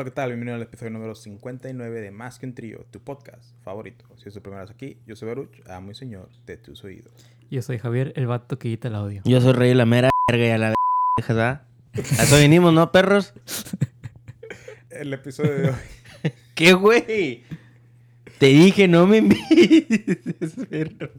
Hola, 0.00 0.08
¿qué 0.08 0.14
tal? 0.14 0.30
Bienvenido 0.30 0.56
al 0.56 0.62
episodio 0.62 0.92
número 0.92 1.14
59 1.14 2.00
de 2.00 2.10
Más 2.10 2.38
que 2.38 2.46
un 2.46 2.54
trío, 2.54 2.86
tu 2.90 3.00
podcast 3.00 3.54
favorito. 3.62 4.06
Si 4.16 4.28
es 4.28 4.34
tu 4.34 4.40
primera 4.40 4.62
vez 4.62 4.70
aquí, 4.70 4.96
yo 5.06 5.14
soy 5.14 5.28
Baruch, 5.28 5.60
amo 5.68 5.90
y 5.90 5.94
señor 5.94 6.30
de 6.46 6.56
tus 6.56 6.82
oídos. 6.84 7.12
Yo 7.50 7.60
soy 7.60 7.76
Javier, 7.76 8.14
el 8.16 8.26
vato 8.26 8.58
que 8.58 8.70
quita 8.70 8.88
el 8.88 8.94
audio. 8.94 9.20
Yo 9.26 9.42
soy 9.42 9.52
rey 9.52 9.74
la 9.74 9.84
mera 9.84 10.08
verga 10.26 10.46
y 10.46 10.50
a 10.52 10.56
la 10.56 10.74
verga, 11.18 11.66
A 11.92 12.22
eso 12.22 12.36
venimos, 12.36 12.72
¿no, 12.72 12.90
perros? 12.90 13.34
El 14.88 15.12
episodio 15.12 15.52
de 15.52 15.68
hoy. 15.68 16.32
¿Qué, 16.54 16.72
güey? 16.72 17.44
Te 18.38 18.46
dije, 18.46 18.88
no 18.88 19.06
me 19.06 19.18
invites, 19.18 20.56
perro. 20.70 21.10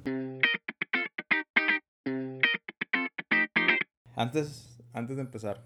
Antes, 4.15 4.79
antes 4.91 5.17
de 5.17 5.21
empezar, 5.21 5.63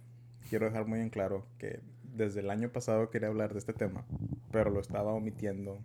quiero 0.49 0.66
dejar 0.66 0.85
muy 0.85 0.99
en 0.99 1.09
claro 1.09 1.48
que 1.57 1.79
desde 2.16 2.40
el 2.40 2.50
año 2.50 2.70
pasado 2.70 3.10
quería 3.10 3.28
hablar 3.28 3.54
de 3.54 3.60
este 3.60 3.74
tema, 3.74 4.05
pero 4.52 4.70
lo 4.70 4.80
estaba 4.80 5.14
omitiendo 5.14 5.80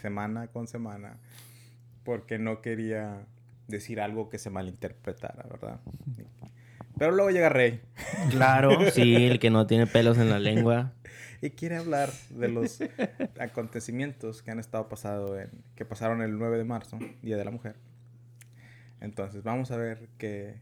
semana 0.00 0.48
con 0.48 0.66
semana 0.66 1.18
porque 2.04 2.38
no 2.38 2.60
quería 2.60 3.26
decir 3.68 4.00
algo 4.00 4.28
que 4.28 4.38
se 4.38 4.50
malinterpretara, 4.50 5.44
¿verdad? 5.48 5.80
Pero 6.98 7.12
luego 7.12 7.30
llega 7.30 7.48
Rey 7.48 7.80
Claro, 8.30 8.90
sí, 8.92 9.14
el 9.14 9.38
que 9.38 9.50
no 9.50 9.66
tiene 9.66 9.86
pelos 9.86 10.18
en 10.18 10.30
la 10.30 10.38
lengua. 10.38 10.92
y 11.40 11.50
quiere 11.50 11.76
hablar 11.76 12.10
de 12.30 12.48
los 12.48 12.78
acontecimientos 13.40 14.42
que 14.42 14.50
han 14.50 14.58
estado 14.58 14.88
pasado 14.88 15.38
en, 15.40 15.50
que 15.74 15.84
pasaron 15.84 16.22
el 16.22 16.38
9 16.38 16.58
de 16.58 16.64
marzo, 16.64 16.98
Día 17.22 17.36
de 17.36 17.44
la 17.44 17.50
Mujer. 17.50 17.76
Entonces, 19.00 19.42
vamos 19.42 19.70
a 19.72 19.76
ver 19.76 20.08
qué, 20.18 20.60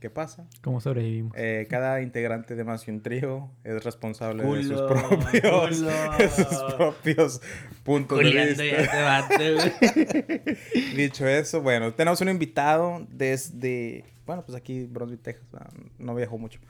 qué 0.00 0.10
pasa. 0.10 0.46
¿Cómo 0.62 0.80
sobrevivimos? 0.80 1.32
Eh, 1.36 1.66
cada 1.70 2.02
integrante 2.02 2.54
de 2.54 2.64
Más 2.64 2.84
que 2.84 2.90
un 2.92 3.00
Trío 3.02 3.50
es 3.64 3.82
responsable 3.84 4.44
de 4.44 4.62
sus 4.64 4.80
propios, 4.82 5.80
de 6.18 6.28
sus 6.30 6.74
propios 6.76 7.40
puntos 7.84 8.18
de 8.18 8.24
Culeando 8.24 8.62
vista. 8.62 9.18
este 9.20 9.54
güey. 10.44 10.94
Dicho 10.96 11.26
eso, 11.26 11.62
bueno, 11.62 11.94
tenemos 11.94 12.20
un 12.20 12.28
invitado 12.28 13.06
desde, 13.10 14.04
bueno, 14.26 14.44
pues 14.44 14.56
aquí, 14.56 14.84
Brunswick, 14.84 15.22
Texas. 15.22 15.46
ah, 15.54 15.68
No 15.98 16.14
viajó 16.14 16.38
mucho. 16.38 16.60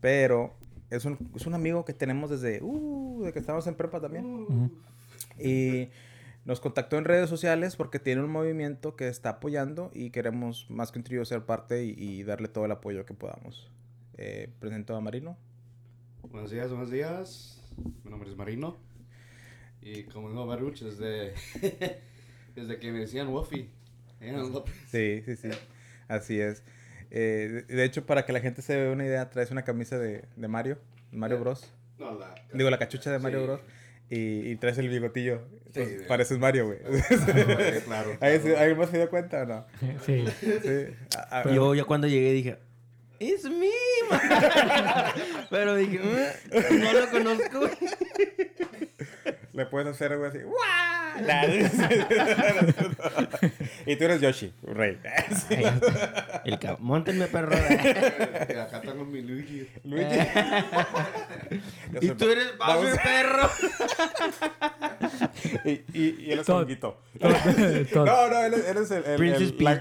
Pero 0.00 0.54
es 0.90 1.04
un, 1.04 1.18
es 1.36 1.46
un 1.46 1.54
amigo 1.54 1.84
que 1.84 1.92
tenemos 1.92 2.30
desde, 2.30 2.60
uh, 2.62 3.22
de 3.24 3.32
que 3.32 3.38
estábamos 3.38 3.66
en 3.66 3.74
prepa 3.74 4.00
también. 4.00 4.70
Y 5.38 5.88
nos 6.50 6.58
contactó 6.58 6.98
en 6.98 7.04
redes 7.04 7.30
sociales 7.30 7.76
porque 7.76 8.00
tiene 8.00 8.22
un 8.24 8.28
movimiento 8.32 8.96
que 8.96 9.06
está 9.06 9.28
apoyando 9.28 9.92
y 9.94 10.10
queremos 10.10 10.68
más 10.68 10.90
que 10.90 10.98
un 10.98 11.04
trío 11.04 11.24
ser 11.24 11.42
parte 11.46 11.84
y, 11.84 11.94
y 11.96 12.24
darle 12.24 12.48
todo 12.48 12.64
el 12.64 12.72
apoyo 12.72 13.06
que 13.06 13.14
podamos. 13.14 13.70
Eh, 14.18 14.52
presento 14.58 14.96
a 14.96 15.00
Marino. 15.00 15.38
Buenos 16.24 16.50
días, 16.50 16.68
buenos 16.70 16.90
días. 16.90 17.62
Mi 18.02 18.10
nombre 18.10 18.28
es 18.28 18.36
Marino. 18.36 18.76
Y 19.80 20.02
como 20.02 20.28
dijo 20.28 20.44
Baruch, 20.44 20.80
desde, 20.80 21.34
desde 22.56 22.80
que 22.80 22.90
me 22.90 22.98
decían 22.98 23.28
Wofi. 23.28 23.70
López. 24.20 24.74
Sí, 24.88 25.22
sí, 25.24 25.36
sí. 25.36 25.50
Así 26.08 26.40
es. 26.40 26.64
Eh, 27.12 27.64
de 27.68 27.84
hecho, 27.84 28.06
para 28.06 28.26
que 28.26 28.32
la 28.32 28.40
gente 28.40 28.60
se 28.60 28.76
vea 28.76 28.90
una 28.90 29.06
idea, 29.06 29.30
traes 29.30 29.52
una 29.52 29.62
camisa 29.62 30.00
de, 30.00 30.24
de 30.34 30.48
Mario, 30.48 30.78
Mario 31.12 31.36
Eh, 31.36 31.40
Bros. 31.42 31.72
No, 31.96 32.18
la, 32.18 32.34
Digo, 32.52 32.68
la 32.70 32.78
cachucha 32.80 33.12
de 33.12 33.20
Mario 33.20 33.38
Sí. 33.38 33.46
Bros. 33.46 33.60
Y, 34.10 34.50
y 34.50 34.56
traes 34.56 34.76
el 34.78 34.88
bigotillo. 34.88 35.42
Entonces, 35.66 36.00
de- 36.00 36.04
pareces 36.06 36.36
Mario, 36.38 36.66
güey. 36.66 36.78
Sí, 37.08 37.80
claro. 37.86 38.16
¿Ahí- 38.20 38.38
claro. 38.40 38.58
¿Alguien 38.58 38.78
más 38.78 38.90
se 38.90 38.96
dio 38.98 39.08
cuenta 39.08 39.42
o 39.42 39.46
no? 39.46 39.66
Sí. 40.04 40.24
Sí. 40.42 40.94
A- 41.16 41.40
a- 41.42 41.52
Yo 41.54 41.74
ya 41.76 41.84
cuando 41.84 42.08
llegué 42.08 42.32
dije, 42.32 42.58
es 43.20 43.44
mí, 43.44 43.70
man". 44.10 44.20
Pero 45.50 45.76
dije, 45.76 45.98
"Mm, 46.00 46.80
no 46.80 46.92
lo 46.92 47.10
conozco. 47.10 47.70
Le 49.60 49.66
puedes 49.66 49.88
hacer 49.88 50.10
algo 50.12 50.24
así. 50.24 50.38
Y 53.84 53.96
tú 53.96 54.04
eres 54.04 54.20
Yoshi, 54.22 54.54
rey. 54.62 54.98
El 56.46 56.58
cab... 56.58 56.78
Móntenme, 56.80 57.26
perro. 57.26 57.54
Y 57.58 58.52
acá 58.58 58.80
tengo 58.80 59.04
mi 59.04 59.20
Luigi. 59.20 59.68
Luigi. 59.84 60.16
Y 62.00 62.08
tú 62.12 62.30
eres 62.30 62.56
Bowser, 62.56 62.98
perro. 63.02 63.50
Y, 65.64 65.70
y, 65.92 66.16
y 66.26 66.32
él 66.32 66.38
es 66.38 66.46
Todd. 66.46 66.62
honguito. 66.62 67.02
No, 67.20 68.28
no, 68.28 68.38
él 68.44 68.54
es, 68.54 68.68
él 68.68 68.76
es 68.78 68.90
el, 68.92 69.04
el, 69.04 69.22
el, 69.22 69.32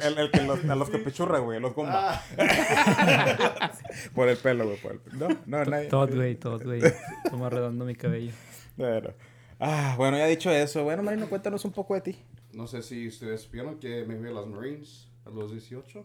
el- 0.02 0.18
el 0.18 0.32
que 0.32 0.42
los, 0.42 0.66
a 0.66 0.76
los 0.76 0.90
que 0.90 0.98
pechurra, 0.98 1.40
güey, 1.40 1.60
los 1.62 1.74
gomba. 1.74 2.22
Ah, 2.38 3.72
Por 4.14 4.28
el 4.28 4.36
pelo, 4.38 4.66
güey, 4.66 4.78
por 4.78 4.92
el. 4.94 5.00
No, 5.18 5.28
no, 5.46 5.64
nadie. 5.66 5.88
Todd, 5.88 6.14
güey, 6.16 6.36
Todd, 6.36 6.64
güey. 6.64 6.82
Toma 7.30 7.50
redondo 7.50 7.86
mi 7.86 7.96
cabello. 7.96 8.32
Bueno. 8.76 9.12
Ah, 9.60 9.96
bueno, 9.98 10.18
ya 10.18 10.26
dicho 10.26 10.50
eso, 10.52 10.84
bueno, 10.86 11.04
Marino, 11.04 11.28
cuéntanos 11.30 11.66
un 11.66 11.72
poco 11.72 11.94
de 11.94 12.02
ti. 12.02 12.16
no 12.54 12.66
sé 12.66 12.82
si 12.82 13.08
ustedes 13.08 13.42
supieron 13.42 13.80
que 13.80 14.06
me 14.06 14.16
fui 14.18 14.30
a 14.30 14.32
los 14.32 14.48
Marines 14.48 15.10
a 15.26 15.30
los 15.30 15.52
18. 15.52 16.00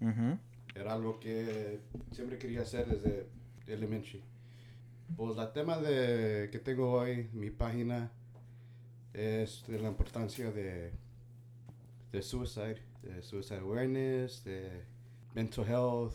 Ujú. 0.00 0.38
Era 0.74 0.92
algo 0.92 1.18
que 1.20 1.80
siempre 2.12 2.38
quería 2.38 2.62
hacer 2.62 2.86
desde 2.86 3.26
elementary. 3.66 4.22
Pues 5.16 5.36
el 5.38 5.52
tema 5.52 5.78
de, 5.78 6.48
que 6.50 6.58
tengo 6.58 6.92
hoy, 6.92 7.28
mi 7.32 7.50
página, 7.50 8.10
es 9.12 9.64
de 9.68 9.78
la 9.78 9.88
importancia 9.88 10.50
de, 10.50 10.92
de 12.12 12.22
suicide, 12.22 12.80
de 13.02 13.22
suicide 13.22 13.58
awareness, 13.60 14.42
de 14.44 14.84
mental 15.34 15.64
health, 15.66 16.14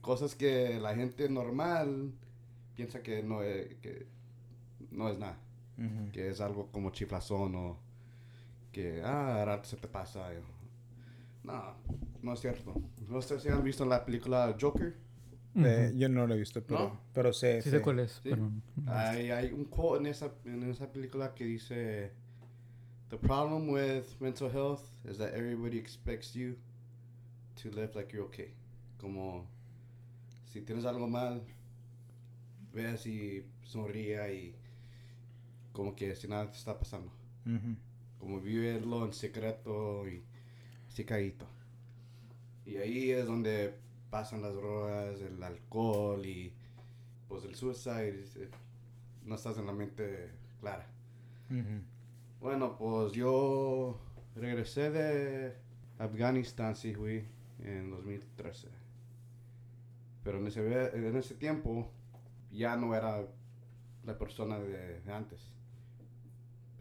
cosas 0.00 0.34
que 0.34 0.78
la 0.80 0.94
gente 0.94 1.28
normal 1.28 2.12
piensa 2.74 3.02
que 3.02 3.22
no 3.22 3.42
es, 3.42 3.74
que 3.76 4.06
no 4.90 5.08
es 5.08 5.18
nada, 5.18 5.38
Ujú. 5.78 6.10
que 6.12 6.28
es 6.30 6.40
algo 6.40 6.70
como 6.70 6.90
chiflazón 6.90 7.54
o 7.54 7.78
que, 8.72 9.02
ah, 9.04 9.44
rato 9.44 9.64
se 9.68 9.76
te 9.76 9.88
pasa. 9.88 10.32
yo, 10.32 10.40
No, 11.44 11.74
no 12.22 12.32
es 12.34 12.40
cierto. 12.40 12.74
No 13.08 13.20
sé 13.22 13.40
si 13.40 13.48
han 13.48 13.62
visto 13.64 13.84
la 13.84 14.04
película 14.04 14.54
Joker. 14.60 14.96
Eh, 15.56 15.88
Ujú. 15.90 15.98
yo 15.98 16.08
no 16.08 16.26
lo 16.26 16.34
he 16.34 16.38
visto, 16.38 16.62
pero, 16.64 16.78
¿No? 16.80 17.00
pero 17.12 17.32
sé. 17.32 17.60
Sí 17.62 17.70
sé. 17.70 17.76
sé 17.78 17.82
cuál 17.82 17.98
es, 18.00 18.12
Sí. 18.22 18.30
pero... 18.30 18.50
Hay, 18.86 19.30
hay 19.30 19.52
un 19.52 19.64
quote 19.66 20.00
en 20.00 20.06
esa, 20.06 20.32
en 20.44 20.62
esa 20.70 20.90
película 20.90 21.34
que 21.34 21.44
dice: 21.44 22.12
The 23.10 23.18
problem 23.18 23.68
with 23.68 24.04
mental 24.20 24.50
health 24.50 24.80
is 25.04 25.18
that 25.18 25.34
everybody 25.34 25.78
expects 25.78 26.32
you 26.34 26.56
to 27.62 27.68
live 27.70 27.90
like 27.94 28.12
you're 28.14 28.26
okay. 28.28 28.54
Como 28.98 29.46
si 30.46 30.62
tienes 30.62 30.84
algo 30.86 31.06
mal, 31.08 31.42
veas 32.72 33.06
y 33.06 33.44
sonría 33.64 34.32
y 34.32 34.54
como 35.72 35.94
que 35.96 36.14
si 36.14 36.28
nada 36.28 36.50
te 36.50 36.56
está 36.58 36.78
pasando. 36.78 37.10
Como 38.18 38.40
vivirlo 38.40 39.04
en 39.04 39.12
secreto 39.12 40.06
y 40.08 40.22
secadito. 40.88 41.46
Y 42.64 42.76
ahí 42.76 43.10
es 43.10 43.26
donde 43.26 43.74
pasan 44.10 44.42
las 44.42 44.54
drogas, 44.54 45.20
el 45.20 45.42
alcohol 45.42 46.24
y 46.24 46.52
pues 47.28 47.44
el 47.44 47.54
suicide. 47.54 48.24
No 49.24 49.34
estás 49.34 49.58
en 49.58 49.66
la 49.66 49.72
mente 49.72 50.30
clara. 50.60 50.86
Bueno, 52.40 52.76
pues 52.76 53.12
yo 53.12 53.98
regresé 54.36 54.90
de 54.90 55.54
Afganistán, 55.98 56.76
sí, 56.76 56.94
fui 56.94 57.24
en 57.64 57.90
2013. 57.90 58.68
Pero 60.24 60.38
en 60.38 60.46
ese, 60.46 60.60
en 60.96 61.16
ese 61.16 61.34
tiempo 61.34 61.90
ya 62.50 62.76
no 62.76 62.94
era 62.94 63.26
la 64.04 64.18
persona 64.18 64.58
de, 64.58 65.00
de 65.00 65.12
antes. 65.12 65.52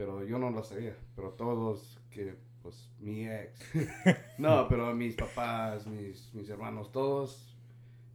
Pero 0.02 0.26
yo 0.26 0.40
no 0.40 0.50
lo 0.50 0.64
sabía. 0.64 0.98
Pero 1.16 1.34
todos 1.34 2.00
que, 2.10 2.36
pues, 2.64 2.90
mi 2.98 3.28
ex. 3.28 3.60
no, 4.40 4.68
pero 4.68 4.96
mis 4.96 5.14
papás, 5.16 5.86
mis, 5.86 6.34
mis 6.34 6.50
hermanos, 6.50 6.92
todos 6.92 7.56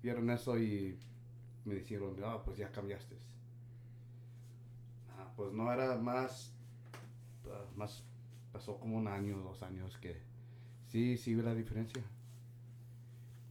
vieron 0.03 0.29
eso 0.31 0.59
y 0.59 0.99
me 1.65 1.77
dijeron, 1.77 2.17
ah, 2.25 2.43
pues 2.45 2.59
ya 2.59 2.73
cambiaste. 2.73 3.15
Ah, 5.17 5.33
pues 5.37 5.53
no 5.53 5.73
era 5.73 5.97
más, 5.97 6.53
ah, 7.49 7.67
más, 7.77 8.03
pasó 8.53 8.81
como 8.81 8.97
un 8.97 9.07
año, 9.07 9.39
dos 9.39 9.63
años 9.63 9.97
que 9.99 10.21
sí, 10.89 11.17
sí 11.17 11.37
vi 11.37 11.43
la 11.43 11.55
diferencia. 11.55 12.03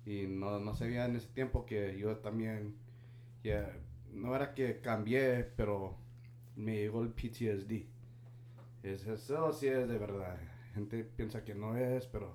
Y 0.05 0.27
no, 0.27 0.59
no 0.59 0.75
sabía 0.75 1.05
en 1.05 1.15
ese 1.15 1.29
tiempo 1.29 1.65
que 1.65 1.97
yo 1.97 2.17
también, 2.17 2.75
ya, 3.45 3.71
no 4.11 4.35
era 4.35 4.53
que 4.53 4.81
cambié, 4.81 5.45
pero 5.55 5.95
me 6.57 6.75
llegó 6.75 7.01
el 7.01 7.13
PTSD. 7.13 7.94
Es, 8.85 9.07
eso 9.07 9.51
sí 9.51 9.67
es 9.67 9.87
de 9.87 9.97
verdad. 9.97 10.37
Gente 10.75 11.03
piensa 11.03 11.43
que 11.43 11.55
no 11.55 11.75
es, 11.75 12.05
pero 12.05 12.31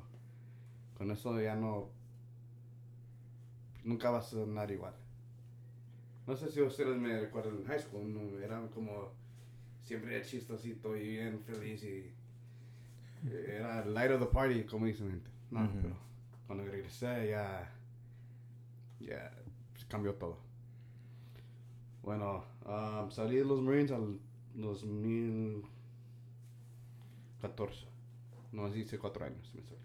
con 0.99 1.12
eso 1.12 1.41
ya 1.41 1.55
no, 1.55 1.91
nunca 3.85 4.11
vas 4.11 4.26
a 4.26 4.31
sonar 4.31 4.69
igual. 4.73 4.94
No 6.26 6.35
sé 6.35 6.50
si 6.50 6.61
ustedes 6.61 6.97
me 6.99 7.20
recuerdan 7.20 7.58
en 7.58 7.64
high 7.67 7.79
school, 7.79 8.12
no, 8.12 8.38
era 8.41 8.61
como 8.75 9.12
siempre 9.85 10.20
chistosito 10.23 10.97
y 10.97 11.11
bien 11.11 11.41
feliz 11.41 11.85
y 11.85 12.12
eh, 13.29 13.56
era 13.58 13.85
light 13.85 14.11
of 14.11 14.20
the 14.20 14.26
party, 14.26 14.64
como 14.64 14.87
dicen 14.87 15.08
gente. 15.08 15.31
No, 15.53 15.70
pero 15.73 15.94
cuando 16.49 16.64
regresé 16.64 17.29
ya, 17.31 17.73
ya 18.99 19.31
cambió 19.88 20.14
todo. 20.14 20.38
Bueno, 22.03 22.44
um, 22.67 23.08
salí 23.08 23.37
de 23.37 23.44
los 23.44 23.62
Marines 23.62 23.93
al 23.93 24.19
2014. 27.41 27.87
No, 28.53 28.75
hice 28.75 28.99
cuatro 28.99 29.25
años. 29.25 29.53
Me 29.55 29.63
salí. 29.63 29.81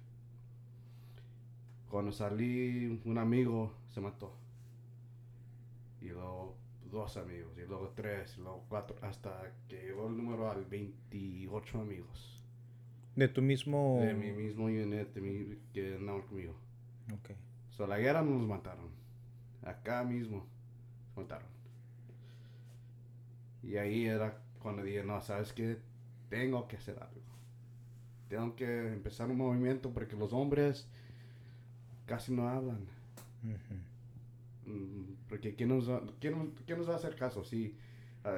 Cuando 1.89 2.11
salí, 2.11 3.01
un 3.05 3.17
amigo 3.17 3.73
se 3.89 4.01
mató. 4.01 4.35
Y 6.01 6.09
luego 6.09 6.55
dos 6.91 7.17
amigos, 7.17 7.57
y 7.57 7.65
luego 7.65 7.91
tres, 7.95 8.37
y 8.37 8.41
luego 8.41 8.65
cuatro, 8.69 8.95
hasta 9.01 9.53
que 9.67 9.81
llegó 9.81 10.07
el 10.07 10.17
número 10.17 10.49
al 10.49 10.65
28 10.65 11.81
amigos. 11.81 12.43
De 13.15 13.27
tu 13.27 13.41
mismo... 13.41 13.99
De 14.01 14.13
mi 14.13 14.31
mismo 14.31 14.65
unit, 14.65 15.13
de 15.13 15.21
mi, 15.21 15.57
que 15.73 15.95
andaban 15.95 16.21
conmigo. 16.23 16.55
Ok. 17.13 17.31
So, 17.71 17.87
la 17.87 17.97
guerra 17.97 18.21
nos 18.21 18.45
mataron. 18.47 18.89
Acá 19.63 20.03
mismo 20.03 20.45
nos 21.07 21.17
mataron. 21.17 21.47
Y 23.63 23.77
ahí 23.77 24.05
era 24.05 24.37
cuando 24.61 24.83
dije, 24.83 25.03
no, 25.03 25.21
¿sabes 25.21 25.53
qué? 25.53 25.79
Tengo 26.29 26.67
que 26.67 26.77
hacer 26.77 27.01
algo. 27.01 27.24
Tengo 28.35 28.53
que 28.53 28.87
empezar 28.91 29.31
un 29.31 29.37
movimiento 29.37 29.93
porque 29.93 30.17
los 30.17 30.33
hombres 30.33 30.89
casi 32.05 32.33
no 32.33 32.49
hablan. 32.49 32.85
Mm, 34.65 35.13
Porque 35.29 35.55
¿quién 35.55 35.69
nos, 35.69 35.89
va, 35.89 36.03
quién, 36.19 36.51
quién 36.65 36.77
nos 36.79 36.89
va 36.89 36.95
a 36.95 36.97
hacer 36.97 37.15
caso? 37.15 37.45
Si, 37.45 37.77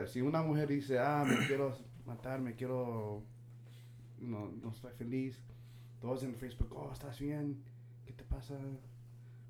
si 0.05 0.21
una 0.21 0.43
mujer 0.43 0.67
dice, 0.67 0.99
ah, 0.99 1.25
me 1.27 1.47
quiero 1.47 1.75
matar, 2.05 2.39
me 2.39 2.53
quiero... 2.53 3.23
No, 4.19 4.51
no 4.61 4.69
estoy 4.69 4.93
feliz. 4.93 5.41
Todos 5.99 6.21
en 6.21 6.35
Facebook, 6.35 6.71
oh, 6.75 6.91
¿estás 6.93 7.19
bien? 7.19 7.63
¿Qué 8.05 8.13
te 8.13 8.23
pasa? 8.23 8.55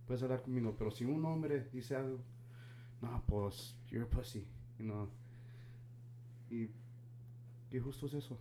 Puedes 0.05 0.23
hablar 0.23 0.43
conmigo. 0.43 0.73
Pero 0.77 0.91
si 0.91 1.03
un 1.03 1.25
hombre 1.25 1.67
dice 1.73 1.97
algo, 1.97 2.19
no, 3.01 3.21
pues, 3.27 3.75
you're 3.89 4.05
a 4.05 4.09
pussy, 4.09 4.47
you 4.79 4.85
know. 4.85 5.09
Y 6.49 6.69
qué 7.69 7.81
justo 7.81 8.05
es 8.05 8.13
eso. 8.13 8.39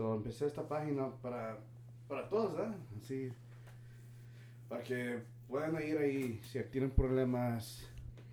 So, 0.00 0.14
empecé 0.14 0.46
esta 0.46 0.66
página 0.66 1.10
para, 1.20 1.58
para 2.08 2.26
todos, 2.30 2.58
¿eh? 2.58 2.72
Así, 2.96 3.28
para 4.66 4.82
que 4.82 5.18
puedan 5.46 5.74
ir 5.86 5.98
ahí, 5.98 6.40
si 6.42 6.58
tienen 6.70 6.90
problemas, 6.90 7.86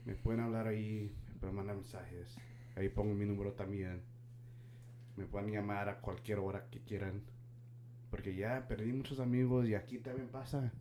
me 0.06 0.16
pueden 0.16 0.40
hablar 0.40 0.68
ahí, 0.68 1.14
me 1.28 1.40
pueden 1.42 1.58
mandar 1.58 1.76
mensajes. 1.76 2.38
Ahí 2.78 2.88
pongo 2.88 3.14
mi 3.14 3.26
número 3.26 3.52
también. 3.52 4.02
Me 5.18 5.26
pueden 5.26 5.52
llamar 5.52 5.90
a 5.90 6.00
cualquier 6.00 6.40
hora 6.40 6.70
que 6.70 6.80
quieran. 6.80 7.22
Porque 8.12 8.34
ya 8.34 8.66
perdí 8.66 8.94
muchos 8.94 9.20
amigos 9.20 9.68
y 9.68 9.76
aquí 9.76 9.98
también 9.98 10.30
pasa. 10.30 10.72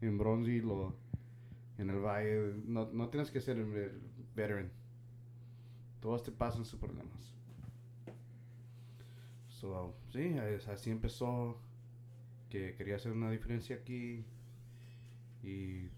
En 0.00 0.16
Bronzeville 0.16 0.70
o 0.70 0.94
en 1.76 1.90
el 1.90 1.98
Valle. 1.98 2.54
No, 2.66 2.88
no 2.92 3.08
tienes 3.08 3.32
que 3.32 3.40
ser 3.40 3.56
ve- 3.64 3.98
veteran. 4.36 4.70
Todos 6.00 6.22
te 6.22 6.30
pasan 6.30 6.64
sus 6.64 6.78
problemas. 6.78 7.34
So, 9.60 9.94
sí, 10.12 10.36
así 10.70 10.90
empezó. 10.90 11.58
Que 12.50 12.74
quería 12.74 12.96
hacer 12.96 13.12
una 13.12 13.30
diferencia 13.30 13.76
aquí. 13.76 14.24
Y 15.42 15.88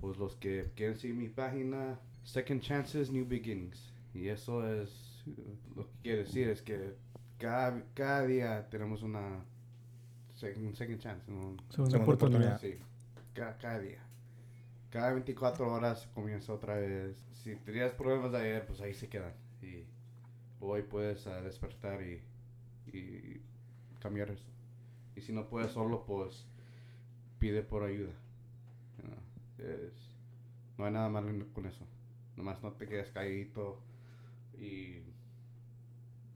pues 0.00 0.16
los 0.18 0.36
que 0.36 0.70
quieren 0.74 0.96
seguir 0.98 1.16
mi 1.16 1.28
página, 1.28 1.98
Second 2.24 2.60
Chances, 2.60 3.10
New 3.10 3.26
Beginnings. 3.26 3.92
Y 4.14 4.28
eso 4.28 4.66
es 4.68 5.24
lo 5.74 5.86
que 5.86 5.92
quiere 6.02 6.18
decir, 6.24 6.48
es 6.48 6.62
que 6.62 6.94
cada, 7.38 7.82
cada 7.94 8.26
día 8.26 8.68
tenemos 8.70 9.02
una 9.02 9.44
sec- 10.40 10.56
un 10.56 10.74
second 10.74 11.00
chance. 11.00 11.30
un- 11.30 11.56
Segunda, 11.70 11.90
Segunda 11.90 11.98
oportunidad. 11.98 12.60
Sí, 12.60 12.74
cada, 13.34 13.56
cada 13.58 13.78
día. 13.80 14.00
Cada 14.90 15.12
24 15.12 15.70
horas 15.72 16.08
comienza 16.14 16.52
otra 16.52 16.76
vez. 16.76 17.16
Si 17.42 17.54
tenías 17.56 17.92
problemas 17.92 18.32
de 18.32 18.38
ayer, 18.38 18.66
pues 18.66 18.80
ahí 18.80 18.94
se 18.94 19.08
quedan. 19.08 19.34
Y 19.62 19.84
hoy 20.60 20.82
puedes 20.82 21.26
ah, 21.26 21.42
despertar 21.42 22.00
y, 22.02 22.22
y 22.92 23.40
cambiar 24.00 24.30
eso. 24.30 24.44
Y 25.16 25.20
si 25.22 25.32
no 25.32 25.48
puedes 25.48 25.72
solo, 25.72 26.04
pues 26.06 26.46
pide 27.38 27.62
por 27.62 27.84
ayuda. 27.84 28.12
You 28.98 29.04
know, 29.08 29.18
es- 29.58 30.16
no 30.78 30.86
hay 30.86 30.92
nada 30.92 31.08
malo 31.08 31.30
con 31.54 31.66
eso. 31.66 31.86
Nomás 32.36 32.62
no 32.62 32.72
te 32.72 32.86
quedes 32.88 33.10
calladito. 33.12 33.80
Y 34.60 35.00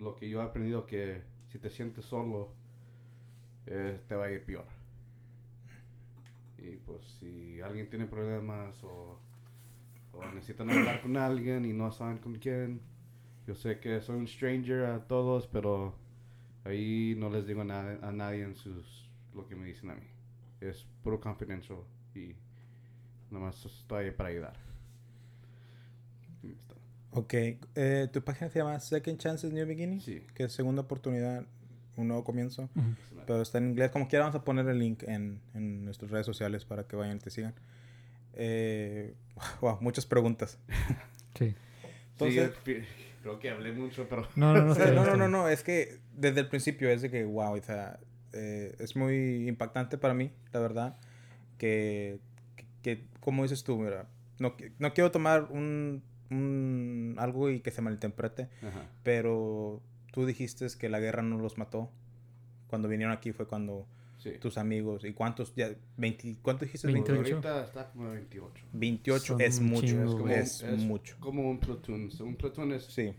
lo 0.00 0.16
que 0.16 0.28
yo 0.28 0.40
he 0.40 0.44
aprendido 0.44 0.86
que 0.86 1.22
si 1.48 1.58
te 1.58 1.70
sientes 1.70 2.04
solo, 2.04 2.52
eh, 3.66 4.00
te 4.08 4.14
va 4.14 4.26
a 4.26 4.30
ir 4.30 4.44
peor. 4.44 4.64
Y 6.58 6.76
pues 6.76 7.02
si 7.18 7.60
alguien 7.60 7.88
tiene 7.88 8.06
problemas 8.06 8.82
o, 8.84 9.18
o 10.12 10.26
necesitan 10.34 10.70
hablar 10.70 11.02
con 11.02 11.16
alguien 11.16 11.64
y 11.64 11.72
no 11.72 11.92
saben 11.92 12.18
con 12.18 12.36
quién, 12.36 12.80
yo 13.46 13.54
sé 13.54 13.80
que 13.80 14.00
soy 14.00 14.18
un 14.18 14.28
stranger 14.28 14.84
a 14.86 15.06
todos, 15.08 15.46
pero 15.48 15.94
ahí 16.64 17.14
no 17.16 17.30
les 17.30 17.46
digo 17.46 17.64
nada 17.64 17.98
a 18.06 18.12
nadie 18.12 18.42
en 18.44 18.54
sus 18.56 19.08
lo 19.34 19.46
que 19.46 19.54
me 19.56 19.66
dicen 19.66 19.90
a 19.90 19.94
mí. 19.94 20.06
Es 20.60 20.86
puro 21.02 21.20
confidential 21.20 21.78
y 22.14 22.34
nomás 23.30 23.64
estoy 23.64 24.04
ahí 24.06 24.10
para 24.10 24.28
ayudar. 24.30 24.54
Ok. 27.12 27.34
eh, 27.34 28.08
¿Tu 28.12 28.22
página 28.22 28.50
se 28.50 28.58
llama 28.60 28.78
Second 28.78 29.18
Chances 29.18 29.52
New 29.52 29.66
Beginnings? 29.66 30.04
Sí. 30.04 30.22
Que 30.34 30.44
es 30.44 30.52
segunda 30.52 30.82
oportunidad, 30.82 31.44
un 31.96 32.08
nuevo 32.08 32.22
comienzo. 32.24 32.68
Pero 33.26 33.42
está 33.42 33.58
en 33.58 33.70
inglés. 33.70 33.90
Como 33.90 34.06
quiera, 34.08 34.24
vamos 34.26 34.40
a 34.40 34.44
poner 34.44 34.68
el 34.68 34.78
link 34.78 35.02
en, 35.04 35.40
en 35.54 35.84
nuestras 35.84 36.10
redes 36.10 36.26
sociales 36.26 36.64
para 36.64 36.86
que 36.86 36.96
vayan 36.96 37.16
y 37.16 37.20
te 37.20 37.30
sigan. 37.30 37.54
Eh, 38.34 39.14
wow, 39.60 39.78
muchas 39.80 40.06
preguntas. 40.06 40.58
Sí. 41.38 41.54
Entonces- 42.12 42.52
Sí, 42.64 42.74
creo 43.22 43.38
que 43.38 43.50
hablé 43.50 43.72
mucho, 43.72 44.06
pero 44.08 44.26
No, 44.36 44.52
no, 44.54 44.64
no. 44.64 44.74
no, 44.94 45.04
no, 45.04 45.16
no, 45.16 45.28
no, 45.28 45.48
es 45.48 45.62
que 45.62 46.00
desde 46.16 46.40
el 46.40 46.48
principio 46.48 46.88
es 46.90 47.02
de 47.02 47.10
que, 47.10 47.24
wow, 47.24 47.54
o 47.56 47.62
sea, 47.62 47.98
eh, 48.32 48.74
es 48.78 48.96
muy 48.96 49.48
impactante 49.48 49.98
para 49.98 50.14
mí, 50.14 50.32
la 50.52 50.60
verdad, 50.60 50.96
que, 51.58 52.20
que, 52.56 52.64
que, 52.82 53.06
como 53.20 53.42
dices 53.42 53.64
tú, 53.64 53.78
mira, 53.78 54.06
no, 54.38 54.54
no 54.78 54.94
quiero 54.94 55.10
tomar 55.10 55.44
un, 55.50 56.02
un- 56.30 57.16
algo 57.18 57.50
y 57.50 57.60
que 57.60 57.70
se 57.70 57.82
malinterprete, 57.82 58.48
Ajá. 58.66 58.86
pero 59.02 59.82
tú 60.12 60.24
dijiste 60.26 60.66
que 60.78 60.88
la 60.88 61.00
guerra 61.00 61.22
no 61.22 61.38
los 61.38 61.58
mató. 61.58 61.90
Cuando 62.68 62.88
vinieron 62.88 63.12
aquí 63.12 63.32
fue 63.32 63.46
cuando 63.48 63.86
Sí. 64.22 64.32
tus 64.38 64.58
amigos, 64.58 65.04
¿y 65.04 65.12
cuántos? 65.12 65.54
Ya, 65.54 65.70
20, 65.96 66.36
¿Cuánto 66.42 66.64
dijiste? 66.66 66.86
Pues 66.88 66.94
28. 66.94 67.34
ahorita 67.36 67.64
está 67.64 67.90
como 67.90 68.10
28. 68.10 68.64
28 68.72 69.24
Son 69.26 69.40
es 69.40 69.60
mucho, 69.60 69.86
es, 70.02 70.10
güey. 70.14 70.34
es 70.38 70.62
mucho. 70.84 71.16
Como 71.20 71.50
un 71.50 71.58
platoon. 71.58 72.10
Un 72.20 72.36
platoon 72.36 72.72
es 72.72 72.84
Sí, 72.84 73.12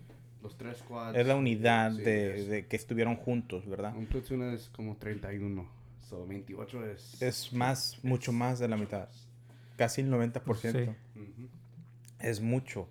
los 0.44 0.56
tres 0.58 0.78
squads. 0.78 1.18
es 1.18 1.26
la 1.26 1.36
unidad 1.36 1.96
Sí, 1.96 2.04
de, 2.04 2.40
es- 2.40 2.48
de 2.50 2.68
que 2.68 2.76
estuvieron 2.76 3.16
juntos, 3.16 3.68
¿verdad? 3.68 3.96
Un 3.98 4.06
platoon 4.06 4.44
es 4.54 4.70
como 4.70 4.96
31. 4.98 5.68
So 6.08 6.28
28 6.28 6.86
es. 6.88 7.22
Es 7.22 7.52
más, 7.54 7.98
mucho 8.04 8.32
más 8.32 8.60
de 8.60 8.68
la 8.68 8.78
mitad. 8.78 9.10
Casi 9.78 10.02
el 10.02 10.12
90%. 10.12 10.72
Sí. 10.72 11.20
Ujú, 11.20 11.48
Es 12.20 12.40
mucho. 12.42 12.88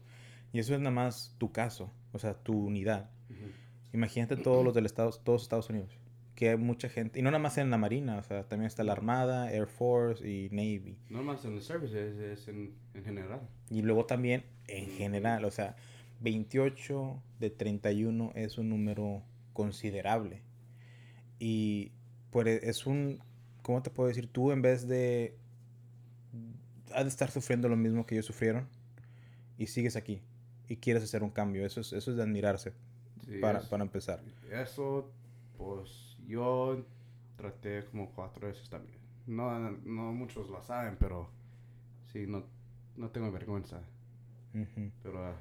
Y 0.53 0.59
eso 0.59 0.75
es 0.75 0.81
nada 0.81 0.91
más 0.91 1.35
tu 1.39 1.53
caso, 1.53 1.93
o 2.13 2.19
sea, 2.19 2.35
tu 2.35 2.55
unidad. 2.55 3.09
ujú. 3.29 3.51
Imagínate 3.93 4.37
todos 4.37 4.65
los 4.65 4.75
del 4.75 4.87
Estado, 4.87 5.11
todos 5.13 5.43
Estados 5.43 5.69
Unidos. 5.71 5.97
Que 6.41 6.49
hay 6.49 6.57
mucha 6.57 6.89
gente, 6.89 7.19
y 7.19 7.23
no 7.23 7.31
nada 7.31 7.43
más 7.43 7.59
en 7.59 7.69
la 7.71 7.77
Marina, 7.77 8.17
o 8.17 8.23
sea, 8.23 8.45
también 8.49 8.67
está 8.67 8.83
la 8.83 8.93
Armada, 8.93 9.53
Air 9.53 9.67
Force 9.67 10.27
y 10.27 10.49
Navy. 10.51 10.97
No 11.11 11.23
más 11.23 11.45
en 11.45 11.53
el 11.57 11.61
service, 11.61 11.93
es, 12.09 12.17
es 12.41 12.49
en, 12.49 12.75
en 12.95 13.05
general. 13.05 13.43
Y 13.69 13.83
luego 13.83 14.07
también 14.07 14.45
en 14.67 14.89
general, 14.89 15.45
o 15.45 15.51
sea, 15.51 15.77
28 16.21 17.23
de 17.41 17.51
31 17.51 18.33
es 18.37 18.57
un 18.57 18.71
número 18.71 19.23
considerable. 19.53 20.41
Y 21.39 21.93
pues 22.31 22.63
es 22.63 22.87
un, 22.87 23.23
¿cómo 23.63 23.83
te 23.83 23.91
puedo 23.91 24.09
decir? 24.09 24.27
Tú 24.33 24.51
en 24.53 24.63
vez 24.63 24.89
de, 24.89 25.37
has 26.95 27.05
de 27.05 27.09
estar 27.11 27.31
sufriendo 27.31 27.69
lo 27.69 27.77
mismo 27.77 28.07
que 28.07 28.15
ellos 28.15 28.27
sufrieron 28.27 28.67
y 29.59 29.67
sigues 29.67 29.95
aquí 29.97 30.23
y 30.69 30.77
quieres 30.77 31.03
hacer 31.03 31.23
un 31.23 31.31
cambio. 31.31 31.67
Eso 31.67 31.81
es, 31.83 31.93
eso 31.93 32.11
es 32.11 32.17
de 32.17 32.23
admirarse 32.23 32.73
Sí, 33.27 33.39
para, 33.41 33.59
es- 33.59 33.67
para 33.67 33.83
empezar. 33.83 34.21
Eso, 34.51 35.11
pues 35.59 36.10
yo 36.31 36.85
traté 37.37 37.85
como 37.87 38.11
cuatro 38.13 38.47
veces 38.49 38.69
también. 38.71 38.99
No, 39.27 39.59
no 39.71 40.13
muchos 40.13 40.49
lo 40.49 40.63
saben, 40.63 40.97
pero 40.99 41.29
sí, 42.13 42.27
no, 42.27 42.45
no 42.97 43.11
tengo 43.11 43.31
vergüenza. 43.31 43.83
Pero 45.03 45.25
ah, 45.25 45.41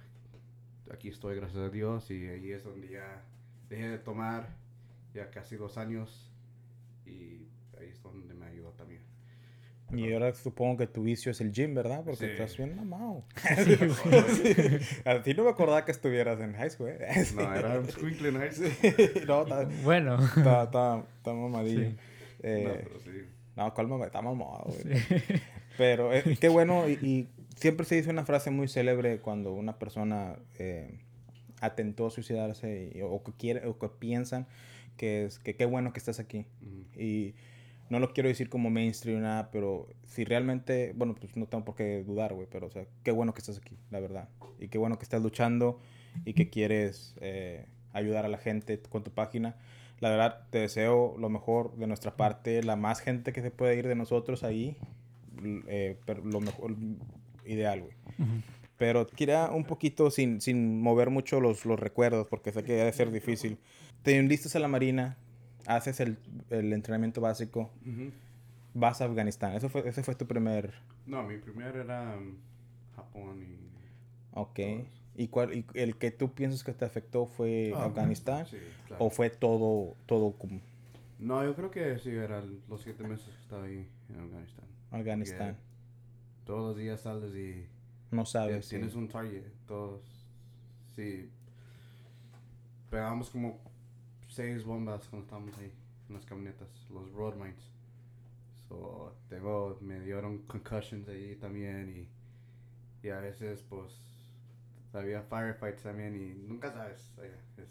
aquí 0.91 1.09
estoy, 1.09 1.35
gracias 1.35 1.63
a 1.63 1.69
Dios, 1.69 2.09
y 2.11 2.27
ahí 2.27 2.51
es 2.51 2.63
donde 2.63 2.89
ya 2.89 3.23
dejé 3.69 3.89
de 3.89 3.99
tomar 3.99 4.49
ya 5.13 5.29
casi 5.31 5.55
dos 5.55 5.77
años 5.77 6.31
y 7.05 7.47
ahí 7.79 7.89
es 7.89 8.01
donde 8.03 8.33
me 8.33 8.45
ayudó 8.47 8.71
también. 8.71 8.98
Y 9.91 10.11
ahora 10.13 10.33
supongo 10.33 10.77
que 10.77 10.87
tu 10.87 11.03
vicio 11.03 11.31
es 11.31 11.41
el 11.41 11.51
gym, 11.51 11.73
¿verdad? 11.73 12.03
Porque 12.03 12.17
Sí. 12.17 12.31
estás 12.31 12.55
bien 12.57 12.75
mamado. 12.75 13.23
A 15.05 15.21
ti 15.23 15.33
no 15.33 15.43
me 15.43 15.49
acordaba 15.49 15.85
que 15.85 15.91
estuvieras 15.91 16.39
en 16.39 16.53
high 16.53 16.69
school, 16.69 16.89
¿eh? 16.89 17.25
No, 17.35 17.53
era 17.55 17.79
un 17.79 17.89
squinkle 17.89 18.29
en 18.29 18.37
high 18.37 18.51
school. 18.51 18.71
no, 19.27 19.41
está, 19.43 19.65
Bueno. 19.83 20.15
está, 20.23 20.63
está, 20.63 21.05
está 21.17 21.33
mamadillo. 21.33 21.89
Sí. 21.89 21.95
Eh, 22.43 22.63
No, 22.67 22.73
pero 22.89 22.99
sí. 23.01 23.25
no, 23.55 23.73
¿cuál 23.73 23.87
mamá? 23.87 24.05
Está 24.05 24.21
mamado, 24.21 24.65
güey. 24.65 24.97
Sí. 24.99 25.17
Pero 25.77 26.13
eh, 26.13 26.37
qué 26.41 26.49
bueno 26.49 26.89
y, 26.89 26.93
y 26.93 27.29
siempre 27.55 27.85
se 27.85 27.95
dice 27.95 28.09
una 28.09 28.25
frase 28.25 28.51
muy 28.51 28.67
célebre 28.67 29.19
cuando 29.19 29.53
una 29.53 29.79
persona 29.79 30.35
eh, 30.57 30.99
atentó 31.61 32.07
a 32.07 32.11
suicidarse 32.11 32.91
y- 32.93 33.01
o 33.01 33.23
que 33.23 33.31
quiere 33.31 33.65
o 33.65 33.79
que 33.79 33.87
piensan 33.87 34.45
que 34.97 35.23
es 35.25 35.39
que 35.39 35.55
qué 35.55 35.63
bueno 35.65 35.93
que 35.93 35.99
estás 35.99 36.19
aquí. 36.19 36.45
Y 36.97 37.33
no 37.89 37.99
lo 37.99 38.13
quiero 38.13 38.29
decir 38.29 38.49
como 38.49 38.69
mainstream 38.69 39.21
nada, 39.21 39.49
pero 39.51 39.87
si 40.03 40.23
realmente, 40.23 40.93
bueno, 40.95 41.15
pues 41.15 41.35
no 41.35 41.47
tengo 41.47 41.65
por 41.65 41.75
qué 41.75 42.03
dudar, 42.03 42.33
güey, 42.33 42.47
pero 42.49 42.67
o 42.67 42.69
sea, 42.69 42.85
qué 43.03 43.11
bueno 43.11 43.33
que 43.33 43.39
estás 43.39 43.57
aquí, 43.57 43.77
la 43.89 43.99
verdad. 43.99 44.29
Y 44.59 44.67
qué 44.67 44.77
bueno 44.77 44.97
que 44.97 45.03
estás 45.03 45.21
luchando 45.21 45.79
y 46.25 46.33
que 46.33 46.49
quieres 46.49 47.15
eh, 47.21 47.65
ayudar 47.93 48.25
a 48.25 48.29
la 48.29 48.37
gente 48.37 48.79
con 48.79 49.03
tu 49.03 49.11
página. 49.11 49.55
La 49.99 50.09
verdad, 50.09 50.47
te 50.51 50.59
deseo 50.59 51.15
lo 51.17 51.29
mejor 51.29 51.75
de 51.77 51.87
nuestra 51.87 52.15
parte, 52.15 52.63
la 52.63 52.75
más 52.75 53.01
gente 53.01 53.33
que 53.33 53.41
se 53.41 53.51
puede 53.51 53.75
ir 53.75 53.87
de 53.87 53.95
nosotros 53.95 54.43
ahí, 54.43 54.77
eh, 55.67 55.97
pero 56.05 56.23
lo 56.23 56.39
mejor, 56.41 56.75
ideal, 57.45 57.81
güey. 57.81 57.93
Pero 58.77 59.07
quería 59.07 59.49
un 59.51 59.65
poquito, 59.65 60.09
sin, 60.11 60.39
sin 60.39 60.81
mover 60.81 61.09
mucho 61.09 61.41
los, 61.41 61.65
los 61.65 61.79
recuerdos, 61.79 62.27
porque 62.27 62.51
sé 62.51 62.63
que 62.63 62.73
debe 62.73 62.93
ser 62.93 63.11
difícil. 63.11 63.57
Te 64.03 64.17
enlistas 64.17 64.55
a 64.55 64.59
la 64.59 64.69
Marina, 64.69 65.17
haces 65.69 65.99
el, 65.99 66.17
el 66.49 66.73
entrenamiento 66.73 67.21
básico, 67.21 67.69
vas 68.73 69.01
a 69.01 69.05
Afganistán. 69.05 69.53
Eso 69.53 69.69
fue, 69.69 69.87
ese 69.87 70.03
fue 70.03 70.15
tu 70.15 70.25
primer... 70.25 70.73
No, 71.05 71.23
mi 71.23 71.37
primer 71.37 71.75
era 71.75 72.17
um, 72.17 72.35
Japón 72.95 73.41
y... 73.43 73.57
Ok. 74.33 74.59
¿Y, 75.15 75.27
cuál, 75.27 75.53
y 75.53 75.65
el 75.73 75.97
que 75.97 76.11
tú 76.11 76.33
piensas 76.33 76.63
que 76.63 76.73
te 76.73 76.85
afectó 76.85 77.25
fue 77.25 77.73
Ah, 77.75 77.85
Afganistán? 77.85 78.45
Sí, 78.47 78.57
claro. 78.87 79.05
¿O 79.05 79.09
fue 79.09 79.29
todo, 79.29 79.95
todo 80.05 80.31
como 80.31 80.59
No, 81.19 81.43
yo 81.43 81.55
creo 81.55 81.69
que 81.71 81.99
sí, 81.99 82.09
eran 82.09 82.59
los 82.69 82.81
siete 82.81 83.03
meses 83.07 83.25
que 83.27 83.41
estaba 83.41 83.63
ahí 83.65 83.87
en 84.09 84.19
Afganistán. 84.21 84.65
Afganistán? 84.91 85.57
Todos 86.45 86.69
los 86.69 86.77
días 86.77 87.01
sales 87.01 87.35
y 87.35 87.65
No 88.11 88.25
sabes. 88.25 88.65
sí. 88.65 88.71
tienes 88.77 88.95
un 88.95 89.07
target. 89.07 89.43
Todos, 89.67 90.01
sí. 90.95 91.29
Pegamos 92.89 93.29
como 93.29 93.59
seis 94.39 94.63
bombas 94.63 95.05
cuando 95.09 95.25
estábamos 95.25 95.57
ahí 95.57 95.69
en 96.07 96.15
las 96.15 96.25
camionetas, 96.25 96.69
los 96.91 97.11
road 97.11 97.35
mines. 97.35 97.73
So, 98.69 99.13
tengo, 99.27 99.77
me 99.81 99.99
dieron 99.99 100.43
concussions 100.43 101.09
ahí 101.09 101.35
también 101.35 102.07
y, 103.03 103.05
y 103.05 103.09
a 103.09 103.19
veces 103.19 103.63
pues 103.63 103.91
había 104.93 105.23
firefights 105.23 105.83
también 105.83 106.15
y 106.15 106.47
nunca 106.47 106.71
sabes, 106.71 107.01
es, 107.57 107.69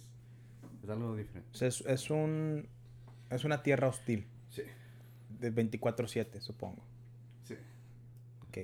es 0.85 0.91
algo 0.91 1.17
diferente. 1.17 1.49
Es, 1.67 1.81
es 1.81 2.11
un... 2.11 2.69
Es 3.31 3.45
una 3.45 3.63
tierra 3.63 3.89
hostil. 3.89 4.27
Sí, 4.51 4.63
De 5.41 5.51
24-7, 5.51 6.41
supongo. 6.41 6.83
sí. 7.45 7.55
Ok. 8.47 8.59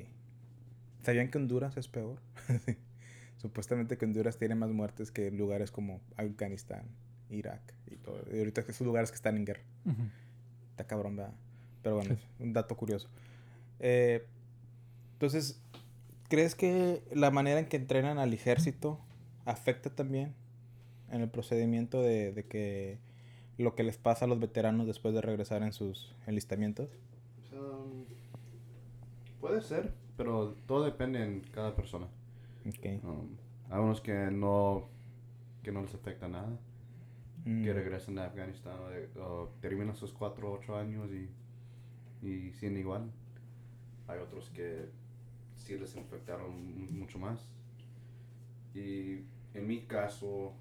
¿Sabían 1.03 1.31
que 1.31 1.39
Honduras 1.39 1.77
es 1.79 1.89
peor? 1.89 2.19
Supuestamente 3.39 3.97
que 3.97 4.05
Honduras 4.05 4.37
tiene 4.39 4.55
más 4.57 4.71
muertes 4.73 5.11
que 5.11 5.31
lugares 5.31 5.71
como 5.71 6.03
Afganistán, 6.17 6.85
Irak 7.31 7.61
y 7.91 7.97
todo. 7.97 8.23
Y 8.33 8.39
ahorita 8.39 8.65
que 8.65 8.73
esos 8.73 8.87
lugares 8.87 9.11
que 9.11 9.17
están 9.17 9.37
en 9.37 9.45
guerra. 9.45 9.63
Ujú. 9.85 10.03
Está 10.71 10.87
cabrón, 10.87 11.17
¿verdad? 11.17 11.35
Pero 11.83 11.97
bueno, 11.97 12.15
Sí. 12.15 12.21
es 12.39 12.41
un 12.41 12.53
dato 12.53 12.77
curioso. 12.77 13.09
Eh, 13.81 14.25
entonces, 15.15 15.61
¿crees 16.29 16.55
que 16.55 17.03
la 17.13 17.31
manera 17.31 17.61
en 17.61 17.67
que 17.67 17.77
entrenan 17.77 18.19
al 18.19 18.33
ejército 18.33 18.99
afecta 19.45 19.91
también 19.91 20.35
en 21.11 21.21
el 21.21 21.29
procedimiento 21.29 22.01
de, 22.03 22.33
de 22.33 22.45
que 22.47 22.99
lo 23.59 23.75
que 23.75 23.85
les 23.85 23.97
pasa 23.99 24.25
a 24.25 24.29
los 24.29 24.41
veteranos 24.41 24.87
después 24.87 25.15
de 25.15 25.21
regresar 25.21 25.63
en 25.63 25.73
sus 25.73 26.15
enlistamientos? 26.27 26.89
Um, 27.53 28.05
puede 29.41 29.61
ser, 29.61 29.93
pero 30.17 30.57
todo 30.67 30.85
depende 30.85 31.23
en 31.23 31.41
cada 31.53 31.77
persona. 31.77 32.07
Ok. 32.67 33.05
Um, 33.05 33.29
hay 33.71 33.81
unos 33.81 34.01
que 34.01 34.13
no, 34.33 34.89
que 35.63 35.71
no 35.71 35.83
les 35.83 35.95
afecta 35.95 36.27
nada, 36.29 36.49
Mm, 37.45 37.63
que 37.65 37.73
regresan 37.75 38.19
a 38.19 38.27
Afganistán 38.27 38.79
o, 38.81 38.89
de- 38.89 39.11
o 39.21 39.49
terminan 39.61 39.95
sus 39.95 40.13
4 40.13 40.51
o 40.51 40.59
8 40.59 40.77
años 40.77 41.11
y, 41.13 41.29
y 42.27 42.53
siguen 42.53 42.79
igual. 42.79 43.11
Hay 44.09 44.19
otros 44.19 44.49
que 44.51 44.89
sí 45.57 45.77
les 45.79 45.95
infectaron 45.97 46.51
mu- 46.81 46.91
mucho 46.93 47.19
más. 47.19 47.47
Y 48.75 49.25
en 49.55 49.67
mi 49.67 49.83
caso, 49.83 50.55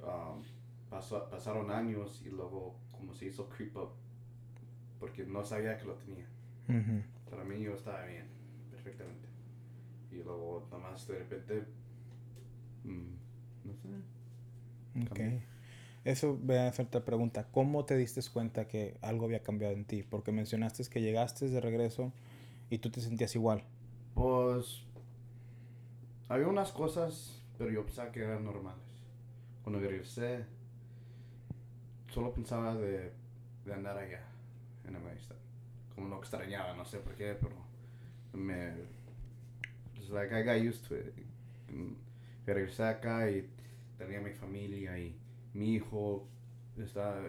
um, 0.00 0.42
pasó- 0.90 1.28
pasaron 1.28 1.70
años 1.70 2.22
y 2.24 2.30
luego 2.30 2.76
como 2.92 3.12
se 3.14 3.26
hizo 3.26 3.48
creep 3.48 3.76
up, 3.76 3.90
porque 5.00 5.24
no 5.24 5.44
sabía 5.44 5.76
que 5.76 5.84
lo 5.84 5.94
tenía. 5.94 6.26
Para 7.28 7.44
mí 7.44 7.60
yo 7.60 7.74
estaba 7.74 8.04
bien, 8.04 8.26
perfectamente. 8.70 9.26
Y 10.12 10.16
luego 10.22 10.66
nada 10.70 10.90
más 10.90 11.06
de 11.08 11.18
repente, 11.18 11.64
mm, 12.84 13.14
no 13.64 13.74
sé. 13.74 13.88
Ok. 14.96 15.18
Cambió. 15.18 15.40
Eso 16.04 16.36
voy 16.36 16.56
a 16.56 16.68
hacer 16.68 16.86
otra 16.86 17.04
pregunta. 17.04 17.46
¿Cómo 17.52 17.84
te 17.84 17.96
diste 17.96 18.20
cuenta 18.32 18.66
que 18.66 18.96
algo 19.02 19.26
había 19.26 19.42
cambiado 19.42 19.74
en 19.74 19.84
ti? 19.84 20.02
Porque 20.02 20.32
mencionaste 20.32 20.84
que 20.90 21.00
llegaste 21.00 21.48
de 21.48 21.60
regreso 21.60 22.12
y 22.70 22.78
tú 22.78 22.90
te 22.90 23.00
sentías 23.00 23.34
igual. 23.36 23.62
Pues 24.14 24.82
había 26.28 26.48
unas 26.48 26.72
cosas, 26.72 27.40
pero 27.56 27.70
yo 27.70 27.84
pensaba 27.84 28.10
que 28.10 28.20
eran 28.20 28.44
normales. 28.44 28.82
Cuando 29.62 29.78
regresé, 29.80 30.44
solo 32.08 32.32
pensaba 32.32 32.74
de, 32.74 33.12
de 33.64 33.74
andar 33.74 33.96
allá, 33.96 34.24
en 34.88 34.96
Afganistán. 34.96 35.38
Como 35.94 36.08
lo 36.08 36.18
extrañaba, 36.18 36.74
no 36.74 36.84
sé 36.84 36.98
por 36.98 37.14
qué, 37.14 37.36
pero 37.40 37.54
me... 38.32 38.72
It's 39.94 40.10
like 40.10 40.34
I 40.34 40.42
got 40.42 40.56
used 40.56 40.84
to 40.88 40.96
it. 40.96 41.14
Mm, 41.70 41.94
Regresé 42.44 42.82
acá 42.82 43.30
y 43.30 43.48
tenía 43.98 44.20
mi 44.20 44.32
familia 44.32 44.98
y 44.98 45.16
mi 45.54 45.74
hijo 45.74 46.28
está, 46.76 47.20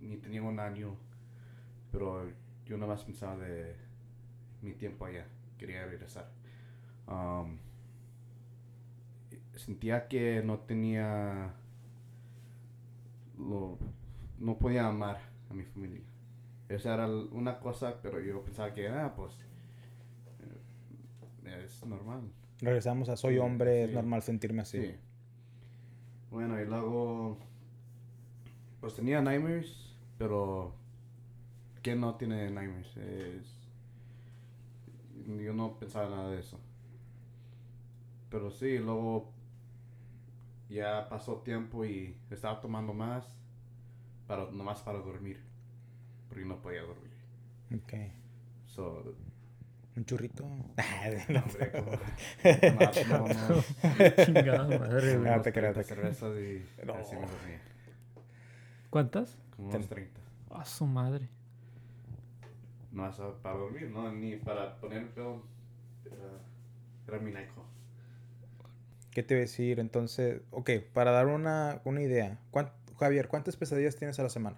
ni 0.00 0.16
tenía 0.16 0.42
un 0.42 0.58
año, 0.58 0.96
pero 1.92 2.30
yo 2.66 2.76
nada 2.76 2.94
más 2.94 3.04
pensaba 3.04 3.36
de 3.36 3.74
mi 4.62 4.72
tiempo 4.74 5.04
allá, 5.04 5.26
quería 5.58 5.84
regresar. 5.86 6.30
Um, 7.06 7.58
sentía 9.56 10.08
que 10.08 10.42
no 10.42 10.60
tenía, 10.60 11.54
lo, 13.38 13.78
no 14.38 14.58
podía 14.58 14.86
amar 14.86 15.18
a 15.50 15.54
mi 15.54 15.64
familia. 15.64 16.06
Esa 16.68 16.94
era 16.94 17.08
una 17.08 17.58
cosa, 17.58 18.00
pero 18.00 18.20
yo 18.20 18.42
pensaba 18.44 18.72
que, 18.72 18.88
ah, 18.88 19.12
pues, 19.16 19.34
eh, 21.44 21.64
es 21.64 21.84
normal. 21.84 22.30
Regresamos 22.60 23.08
a 23.08 23.16
soy 23.16 23.34
Sí, 23.34 23.38
hombre, 23.40 23.84
es 23.84 23.92
normal 23.92 24.22
sentirme 24.22 24.62
así. 24.62 24.80
Sí. 24.80 24.94
Bueno, 26.30 26.60
y 26.60 26.64
luego, 26.64 27.38
pues 28.80 28.94
tenía 28.94 29.20
nightmares, 29.20 29.96
pero 30.16 30.72
¿quién 31.82 32.00
no 32.00 32.14
tiene 32.14 32.50
nightmares? 32.50 32.96
Es, 32.96 33.68
yo 35.26 35.52
no 35.52 35.76
pensaba 35.78 36.08
nada 36.08 36.30
de 36.30 36.40
eso. 36.40 36.58
Pero 38.30 38.50
sí, 38.50 38.78
luego 38.78 39.32
ya 40.68 41.08
pasó 41.08 41.38
tiempo 41.38 41.84
y 41.84 42.16
estaba 42.30 42.60
tomando 42.60 42.94
más, 42.94 43.24
para, 44.28 44.48
nomás 44.52 44.80
para 44.82 45.00
dormir, 45.00 45.40
porque 46.28 46.44
no 46.44 46.62
podía 46.62 46.82
dormir. 46.82 47.10
Ok. 47.74 47.92
So, 48.66 49.02
Un 49.96 50.04
churrito. 50.04 50.44
no, 51.28 51.40
hombre, 51.40 51.72
como- 51.72 51.90
nomás 52.72 52.90
tomamos 53.02 53.36
Chingada 54.24 54.78
madre, 54.78 55.16
güey. 55.18 55.30
Ah, 55.30 55.34
unos 55.34 55.42
te 55.42 55.52
creo, 55.52 55.72
30 55.72 55.82
te 55.82 55.84
y 56.40 56.66
No. 56.86 56.94
así 56.94 57.14
me 57.16 57.22
dormía. 57.22 57.60
¿Cuántas? 58.88 59.36
Como 59.56 59.68
Ten- 59.70 59.78
unos 59.80 59.88
30. 59.88 60.20
A 60.50 60.64
su 60.64 60.86
madre. 60.86 61.28
No 62.92 63.08
es 63.08 63.16
para 63.42 63.56
dormir, 63.56 63.88
no, 63.90 64.10
ni 64.12 64.36
para 64.36 64.76
poner 64.80 64.98
el 64.98 65.08
pedo. 65.08 65.42
Era, 66.06 66.16
era 67.08 67.18
mi 67.18 67.30
Nike. 67.30 67.50
¿Qué 69.12 69.22
te 69.24 69.34
voy 69.34 69.40
a 69.40 69.42
decir? 69.42 69.78
Entonces, 69.80 70.40
ok, 70.50 70.70
para 70.92 71.10
dar 71.10 71.26
una, 71.26 71.80
una 71.84 72.00
idea. 72.02 72.38
¿cuán- 72.52 72.70
Javier, 72.98 73.28
¿cuántas 73.28 73.56
pesadillas 73.56 73.96
tienes 73.96 74.18
a 74.18 74.22
la 74.24 74.28
semana? 74.28 74.56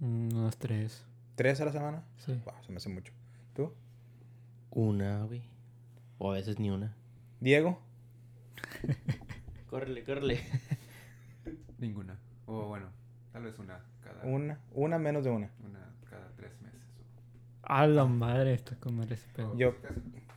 Mm, 0.00 0.34
Unos 0.36 0.56
tres. 0.56 1.04
¿Tres 1.34 1.60
a 1.60 1.64
la 1.64 1.72
semana? 1.72 2.04
Sí. 2.18 2.40
Wow, 2.44 2.54
se 2.62 2.72
me 2.72 2.76
hace 2.76 2.88
mucho. 2.90 3.12
¿Tú? 3.54 3.72
Una, 4.70 5.24
güey. 5.24 5.42
O 6.18 6.30
a 6.30 6.34
veces 6.34 6.58
ni 6.58 6.70
una. 6.70 6.94
¿Diego? 7.40 7.80
Córrele, 9.70 10.04
córrele. 10.04 10.40
Ninguna. 11.78 12.18
O 12.44 12.66
bueno, 12.66 12.88
tal 13.32 13.44
vez 13.44 13.58
una 13.58 13.82
cada, 14.02 14.24
Una. 14.24 14.60
Una 14.72 14.98
menos 14.98 15.24
de 15.24 15.30
una. 15.30 15.50
una 15.64 15.94
cada 16.08 16.30
tres 16.36 16.60
meses. 16.60 16.80
A 17.62 17.86
la 17.86 18.04
madre, 18.04 18.52
esto 18.52 18.74
comer 18.78 19.12
ese 19.12 19.26
pedo. 19.34 19.56
Yo, 19.56 19.74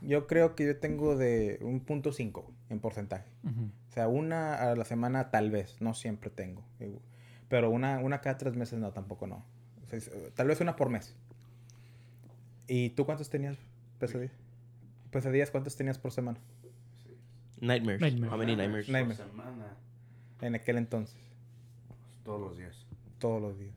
yo 0.00 0.26
creo 0.26 0.54
que 0.54 0.64
yo 0.64 0.78
tengo 0.78 1.16
de 1.16 1.58
un 1.60 1.80
punto 1.80 2.12
cinco 2.12 2.50
en 2.70 2.80
porcentaje. 2.80 3.30
O 3.44 3.92
sea, 3.92 4.08
una 4.08 4.54
a 4.54 4.74
la 4.74 4.84
semana 4.86 5.30
tal 5.30 5.50
vez, 5.50 5.80
no 5.82 5.92
siempre 5.92 6.30
tengo. 6.30 6.64
Pero 7.48 7.70
una, 7.70 7.98
una 7.98 8.22
cada 8.22 8.38
tres 8.38 8.56
meses 8.56 8.78
no, 8.78 8.92
tampoco 8.92 9.26
no. 9.26 9.44
O 9.86 9.88
sea, 9.90 9.98
es- 9.98 10.10
tal 10.34 10.48
vez 10.48 10.60
una 10.60 10.76
por 10.76 10.90
mes. 10.90 11.14
¿Y 12.68 12.90
tú 12.90 13.04
cuántos 13.06 13.30
tenías? 13.30 13.56
Pesadillas. 13.98 14.32
Pesadillas, 15.10 15.50
¿cuántas 15.50 15.76
tenías 15.76 15.98
por 15.98 16.10
semana? 16.12 16.38
Nightmares. 17.60 18.00
Nightmares. 18.00 18.32
How 18.32 18.38
many 18.38 18.56
nightmares? 18.56 18.88
Night- 18.88 19.06
Por 19.06 19.16
semana, 19.16 19.76
En 20.42 20.54
aquel 20.54 20.76
entonces. 20.78 21.16
pues, 21.88 21.98
todos 22.24 22.40
los 22.40 22.56
días. 22.58 22.86
Todos 23.18 23.40
los 23.40 23.58
días. 23.58 23.72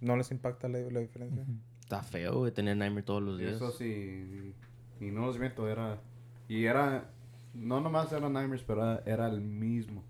¿No 0.00 0.16
les 0.16 0.30
impacta 0.30 0.68
la, 0.68 0.78
la 0.78 1.00
diferencia? 1.00 1.44
Está 1.80 2.02
feo, 2.02 2.38
güey, 2.38 2.52
tener 2.52 2.76
nightmare 2.76 3.04
todos 3.04 3.22
los 3.22 3.38
días. 3.38 3.54
eso 3.54 3.70
sí, 3.70 4.54
y 5.00 5.10
no 5.10 5.26
los 5.26 5.38
miento, 5.38 5.68
era... 5.68 6.00
Y 6.48 6.64
era... 6.64 7.10
No 7.54 7.80
nomás 7.82 8.10
era 8.12 8.28
Nightmares, 8.30 8.64
pero 8.66 8.82
era, 8.82 9.02
era 9.04 9.26
el 9.28 9.40
mismo. 9.42 10.02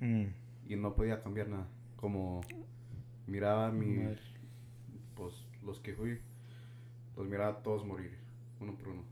Mm. 0.00 0.24
Y 0.68 0.76
no 0.76 0.94
podía 0.94 1.22
cambiar 1.22 1.48
nada. 1.48 1.66
Como 1.96 2.40
miraba 3.26 3.70
mi... 3.72 3.96
Madre. 3.96 4.18
Pues 5.16 5.44
los 5.64 5.80
que 5.80 5.94
fui, 5.94 6.20
los 7.16 7.26
miraba 7.26 7.62
todos 7.62 7.84
morir, 7.84 8.16
uno 8.60 8.74
por 8.76 8.88
uno. 8.88 9.02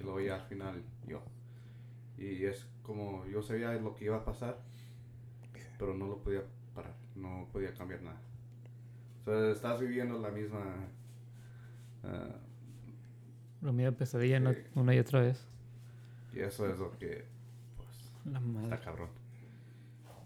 Y 0.00 0.02
luego 0.02 0.20
ya 0.20 0.34
al 0.36 0.48
final 0.48 0.82
yo. 1.06 1.22
Y 2.16 2.44
es 2.44 2.66
como 2.82 3.24
yo 3.26 3.40
sabía 3.42 3.72
lo 3.74 3.94
que 3.94 4.06
iba 4.06 4.16
a 4.16 4.24
pasar, 4.24 4.58
pero 5.78 5.94
no 5.94 6.08
lo 6.08 6.18
podía 6.18 6.42
parar, 6.74 6.94
no 7.14 7.46
podía 7.52 7.72
cambiar 7.74 8.02
nada. 8.02 8.20
Sea, 9.24 9.50
estás 9.52 9.80
viviendo 9.80 10.18
la 10.18 10.30
misma... 10.30 10.64
ah, 12.02 12.36
Lo 13.60 13.72
mío 13.72 13.96
pesadilla 13.96 14.42
una 14.74 14.94
y 14.94 14.98
otra 14.98 15.20
vez. 15.20 15.46
y 16.32 16.40
eso 16.40 16.68
es 16.68 16.78
lo 16.78 16.90
que... 16.98 17.24
Pues, 17.76 18.12
La 18.24 18.40
madre. 18.40 18.64
está 18.74 18.80
cabrón. 18.80 19.10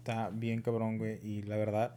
Está 0.03 0.29
bien 0.29 0.61
cabrón, 0.61 0.97
güey. 0.97 1.19
Y 1.25 1.43
la 1.43 1.55
verdad, 1.57 1.95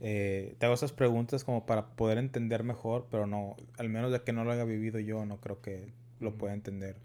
eh, 0.00 0.54
te 0.58 0.66
hago 0.66 0.74
esas 0.74 0.92
preguntas 0.92 1.44
como 1.44 1.66
para 1.66 1.88
poder 1.96 2.18
entender 2.18 2.64
mejor, 2.64 3.08
pero 3.10 3.26
no, 3.26 3.56
al 3.78 3.88
menos 3.88 4.12
de 4.12 4.22
que 4.22 4.32
no 4.32 4.44
lo 4.44 4.52
haya 4.52 4.64
vivido 4.64 5.00
yo, 5.00 5.24
no 5.26 5.40
creo 5.40 5.60
que 5.60 5.92
lo 6.20 6.36
pueda 6.38 6.54
entender. 6.54 6.96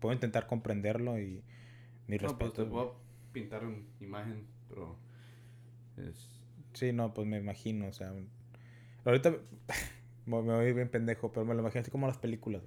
Puedo 0.00 0.14
intentar 0.14 0.46
comprenderlo 0.46 1.18
y 1.20 1.42
mi 2.08 2.18
No, 2.22 2.38
pues 2.38 2.52
respeto. 2.52 2.64
te 2.64 2.70
voy 2.70 2.86
a 2.88 2.90
pintar 3.32 3.64
una 3.66 3.82
imagen, 4.00 4.46
pero 4.68 4.96
es... 5.96 6.40
Sí, 6.72 6.92
no, 6.92 7.12
pues 7.14 7.26
me 7.26 7.38
imagino, 7.38 7.88
o 7.88 7.92
sea, 7.92 8.12
ahorita 9.04 9.36
me 10.26 10.40
voy 10.40 10.72
bien 10.72 10.88
pendejo, 10.90 11.32
pero 11.32 11.46
me 11.46 11.54
lo 11.54 11.60
imagino 11.60 11.80
así 11.82 11.90
como 11.90 12.06
las 12.06 12.18
películas, 12.18 12.62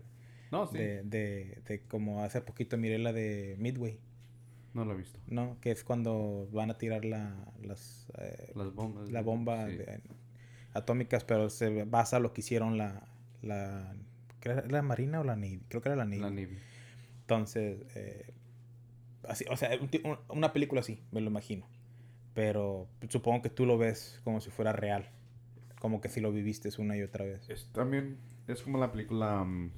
No, 0.51 0.67
sí. 0.67 0.77
de, 0.77 1.03
de, 1.03 1.59
de 1.67 1.81
como 1.87 2.23
hace 2.23 2.41
poquito 2.41 2.77
miré 2.77 2.97
la 2.99 3.13
de 3.13 3.55
Midway, 3.59 3.99
No 4.73 4.85
lo 4.85 4.93
he 4.93 4.97
visto. 4.97 5.19
¿no? 5.27 5.57
Que 5.61 5.71
es 5.71 5.83
cuando 5.83 6.47
van 6.51 6.71
a 6.71 6.77
tirar 6.77 7.03
la, 7.05 7.35
las, 7.61 8.07
eh, 8.17 8.51
Las 8.55 8.73
bombas. 8.73 9.09
la 9.11 9.21
bomba 9.21 9.67
sí. 9.67 9.75
de- 9.77 10.01
atómicas, 10.73 11.23
pero 11.25 11.49
se 11.49 11.83
basa 11.83 12.17
en 12.17 12.23
lo 12.23 12.33
que 12.33 12.41
hicieron 12.41 12.77
la, 12.77 13.03
la, 13.41 13.93
¿qué 14.39 14.49
era 14.49 14.65
la 14.67 14.81
Marina 14.81 15.19
o 15.19 15.23
la 15.25 15.35
Navy? 15.35 15.61
Creo 15.67 15.81
que 15.81 15.89
era 15.89 15.95
la 15.97 16.05
Navy. 16.05 16.19
La 16.21 16.29
Navy. 16.29 16.57
Entonces, 17.21 17.85
eh, 17.95 18.33
así, 19.27 19.45
o 19.49 19.57
sea, 19.57 19.69
un 19.81 19.89
ti- 19.89 20.01
un- 20.05 20.17
una 20.29 20.53
película 20.53 20.81
así, 20.81 21.01
me 21.11 21.21
lo 21.21 21.27
imagino. 21.29 21.67
Pero 22.33 22.87
supongo 23.09 23.41
que 23.41 23.49
tú 23.49 23.65
lo 23.65 23.77
ves 23.77 24.21
como 24.23 24.39
si 24.39 24.49
fuera 24.49 24.71
real. 24.71 25.09
Como 25.79 25.99
que 25.99 26.07
si 26.09 26.21
lo 26.21 26.31
viviste 26.31 26.69
una 26.79 26.95
y 26.95 27.01
otra 27.01 27.25
vez. 27.25 27.49
Es 27.49 27.67
también, 27.73 28.17
es 28.47 28.61
como 28.61 28.77
la 28.77 28.91
película, 28.91 29.43
mm, 29.43 29.71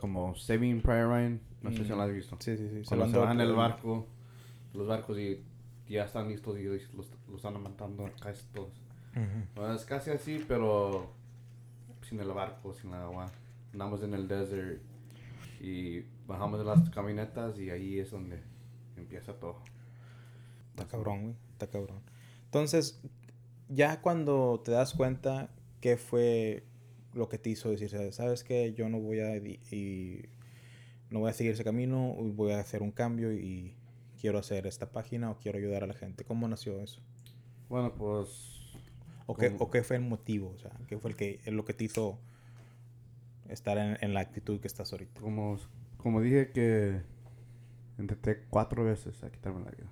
como 0.00 0.34
Saving 0.34 0.80
Private 0.80 1.06
Ryan, 1.06 1.40
no 1.62 1.70
sé 1.72 1.84
si 1.84 1.92
Mm. 1.92 1.96
la 1.98 2.04
has 2.04 2.12
visto. 2.12 2.36
Sí, 2.40 2.56
sí, 2.56 2.68
sí. 2.68 2.82
Cuando 2.86 3.08
se 3.08 3.18
van 3.18 3.40
en 3.40 3.46
el 3.48 3.54
barco, 3.54 4.06
los 4.72 4.86
barcos 4.86 5.18
y 5.18 5.42
ya 5.88 6.04
están 6.04 6.28
listos 6.28 6.58
y 6.58 6.64
los, 6.64 6.82
los 7.28 7.36
están 7.36 7.62
matando 7.62 8.08
casi 8.20 8.44
todos. 8.52 8.70
Bueno, 9.54 9.74
es 9.74 9.84
casi 9.84 10.10
así, 10.10 10.44
pero 10.48 11.10
sin 12.02 12.18
el 12.20 12.28
barco, 12.28 12.74
sin 12.74 12.90
el 12.90 12.96
agua. 12.96 13.30
Andamos 13.72 14.02
en 14.02 14.14
el 14.14 14.26
desert 14.28 14.80
y 15.60 16.00
bajamos 16.26 16.58
de 16.58 16.64
las 16.64 16.90
camionetas 16.90 17.58
y 17.58 17.70
ahí 17.70 17.98
es 17.98 18.10
donde 18.10 18.42
empieza 18.96 19.32
todo. 19.34 19.60
Está 20.70 20.86
cabrón, 20.88 21.22
güey. 21.22 21.34
Está 21.52 21.68
cabrón. 21.68 22.00
Entonces, 22.46 23.00
ya 23.68 24.00
cuando 24.00 24.60
te 24.64 24.72
das 24.72 24.94
cuenta 24.94 25.50
qué 25.80 25.96
fue 25.96 26.64
lo 27.14 27.28
que 27.28 27.38
te 27.38 27.50
hizo 27.50 27.70
decir, 27.70 27.90
¿sabes? 27.90 28.14
¿sabes 28.16 28.44
qué? 28.44 28.72
Yo 28.74 28.88
no 28.88 29.00
voy 29.00 29.20
a 29.20 29.36
y 29.36 30.28
no 31.10 31.20
voy 31.20 31.30
a 31.30 31.32
seguir 31.32 31.52
ese 31.52 31.64
camino, 31.64 32.14
voy 32.14 32.52
a 32.52 32.60
hacer 32.60 32.82
un 32.82 32.90
cambio 32.90 33.32
y 33.32 33.76
quiero 34.20 34.38
hacer 34.38 34.66
esta 34.66 34.90
página 34.90 35.30
o 35.30 35.38
quiero 35.38 35.58
ayudar 35.58 35.84
a 35.84 35.86
la 35.86 35.94
gente. 35.94 36.24
¿Cómo 36.24 36.48
nació 36.48 36.80
eso? 36.80 37.00
Bueno, 37.68 37.94
pues 37.94 38.54
¿O 39.26 39.34
qué, 39.36 39.54
o 39.58 39.70
qué 39.70 39.82
fue 39.82 39.96
el 39.96 40.02
motivo? 40.02 40.52
O 40.54 40.58
sea, 40.58 40.72
¿qué 40.86 40.98
fue 40.98 41.10
el 41.10 41.16
que, 41.16 41.40
lo 41.46 41.64
que 41.64 41.72
te 41.72 41.84
hizo 41.84 42.18
estar 43.48 43.78
en, 43.78 43.96
en 44.00 44.12
la 44.12 44.20
actitud 44.20 44.60
que 44.60 44.66
estás 44.66 44.92
ahorita? 44.92 45.20
como, 45.20 45.58
como 45.96 46.20
dije 46.20 46.50
que 46.52 47.00
intenté 47.98 48.44
cuatro 48.50 48.84
veces 48.84 49.22
a 49.24 49.30
quitarme 49.30 49.64
la 49.64 49.70
vida. 49.70 49.90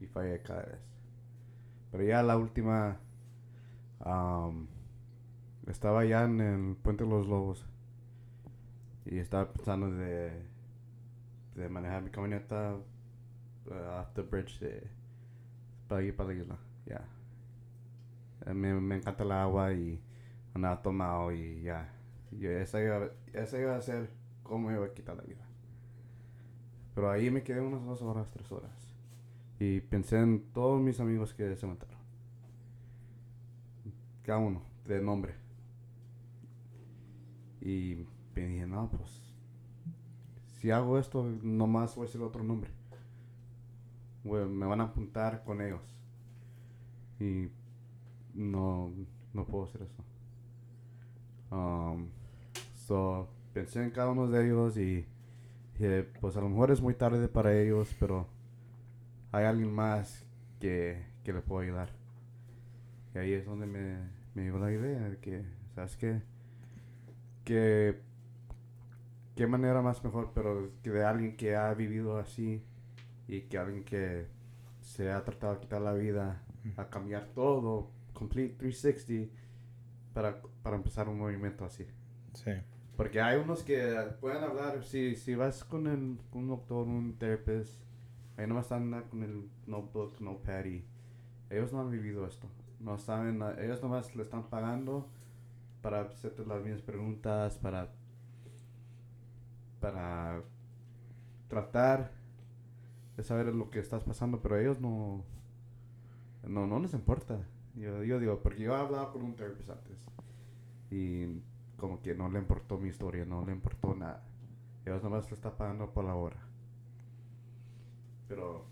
Y 0.00 0.06
fallé 0.06 0.40
cada 0.42 0.62
vez. 0.62 0.80
Pero 1.90 2.04
ya 2.04 2.22
la 2.22 2.36
última... 2.36 3.00
am, 4.00 4.68
estaba 5.66 6.04
ya 6.04 6.24
en 6.24 6.40
el 6.40 6.76
Puente 6.76 7.04
de 7.04 7.10
los 7.10 7.26
Lobos. 7.26 7.66
Y 9.04 9.18
estaba 9.18 9.52
pensando 9.52 9.90
de, 9.90 10.46
de 11.54 11.68
manejar 11.68 12.02
mi 12.02 12.10
camioneta 12.10 12.76
uh, 13.66 14.00
off 14.00 14.12
the 14.14 14.22
bridge 14.22 14.58
de, 14.60 14.88
para 15.88 16.02
ir 16.02 16.14
para 16.14 16.28
la 16.28 16.34
isla. 16.34 16.58
Ya. 16.86 17.04
Eh, 18.46 18.54
Me, 18.54 18.74
me 18.74 18.96
encanta 18.96 19.24
el 19.24 19.32
agua 19.32 19.72
y 19.72 20.00
andaba 20.54 20.82
tomado 20.82 21.32
y 21.32 21.62
ya. 21.62 21.92
Y 22.30 22.46
esa 22.46 22.80
iba, 22.80 23.10
iba 23.32 23.76
a 23.76 23.80
ser 23.82 24.10
cómo 24.42 24.70
iba 24.70 24.86
a 24.86 24.94
quitar 24.94 25.16
la 25.16 25.22
vida. 25.22 25.44
Pero 26.94 27.10
ahí 27.10 27.30
me 27.30 27.42
quedé 27.42 27.60
unas 27.60 27.84
dos 27.84 28.02
horas, 28.02 28.30
tres 28.30 28.50
horas. 28.52 28.70
Y 29.58 29.80
pensé 29.80 30.18
en 30.18 30.52
todos 30.52 30.80
mis 30.80 31.00
amigos 31.00 31.34
que 31.34 31.56
se 31.56 31.66
mataron. 31.66 31.98
Cada 34.22 34.38
uno, 34.38 34.62
de 34.86 35.00
nombre. 35.00 35.41
Y 37.62 38.06
me 38.34 38.46
dije, 38.46 38.66
no, 38.66 38.90
pues. 38.90 39.22
Si 40.58 40.70
hago 40.70 40.98
esto, 40.98 41.24
nomás 41.42 41.94
voy 41.94 42.04
a 42.04 42.06
decir 42.06 42.20
otro 42.20 42.42
nombre. 42.42 42.70
Güey, 44.24 44.46
me 44.46 44.66
van 44.66 44.80
a 44.80 44.84
apuntar 44.84 45.44
con 45.44 45.60
ellos. 45.60 45.82
Y 47.20 47.48
no, 48.34 48.92
no 49.32 49.46
puedo 49.46 49.64
hacer 49.64 49.82
eso. 49.82 50.04
Um, 51.50 52.08
so, 52.74 53.28
pensé 53.52 53.82
en 53.84 53.90
cada 53.90 54.10
uno 54.10 54.26
de 54.26 54.44
ellos 54.44 54.76
y 54.76 55.06
dije, 55.74 56.02
pues 56.20 56.36
a 56.36 56.40
lo 56.40 56.48
mejor 56.48 56.72
es 56.72 56.80
muy 56.80 56.94
tarde 56.94 57.28
para 57.28 57.56
ellos, 57.56 57.94
pero 58.00 58.26
hay 59.30 59.44
alguien 59.44 59.72
más 59.72 60.26
que, 60.58 61.04
que 61.22 61.32
le 61.32 61.42
puedo 61.42 61.60
ayudar. 61.60 61.90
Y 63.14 63.18
ahí 63.18 63.32
es 63.32 63.44
donde 63.44 63.66
me, 63.66 63.98
me 64.34 64.42
llegó 64.42 64.58
la 64.58 64.72
idea 64.72 65.10
de 65.10 65.18
que, 65.18 65.44
¿sabes 65.74 65.96
qué? 65.96 66.31
Que, 67.44 68.00
qué 69.34 69.46
manera 69.46 69.82
más 69.82 70.02
mejor, 70.04 70.32
pero 70.34 70.70
que 70.82 70.90
de 70.90 71.04
alguien 71.04 71.36
que 71.36 71.56
ha 71.56 71.72
vivido 71.74 72.18
así 72.18 72.62
y 73.26 73.42
que 73.42 73.58
alguien 73.58 73.84
que 73.84 74.26
se 74.80 75.10
ha 75.10 75.24
tratado 75.24 75.54
de 75.54 75.60
quitar 75.60 75.80
la 75.80 75.92
vida, 75.92 76.42
a 76.76 76.88
cambiar 76.88 77.26
todo, 77.34 77.90
complete 78.12 78.54
360, 78.58 79.32
para, 80.12 80.42
para 80.62 80.76
empezar 80.76 81.08
un 81.08 81.18
movimiento 81.18 81.64
así. 81.64 81.86
Sí. 82.34 82.52
Porque 82.96 83.20
hay 83.20 83.38
unos 83.38 83.62
que 83.62 83.80
pueden 84.20 84.44
hablar, 84.44 84.84
si, 84.84 85.16
si 85.16 85.34
vas 85.34 85.64
con 85.64 85.86
el, 85.86 86.18
un 86.32 86.48
doctor, 86.48 86.86
un 86.86 87.16
therapist, 87.18 87.82
ahí 88.36 88.46
nomás 88.46 88.66
están 88.66 89.04
con 89.08 89.22
el 89.22 89.48
notebook, 89.66 90.20
notepad 90.20 90.64
y 90.66 90.84
ellos 91.50 91.72
no 91.72 91.80
han 91.80 91.90
vivido 91.90 92.26
esto. 92.26 92.48
No 92.80 92.98
saben, 92.98 93.42
ellos 93.58 93.82
nomás 93.82 94.14
le 94.14 94.24
están 94.24 94.48
pagando 94.48 95.08
para 95.82 96.02
hacerte 96.02 96.46
las 96.46 96.62
mismas 96.62 96.82
preguntas, 96.82 97.58
para, 97.58 97.90
para 99.80 100.42
tratar 101.48 102.12
de 103.16 103.22
saber 103.24 103.54
lo 103.54 103.68
que 103.68 103.80
estás 103.80 104.04
pasando, 104.04 104.40
pero 104.40 104.58
ellos 104.58 104.80
no, 104.80 105.24
no, 106.44 106.66
no 106.66 106.78
les 106.78 106.94
importa. 106.94 107.44
Yo, 107.74 108.00
digo, 108.00 108.40
porque 108.42 108.62
yo 108.62 108.76
he 108.76 108.80
hablado 108.80 109.12
con 109.12 109.22
un 109.22 109.34
therapist 109.34 109.70
antes 109.70 110.06
y 110.90 111.40
como 111.76 112.00
que 112.00 112.14
no 112.14 112.28
le 112.28 112.38
importó 112.38 112.78
mi 112.78 112.88
historia, 112.88 113.24
no 113.24 113.44
le 113.44 113.52
importó 113.52 113.94
nada. 113.94 114.22
Ellos 114.84 115.02
nomás 115.02 115.28
le 115.30 115.34
está 115.34 115.56
pagando 115.56 115.92
por 115.92 116.04
la 116.04 116.14
hora. 116.14 116.36
Pero 118.28 118.66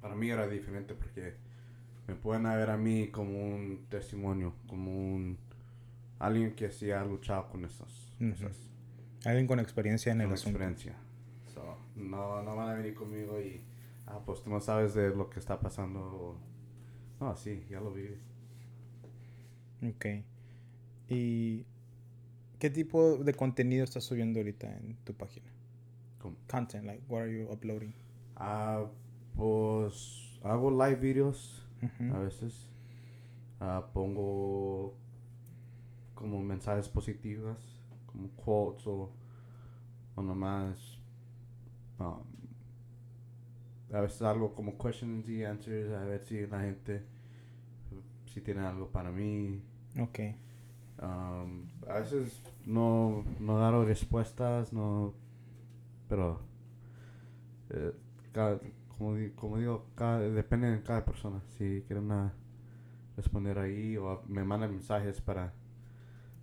para 0.00 0.14
mí 0.14 0.30
era 0.30 0.46
diferente 0.46 0.94
porque 0.94 1.34
me 2.06 2.14
pueden 2.14 2.44
ver 2.44 2.70
a 2.70 2.76
mí 2.76 3.08
como 3.08 3.38
un 3.38 3.86
testimonio, 3.88 4.54
como 4.66 4.90
un 4.90 5.36
alguien 6.18 6.54
que 6.54 6.70
sí 6.70 6.90
ha 6.90 7.04
luchado 7.04 7.48
con 7.48 7.64
esas 7.64 8.12
Ujú. 8.20 8.30
cosas. 8.30 8.70
Alguien 9.24 9.46
con 9.46 9.60
experiencia 9.60 10.12
en 10.12 10.20
el 10.20 10.26
con 10.28 10.34
asunto. 10.34 10.58
experiencia. 10.58 10.96
So, 11.54 11.76
no, 11.96 12.42
no 12.42 12.56
van 12.56 12.68
a 12.70 12.74
venir 12.74 12.94
conmigo 12.94 13.40
y, 13.40 13.60
ah, 14.06 14.20
pues 14.24 14.42
tú 14.42 14.50
no 14.50 14.60
sabes 14.60 14.94
de 14.94 15.10
lo 15.10 15.28
que 15.30 15.40
está 15.40 15.58
pasando. 15.60 16.38
No, 17.20 17.36
sí, 17.36 17.64
ya 17.68 17.80
lo 17.80 17.92
viví. 17.92 18.16
Ok. 19.82 20.06
¿Y 21.08 21.64
qué 22.58 22.70
tipo 22.70 23.16
de 23.18 23.34
contenido 23.34 23.84
estás 23.84 24.04
subiendo 24.04 24.40
ahorita 24.40 24.66
en 24.78 24.96
tu 25.04 25.14
página? 25.14 25.46
¿Cómo? 26.18 26.36
Content, 26.48 26.84
like, 26.84 27.02
what 27.08 27.22
are 27.22 27.32
you 27.32 27.50
uploading? 27.50 27.94
Ah, 28.36 28.86
pues 29.36 30.38
hago 30.42 30.70
live 30.70 30.96
videos 31.00 31.64
Ujú. 31.82 32.14
a 32.14 32.18
veces. 32.20 32.68
Ah, 33.60 33.88
pongo 33.92 34.94
como 36.18 36.42
mensajes 36.42 36.88
positivos, 36.88 37.56
como 38.06 38.28
quotes 38.30 38.86
o, 38.86 39.10
o 40.16 40.22
nomás. 40.22 40.98
um, 42.00 42.24
a 43.92 44.00
veces 44.02 44.20
algo 44.22 44.54
como 44.54 44.76
questions 44.76 45.28
y 45.28 45.44
answers, 45.44 45.92
a 45.92 46.04
ver 46.04 46.20
si 46.26 46.46
la 46.46 46.60
gente 46.60 47.04
si 48.26 48.40
tiene 48.40 48.60
algo 48.60 48.88
para 48.88 49.10
mí. 49.10 49.62
Ok. 49.98 50.18
Um, 51.00 51.68
a 51.88 52.00
veces 52.00 52.42
no, 52.66 53.24
no 53.40 53.58
dar 53.58 53.74
respuestas, 53.86 54.72
no. 54.72 55.14
Pero. 56.08 56.40
eh, 57.70 57.92
cada- 58.32 58.60
como 58.98 59.56
digo, 59.58 59.86
cada- 59.94 60.20
depende 60.20 60.70
de 60.70 60.82
cada 60.82 61.04
persona. 61.04 61.40
Si 61.56 61.82
quieren 61.86 62.10
ah, 62.12 62.32
responder 63.16 63.58
ahí 63.58 63.96
o 63.96 64.22
me 64.28 64.44
mandan 64.44 64.72
mensajes 64.72 65.20
para, 65.20 65.52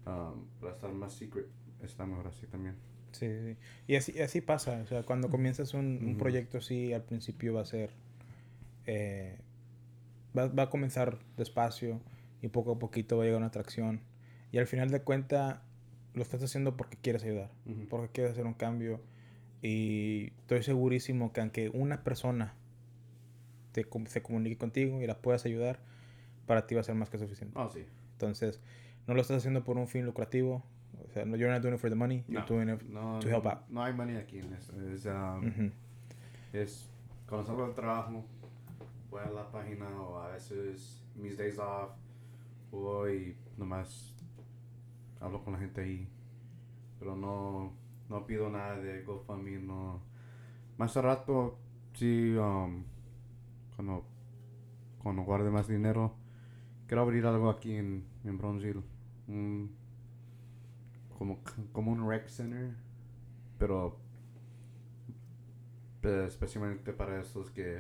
um, 0.06 0.46
para 0.60 0.74
estar 0.74 0.92
más 0.94 1.14
secret, 1.14 1.48
está 1.82 2.06
mejor 2.06 2.28
así 2.28 2.48
también. 2.48 2.76
Sí, 3.12 3.28
sí. 3.28 3.58
Y 3.88 3.96
así, 3.96 4.20
así 4.22 4.42
pasa. 4.42 4.82
O 4.82 4.88
sea, 4.88 5.04
cuando 5.04 5.30
comienzas 5.30 5.74
un, 5.74 6.00
un 6.06 6.18
proyecto 6.18 6.58
así, 6.58 6.94
al 6.94 7.04
principio 7.04 7.54
va 7.54 7.62
a 7.62 7.66
ser. 7.66 7.92
eh, 8.86 9.38
va, 10.38 10.48
va 10.48 10.64
a 10.64 10.70
comenzar 10.70 11.20
despacio 11.38 12.02
y 12.42 12.50
poco 12.50 12.74
a 12.74 12.80
poquito 12.80 13.18
va 13.18 13.24
a 13.24 13.26
llegar 13.26 13.38
una 13.38 13.48
atracción. 13.48 14.02
Y 14.52 14.58
al 14.58 14.68
final 14.68 14.90
de 14.90 15.02
cuentas, 15.02 15.60
lo 16.14 16.22
estás 16.22 16.42
haciendo 16.44 16.78
porque 16.78 16.98
quieres 16.98 17.24
ayudar, 17.24 17.52
porque 17.90 18.10
quieres 18.12 18.34
hacer 18.34 18.46
un 18.46 18.54
cambio. 18.54 19.02
Y 19.62 20.32
estoy 20.40 20.64
segurísimo 20.64 21.34
que 21.34 21.42
aunque 21.42 21.70
una 21.70 22.04
persona 22.04 22.54
te, 23.72 23.86
se 24.08 24.22
comunique 24.22 24.58
contigo 24.58 25.02
y 25.02 25.08
la 25.08 25.18
puedas 25.18 25.46
ayudar, 25.46 25.80
para 26.46 26.68
ti 26.68 26.76
va 26.76 26.82
a 26.82 26.84
ser 26.84 26.96
más 26.96 27.10
que 27.10 27.18
suficiente. 27.18 27.58
Oh, 27.58 27.70
sí. 27.70 27.86
Entonces, 28.14 28.62
no 29.08 29.14
lo 29.14 29.22
estás 29.22 29.38
haciendo 29.38 29.64
por 29.64 29.78
un 29.78 29.88
fin 29.88 30.06
lucrativo. 30.06 30.64
O 31.08 31.10
sea, 31.12 31.26
no, 31.26 31.36
you're 31.36 31.52
not 31.54 31.62
doing 31.62 31.76
it 31.76 31.80
for 31.80 31.90
the 31.90 31.96
money, 31.96 32.24
you're 32.28 32.42
No, 32.42 32.48
doing 32.48 32.70
it 32.70 32.82
no, 32.84 33.20
to 33.20 33.30
help 33.30 33.46
out. 33.46 33.68
no 33.70 33.84
hay 33.84 33.94
money 33.94 34.16
aquí 34.16 34.40
en 34.40 34.54
esto. 34.54 34.74
Es, 34.92 35.06
um, 35.06 35.72
es 36.54 36.90
cuando 37.28 37.46
salgo 37.48 37.66
del 37.66 37.76
trabajo, 37.76 38.26
voy 39.10 39.22
a 39.22 39.30
la 39.30 39.50
página 39.52 39.88
o 40.02 40.20
a 40.20 40.30
veces 40.30 41.04
mis 41.16 41.38
days 41.38 41.58
off, 41.60 41.92
voy 42.72 43.38
y 43.58 43.60
nomás 43.60 44.14
hablo 45.22 45.44
con 45.44 45.54
la 45.54 45.60
gente 45.60 45.82
ahí. 45.82 46.08
Pero 47.00 47.16
no, 47.16 47.74
no 48.10 48.26
pido 48.26 48.50
nada 48.50 48.78
de 48.78 49.04
GoFundMe, 49.04 49.60
no. 49.60 50.02
Más 50.78 50.96
a 50.98 51.02
rato, 51.02 51.58
sí, 51.94 52.34
um, 52.36 52.84
cuando, 53.76 54.06
cuando 55.02 55.22
guarde 55.24 55.50
más 55.52 55.68
dinero, 55.68 56.14
quiero 56.88 57.04
abrir 57.04 57.26
algo 57.26 57.50
aquí 57.50 57.76
en, 57.76 58.06
en 58.24 58.38
Bronzeville. 58.38 58.84
Un- 59.28 59.76
como, 61.18 61.40
como 61.72 61.92
un 61.92 62.08
rec 62.10 62.28
center, 62.28 62.76
pero 63.58 63.98
especialmente 66.28 66.94
para 66.94 67.20
estos 67.20 67.50
que 67.50 67.80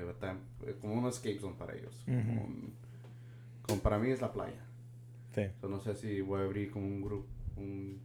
como 0.81 0.95
un 0.95 1.05
escape 1.07 1.39
zone 1.39 1.55
para 1.57 1.75
ellos. 1.75 2.01
como, 2.05 2.19
Ujú. 2.19 2.31
un- 2.31 2.73
como 3.61 3.81
para 3.81 3.99
mí 3.99 4.09
es 4.09 4.21
la 4.21 4.31
playa. 4.31 4.61
Sí. 5.33 5.43
So, 5.59 5.67
no 5.67 5.79
sé 5.79 5.95
si 5.95 6.21
voy 6.21 6.41
a 6.41 6.45
abrir 6.45 6.71
como 6.71 6.87
un 6.87 7.01
grupo, 7.01 7.27
un, 7.57 7.99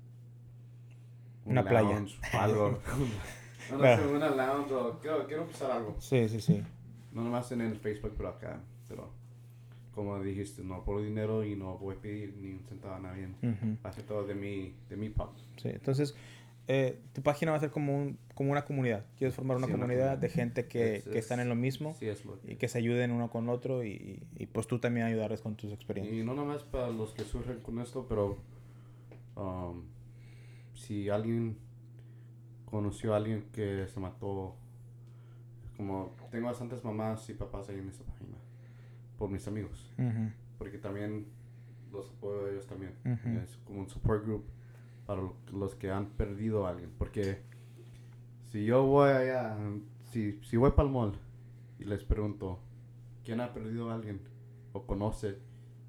un 1.45 1.53
Una 1.53 1.63
playa. 1.65 1.91
lounge 1.91 2.19
algo. 2.35 2.79
no, 3.71 3.79
no 3.79 3.83
sé, 3.85 4.07
una 4.07 4.29
lounge 4.31 4.73
o 4.75 4.99
quiero, 4.99 5.27
quiero 5.27 5.43
empezar 5.43 5.71
algo. 5.71 5.97
Sí, 6.01 6.29
sí, 6.29 6.41
sí. 6.41 6.63
No 7.13 7.23
nomás 7.25 7.51
en 7.53 7.61
el 7.63 7.77
Facebook, 7.77 8.13
pero 8.17 8.29
acá. 8.31 8.61
Pero 8.89 9.11
como 10.01 10.21
dijiste, 10.23 10.63
no 10.63 10.85
por 10.85 11.03
dinero 11.03 11.45
y 11.45 11.57
no 11.57 11.79
voy 11.79 11.97
a 11.97 11.99
pedir 12.01 12.35
ni 12.37 12.53
un 12.53 12.61
centavo 12.69 12.95
a 12.95 13.01
nadie. 13.01 13.27
Ujú. 13.27 13.77
Va 13.85 13.91
a 13.91 13.93
ser 13.93 14.05
todo 14.05 14.27
de 14.27 14.35
mi, 14.35 14.75
de 14.89 14.97
mi 14.97 15.09
part. 15.11 15.37
Sí, 15.57 15.69
entonces, 15.69 16.15
eh, 16.69 17.01
tu 17.13 17.23
página 17.23 17.51
va 17.53 17.57
a 17.57 17.61
ser 17.61 17.71
como, 17.71 17.97
un, 17.97 18.19
como 18.35 18.53
una 18.53 18.65
comunidad. 18.65 19.05
Quieres 19.17 19.35
formar 19.35 19.57
una 19.57 19.67
Sí, 19.67 19.73
una 19.73 19.81
comunidad 19.83 20.05
comunidad. 20.15 20.19
de 20.19 20.29
gente 20.29 20.67
que, 20.67 20.97
Es- 20.97 21.05
que 21.05 21.19
están 21.19 21.41
es- 21.41 21.45
en 21.45 21.49
lo 21.49 21.55
mismo 21.57 21.95
Sí, 21.99 22.07
es 22.07 22.25
lo 22.25 22.39
y 22.47 22.57
que 22.57 22.69
se 22.69 22.79
ayuden 22.79 23.11
uno 23.11 23.29
con 23.31 23.49
otro 23.49 23.85
y, 23.85 24.23
y 24.39 24.47
pues 24.47 24.67
tú 24.67 24.79
también 24.79 25.07
ayudarles 25.07 25.41
con 25.41 25.57
tus 25.57 25.73
experiencias. 25.73 26.17
Y 26.17 26.25
no 26.25 26.35
nomás 26.35 26.63
para 26.65 26.89
los 26.91 27.13
que 27.13 27.25
surgen 27.25 27.61
con 27.61 27.81
esto, 27.81 28.07
pero 28.09 28.37
um, 29.37 29.83
si 30.75 31.09
alguien 31.09 31.57
conoció 32.67 33.15
a 33.15 33.17
alguien 33.17 33.45
que 33.53 33.87
se 33.89 33.99
mató, 33.99 34.55
como 35.77 36.15
tengo 36.31 36.47
bastantes 36.47 36.85
mamás 36.85 37.29
y 37.31 37.35
papás 37.35 37.69
ahí 37.69 37.79
en 37.79 37.89
esa 37.89 38.05
página, 38.05 38.37
por 39.21 39.29
mis 39.31 39.47
amigos, 39.47 39.93
porque 40.57 40.79
también 40.79 41.27
los 41.93 42.09
apoyo 42.11 42.47
a 42.47 42.51
ellos 42.51 42.67
también. 42.67 42.95
Es 43.45 43.59
como 43.67 43.81
un 43.81 43.89
support 43.91 44.25
group 44.25 44.45
para 45.07 45.21
lo- 45.21 45.37
los 45.53 45.75
que 45.75 45.91
han 45.91 46.07
perdido 46.17 46.67
a 46.67 46.71
alguien, 46.71 46.91
porque 46.97 47.43
si 48.51 48.65
yo 48.65 48.83
voy 48.87 49.11
allá, 49.11 49.57
si, 50.11 50.41
si 50.43 50.57
voy 50.57 50.71
para 50.71 50.89
el 50.89 50.95
mall 50.95 51.13
y 51.79 51.85
les 51.85 52.03
pregunto, 52.03 52.61
¿quién 53.23 53.41
ha 53.43 53.53
perdido 53.53 53.91
a 53.91 53.95
alguien? 53.95 54.23
O 54.73 54.87
conoce 54.87 55.37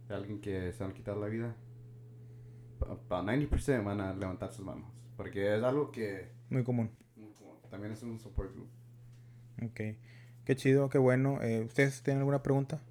de 0.09 0.13
alguien 0.15 0.41
que 0.41 0.73
se 0.73 0.83
han 0.83 0.91
quitado 0.91 1.21
la 1.21 1.27
vida, 1.27 1.55
para 3.07 3.23
90% 3.23 3.83
van 3.85 4.01
a 4.01 4.13
levantar 4.13 4.51
sus 4.51 4.65
manos. 4.65 4.89
Porque 5.15 5.55
es 5.55 5.63
algo 5.63 5.89
que 5.91 6.31
Muy 6.49 6.63
común. 6.63 6.89
también 7.69 7.93
es 7.93 8.03
un 8.03 8.19
support 8.19 8.53
group. 8.53 8.67
Ok. 9.63 9.79
Qué 10.43 10.55
chido, 10.55 10.89
qué 10.89 10.97
bueno. 10.97 11.41
Eh, 11.43 11.63
¿Ustedes 11.63 12.01
tienen 12.03 12.19
alguna 12.19 12.41
pregunta 12.43 12.81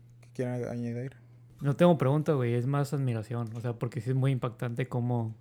quieran 0.45 0.65
añadir? 0.69 1.13
No 1.61 1.77
tengo 1.77 1.97
pregunta, 1.99 2.33
güey, 2.33 2.55
es 2.55 2.67
más 2.67 2.93
admiración. 2.95 3.49
O 3.55 3.61
sea, 3.61 3.75
porque 3.75 4.01
sí 4.01 4.11
es 4.11 4.17
muy 4.17 4.33
impactante 4.33 4.89
como, 4.89 5.35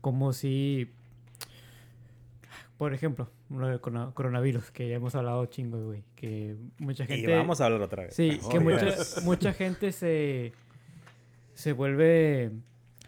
como 0.00 0.32
si, 0.32 0.90
por 2.78 2.94
ejemplo, 2.94 3.28
lo 3.50 3.66
del 3.68 3.80
corona- 3.80 4.12
coronavirus, 4.14 4.70
que 4.70 4.88
ya 4.88 4.96
hemos 4.96 5.14
hablado 5.14 5.44
chingo, 5.46 5.84
güey, 5.84 6.02
que 6.16 6.56
mucha 6.78 7.06
gente... 7.06 7.30
Y 7.30 7.34
vamos 7.34 7.60
a 7.60 7.66
hablar 7.66 7.82
otra 7.82 8.04
vez. 8.04 8.14
Sí, 8.14 8.38
Oh, 8.42 8.48
que 8.48 8.60
mucha, 9.24 9.52
gente 9.52 9.92
se, 9.92 10.52
se 11.54 11.72
vuelve 11.72 12.50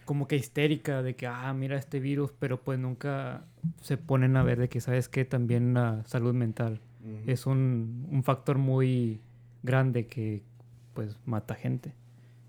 como 0.05 0.29
que 0.29 0.37
histérica 0.37 1.03
de 1.03 1.17
que, 1.17 1.27
ah, 1.27 1.53
mira 1.55 1.77
este 1.77 1.99
virus, 1.99 2.33
pero 2.39 2.61
pues 2.61 2.79
nunca 2.79 3.45
se 3.81 3.97
ponen 3.97 4.37
a 4.37 4.43
ver 4.43 4.59
de 4.59 4.69
que, 4.69 4.81
¿sabes 4.81 5.09
qué? 5.09 5.25
También 5.25 5.75
la 5.75 6.05
salud 6.05 6.35
mental 6.35 6.81
es 7.27 7.47
un, 7.47 8.07
un 8.11 8.23
factor 8.23 8.57
muy 8.59 9.21
grande 9.63 10.07
que 10.07 10.43
pues 10.95 11.19
mata 11.27 11.55
gente. 11.55 11.95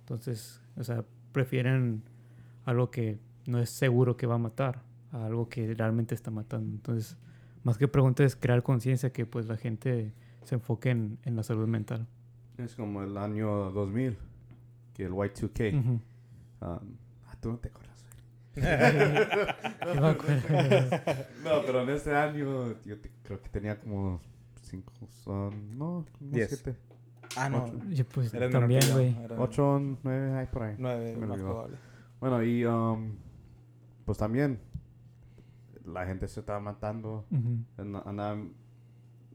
Entonces, 0.01 0.61
o 0.77 0.83
sea, 0.83 1.03
prefieren 1.31 2.03
algo 2.63 2.91
que 2.91 3.19
no 3.45 3.59
es 3.59 3.69
seguro 3.69 4.15
que 4.17 4.25
va 4.27 4.35
a 4.35 4.39
matar 4.39 4.81
a 5.11 5.25
algo 5.25 5.49
que 5.49 5.73
realmente 5.73 6.15
está 6.15 6.31
matando. 6.31 6.71
Entonces, 6.75 7.17
más 7.63 7.77
que 7.77 7.87
pregunta 7.87 8.23
es 8.23 8.35
crear 8.35 8.63
conciencia 8.63 9.11
que 9.11 9.25
pues 9.25 9.47
la 9.47 9.57
gente 9.57 10.13
se 10.43 10.55
enfoque 10.55 10.91
en, 10.91 11.17
en 11.23 11.35
la 11.35 11.43
salud 11.43 11.67
mental. 11.67 12.07
Es 12.57 12.75
como 12.75 13.03
el 13.03 13.17
año 13.17 13.71
2000, 13.71 14.17
que 14.93 15.03
el 15.05 15.11
Y2K. 15.11 15.79
Ujú. 15.79 15.91
Um, 15.91 15.99
ah, 16.61 16.79
tú 17.41 17.49
no 17.51 17.57
te 17.57 17.67
acuerdas. 17.69 17.85
No, 21.43 21.61
pero 21.65 21.81
en 21.81 21.89
este 21.89 22.13
año 22.15 22.79
yo 22.85 22.97
te- 22.99 23.11
creo 23.23 23.41
que 23.41 23.49
tenía 23.49 23.79
como 23.79 24.21
cinco, 24.61 24.93
son, 25.23 25.77
no, 25.77 26.05
como 26.17 26.31
Ah, 27.37 27.49
no. 27.49 27.63
Ocho. 27.65 27.79
Yo, 27.89 28.05
pues 28.05 28.33
menor 28.33 28.49
también, 28.51 28.81
güey. 28.93 29.15
Eres 29.23 29.37
ocho, 29.39 29.79
nueve, 30.03 30.33
ahí 30.37 30.45
por 30.47 30.63
ahí. 30.63 30.75
Nueve, 30.77 31.13
Se 31.13 31.17
me 31.19 31.27
más 31.27 31.35
olvidó. 31.37 31.49
probable. 31.51 31.77
Bueno, 32.19 32.43
y 32.43 32.65
um, 32.65 33.15
pues 34.05 34.17
también 34.17 34.59
la 35.85 36.05
gente 36.05 36.27
se 36.27 36.39
estaba 36.39 36.59
matando, 36.59 37.25
Ujú. 37.31 37.57
and- 37.77 38.07
andaban 38.07 38.53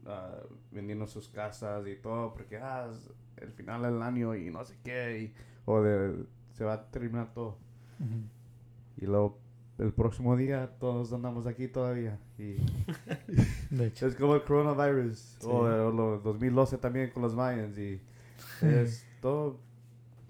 ah, 0.05 0.35
vendiendo 0.71 1.07
sus 1.07 1.29
casas 1.29 1.85
y 1.87 1.95
todo, 1.95 2.33
porque 2.33 2.57
ah, 2.57 2.89
es 2.91 3.09
el 3.37 3.51
final 3.53 3.83
del 3.83 4.01
año 4.01 4.35
y 4.35 4.49
no 4.49 4.65
sé 4.65 4.77
qué, 4.83 5.21
y- 5.21 5.33
o 5.65 5.81
de, 5.81 6.25
se 6.53 6.63
va 6.63 6.73
a 6.73 6.89
terminar 6.89 7.33
todo. 7.33 7.57
Ujú. 7.99 8.23
Y 8.97 9.05
luego 9.05 9.39
el 9.81 9.91
próximo 9.93 10.35
día 10.37 10.69
todos 10.79 11.11
andamos 11.13 11.47
aquí 11.47 11.67
todavía. 11.67 12.17
Y 12.37 12.55
De 13.75 13.87
hecho. 13.87 14.07
es 14.07 14.15
como 14.15 14.35
el 14.35 14.43
coronavirus. 14.43 15.17
Sí. 15.39 15.47
O, 15.47 15.59
o 15.61 15.91
lo 15.91 16.19
2012 16.19 16.77
también 16.77 17.09
con 17.11 17.23
los 17.23 17.35
Mayans. 17.35 17.77
Y 17.77 17.99
es 18.61 19.05
todo. 19.21 19.59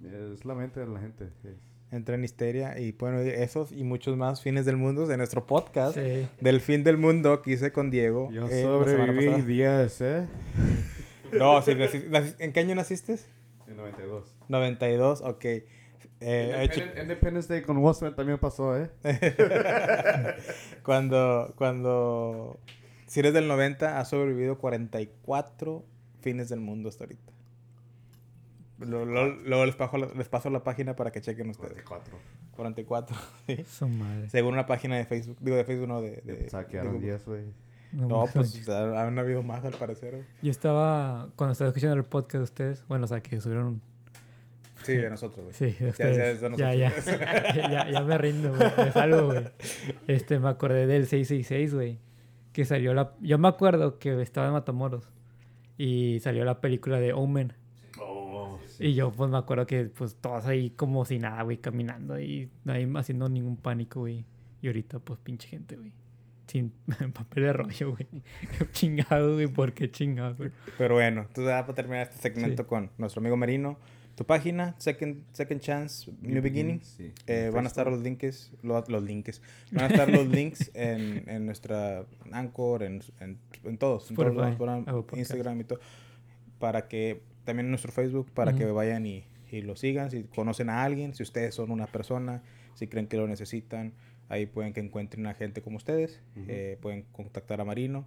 Es 0.03 0.45
la 0.45 0.55
mente 0.55 0.79
de 0.79 0.87
la 0.87 0.99
gente. 0.99 1.25
es- 1.43 1.57
Entra 1.93 2.15
en 2.15 2.23
histeria 2.23 2.79
y 2.79 2.93
pueden 2.93 3.17
oír 3.17 3.33
esos 3.33 3.73
y 3.73 3.83
muchos 3.83 4.15
más 4.15 4.41
fines 4.41 4.65
del 4.65 4.77
mundo 4.77 5.07
de 5.07 5.17
nuestro 5.17 5.45
podcast 5.45 5.95
Sí. 5.97 6.25
del 6.39 6.61
fin 6.61 6.85
del 6.85 6.97
mundo 6.97 7.41
que 7.41 7.51
hice 7.51 7.73
con 7.73 7.91
Diego. 7.91 8.31
Yo 8.31 8.47
eh, 8.47 8.63
sobreviví 8.63 9.25
pasada. 9.27 9.43
10, 9.45 10.01
¿eh? 10.01 10.27
No, 11.37 11.61
nací- 11.61 12.35
¿en 12.39 12.53
qué 12.53 12.59
año 12.61 12.75
naciste? 12.75 13.17
En 13.67 13.75
92. 13.75 14.33
92, 14.47 15.21
ok. 15.21 15.45
Eh, 16.21 16.51
Independence, 16.65 17.01
Independence 17.01 17.47
Day 17.53 17.61
con 17.63 17.93
Smith 17.95 18.15
también 18.15 18.37
pasó, 18.37 18.77
¿eh? 18.77 18.91
cuando, 20.83 21.53
cuando, 21.55 22.59
si 23.07 23.19
eres 23.21 23.33
del 23.33 23.47
90, 23.47 23.99
has 23.99 24.09
sobrevivido 24.09 24.57
44 24.57 25.83
fines 26.21 26.49
del 26.49 26.59
mundo 26.59 26.89
hasta 26.89 27.05
ahorita. 27.05 27.31
Lo- 28.79 29.05
lo- 29.05 29.27
Luego 29.35 29.65
les 29.65 29.75
paso, 29.75 29.97
la- 29.97 30.07
les 30.15 30.27
paso 30.27 30.49
la 30.49 30.63
página 30.63 30.95
para 30.95 31.11
que 31.11 31.21
chequen 31.21 31.49
ustedes. 31.49 31.83
44. 31.83 32.17
44, 32.55 33.15
sí. 33.47 33.65
Su 33.67 33.87
madre. 33.87 34.29
Según 34.29 34.53
una 34.53 34.65
página 34.65 34.97
de 34.97 35.05
Facebook. 35.05 35.37
Digo, 35.39 35.55
de 35.57 35.63
Facebook 35.63 35.87
no, 35.87 36.01
de... 36.01 36.21
de 36.23 36.47
O 36.51 36.83
Google. 36.91 36.99
10, 36.99 37.25
güey. 37.25 37.43
No, 37.93 38.25
pues 38.33 38.67
ha- 38.69 39.05
han 39.05 39.19
habido 39.19 39.43
más 39.43 39.65
al 39.65 39.73
parecer. 39.73 40.23
Yo 40.41 40.49
estaba, 40.51 41.29
cuando 41.35 41.51
estaba 41.51 41.69
escuchando 41.69 41.95
el 41.95 42.05
podcast 42.05 42.35
de 42.37 42.43
ustedes, 42.43 42.85
bueno, 42.87 43.05
o 43.05 43.07
sea, 43.07 43.21
que 43.21 43.39
subieron, 43.41 43.81
Sí, 44.83 44.95
de 44.97 45.09
nosotros, 45.09 45.43
güey. 45.45 45.53
sí, 45.53 45.65
de 45.65 45.85
Ya, 45.85 45.89
ustedes. 45.89 46.41
ya 46.41 46.49
de 46.49 46.57
ya, 46.57 46.73
ya, 46.75 46.89
nosotros. 46.89 47.19
ya, 47.71 47.89
ya 47.89 48.01
me 48.01 48.17
rindo, 48.17 48.49
güey, 48.55 48.69
me 48.77 48.91
salgo, 48.91 49.25
güey. 49.27 49.43
Este, 50.07 50.39
me 50.39 50.49
acordé 50.49 50.87
del 50.87 51.05
666, 51.07 51.73
güey, 51.73 51.99
que 52.53 52.65
salió 52.65 52.93
la, 52.93 53.13
yo 53.21 53.37
me 53.37 53.47
acuerdo 53.47 53.99
que 53.99 54.21
estaba 54.21 54.47
en 54.47 54.53
Matamoros 54.53 55.07
y 55.77 56.19
salió 56.21 56.43
la 56.45 56.61
película 56.61 56.99
de 56.99 57.13
Omen. 57.13 57.53
Oh, 57.99 58.59
Y 58.79 58.93
yo, 58.93 59.11
pues, 59.11 59.29
me 59.29 59.37
acuerdo 59.37 59.65
que, 59.67 59.85
pues, 59.85 60.15
todos 60.15 60.45
ahí 60.45 60.71
como 60.71 61.05
si 61.05 61.19
nada, 61.19 61.43
güey, 61.43 61.57
caminando 61.57 62.19
y 62.19 62.49
nadie 62.63 62.89
haciendo 62.95 63.29
ningún 63.29 63.57
pánico, 63.57 64.01
güey. 64.01 64.25
Y 64.61 64.67
ahorita, 64.67 64.99
pues, 64.99 65.19
pinche 65.19 65.47
gente, 65.47 65.75
güey. 65.75 65.91
Sin 66.47 66.71
papel 67.13 67.43
de 67.43 67.53
rollo, 67.53 67.91
güey. 67.95 68.07
chingado, 68.73 69.33
güey, 69.35 69.47
¿por 69.47 69.73
qué 69.73 69.89
chingado, 69.89 70.35
güey? 70.35 70.51
Pero 70.77 70.95
bueno, 70.95 71.21
entonces 71.21 71.45
ya 71.45 71.61
para 71.61 71.75
terminar 71.75 72.01
este 72.09 72.17
segmento 72.17 72.63
Sí. 72.63 72.69
con 72.69 72.89
nuestro 72.97 73.21
amigo 73.21 73.37
Marino. 73.37 73.77
Tu 74.15 74.25
página, 74.25 74.75
Second, 74.77 75.23
Second 75.31 75.61
Chance, 75.61 76.11
New 76.21 76.41
Beginning. 76.41 76.81
Sí. 76.83 77.11
Eh, 77.27 77.49
van 77.53 77.63
a 77.65 77.67
estar 77.67 77.87
los 77.89 78.01
links, 78.01 78.51
lo- 78.61 78.83
los 78.87 79.03
links, 79.03 79.41
van 79.71 79.85
a 79.85 79.87
estar 79.87 80.09
los 80.09 80.27
links 80.37 80.69
en, 80.73 81.27
en 81.29 81.45
nuestra 81.45 82.05
Anchor, 82.31 82.83
en, 82.83 83.01
en, 83.19 83.37
en 83.63 83.77
todos, 83.77 84.09
en 84.09 84.15
todos 84.33 84.47
Apple 84.87 84.93
Podcast. 85.01 85.17
Instagram 85.19 85.61
y 85.61 85.63
todo, 85.63 85.79
para 86.59 86.87
que, 86.87 87.21
también 87.45 87.67
en 87.67 87.71
nuestro 87.71 87.91
Facebook, 87.91 88.29
para 88.33 88.53
que 88.53 88.65
vayan 88.65 89.05
y, 89.05 89.25
y 89.49 89.61
lo 89.61 89.75
sigan, 89.75 90.11
si 90.11 90.23
conocen 90.25 90.69
a 90.69 90.83
alguien, 90.83 91.15
si 91.15 91.23
ustedes 91.23 91.55
son 91.55 91.71
una 91.71 91.87
persona, 91.87 92.43
si 92.75 92.87
creen 92.87 93.07
que 93.07 93.17
lo 93.17 93.27
necesitan, 93.27 93.93
ahí 94.29 94.45
pueden 94.45 94.73
que 94.73 94.81
encuentren 94.81 95.25
a 95.27 95.33
gente 95.33 95.61
como 95.61 95.77
ustedes, 95.77 96.21
eh, 96.47 96.77
pueden 96.81 97.03
contactar 97.13 97.59
a 97.61 97.65
Marino 97.65 98.05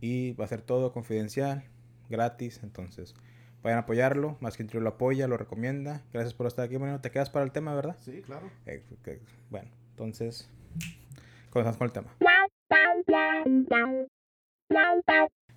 y 0.00 0.32
va 0.32 0.46
a 0.46 0.48
ser 0.48 0.62
todo 0.62 0.92
confidencial, 0.92 1.64
gratis, 2.10 2.60
entonces 2.62 3.14
vayan 3.62 3.78
a 3.78 3.82
apoyarlo, 3.82 4.36
más 4.40 4.56
que 4.56 4.64
lo 4.64 4.88
apoya, 4.88 5.28
lo 5.28 5.36
recomienda, 5.36 6.02
gracias 6.12 6.34
por 6.34 6.46
estar 6.46 6.64
aquí 6.64 6.78
Marino, 6.78 7.00
te 7.00 7.10
quedas 7.10 7.30
para 7.30 7.44
el 7.44 7.52
tema, 7.52 7.74
¿verdad? 7.74 7.96
Sí, 8.00 8.22
claro. 8.22 8.50
Eh, 8.66 8.82
Bueno, 9.50 9.68
entonces, 9.90 10.48
comenzamos 11.50 11.78
con 11.78 11.86
el 11.86 11.92
tema. 11.92 12.08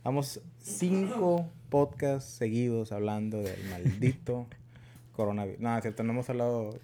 Vamos 0.03 0.39
cinco 0.59 1.49
podcasts 1.69 2.29
seguidos 2.29 2.91
hablando 2.91 3.41
del 3.41 3.63
maldito 3.69 4.47
coronavirus. 5.13 5.59
No, 5.59 5.75
es 5.75 5.81
cierto, 5.81 6.03
no 6.03 6.11
hemos 6.11 6.29
hablado. 6.29 6.77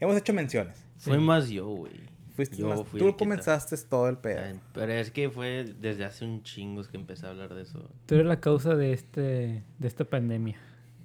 Hemos 0.00 0.16
hecho 0.16 0.34
menciones. 0.34 0.84
Fue 0.98 1.18
más 1.18 1.48
yo, 1.48 1.66
güey. 1.66 2.17
Fuiste 2.38 2.56
Yo 2.58 2.68
más- 2.68 2.84
fui 2.84 3.00
tú 3.00 3.16
comenzaste 3.16 3.76
todo 3.88 4.08
el 4.08 4.16
pedo. 4.18 4.38
Ay, 4.44 4.60
Pero 4.72 4.92
es 4.92 5.10
que 5.10 5.28
fue 5.28 5.74
desde 5.80 6.04
hace 6.04 6.24
un 6.24 6.44
chingo 6.44 6.84
que 6.84 6.96
empecé 6.96 7.26
a 7.26 7.30
hablar 7.30 7.52
de 7.52 7.62
eso. 7.62 7.90
Tú 8.06 8.14
eres 8.14 8.28
la 8.28 8.38
causa 8.38 8.76
de 8.76 8.92
este 8.92 9.64
de 9.80 9.88
esta 9.88 10.04
pandemia. 10.04 10.56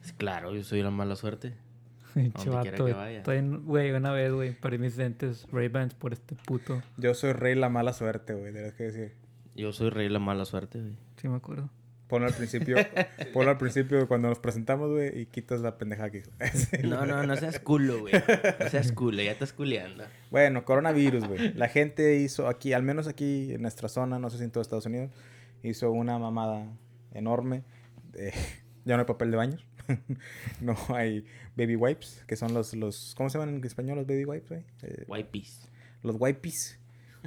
Es 0.04 0.14
claro, 0.14 0.54
yo 0.54 0.64
soy 0.64 0.84
la 0.84 0.92
mala 0.92 1.16
suerte. 1.16 1.56
Pinche 2.14 2.44
quiera 2.44 2.58
vato, 2.58 2.72
que 2.72 2.82
güey. 2.84 2.94
vaya. 2.94 3.18
Estoy 3.18 3.38
en- 3.38 3.66
Güey, 3.66 3.92
una 3.94 4.12
vez, 4.12 4.32
güey, 4.32 4.54
perdí 4.54 4.78
mis 4.78 4.96
lentes 4.96 5.48
Ray-Bans 5.52 5.96
por 5.96 6.14
este 6.14 6.36
puto. 6.36 6.84
Yo 6.98 7.16
soy 7.16 7.34
rey 7.34 7.56
la 7.56 7.70
mala 7.70 7.94
suerte, 7.94 8.36
güey, 8.36 8.54
tienes 8.54 8.74
que 8.74 8.84
decir. 8.84 9.14
Yo 9.56 9.74
soy 9.74 9.90
rey 9.90 10.10
la 10.10 10.20
mala 10.20 10.46
suerte, 10.46 10.80
güey. 10.82 10.98
Sí, 11.18 11.28
me 11.30 11.38
acuerdo. 11.38 11.72
Ponlo 12.14 12.28
al 12.28 12.36
principio, 12.36 12.78
ponlo 13.34 13.50
al 13.50 13.58
principio 13.58 14.08
cuando 14.08 14.30
nos 14.30 14.38
presentamos, 14.38 14.92
güey, 14.92 15.22
y 15.22 15.26
quitas 15.26 15.62
la 15.62 15.80
pendeja 15.80 16.12
que 16.12 16.20
hizo. 16.20 16.30
No, 16.88 17.08
no, 17.08 17.24
no 17.26 17.36
seas 17.36 17.60
culo, 17.60 18.02
güey. 18.02 18.14
No 18.60 18.70
seas 18.70 18.92
culo, 18.92 19.24
ya 19.24 19.32
estás 19.32 19.52
culeando. 19.52 20.04
Bueno, 20.30 20.64
coronavirus, 20.64 21.28
güey. 21.28 21.54
La 21.56 21.70
gente 21.70 22.18
hizo 22.18 22.48
aquí, 22.48 22.72
al 22.74 22.84
menos 22.84 23.08
aquí 23.08 23.52
en 23.52 23.64
nuestra 23.64 23.90
zona, 23.90 24.20
no 24.20 24.30
sé 24.30 24.38
si 24.38 24.44
en 24.44 24.52
todo 24.52 24.62
Estados 24.62 24.86
Unidos, 24.86 25.10
hizo 25.64 25.92
una 25.92 26.20
mamada 26.20 26.68
enorme. 27.16 27.64
Eh, 28.14 28.32
ya 28.86 28.96
no 28.96 29.02
hay 29.02 29.08
papel 29.08 29.32
de 29.32 29.38
baño. 29.38 29.58
no 30.62 30.78
hay 30.90 31.26
baby 31.58 31.76
wipes, 31.78 32.24
que 32.28 32.36
son 32.36 32.54
los, 32.54 32.76
los 32.76 33.16
¿cómo 33.18 33.32
se 33.32 33.40
llaman 33.40 33.56
en 33.56 33.66
español 33.66 33.98
los 33.98 34.06
baby 34.06 34.26
wipes, 34.26 34.50
güey? 34.50 34.64
Eh, 34.84 35.06
Wipes. 35.08 35.68
los 36.04 36.18
wipes 36.20 36.80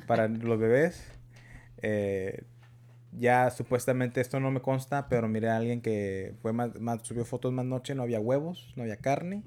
para 0.06 0.28
los 0.28 0.60
bebés. 0.60 1.10
Eh, 1.82 2.44
ya 3.18 3.50
supuestamente 3.50 4.20
esto 4.20 4.40
no 4.40 4.50
me 4.50 4.60
consta, 4.60 5.08
pero 5.08 5.28
miré 5.28 5.48
a 5.50 5.56
alguien 5.56 5.80
que 5.80 6.34
fue 6.42 6.52
más, 6.52 6.78
más- 6.80 7.00
subió 7.06 7.24
fotos 7.24 7.52
más 7.52 7.64
noche, 7.64 7.94
no 7.94 8.02
había 8.02 8.20
huevos, 8.20 8.72
no 8.76 8.82
había 8.82 8.96
carne 8.98 9.42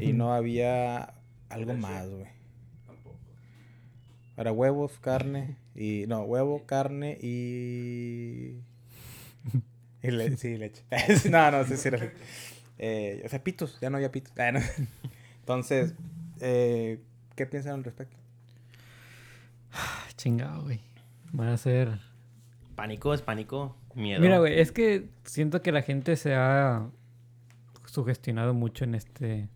y 0.00 0.12
no 0.12 0.34
había 0.34 1.14
algo 1.48 1.74
más, 1.74 2.08
güey. 2.08 2.26
Era 4.36 4.52
huevos, 4.52 4.98
carne 5.00 5.56
y 5.74 6.04
no, 6.08 6.22
huevo, 6.22 6.66
carne 6.66 7.16
y 7.22 8.60
y 10.02 10.10
le- 10.10 10.36
sí, 10.36 10.56
leche. 10.58 10.82
no, 11.30 11.50
no 11.50 11.64
sé 11.64 11.76
si 11.76 11.88
era 11.88 11.98
leche. 11.98 12.12
Eh, 12.78 13.22
o 13.24 13.28
sea, 13.28 13.42
pitos, 13.42 13.78
ya 13.80 13.88
no 13.88 13.96
había 13.96 14.12
pitos. 14.12 14.32
Ah, 14.38 14.52
no. 14.52 14.60
Entonces, 15.40 15.94
eh, 16.40 17.00
¿qué 17.34 17.46
piensan 17.46 17.74
al 17.74 17.84
respecto? 17.84 18.16
Chingado, 20.16 20.64
güey. 20.64 20.80
Van 21.32 21.48
a 21.48 21.56
ser... 21.56 21.98
Pánico 22.76 23.14
es 23.14 23.22
pánico. 23.22 23.76
Miedo. 23.94 24.20
Mira, 24.20 24.38
güey, 24.38 24.60
es 24.60 24.70
que 24.70 25.08
siento 25.24 25.62
que 25.62 25.72
la 25.72 25.82
gente 25.82 26.16
se 26.16 26.34
ha 26.34 26.88
sugestionado 27.86 28.54
mucho 28.54 28.84
en 28.84 28.94
este... 28.94 29.48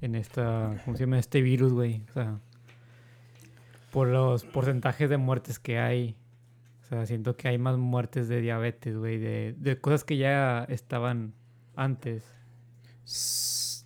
En 0.00 0.14
esta... 0.14 0.80
¿Cómo 0.84 0.96
se 0.96 1.04
llama? 1.04 1.18
Este 1.18 1.40
virus, 1.40 1.72
güey. 1.72 2.04
O 2.10 2.12
sea... 2.12 2.38
Por 3.90 4.08
los 4.08 4.44
porcentajes 4.44 5.08
de 5.08 5.16
muertes 5.16 5.58
que 5.58 5.78
hay. 5.78 6.14
O 6.82 6.86
sea, 6.88 7.06
siento 7.06 7.36
que 7.36 7.48
hay 7.48 7.58
más 7.58 7.78
muertes 7.78 8.28
de 8.28 8.42
diabetes, 8.42 8.96
güey. 8.96 9.18
De, 9.18 9.54
de 9.56 9.80
cosas 9.80 10.04
que 10.04 10.18
ya 10.18 10.64
estaban 10.68 11.32
antes. 11.74 12.22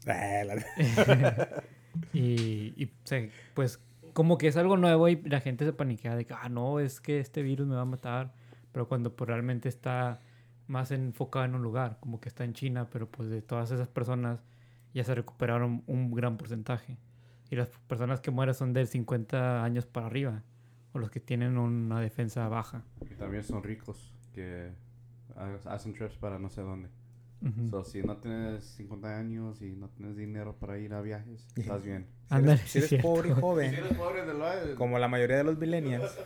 Ah, 0.06 0.42
Y, 2.12 2.74
y, 2.76 2.84
o 2.86 3.06
sea, 3.06 3.28
pues 3.54 3.80
como 4.12 4.38
que 4.38 4.48
es 4.48 4.56
algo 4.56 4.76
nuevo 4.76 5.08
y 5.08 5.16
la 5.22 5.40
gente 5.40 5.64
se 5.64 5.72
paniquea 5.72 6.16
de 6.16 6.24
que, 6.24 6.34
ah, 6.34 6.48
no, 6.48 6.80
es 6.80 7.00
que 7.00 7.20
este 7.20 7.42
virus 7.42 7.66
me 7.66 7.74
va 7.74 7.82
a 7.82 7.86
matar. 7.86 8.34
Pero 8.72 8.88
cuando 8.88 9.14
pues, 9.14 9.28
realmente 9.28 9.68
está 9.68 10.20
más 10.66 10.90
enfocado 10.90 11.44
en 11.44 11.54
un 11.54 11.62
lugar, 11.62 11.98
como 12.00 12.20
que 12.20 12.28
está 12.28 12.44
en 12.44 12.54
China, 12.54 12.88
pero 12.90 13.08
pues 13.10 13.28
de 13.28 13.42
todas 13.42 13.70
esas 13.70 13.88
personas 13.88 14.42
ya 14.94 15.04
se 15.04 15.14
recuperaron 15.14 15.82
un 15.86 16.12
gran 16.14 16.36
porcentaje. 16.36 16.98
Y 17.50 17.56
las 17.56 17.68
personas 17.86 18.20
que 18.20 18.30
mueren 18.30 18.54
son 18.54 18.72
de 18.72 18.86
50 18.86 19.62
años 19.62 19.84
para 19.86 20.06
arriba, 20.06 20.42
o 20.92 20.98
los 20.98 21.10
que 21.10 21.20
tienen 21.20 21.58
una 21.58 22.00
defensa 22.00 22.48
baja. 22.48 22.82
Y 23.10 23.14
también 23.14 23.42
son 23.44 23.62
ricos 23.62 24.14
que 24.32 24.72
ha- 25.36 25.58
hacen 25.74 25.92
trips 25.92 26.16
para 26.16 26.38
no 26.38 26.48
sé 26.48 26.62
dónde. 26.62 26.88
Ujú. 27.42 27.70
So, 27.70 27.84
si 27.84 28.02
no 28.02 28.16
tienes 28.18 28.64
50 28.76 29.18
años 29.18 29.60
y 29.62 29.72
no 29.72 29.88
tienes 29.88 30.16
dinero 30.16 30.56
para 30.58 30.78
ir 30.78 30.94
a 30.94 31.00
viajes, 31.00 31.46
estás 31.56 31.82
bien. 31.82 32.06
Si 32.28 32.36
eres, 32.36 32.60
si 32.62 32.78
eres 32.78 33.02
pobre 33.02 33.30
y 33.30 33.32
joven, 33.32 33.74
eres 33.74 33.94
pobre 33.94 34.24
de 34.24 34.32
lo 34.34 34.74
como 34.76 34.98
la 34.98 35.08
mayoría 35.08 35.36
de 35.36 35.44
los 35.44 35.58
millennials, 35.58 36.16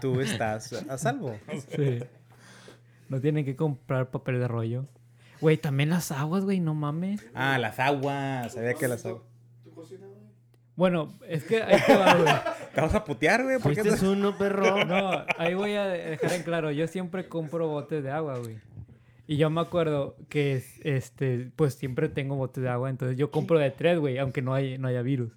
tú 0.00 0.20
estás 0.20 0.72
a 0.88 0.96
salvo. 0.98 1.36
Sí. 1.76 2.00
No 3.08 3.20
tienen 3.20 3.44
que 3.44 3.54
comprar 3.54 4.10
papel 4.10 4.40
de 4.40 4.48
rollo. 4.48 4.86
Güey, 5.42 5.56
también 5.58 5.90
las 5.90 6.10
aguas, 6.12 6.44
güey, 6.44 6.60
no 6.60 6.74
mames. 6.74 7.22
Ah, 7.34 7.58
las 7.58 7.78
aguas. 7.78 8.52
Sabía 8.52 8.74
que 8.74 8.88
las 8.88 9.04
aguas. 9.04 9.22
Bueno, 10.74 11.12
es 11.28 11.44
que 11.44 11.62
ahí 11.62 11.78
te 11.86 11.96
va, 11.96 12.14
güey. 12.14 12.32
¿Te 12.74 12.80
vas 12.80 12.94
a 12.94 13.04
putear, 13.04 13.42
güey? 13.42 13.58
¿Por 13.58 13.74
qué 13.74 13.82
te- 13.82 14.06
uno, 14.06 14.36
perro. 14.38 14.84
No, 14.86 15.10
ahí 15.36 15.52
voy 15.54 15.74
a 15.74 15.84
dejar 15.86 16.32
en 16.32 16.42
claro. 16.42 16.70
Yo 16.70 16.86
siempre 16.86 17.28
compro 17.28 17.68
botes 17.68 18.02
de 18.02 18.10
agua, 18.10 18.38
güey. 18.38 18.56
Y 19.26 19.36
yo 19.36 19.50
me 19.50 19.60
acuerdo 19.60 20.16
que, 20.28 20.62
este, 20.82 21.50
pues 21.56 21.74
siempre 21.74 22.08
tengo 22.08 22.36
botes 22.36 22.62
de 22.62 22.68
agua. 22.68 22.90
Entonces 22.90 23.16
yo 23.16 23.30
compro 23.30 23.58
de 23.58 23.70
tres, 23.70 23.98
güey, 23.98 24.18
aunque 24.18 24.42
no, 24.42 24.52
hay, 24.54 24.78
no 24.78 24.88
haya 24.88 25.02
virus. 25.02 25.32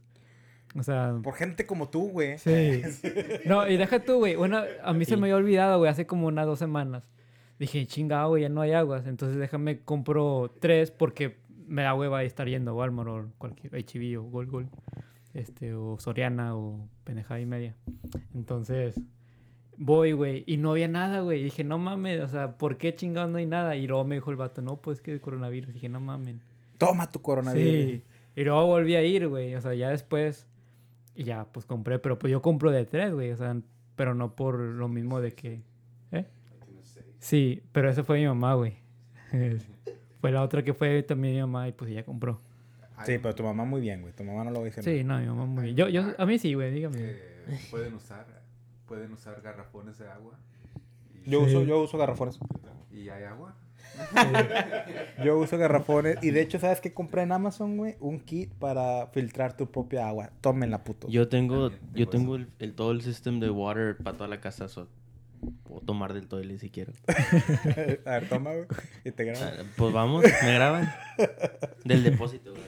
O 0.78 0.84
sea, 0.84 1.16
Por 1.24 1.36
gente 1.36 1.66
como 1.66 1.90
tú, 1.90 2.10
güey. 2.10 2.38
sí. 2.38 2.82
No, 3.46 3.68
y 3.68 3.78
deja 3.78 4.00
tú, 4.00 4.18
güey. 4.18 4.36
Bueno, 4.36 4.62
a 4.84 4.94
mí 4.94 5.06
se 5.06 5.16
me 5.16 5.24
había 5.28 5.38
olvidado, 5.38 5.78
güey, 5.78 5.90
hace 5.90 6.06
como 6.06 6.28
unas 6.28 6.46
dos 6.46 6.60
semanas. 6.60 7.04
Dije, 7.60 7.86
chingado, 7.86 8.30
güey, 8.30 8.42
ya 8.42 8.50
no 8.50 8.62
hay 8.62 8.74
aguas. 8.74 9.08
Entonces 9.08 9.38
déjame, 9.38 9.80
compro 9.80 10.52
tres 10.60 10.92
porque 10.92 11.38
me 11.68 11.84
da 11.84 11.94
hueva 11.94 12.24
estar 12.24 12.48
yendo 12.48 12.72
a 12.72 12.74
Walmart 12.74 13.10
o 13.10 13.32
cualquier 13.38 13.74
HB 13.74 14.20
o 14.20 14.24
Gol 14.24 14.48
Gol. 14.48 14.68
Este, 15.34 15.74
o 15.74 15.98
Soriana 16.00 16.56
o 16.58 16.90
pendejada 17.04 17.40
y 17.40 17.46
media. 17.46 17.76
Entonces, 18.34 19.00
voy, 19.78 20.12
güey, 20.14 20.44
y 20.48 20.58
no 20.58 20.72
había 20.72 20.88
nada, 20.88 21.22
güey. 21.22 21.44
Dije, 21.44 21.64
no 21.64 21.78
mames, 21.78 22.22
o 22.22 22.28
sea, 22.28 22.58
¿por 22.58 22.78
qué 22.78 22.96
chingados 22.96 23.30
no 23.32 23.38
hay 23.38 23.46
nada? 23.46 23.76
Y 23.76 23.88
luego 23.88 24.04
me 24.06 24.16
dijo 24.16 24.32
el 24.32 24.38
vato, 24.38 24.62
no, 24.62 24.78
pues 24.78 25.02
que 25.02 25.12
el 25.12 25.22
coronavirus. 25.22 25.74
Dije, 25.74 25.90
no 25.90 26.00
mames. 26.00 26.38
Toma 26.78 27.10
tu 27.10 27.22
coronavirus. 27.22 27.92
Sí. 27.92 28.04
Y 28.36 28.44
luego 28.44 28.66
volví 28.66 28.96
a 28.96 29.04
ir, 29.04 29.28
güey. 29.28 29.56
O 29.56 29.62
sea, 29.62 29.74
ya 29.74 29.90
después. 29.90 30.48
Y 31.16 31.24
ya, 31.24 31.46
pues 31.46 31.66
compré. 31.66 32.00
Pero 32.00 32.20
pues 32.20 32.32
yo 32.32 32.42
compro 32.42 32.72
de 32.72 32.86
tres, 32.86 33.14
güey. 33.14 33.32
O 33.32 33.38
sea, 33.38 33.56
pero 33.96 34.14
no 34.14 34.36
por 34.36 34.60
lo 34.60 34.88
mismo 34.88 35.22
de 35.22 35.32
que. 35.34 35.62
¿Eh? 36.12 36.26
Sí, 37.20 37.64
pero 37.72 37.90
esa 37.90 38.04
fue 38.04 38.20
mi 38.20 38.26
mamá, 38.26 38.56
güey. 38.56 38.74
fue 40.22 40.32
la 40.32 40.42
otra 40.42 40.64
que 40.64 40.74
fue 40.74 41.02
también 41.04 41.36
mi 41.36 41.42
mamá 41.42 41.68
y 41.68 41.72
pues 41.72 41.92
ella 41.92 42.04
compró. 42.04 42.40
Sí, 43.06 43.18
pero 43.22 43.36
tu 43.36 43.44
mamá 43.44 43.66
muy 43.66 43.82
bien, 43.82 44.02
güey. 44.02 44.14
Tu 44.14 44.24
mamá 44.24 44.44
no 44.44 44.52
lo 44.52 44.64
dice. 44.64 44.82
Sí, 44.82 45.04
no, 45.04 45.20
mi 45.20 45.26
mamá 45.26 45.46
muy 45.46 45.64
bien. 45.66 45.76
Yo, 45.76 45.90
yo, 45.90 46.04
a 46.18 46.26
mí 46.26 46.40
sí, 46.40 46.54
güey, 46.54 46.72
dígame. 46.72 46.98
Eh, 47.00 47.60
pueden 47.70 47.94
usar, 47.94 48.26
pueden 48.88 49.12
usar 49.14 49.42
garrafones 49.42 49.98
de 49.98 50.08
agua. 50.10 50.38
y- 51.26 51.30
Yo, 51.32 51.42
uso, 51.42 51.64
yo 51.64 51.82
uso 51.82 51.98
garrafones. 51.98 52.40
¿Y 52.92 53.10
hay 53.10 53.24
agua? 53.24 53.56
Yo 55.24 55.38
uso 55.40 55.58
garrafones. 55.58 56.18
Y 56.22 56.32
de 56.32 56.42
hecho, 56.42 56.60
¿sabes 56.60 56.82
qué 56.82 56.94
compré 56.94 57.22
en 57.24 57.32
Amazon, 57.32 57.78
güey? 57.78 57.96
Un 58.00 58.20
kit 58.20 58.54
para 58.54 59.08
filtrar 59.08 59.56
tu 59.56 59.70
propia 59.72 60.08
agua. 60.08 60.32
Tómenla, 60.42 60.84
puto. 60.84 61.08
Yo 61.08 61.28
tengo, 61.28 61.70
También 61.72 61.96
yo 61.96 62.10
tengo 62.10 62.36
el, 62.36 62.48
el- 62.60 62.74
todo 62.74 62.92
el 62.92 63.02
sistema 63.02 63.40
de 63.40 63.50
water 63.50 63.98
para 63.98 64.18
toda 64.18 64.30
la 64.30 64.42
casa. 64.42 64.68
so, 64.68 64.88
puedo 65.64 65.82
tomar 65.82 66.14
del 66.14 66.28
toilet 66.28 66.60
si 66.60 66.70
quiero. 66.70 66.94
A 68.06 68.12
ver, 68.12 68.30
toma, 68.30 68.52
güey. 68.54 68.66
Y 69.04 69.12
te 69.12 69.24
grabo. 69.26 69.46
Ah, 69.46 69.64
Pues 69.78 69.94
vamos, 69.94 70.24
me 70.44 70.54
graban. 70.54 70.94
Del 71.84 72.04
depósito. 72.04 72.52
güey. 72.52 72.64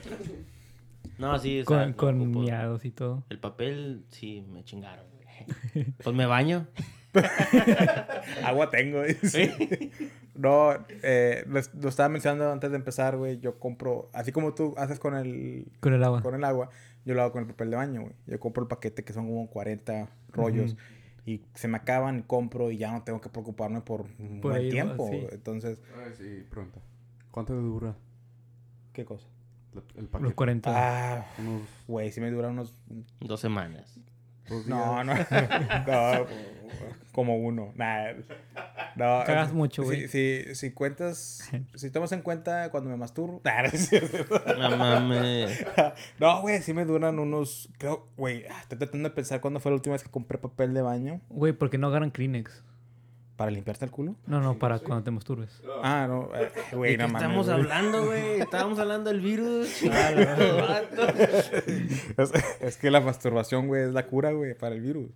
No, 1.18 1.38
sí, 1.40 1.62
o 1.62 1.66
sea, 1.66 1.84
Con, 1.86 1.94
con 1.94 2.32
miados 2.32 2.86
y 2.86 2.92
todo. 2.92 3.24
El 3.30 3.40
papel, 3.40 4.06
sí, 4.10 4.46
me 4.52 4.64
chingaron. 4.64 5.06
Pues 6.04 6.16
me 6.16 6.26
baño. 6.26 6.68
Agua 8.44 8.70
tengo. 8.70 9.04
dice. 9.04 9.92
No, 10.36 10.72
eh, 11.04 11.44
lo, 11.48 11.60
lo 11.82 11.90
estaba 11.90 12.10
mencionando 12.10 12.52
antes 12.52 12.70
de 12.70 12.78
empezar, 12.78 13.18
güey. 13.18 13.40
Yo 13.40 13.60
compro, 13.60 14.10
así 14.14 14.32
como 14.32 14.54
tú 14.54 14.74
haces 14.78 15.00
con 15.00 15.16
el, 15.16 15.72
Con 15.80 15.94
el 15.94 16.04
agua. 16.04 16.22
con 16.22 16.36
el 16.36 16.44
agua, 16.44 16.70
yo 17.06 17.16
lo 17.16 17.22
hago 17.24 17.32
con 17.32 17.42
el 17.44 17.48
papel 17.48 17.72
de 17.72 17.76
baño, 17.78 18.02
güey. 18.02 18.14
Yo 18.28 18.40
compro 18.40 18.62
el 18.64 18.68
paquete 18.68 19.04
que 19.04 19.14
son 19.14 19.26
como 19.28 19.50
40 19.50 20.10
rollos. 20.32 20.76
Y 21.26 21.42
se 21.56 21.68
me 21.68 21.76
acaban, 21.78 22.22
compro 22.22 22.72
y 22.72 22.78
ya 22.78 22.92
no 22.92 23.04
tengo 23.04 23.20
que 23.20 23.28
preocuparme 23.30 23.82
por 23.82 24.06
un 24.20 24.40
Por 24.40 24.52
buen 24.54 24.64
ahí, 24.64 24.70
tiempo. 24.70 25.10
sí. 25.12 25.28
Entonces, 25.32 25.82
Ay, 26.06 26.14
sí, 26.18 26.46
pronto. 26.50 26.82
¿Cuánto 27.32 27.54
te 27.54 27.60
dura 27.60 27.96
¿qué 28.94 29.04
cosa? 29.04 29.28
la- 29.74 29.82
el 29.98 30.08
paquete? 30.08 30.24
Los 30.24 30.34
40. 30.36 30.72
Ah, 30.74 31.26
Unos 31.40 31.62
güey, 31.88 32.12
si 32.14 32.22
me 32.22 32.32
dura 32.32 32.48
unos... 32.48 32.74
Dos 33.20 33.42
semanas. 33.42 34.00
Dos 34.50 34.66
No, 34.68 35.04
días. 35.04 35.28
no, 35.32 36.18
no, 36.22 36.28
como 37.12 37.36
uno. 37.38 37.74
Nah. 37.76 38.14
No, 38.96 39.24
Cagas 39.26 39.52
mucho, 39.52 39.84
güey. 39.84 40.08
Si, 40.08 40.44
si, 40.44 40.56
si 40.56 40.72
cuentas, 40.72 41.50
si 41.76 41.90
tomas 41.90 42.12
en 42.12 42.22
cuenta 42.22 42.70
cuando 42.70 42.90
me 42.90 42.96
masturbo. 42.98 43.42
Nah, 43.46 43.62
no 43.64 43.68
es 43.70 43.88
cierto. 43.90 44.42
No 44.58 44.78
mames. 44.78 45.66
No, 46.20 46.42
güey, 46.42 46.62
sí 46.62 46.74
me 46.74 46.86
duran 46.86 47.18
unos. 47.18 47.70
Creo, 47.80 48.08
güey, 48.18 48.46
ah, 48.50 48.60
estoy 48.62 48.78
tratando 48.78 49.10
de 49.10 49.16
pensar 49.16 49.42
cuándo 49.42 49.60
fue 49.60 49.72
la 49.72 49.76
última 49.76 49.94
vez 49.94 50.04
que 50.04 50.10
compré 50.12 50.38
papel 50.38 50.74
de 50.74 50.82
baño 50.82 51.22
Güey, 51.30 51.54
¿por 51.54 51.70
qué 51.70 51.78
no 51.78 51.88
agarran 51.88 52.12
Kleenex? 52.12 52.64
Para 53.38 53.52
limpiarte 53.52 53.86
el 53.86 53.92
culo. 53.92 54.16
No, 54.26 54.42
no, 54.42 54.58
para 54.58 54.80
cuando 54.80 55.04
te 55.04 55.12
masturbes. 55.12 55.62
Ah, 55.84 56.06
no, 56.10 56.30
eh, 56.36 56.52
¿De 56.72 56.76
güey, 56.76 56.92
qué 56.94 56.98
no 56.98 57.08
mames. 57.08 57.22
estamos 57.22 57.46
güey. 57.46 57.60
hablando, 57.60 58.06
güey? 58.06 58.42
Estábamos 58.42 58.80
hablando 58.80 59.10
del 59.12 59.22
virus. 59.22 59.70
Ah, 59.92 60.82
Es, 62.18 62.32
es 62.60 62.78
que 62.78 62.90
la 62.92 63.00
masturbación, 63.00 63.68
güey, 63.68 63.84
es 63.84 63.94
la 63.94 64.08
cura, 64.08 64.32
güey, 64.32 64.56
para 64.58 64.74
el 64.76 64.82
virus. 64.82 65.12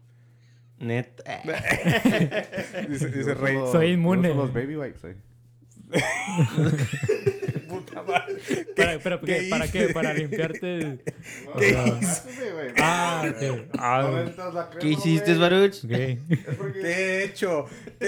Neta. 0.79 1.23
Dice, 2.89 3.34
Rey. 3.34 3.57
Soy 3.71 3.91
inmune. 3.91 4.34
los 4.34 4.53
baby 4.53 4.77
wipes, 4.77 5.03
eh. 5.03 5.15
¿Para, 8.75 8.99
pero, 8.99 9.19
¿Qué 9.21 9.39
¿qué? 9.41 9.47
¿Para 9.49 9.67
qué? 9.71 9.88
Para 9.89 10.13
limpiarte 10.13 10.77
el... 10.77 11.01
¿Qué 11.04 11.13
o 11.54 11.60
sea, 11.60 11.88
hice? 12.01 12.51
güey. 12.54 12.67
Ah. 12.80 13.23
Ah, 13.77 14.10
crema, 14.69 14.69
¿Qué 14.80 14.88
hiciste. 14.89 15.36
Baruch? 15.36 15.84
Ok. 15.86 15.91
Es 15.91 16.19
porque- 16.58 16.80
¿Qué 16.82 16.88
he 16.88 17.23
hecho? 17.25 17.65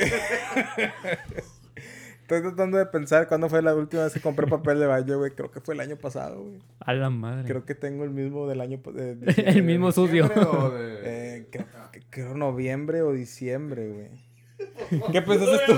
Estoy 2.21 2.41
tratando 2.41 2.77
de 2.77 2.85
pensar 2.85 3.27
cuándo 3.27 3.49
fue 3.49 3.61
la 3.61 3.75
última 3.75 4.03
vez 4.05 4.13
que 4.13 4.21
compré 4.21 4.47
papel 4.47 4.79
de 4.79 4.85
baño, 4.87 5.17
güey. 5.19 5.31
Creo 5.31 5.51
que 5.51 5.59
fue 5.59 5.73
el 5.75 5.81
año 5.81 5.97
pasado, 5.97 6.41
güey. 6.43 6.59
A 6.79 6.93
la 6.93 7.09
madre. 7.09 7.45
Creo 7.47 7.65
que 7.65 7.75
tengo 7.75 8.05
el 8.05 8.11
mismo 8.11 8.47
del 8.47 8.61
año... 8.61 8.79
de- 8.93 9.15
de- 9.15 9.41
el 9.49 9.61
mismo 9.63 9.91
sucio. 9.91 10.23
¿Diciembre 10.29 10.57
o 10.57 10.69
de- 10.71 10.99
Eh, 11.03 11.47
creo, 11.51 11.65
que- 11.91 12.01
creo 12.09 12.33
noviembre 12.33 13.01
o 13.01 13.11
diciembre, 13.11 13.89
güey. 13.89 15.03
¿Qué 15.11 15.21
pensaste 15.21 15.65
tú? 15.67 15.73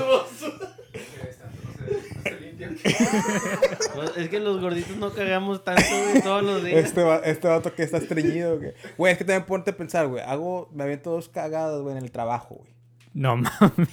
Pues, 3.96 4.18
es 4.18 4.30
que 4.30 4.40
los 4.40 4.60
gorditos 4.62 4.98
no 4.98 5.14
cagamos 5.14 5.64
tanto, 5.64 5.84
güey, 6.10 6.22
todos 6.22 6.44
los 6.44 6.64
días. 6.64 6.86
Este, 6.86 7.04
va- 7.04 7.18
este 7.24 7.48
vato 7.48 7.74
que 7.74 7.84
está 7.84 7.98
estreñido, 7.98 8.58
güey. 8.60 8.74
Güey, 8.98 9.14
es 9.14 9.18
que 9.18 9.24
también 9.26 9.46
ponte 9.46 9.72
a 9.72 9.78
pensar, 9.78 10.08
güey. 10.08 10.22
Hago... 10.24 10.70
Me 10.74 10.84
aviento 10.84 11.12
dos 11.12 11.30
cagadas, 11.30 11.82
güey, 11.82 11.98
en 11.98 12.04
el 12.04 12.12
trabajo, 12.12 12.56
güey. 12.56 12.74
No 13.14 13.38
mames. 13.38 13.88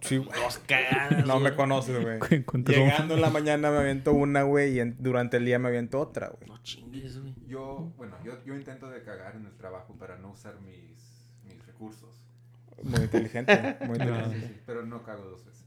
Sí, 0.00 0.18
güey. 0.18 0.30
Dos 0.40 0.58
cagadas. 0.66 1.26
No 1.26 1.40
me 1.40 1.54
conoces, 1.56 2.00
güey. 2.00 2.20
Llegando 2.66 3.14
en 3.14 3.20
la 3.20 3.30
mañana 3.30 3.70
me 3.72 3.78
aviento 3.78 4.12
una, 4.12 4.42
güey, 4.44 4.74
y 4.76 4.80
en- 4.80 4.96
durante 5.00 5.38
el 5.38 5.44
día 5.44 5.58
me 5.58 5.68
aviento 5.68 5.98
otra, 6.00 6.28
güey. 6.28 6.48
No 6.48 6.62
chingues, 6.62 7.20
güey. 7.20 7.34
Yo, 7.48 7.92
bueno, 7.96 8.16
yo, 8.24 8.32
yo 8.44 8.54
intento 8.54 8.88
de 8.88 9.02
cagar 9.02 9.34
en 9.34 9.46
el 9.46 9.56
trabajo 9.56 9.94
para 9.98 10.16
no 10.18 10.30
usar 10.30 10.60
mis, 10.60 11.32
mis 11.44 11.66
recursos. 11.66 12.10
Muy 12.84 13.00
inteligente, 13.00 13.76
muy 13.80 13.96
inteligente. 13.98 14.36
Sí, 14.40 14.46
sí, 14.46 14.60
pero 14.64 14.86
no 14.86 15.02
cago 15.02 15.24
dos 15.24 15.44
veces. 15.44 15.57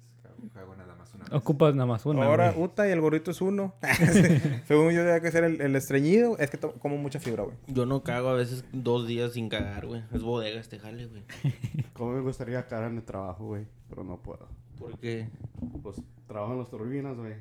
Cago, 0.49 0.53
cago 0.53 0.75
nada 0.75 0.95
más 0.95 1.13
una 1.13 1.23
vez. 1.25 1.33
Ocupas 1.33 1.75
nada 1.75 1.85
más 1.85 2.05
una. 2.05 2.25
Ahora, 2.25 2.51
güey. 2.51 2.65
Uta 2.65 2.87
y 2.87 2.91
el 2.91 3.01
gorrito 3.01 3.31
es 3.31 3.41
uno. 3.41 3.75
Según 4.67 4.91
yo, 4.93 5.03
debe 5.03 5.21
que 5.21 5.31
ser 5.31 5.43
el, 5.43 5.61
el 5.61 5.75
estreñido. 5.75 6.37
Es 6.37 6.49
que 6.49 6.57
como 6.57 6.97
mucha 6.97 7.19
fibra, 7.19 7.43
güey. 7.43 7.55
Yo 7.67 7.85
no 7.85 8.03
cago 8.03 8.29
a 8.29 8.33
veces 8.33 8.65
dos 8.71 9.07
días 9.07 9.33
sin 9.33 9.49
cagar, 9.49 9.85
güey. 9.85 10.03
Es 10.13 10.21
bodega 10.21 10.59
este 10.59 10.79
jale, 10.79 11.05
güey. 11.07 11.23
¿Cómo 11.93 12.13
me 12.13 12.21
gustaría 12.21 12.65
cagar 12.67 12.91
en 12.91 12.97
el 12.97 13.03
trabajo, 13.03 13.45
güey? 13.45 13.65
Pero 13.89 14.03
no 14.03 14.17
puedo. 14.17 14.47
Porque 14.79 15.29
Pues 15.83 15.97
trabajo 16.27 16.53
en 16.53 16.59
las 16.59 16.69
turbinas, 16.69 17.15
güey. 17.17 17.35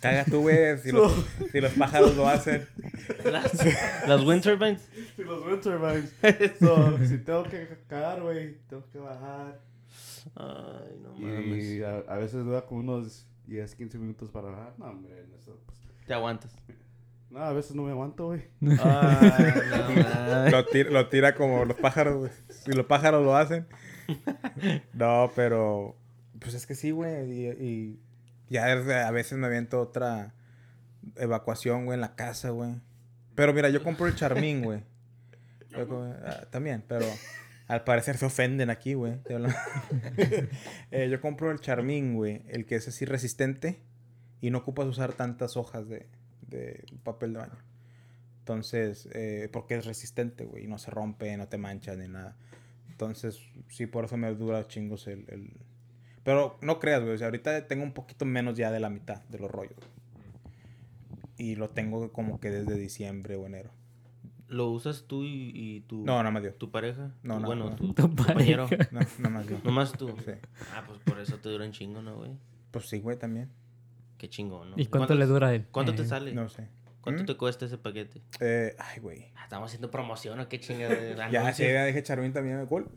Caga 0.00 0.24
tú, 0.24 0.42
güey, 0.42 0.78
si, 0.78 0.92
los, 0.92 1.12
si 1.50 1.60
los 1.60 1.72
pájaros 1.72 2.14
lo 2.16 2.28
hacen. 2.28 2.68
las, 3.24 3.52
las 4.06 4.22
wind 4.24 4.42
turbines. 4.42 4.88
Y 5.18 5.22
los 5.22 5.44
wind 5.44 5.60
turbines. 5.60 6.14
So, 6.60 6.98
si 7.04 7.18
tengo 7.18 7.42
que 7.44 7.66
cagar, 7.88 8.22
güey, 8.22 8.58
tengo 8.68 8.84
que 8.92 8.98
bajar. 8.98 9.58
Ay, 10.34 10.98
no 11.00 11.16
Y 11.16 11.22
mames. 11.22 11.82
a, 11.82 12.12
a 12.12 12.16
veces 12.16 12.44
dura 12.44 12.66
como 12.66 12.80
unos 12.80 13.26
10, 13.46 13.74
15 13.74 13.98
minutos 13.98 14.30
para 14.30 14.48
bajar. 14.48 14.74
No, 14.78 14.86
hombre, 14.86 15.20
en 15.20 15.32
eso, 15.34 15.60
pues. 15.66 15.78
Te 16.06 16.14
aguantas. 16.14 16.54
No, 17.30 17.40
a 17.40 17.52
veces 17.52 17.74
no 17.74 17.82
me 17.82 17.90
aguanto, 17.90 18.26
güey. 18.26 18.42
Ay, 18.62 18.68
no 19.70 20.02
mames. 20.02 20.52
Lo 20.52 20.64
tira, 20.66 20.90
lo 20.90 21.08
tira 21.08 21.34
como 21.34 21.64
los 21.64 21.76
pájaros, 21.76 22.16
güey. 22.16 22.30
Si 22.48 22.72
los 22.72 22.86
pájaros 22.86 23.24
lo 23.24 23.36
hacen. 23.36 23.66
No, 24.92 25.32
pero... 25.34 25.96
Pues 26.38 26.54
es 26.54 26.64
que 26.64 26.76
sí, 26.76 26.92
güey. 26.92 27.28
Y, 27.30 27.46
y 27.48 28.00
ya 28.48 28.66
a 28.70 29.10
veces 29.10 29.36
me 29.36 29.46
aviento 29.48 29.80
otra 29.80 30.32
evacuación, 31.16 31.84
güey, 31.84 31.96
en 31.96 32.00
la 32.00 32.14
casa, 32.14 32.50
güey. 32.50 32.80
Pero 33.34 33.52
mira, 33.52 33.68
yo 33.68 33.82
compro 33.82 34.06
el 34.06 34.14
Charmín, 34.14 34.62
güey. 34.62 34.82
Yo 35.70 35.86
ah, 36.24 36.46
también, 36.50 36.84
pero 36.86 37.04
al 37.68 37.84
parecer 37.84 38.16
se 38.16 38.26
ofenden 38.26 38.70
aquí, 38.70 38.94
güey. 38.94 39.18
Eh, 40.90 41.08
yo 41.10 41.20
compro 41.20 41.50
el 41.50 41.60
Charmín, 41.60 42.14
güey. 42.14 42.42
El 42.48 42.64
que 42.66 42.76
es 42.76 42.86
así 42.88 43.04
resistente 43.04 43.80
y 44.40 44.50
no 44.50 44.58
ocupas 44.58 44.86
usar 44.86 45.12
tantas 45.14 45.56
hojas 45.56 45.88
de, 45.88 46.06
de 46.46 46.84
papel 47.02 47.32
de 47.32 47.38
baño. 47.40 47.58
Entonces, 48.40 49.08
eh, 49.12 49.48
porque 49.52 49.74
es 49.76 49.84
resistente, 49.86 50.44
güey, 50.44 50.64
y 50.64 50.66
no 50.68 50.78
se 50.78 50.90
rompe, 50.90 51.36
no 51.36 51.48
te 51.48 51.58
mancha 51.58 51.94
ni 51.96 52.06
nada. 52.08 52.36
Entonces, 52.88 53.40
sí, 53.68 53.86
por 53.86 54.04
eso 54.04 54.16
me 54.16 54.32
dura 54.34 54.66
chingos 54.68 55.06
el... 55.08 55.24
el- 55.28 55.52
Pero 56.22 56.56
no 56.62 56.78
creas, 56.78 57.02
güey, 57.02 57.14
o 57.14 57.18
sea, 57.18 57.26
ahorita 57.26 57.66
tengo 57.66 57.82
un 57.82 57.92
poquito 57.92 58.24
menos 58.24 58.56
ya 58.56 58.70
de 58.70 58.78
la 58.80 58.88
mitad 58.90 59.22
de 59.24 59.38
los 59.40 59.50
rollos. 59.50 59.78
Y 61.36 61.56
lo 61.56 61.70
tengo 61.70 62.12
como 62.12 62.38
que 62.40 62.50
desde 62.50 62.78
diciembre 62.78 63.34
o 63.36 63.44
enero. 63.46 63.70
¿Lo 64.48 64.68
usas 64.70 65.04
tú 65.08 65.24
y, 65.24 65.50
y 65.54 65.80
tu, 65.80 66.04
No, 66.04 66.18
nada 66.18 66.30
más 66.30 66.42
yo. 66.44 66.54
tu 66.54 66.70
pareja? 66.70 67.10
No, 67.22 67.40
no, 67.40 67.46
Bueno, 67.46 67.70
no. 67.70 67.76
tu, 67.76 67.88
Tu 67.88 67.94
tu 67.94 68.02
compañero. 68.02 68.68
pareja. 68.68 68.88
No, 68.92 69.00
nada 69.18 69.30
más 69.30 69.46
yo. 69.48 69.58
Nomás 69.64 69.92
tú. 69.92 70.08
Sí. 70.24 70.32
Ah, 70.74 70.84
pues 70.86 71.00
por 71.00 71.18
eso 71.18 71.36
te 71.38 71.48
duran 71.48 71.72
chingo, 71.72 72.00
¿no, 72.02 72.16
güey? 72.16 72.32
Pues 72.70 72.88
sí, 72.88 73.00
güey, 73.00 73.18
también. 73.18 73.50
Qué 74.18 74.28
chingón, 74.28 74.70
¿no? 74.70 74.76
¿Y 74.78 74.86
cuánto 74.86 75.14
le 75.14 75.26
dura 75.26 75.48
a 75.48 75.54
él? 75.54 75.66
¿Cuánto 75.70 75.94
te 75.94 76.02
Eh, 76.02 76.06
sale? 76.06 76.32
No 76.32 76.48
sé. 76.48 76.68
¿Cuánto 77.00 77.22
¿Mm? 77.22 77.26
te 77.26 77.36
cuesta 77.36 77.66
ese 77.66 77.78
paquete? 77.78 78.20
Eh, 78.40 78.74
ay, 78.78 79.00
güey. 79.00 79.26
Ah, 79.36 79.44
estamos 79.44 79.66
haciendo 79.68 79.90
promoción 79.90 80.38
o 80.40 80.48
qué 80.48 80.58
chingada. 80.60 80.94
Ya, 81.30 81.52
sí, 81.52 81.62
ya 81.64 81.84
dije 81.84 82.02
Charmin 82.02 82.32
también, 82.32 82.58
me 82.58 82.66
cool. 82.66 82.88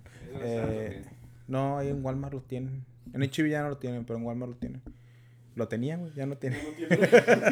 Eh, 0.41 1.03
no, 1.47 1.77
ahí 1.77 1.89
en 1.89 2.03
Walmart 2.05 2.33
lo 2.33 2.41
tienen. 2.41 2.85
En 3.13 3.21
HB 3.21 3.49
ya 3.49 3.63
no 3.63 3.69
lo 3.69 3.77
tienen, 3.77 4.05
pero 4.05 4.17
en 4.19 4.25
Walmart 4.25 4.51
lo 4.51 4.57
tienen. 4.57 4.81
Lo 5.55 5.67
tenían, 5.67 5.99
güey, 6.01 6.13
ya 6.13 6.25
no 6.25 6.37
tienen. 6.37 6.59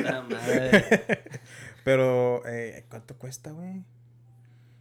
La 0.03 0.21
madre. 0.29 0.83
Pero, 1.87 2.45
eh, 2.45 2.85
¿cuánto 2.89 3.15
cuesta, 3.17 3.51
güey? 3.51 3.81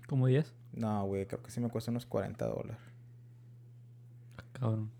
¿Como 0.08 0.26
10? 0.26 0.52
No, 0.72 1.04
güey, 1.06 1.24
creo 1.26 1.40
que 1.40 1.52
sí 1.52 1.60
me 1.60 1.68
cuesta 1.68 1.92
unos 1.92 2.04
40 2.04 2.44
dólares. 2.46 2.76
Cabrón. 4.54 4.90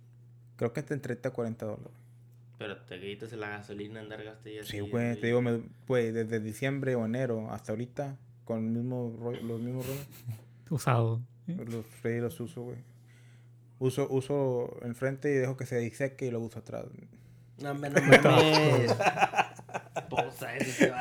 Creo 0.57 0.73
que 0.73 0.81
entre 0.81 0.99
30 1.01 1.29
a 1.29 1.33
40 1.33 1.67
dólares. 1.67 1.93
Pero 2.59 2.77
te 2.83 3.01
quitas 3.01 3.33
la 3.33 3.49
gasolina, 3.49 3.99
andar 4.01 4.23
gaste 4.23 4.55
y 4.55 4.59
así. 4.59 4.71
Sí, 4.71 4.81
güey, 4.81 5.19
te 5.21 5.27
digo, 5.27 5.43
me- 5.43 5.63
güey, 5.89 6.13
desde 6.13 6.39
diciembre 6.39 6.95
o 6.95 7.05
enero 7.05 7.51
hasta 7.51 7.73
ahorita, 7.73 8.17
con 8.45 8.59
el 8.59 8.71
mismo 8.71 9.13
rollo- 9.21 9.43
los 9.43 9.61
mismos 9.61 9.85
rollos, 9.87 10.07
Usado. 10.71 11.21
los, 11.49 11.85
sí, 12.03 12.19
los 12.21 12.39
uso, 12.41 12.63
güey. 12.63 12.79
Uso, 13.81 14.07
uso 14.11 14.79
enfrente 14.83 15.29
y 15.31 15.35
dejo 15.35 15.57
que 15.57 15.67
se 15.67 15.79
diseque 15.79 16.27
y 16.27 16.31
lo 16.31 16.39
uso 16.41 16.61
atrás. 16.61 16.85
No, 17.61 17.73
hombre, 17.73 17.91
no 17.91 18.01
mames. 18.23 18.97
Posa 20.09 20.57
ese. 20.57 20.93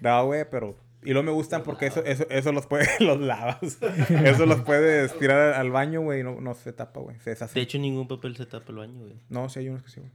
No, 0.00 0.26
güey, 0.26 0.44
pero... 0.50 0.76
Y 1.02 1.10
luego 1.12 1.22
me 1.24 1.30
gustan 1.32 1.62
porque 1.62 1.86
eso, 1.86 2.04
eso, 2.04 2.26
eso 2.30 2.50
los 2.52 2.66
puede... 2.66 2.88
los 3.00 3.20
lavas. 3.20 3.78
Eso 4.24 4.44
los 4.44 4.62
puedes 4.62 5.16
tirar 5.18 5.54
al 5.54 5.70
baño, 5.70 6.00
güey, 6.00 6.20
y 6.20 6.22
no, 6.24 6.40
no 6.40 6.54
se 6.54 6.72
tapa, 6.72 6.98
güey. 7.00 7.16
Se 7.20 7.30
De 7.30 7.34
deshace. 7.34 7.60
hecho, 7.60 7.78
ningún 7.78 8.08
papel 8.08 8.36
se 8.36 8.46
tapa 8.46 8.72
el 8.72 8.78
baño, 8.78 8.98
güey. 9.00 9.14
No, 9.28 9.48
sí 9.48 9.60
hay 9.60 9.68
unos 9.68 9.82
que 9.84 9.90
sí, 9.90 10.00
güey. 10.00 10.10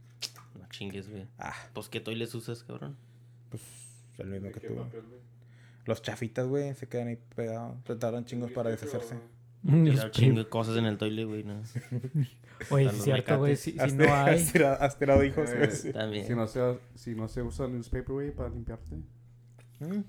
No 0.60 0.68
chingues, 0.68 1.08
güey. 1.08 1.26
Ah, 1.38 1.54
Pues, 1.72 1.88
¿qué 1.88 2.00
toiles 2.00 2.34
usas, 2.34 2.62
cabrón? 2.62 2.96
pues 3.48 3.62
el 4.18 4.26
mismo 4.28 4.48
¿De 4.48 4.52
que 4.54 4.68
tú. 4.68 4.76
papel? 4.76 5.02
Los 5.86 6.02
chafitas, 6.02 6.46
güey, 6.46 6.74
se 6.74 6.86
quedan 6.88 7.08
ahí 7.08 7.18
pegados. 7.34 7.76
Se 7.86 7.96
tardan 7.96 8.24
chingos 8.26 8.50
para 8.52 8.68
deshacerse. 8.70 9.16
Tirar 9.64 10.10
chingo 10.10 10.38
de 10.40 10.48
cosas 10.48 10.76
en 10.76 10.86
el 10.86 10.98
toile, 10.98 11.24
güey, 11.24 11.44
no. 11.44 11.62
Oye, 12.70 12.86
es 12.86 13.02
cierto, 13.02 13.38
güey. 13.38 13.56
Si, 13.56 13.72
si 13.72 13.92
no 13.96 14.04
hay. 14.14 14.36
has 14.36 14.52
tirado, 14.52 14.82
has 14.82 14.98
tirado 14.98 15.24
hijos, 15.24 15.50
Eh, 15.50 15.56
güey, 15.58 15.70
sí. 15.70 15.92
También. 15.92 16.26
Si 16.26 16.34
no, 16.34 16.46
se, 16.46 16.78
si 16.94 17.14
no 17.14 17.28
se 17.28 17.42
usa 17.42 17.66
newspaper, 17.68 18.12
güey, 18.12 18.30
para 18.32 18.48
limpiarte. 18.50 18.96
Mm. 19.80 20.00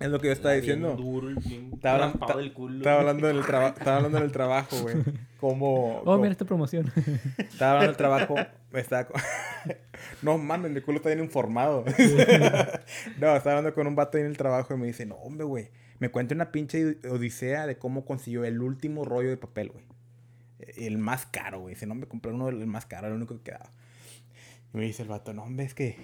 Es 0.00 0.08
lo 0.10 0.18
que 0.20 0.26
yo 0.26 0.32
estaba 0.32 0.54
diciendo. 0.54 0.94
duro, 0.96 1.28
bien 1.46 1.70
Estaba 1.72 2.04
hablando- 2.06 2.36
del 2.36 2.52
culo. 2.52 2.76
Estaba 2.78 3.00
hablando 3.00 3.26
del 3.28 3.44
trabajo, 3.46 3.78
estaba 3.78 3.96
hablando 3.98 4.20
del 4.20 4.32
trabajo, 4.32 4.76
güey. 4.82 4.96
Como, 5.40 5.98
Oh, 5.98 6.04
como- 6.04 6.18
mira 6.18 6.32
esta 6.32 6.44
promoción. 6.46 6.90
estaba 7.38 7.72
hablando 7.72 7.86
del 7.88 7.96
trabajo, 7.96 8.34
me 8.72 8.80
estaba 8.80 9.08
No 10.22 10.38
mames, 10.38 10.70
mi 10.72 10.80
culo 10.80 10.96
está 10.98 11.10
bien 11.10 11.20
informado. 11.22 11.84
no, 13.20 13.36
estaba 13.36 13.58
hablando 13.58 13.74
con 13.74 13.86
un 13.86 13.94
vato 13.94 14.16
ahí 14.16 14.22
en 14.24 14.30
el 14.30 14.36
trabajo 14.36 14.74
y 14.74 14.78
me 14.78 14.86
dice, 14.86 15.04
"No, 15.06 15.16
hombre, 15.16 15.44
güey, 15.44 15.70
me 15.98 16.10
cuenta 16.10 16.34
una 16.34 16.52
pinche 16.52 16.98
odisea 17.08 17.66
de 17.66 17.78
cómo 17.78 18.04
consiguió 18.04 18.44
el 18.44 18.60
último 18.60 19.04
rollo 19.04 19.30
de 19.30 19.36
papel, 19.36 19.70
güey. 19.70 19.84
El 20.76 20.98
más 20.98 21.26
caro, 21.26 21.60
güey. 21.60 21.74
Dice, 21.74 21.86
no, 21.86 21.94
me 21.94 22.06
compré 22.06 22.32
uno 22.32 22.46
del 22.46 22.66
más 22.66 22.86
caro, 22.86 23.08
el 23.08 23.14
único 23.14 23.36
que 23.36 23.42
quedaba. 23.50 23.70
Y 24.72 24.78
me 24.78 24.84
dice 24.84 25.02
el 25.02 25.08
vato, 25.08 25.32
no, 25.32 25.44
hombre, 25.44 25.66
es 25.66 25.74
que 25.74 25.96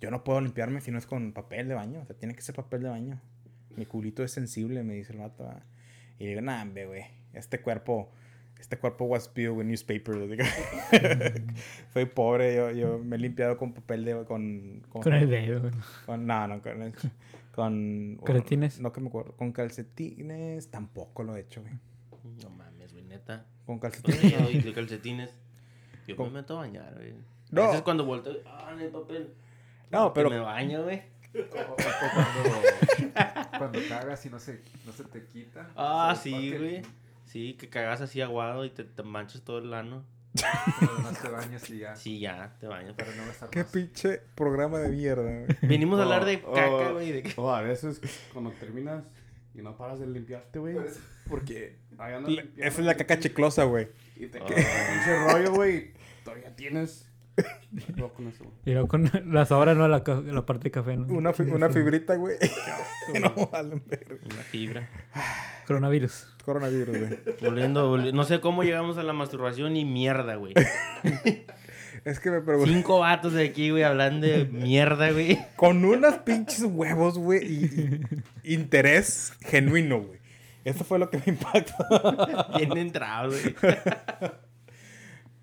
yo 0.00 0.10
no 0.10 0.24
puedo 0.24 0.40
limpiarme 0.40 0.80
si 0.80 0.90
no 0.90 0.98
es 0.98 1.06
con 1.06 1.32
papel 1.32 1.68
de 1.68 1.74
baño. 1.74 2.00
O 2.00 2.06
sea, 2.06 2.16
tiene 2.16 2.34
que 2.34 2.42
ser 2.42 2.54
papel 2.54 2.82
de 2.82 2.88
baño. 2.88 3.20
Mi 3.76 3.86
culito 3.86 4.22
es 4.24 4.32
sensible, 4.32 4.82
me 4.82 4.94
dice 4.94 5.12
el 5.12 5.18
vato. 5.18 5.48
ah. 5.48 5.62
Y 6.18 6.24
le 6.24 6.30
digo, 6.30 6.42
nah, 6.42 6.62
hombre, 6.62 6.86
güey. 6.86 7.04
Este 7.32 7.60
cuerpo, 7.60 8.10
este 8.58 8.76
cuerpo 8.76 9.04
was 9.04 9.32
built 9.32 9.56
with 9.56 9.64
newspaper. 9.64 10.14
Soy 11.92 12.06
pobre, 12.06 12.56
yo, 12.56 12.70
yo 12.72 12.98
me 12.98 13.16
he 13.16 13.18
limpiado 13.18 13.56
con 13.56 13.72
papel 13.72 14.04
de... 14.04 14.24
Con, 14.24 14.82
¿cómo 14.88 15.04
Con 15.04 15.12
se 15.12 15.18
el 15.18 15.30
dedo. 15.30 15.70
Con, 16.06 16.26
no, 16.26 16.48
no, 16.48 16.60
con... 16.60 16.92
el- 17.66 18.16
con 18.18 18.24
¿Calcetines? 18.26 18.80
No, 18.80 18.92
que 18.92 19.00
me 19.00 19.08
acuerdo. 19.08 19.36
Con 19.36 19.52
calcetines 19.52 20.70
tampoco 20.70 21.22
lo 21.22 21.36
he 21.36 21.40
hecho, 21.40 21.60
güey. 21.62 21.74
No 22.42 22.50
mames, 22.50 22.92
güey, 22.92 23.04
neta. 23.04 23.46
Con 23.66 23.78
calcetines. 23.78 24.64
yo 24.64 24.72
calcetines. 24.74 25.30
Yo 26.06 26.16
¿Cómo? 26.16 26.30
me 26.30 26.40
meto 26.40 26.54
a 26.56 26.60
bañar, 26.60 26.94
güey. 26.94 27.14
No. 27.50 27.62
A 27.64 27.66
veces 27.68 27.82
cuando 27.82 28.04
vuelto, 28.04 28.30
ah, 28.46 28.72
no 28.74 28.80
hay 28.82 28.88
papel. 28.88 29.34
No, 29.90 30.12
pero- 30.12 30.30
Me 30.30 30.38
baño, 30.38 30.84
güey. 30.84 31.02
O, 31.34 31.72
o- 31.72 31.76
cuando, 31.76 33.58
cuando 33.58 33.78
cagas 33.88 34.24
y 34.24 34.30
no 34.30 34.38
se, 34.38 34.62
no 34.86 34.92
se 34.92 35.04
te 35.04 35.24
quita. 35.26 35.68
Ah, 35.76 36.16
sí, 36.20 36.52
güey. 36.56 36.82
Sí, 37.26 37.54
que 37.54 37.68
cagas 37.68 38.00
así 38.00 38.20
aguado 38.22 38.64
y 38.64 38.70
te, 38.70 38.84
te 38.84 39.02
manchas 39.02 39.42
todo 39.42 39.58
el 39.58 39.72
ano. 39.74 40.04
Pero 40.80 40.98
no 40.98 41.12
te 41.12 41.28
bañas 41.28 41.70
y 41.70 41.78
ya. 41.78 41.96
Sí, 41.96 42.18
ya, 42.20 42.54
te 42.60 42.66
bañas. 42.66 42.94
Para 42.94 43.14
no 43.14 43.24
estar 43.30 43.50
Qué 43.50 43.60
más. 43.62 43.72
pinche 43.72 44.20
programa 44.34 44.78
de 44.78 44.88
mierda, 44.90 45.22
güey. 45.22 45.46
Venimos 45.62 45.98
a 46.00 46.02
hablar 46.04 46.22
Oh, 46.22 46.26
de 46.26 46.42
oh. 46.46 46.52
caca, 46.52 46.90
güey. 46.92 47.12
de 47.12 47.22
que- 47.22 47.34
O 47.36 47.52
a 47.54 47.62
veces, 47.62 48.00
cuando 48.32 48.50
terminas 48.52 49.04
y 49.54 49.62
no 49.62 49.76
paras 49.76 49.98
de 50.00 50.06
limpiarte, 50.06 50.58
güey. 50.58 50.76
Porque 51.28 51.76
ahí 51.98 52.14
andas 52.14 52.32
La- 52.32 52.42
limpiando 52.42 52.70
Esa 52.72 52.80
es 52.80 52.86
la 52.86 52.96
caca 52.96 53.18
chiclosa, 53.18 53.64
güey. 53.64 53.88
Y 54.16 54.26
te 54.26 54.40
queda 54.40 54.58
ese 54.58 55.18
rollo, 55.32 55.52
güey. 55.52 55.92
Todavía 56.24 56.54
tienes. 56.54 57.07
Cuidado 57.86 58.12
con 58.14 58.28
eso, 58.28 58.44
güey. 58.44 58.56
Y 58.66 58.72
luego 58.72 58.88
con 58.88 59.10
las 59.26 59.50
horas, 59.52 59.76
¿no? 59.76 59.86
La, 59.88 60.02
la 60.06 60.46
parte 60.46 60.64
de 60.64 60.70
café, 60.70 60.96
¿no? 60.96 61.06
Una, 61.06 61.32
fi- 61.32 61.42
una 61.44 61.68
fibrita, 61.68 62.16
güey. 62.16 62.36
no, 63.20 63.46
valen 63.52 63.82
verga. 63.86 64.16
Una 64.24 64.42
fibra. 64.42 64.88
Coronavirus. 65.66 66.34
Coronavirus, 66.44 66.98
güey. 66.98 67.18
Volviendo, 67.42 67.94
volvi- 67.96 68.12
no 68.12 68.24
sé 68.24 68.40
cómo 68.40 68.62
llegamos 68.64 68.96
a 68.98 69.02
la 69.02 69.12
masturbación 69.12 69.76
y 69.76 69.84
mierda, 69.84 70.36
güey. 70.36 70.54
Es 72.04 72.20
que 72.20 72.30
me 72.30 72.40
pregunto. 72.40 72.70
Cinco 72.72 73.00
vatos 73.00 73.32
de 73.32 73.44
aquí, 73.44 73.70
güey, 73.70 73.82
hablando 73.82 74.26
de 74.26 74.44
mierda, 74.44 75.10
güey. 75.10 75.36
Con 75.56 75.84
unos 75.84 76.14
pinches 76.18 76.62
huevos, 76.62 77.18
güey. 77.18 77.44
Y, 77.44 78.00
y 78.44 78.54
interés 78.54 79.32
genuino, 79.40 80.00
güey. 80.02 80.18
Eso 80.64 80.84
fue 80.84 80.98
lo 81.00 81.10
que 81.10 81.18
me 81.18 81.24
impactó. 81.26 81.74
Bien 82.56 82.78
entrado, 82.78 83.30
güey. 83.30 83.54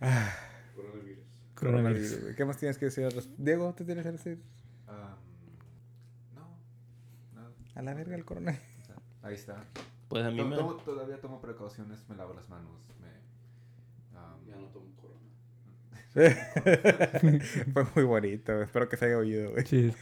Coronavirus. 1.65 1.97
Coronavirus. 2.01 2.21
güey. 2.23 2.35
¿Qué 2.35 2.45
más 2.45 2.57
tienes 2.57 2.77
que 2.77 2.85
decir? 2.85 3.07
Diego, 3.37 3.73
¿te 3.73 3.83
tienes 3.85 4.03
que 4.05 4.11
decir? 4.11 4.41
Am, 4.87 5.15
no. 6.35 6.57
Nada. 7.33 7.51
A 7.75 7.81
la 7.81 7.93
verga 7.93 8.15
el 8.15 8.25
coronavirus. 8.25 8.65
Ahí 9.21 9.33
está. 9.35 9.63
Pues 10.07 10.23
a 10.23 10.29
mí 10.31 10.37
To- 10.37 10.45
me... 10.45 10.55
tomo- 10.55 10.77
todavía 10.83 11.19
tomo 11.19 11.41
precauciones, 11.41 12.07
me 12.07 12.15
lavo 12.15 12.33
las 12.33 12.47
manos, 12.49 12.71
me... 13.01 13.07
Ya 14.47 14.55
no 14.55 14.67
tomo 14.67 14.85
corona. 14.95 15.21
Fue 17.73 17.85
muy 17.95 18.03
bonito. 18.03 18.61
Espero 18.61 18.87
que 18.87 18.97
se 18.97 19.05
haya 19.05 19.17
oído, 19.17 19.51
güey. 19.51 19.65
Sí. 19.65 19.93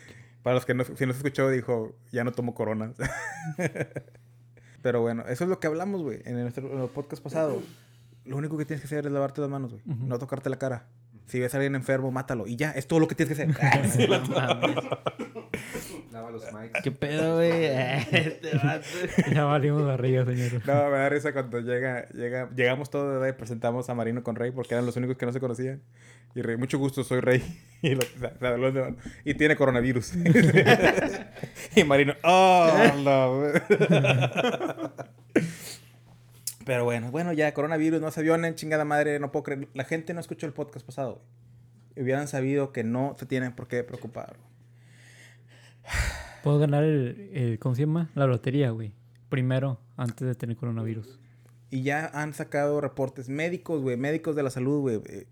Para 0.43 0.55
los 0.55 0.65
que 0.65 0.73
no, 0.73 0.83
si 0.83 1.05
no 1.05 1.13
se 1.13 1.19
escuchó, 1.19 1.49
dijo, 1.49 1.95
ya 2.11 2.23
no 2.25 2.33
tomo 2.33 2.53
coronas. 2.53 2.95
Pero 4.81 4.99
bueno, 5.01 5.23
eso 5.27 5.45
es 5.45 5.49
lo 5.49 5.59
que 5.61 5.67
hablamos, 5.67 6.01
güey, 6.03 6.21
en, 6.25 6.41
nuestro- 6.41 6.69
en 6.71 6.81
el 6.81 6.89
podcast 6.89 7.23
pasado. 7.23 7.61
Lo 8.25 8.35
único 8.37 8.57
que 8.57 8.65
tienes 8.65 8.81
que 8.81 8.87
hacer 8.87 9.05
es 9.05 9.11
lavarte 9.11 9.39
las 9.41 9.49
manos, 9.49 9.71
güey. 9.71 9.83
No 9.85 10.19
tocarte 10.19 10.49
la 10.49 10.57
cara. 10.59 10.87
Si 11.25 11.39
ves 11.39 11.53
a 11.53 11.57
alguien 11.57 11.75
enfermo, 11.75 12.11
mátalo. 12.11 12.45
Y 12.47 12.55
ya, 12.57 12.71
es 12.71 12.85
todo 12.87 12.99
lo 12.99 13.07
que 13.07 13.15
tienes 13.15 13.37
que 13.37 13.43
hacer. 13.43 14.09
No 14.09 14.19
mames. 14.35 14.75
lava 16.11 16.31
los 16.31 16.43
mics. 16.53 16.81
¿Qué 16.83 16.91
pedo, 16.91 17.35
güey? 17.37 17.65
Este 18.11 18.57
vato. 18.57 18.85
Ya 19.33 19.45
valimos 19.45 19.85
barriga, 19.85 20.25
señor. 20.25 20.61
no, 20.65 20.89
me 20.89 20.97
da 20.97 21.09
risa 21.09 21.33
cuando 21.33 21.59
llega, 21.59 22.07
llega, 22.09 22.49
llegamos 22.55 22.89
todos 22.89 23.13
¿verdad? 23.13 23.27
y 23.29 23.37
presentamos 23.37 23.89
a 23.89 23.95
Marino 23.95 24.21
con 24.23 24.35
Rey 24.35 24.51
porque 24.51 24.73
eran 24.75 24.85
los 24.85 24.95
únicos 24.97 25.17
que 25.17 25.25
no 25.25 25.31
se 25.31 25.39
conocían. 25.39 25.81
Y 26.35 26.41
Rey, 26.41 26.57
mucho 26.57 26.77
gusto, 26.79 27.03
soy 27.03 27.19
Rey. 27.19 27.43
Y, 27.83 27.95
lo- 27.95 28.01
habló 28.47 28.71
de 28.71 28.81
mano. 28.81 28.95
y 29.25 29.33
tiene 29.35 29.55
coronavirus. 29.55 30.13
y 31.75 31.83
Marino, 31.83 32.13
oh, 32.23 32.71
no. 33.03 33.43
Güey". 36.63 36.65
Pero 36.65 36.83
bueno, 36.85 37.11
bueno, 37.11 37.33
ya, 37.33 37.53
coronavirus, 37.53 38.01
no 38.01 38.11
se 38.11 38.19
avionen, 38.21 38.55
chingada 38.55 38.85
madre, 38.85 39.19
no 39.19 39.31
puedo 39.31 39.43
creer. 39.43 39.67
La 39.73 39.83
gente 39.83 40.13
no 40.13 40.19
escuchó 40.19 40.45
el 40.45 40.53
podcast 40.53 40.85
pasado, 40.85 41.15
güey. 41.15 42.03
Hubieran 42.05 42.27
sabido 42.27 42.71
que 42.71 42.83
no 42.83 43.15
se 43.19 43.25
tienen 43.25 43.53
por 43.53 43.67
qué 43.67 43.83
preocupar. 43.83 44.37
Puedo 46.43 46.59
ganar 46.59 46.83
el, 46.83 47.29
el- 47.33 47.59
¿cómo 47.59 47.75
se 47.75 47.81
llama? 47.81 48.09
La 48.15 48.27
lotería, 48.27 48.71
güey. 48.71 48.93
Primero, 49.29 49.79
antes 49.95 50.27
de 50.27 50.35
tener 50.35 50.57
coronavirus. 50.57 51.19
Y 51.69 51.81
ya 51.83 52.07
han 52.13 52.33
sacado 52.33 52.81
reportes 52.81 53.29
médicos, 53.29 53.81
güey, 53.81 53.97
médicos 53.97 54.35
de 54.35 54.43
la 54.43 54.49
salud, 54.49 54.81
güey. 54.81 55.01
eh, 55.05 55.27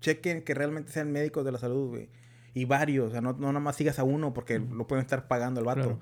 Chequen 0.00 0.42
que 0.42 0.54
realmente 0.54 0.92
sean 0.92 1.10
médicos 1.12 1.44
de 1.44 1.52
la 1.52 1.58
salud, 1.58 1.88
güey. 1.90 2.08
Y 2.54 2.66
varios, 2.66 3.08
o 3.08 3.10
sea, 3.10 3.20
no, 3.20 3.32
no 3.32 3.48
nada 3.48 3.60
más 3.60 3.76
sigas 3.76 3.98
a 3.98 4.04
uno 4.04 4.34
porque 4.34 4.58
lo 4.58 4.86
pueden 4.86 5.02
estar 5.02 5.26
pagando 5.26 5.60
el 5.60 5.66
vato. 5.66 5.98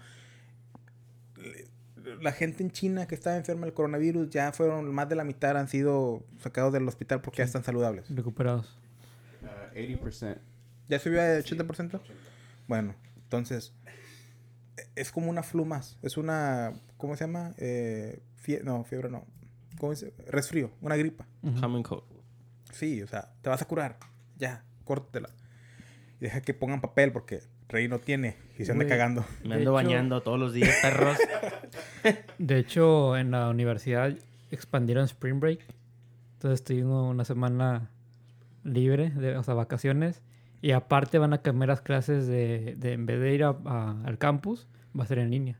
La 2.20 2.32
gente 2.32 2.62
en 2.62 2.70
China 2.70 3.06
que 3.06 3.14
estaba 3.14 3.36
enferma 3.36 3.66
del 3.66 3.74
coronavirus, 3.74 4.30
ya 4.30 4.52
fueron, 4.52 4.92
más 4.94 5.08
de 5.08 5.16
la 5.16 5.24
mitad 5.24 5.56
han 5.56 5.68
sido 5.68 6.22
sacados 6.38 6.72
del 6.72 6.86
hospital 6.86 7.20
porque 7.22 7.38
ya 7.38 7.44
están 7.44 7.64
saludables. 7.64 8.14
Recuperados. 8.14 8.76
Uh, 9.42 9.74
80%. 9.76 10.36
¿Ya 10.88 10.98
subió 10.98 11.20
a 11.22 11.24
80%? 11.38 12.00
Bueno, 12.68 12.94
entonces, 13.22 13.72
es 14.96 15.10
como 15.12 15.30
una 15.30 15.42
flu 15.42 15.64
más. 15.64 15.96
Es 16.02 16.16
una, 16.16 16.72
¿cómo 16.96 17.16
se 17.16 17.24
llama? 17.24 17.54
Eh, 17.58 18.20
fie- 18.44 18.62
no, 18.62 18.84
fiebre 18.84 19.08
no. 19.08 19.24
¿Cómo 19.78 19.94
se 19.94 20.12
Resfrío, 20.26 20.70
una 20.82 20.96
gripa. 20.96 21.26
Common 21.60 21.82
cold. 21.82 22.02
Sí, 22.72 23.02
o 23.02 23.06
sea, 23.06 23.32
te 23.40 23.48
vas 23.48 23.62
a 23.62 23.64
curar. 23.64 23.98
Ya, 24.38 24.64
córtela. 24.84 25.30
Y 26.20 26.24
deja 26.24 26.42
que 26.42 26.52
pongan 26.54 26.80
papel 26.82 27.12
porque 27.12 27.40
Rey 27.68 27.88
no 27.88 27.98
tiene 27.98 28.36
y 28.58 28.64
se 28.64 28.72
anda 28.72 28.86
cagando. 28.86 29.24
Me 29.42 29.54
ando 29.54 29.58
hecho- 29.62 29.72
bañando 29.72 30.22
todos 30.22 30.38
los 30.38 30.52
días, 30.52 30.76
perros. 30.82 31.16
De 32.38 32.58
hecho, 32.58 33.16
en 33.16 33.30
la 33.30 33.48
universidad 33.48 34.16
expandieron 34.50 35.04
Spring 35.04 35.40
Break. 35.40 35.60
Entonces 36.34 36.64
tuvimos 36.64 37.10
una 37.10 37.24
semana 37.24 37.90
libre, 38.64 39.10
de, 39.10 39.36
o 39.36 39.42
sea, 39.42 39.54
vacaciones. 39.54 40.22
Y 40.62 40.72
aparte 40.72 41.18
van 41.18 41.32
a 41.32 41.38
cambiar 41.38 41.68
las 41.68 41.80
clases 41.80 42.26
de, 42.26 42.74
de 42.76 42.92
en 42.92 43.06
vez 43.06 43.20
de 43.20 43.34
ir 43.34 43.44
al 43.44 44.18
campus, 44.18 44.68
va 44.98 45.04
a 45.04 45.06
ser 45.06 45.18
en 45.18 45.30
línea. 45.30 45.58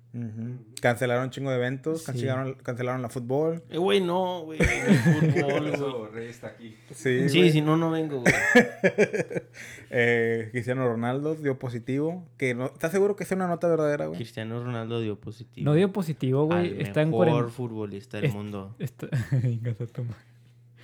Cancelaron 0.81 1.25
un 1.25 1.31
chingo 1.31 1.51
de 1.51 1.57
eventos, 1.57 2.01
Sí. 2.01 2.07
cancelaron, 2.07 2.55
cancelaron 2.55 3.01
la 3.03 3.09
fútbol. 3.09 3.63
Eh, 3.71 3.79
güey, 3.79 4.01
no, 4.01 4.43
güey. 4.43 4.59
el 4.61 4.67
fútbol, 4.99 5.61
güey. 5.61 5.75
eso 5.75 6.07
Rey 6.13 6.29
está 6.29 6.49
aquí. 6.49 6.77
Sí, 6.93 7.29
Sí, 7.29 7.51
si 7.51 7.61
no, 7.61 7.77
no 7.77 7.91
vengo, 7.91 8.21
güey. 8.21 8.35
Eh, 9.93 10.49
Cristiano 10.53 10.87
Ronaldo 10.87 11.35
dio 11.35 11.59
positivo. 11.59 12.25
Que 12.37 12.55
no, 12.55 12.67
¿Estás 12.67 12.93
seguro 12.93 13.17
que 13.17 13.25
es 13.25 13.33
una 13.33 13.49
nota 13.49 13.67
verdadera, 13.69 14.07
güey? 14.07 14.19
Cristiano 14.19 14.63
Ronaldo 14.63 15.01
dio 15.01 15.19
positivo. 15.19 15.65
No 15.65 15.75
dio 15.75 15.93
positivo, 15.93 16.45
güey. 16.47 16.59
Al 16.75 16.81
Está 16.81 17.03
en 17.03 17.11
mejor 17.11 17.27
cuarentena. 17.27 17.53
futbolista 17.53 18.17
del 18.19 18.27
Es- 18.27 18.35
mundo. 18.35 18.77
Está... 18.79 19.09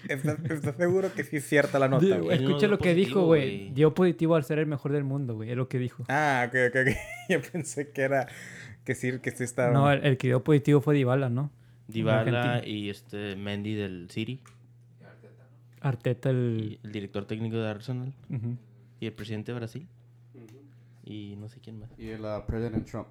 ¿Estás, 0.09 0.39
estás 0.51 0.77
seguro 0.77 1.13
que 1.15 1.25
sí 1.25 1.37
es 1.37 1.47
cierta 1.49 1.79
la 1.79 1.89
nota, 1.89 2.05
güey? 2.19 2.39
No 2.39 2.45
Escucha 2.47 2.59
dio 2.61 2.69
lo 2.69 2.79
que 2.79 2.95
dijo, 2.95 3.09
positivo, 3.15 3.27
güey. 3.27 3.59
güey. 3.59 3.71
Dio 3.75 3.95
positivo 3.95 4.35
al 4.37 4.45
ser 4.45 4.59
el 4.59 4.67
mejor 4.67 4.93
del 4.93 5.05
mundo, 5.05 5.35
güey. 5.35 5.51
Es 5.51 5.57
lo 5.57 5.69
que 5.69 5.79
dijo. 5.79 6.05
Ah, 6.09 6.47
ok, 6.49 6.55
ok, 6.69 6.77
ok. 6.83 6.97
Yo 7.29 7.53
pensé 7.53 7.91
que 7.91 8.03
era... 8.03 8.29
Que 8.85 8.95
sí, 8.95 9.19
que 9.21 9.31
sí 9.33 9.45
estaba... 9.45 9.73
No, 9.73 9.91
el, 9.91 10.05
el 10.05 10.17
que 10.17 10.29
dio 10.29 10.45
positivo 10.45 10.81
fue 10.81 10.95
Dybala, 10.95 11.29
¿no? 11.29 11.51
Dybala 11.89 12.63
y 12.67 12.89
este 12.91 13.37
Mendy 13.37 13.75
del 13.75 14.09
City. 14.11 14.41
Arteta, 15.81 16.31
Y 16.31 16.33
el... 16.33 16.81
el 16.83 16.93
director 16.93 17.25
técnico 17.27 17.57
de 17.57 17.69
Arsenal. 17.69 18.15
Ujú. 18.31 18.57
Y 19.01 19.07
el 19.07 19.13
presidente 19.13 19.53
de 19.53 19.59
Brasil. 19.59 19.89
Y 21.05 21.37
no 21.39 21.49
sé 21.49 21.61
quién 21.61 21.79
más. 21.79 21.91
Y 21.99 22.09
el 22.09 22.23
uh, 22.25 22.45
President 22.47 22.85
Trump. 22.91 23.09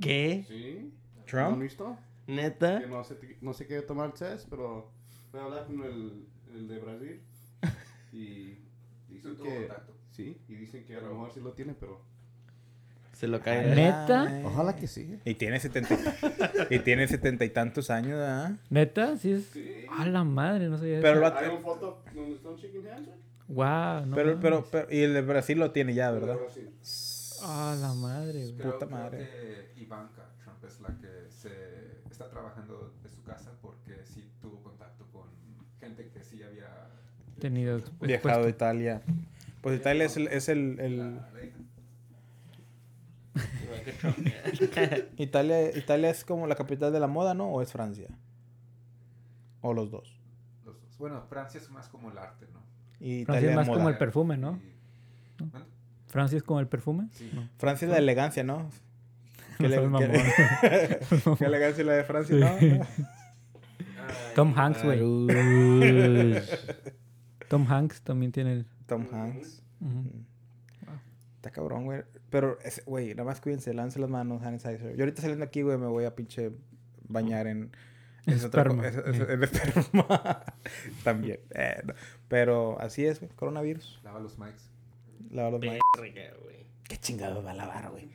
¿Qué? 0.00 0.44
¿Sí? 0.48 0.90
¿No 1.18 1.24
¿Trump? 1.24 1.52
han 1.54 1.60
visto? 1.60 1.98
¿Neta? 2.26 2.80
Que 2.80 2.86
no 2.86 3.04
se, 3.04 3.18
no 3.42 3.52
se 3.52 3.66
quiere 3.66 3.82
tomar 3.82 4.06
el 4.06 4.12
test, 4.14 4.48
pero 4.48 4.90
fue 5.34 5.40
a 5.40 5.44
hablar 5.46 5.66
con 5.66 5.82
el, 5.84 6.26
el 6.54 6.68
de 6.68 6.78
Brasil. 6.78 7.20
Y 8.12 8.58
dicen 9.08 9.36
que... 9.36 9.66
contacto. 9.66 9.92
Sí, 10.12 10.40
y 10.48 10.54
dicen 10.54 10.84
que 10.84 10.96
a 10.96 11.00
lo 11.00 11.08
mejor 11.10 11.32
sí 11.32 11.40
lo 11.40 11.52
tiene, 11.54 11.74
pero... 11.74 12.00
Se 13.14 13.26
lo 13.26 13.40
cae. 13.40 13.74
¿Neta? 13.74 14.22
Ay. 14.28 14.44
Ojalá 14.44 14.76
que 14.76 14.86
sí. 14.86 15.18
Y 15.24 15.34
tiene 15.34 15.58
setenta... 15.58 15.96
y 16.70 16.78
tiene 16.80 17.08
setenta 17.08 17.44
y 17.44 17.50
tantos 17.50 17.90
años, 17.90 18.18
¿verdad? 18.18 18.52
¿Neta? 18.70 19.16
Sí 19.16 19.32
es... 19.32 19.46
Sí. 19.46 19.86
A 19.90 20.06
la 20.06 20.22
madre, 20.22 20.68
no 20.68 20.78
sabía 20.78 21.00
Pero 21.00 21.20
eso. 21.20 21.20
lo- 21.34 21.36
Hay 21.38 21.48
una 21.48 21.58
foto 21.60 22.02
donde 22.14 22.34
están 22.36 22.54
shaking 22.54 22.86
hands, 22.86 23.06
güey. 23.08 23.18
Wow, 23.48 24.06
no 24.06 24.14
pero, 24.16 24.38
pero, 24.40 24.64
pero... 24.70 24.86
Y 24.92 25.00
el 25.00 25.14
de 25.14 25.22
Brasil 25.22 25.58
lo 25.58 25.72
tiene 25.72 25.94
ya, 25.94 26.12
¿verdad? 26.12 26.36
Brasil. 26.36 26.70
A 27.42 27.76
la 27.80 27.92
madre, 27.94 28.40
güey. 28.44 28.56
Creo, 28.56 28.72
Puta 28.74 28.86
creo 28.86 28.98
madre. 28.98 29.18
que 29.18 29.80
Ivanka 29.82 30.30
Trump 30.42 30.64
es 30.64 30.80
la 30.80 30.88
que 31.00 31.30
se 31.30 31.98
está 32.10 32.30
trabajando 32.30 32.94
de 33.02 33.10
su 33.10 33.22
casa 33.24 33.50
porque 33.60 33.96
sí 34.04 34.30
tuvo 34.40 34.62
contacto 34.62 35.06
con 35.12 35.24
gente 35.80 36.08
que 36.08 36.22
sí 36.22 36.40
había... 36.42 36.68
Tenido 37.38 37.80
Viajado 38.00 38.46
a. 38.46 38.48
Italia. 38.48 39.02
Pues 39.60 39.78
Italia 39.78 40.04
es 40.06 40.16
el... 40.16 40.28
Es 40.28 40.48
el, 40.48 40.78
el-. 40.80 41.20
Italia, 45.18 45.76
Italia 45.76 46.10
es 46.10 46.24
como 46.24 46.46
la 46.46 46.54
capital 46.54 46.92
de 46.92 47.00
la 47.00 47.06
moda, 47.06 47.34
¿no? 47.34 47.48
¿O 47.50 47.62
es 47.62 47.72
Francia? 47.72 48.08
O 49.60 49.72
los 49.74 49.90
dos. 49.90 50.20
Los 50.64 50.80
dos. 50.80 50.98
Bueno, 50.98 51.22
Francia 51.28 51.60
es 51.60 51.70
más 51.70 51.88
como 51.88 52.10
el 52.10 52.18
arte, 52.18 52.46
¿no? 52.52 52.60
Y 53.00 53.24
Francia 53.24 53.40
Italia 53.48 53.50
es 53.50 53.56
más 53.56 53.66
moda. 53.66 53.78
como 53.78 53.88
el 53.88 53.98
perfume, 53.98 54.36
¿no? 54.36 54.60
¿Francia 56.06 56.36
es 56.36 56.44
como 56.44 56.60
el 56.60 56.68
perfume? 56.68 57.08
Sí. 57.12 57.30
No. 57.34 57.48
Francia 57.58 57.86
es 57.86 57.92
la 57.92 57.98
elegancia, 57.98 58.44
¿no? 58.44 58.70
No 59.58 59.68
le- 59.68 59.80
mamón. 59.80 60.02
Qué 61.38 61.44
elegancia 61.44 61.84
la 61.84 61.92
de 61.92 62.04
Francia, 62.04 62.36
¿no? 62.36 62.86
Tom 64.34 64.52
Hanks, 64.56 64.82
güey. 64.84 65.00
Tom 67.58 67.66
Hanks 67.70 68.02
también 68.02 68.32
tiene 68.32 68.52
el... 68.52 68.66
Tom 68.86 69.06
Hanks. 69.12 69.62
Ujú. 69.80 70.10
Está 71.36 71.50
cabrón, 71.50 71.84
güey. 71.84 72.02
Pero, 72.30 72.58
ese- 72.64 72.82
güey, 72.86 73.10
nada 73.10 73.24
más 73.24 73.40
cuídense, 73.40 73.72
lance 73.74 73.98
las 74.00 74.10
manos, 74.10 74.42
hand 74.42 74.58
sanitizer. 74.60 74.96
Yo 74.96 75.04
ahorita 75.04 75.22
saliendo 75.22 75.44
aquí, 75.44 75.62
güey, 75.62 75.76
me 75.78 75.86
voy 75.86 76.04
a 76.04 76.14
pinche 76.16 76.50
bañar 77.06 77.46
en... 77.46 77.70
es 78.26 78.42
Esperma, 78.44 78.88
es- 78.88 78.96
es- 78.96 79.20
eh. 79.20 79.38
esperma. 79.42 80.42
También. 81.04 81.40
Eh, 81.50 81.82
no. 81.84 81.94
Pero 82.28 82.80
así 82.80 83.04
es, 83.04 83.20
güey. 83.20 83.30
Coronavirus. 83.36 84.00
Lava 84.02 84.20
los 84.20 84.38
mics. 84.38 84.70
Lava 85.30 85.50
los 85.50 85.60
güey. 85.60 85.78
Qué 86.88 86.96
chingados 86.98 87.44
va 87.44 87.52
a 87.52 87.54
lavar, 87.54 87.90
güey. 87.90 88.08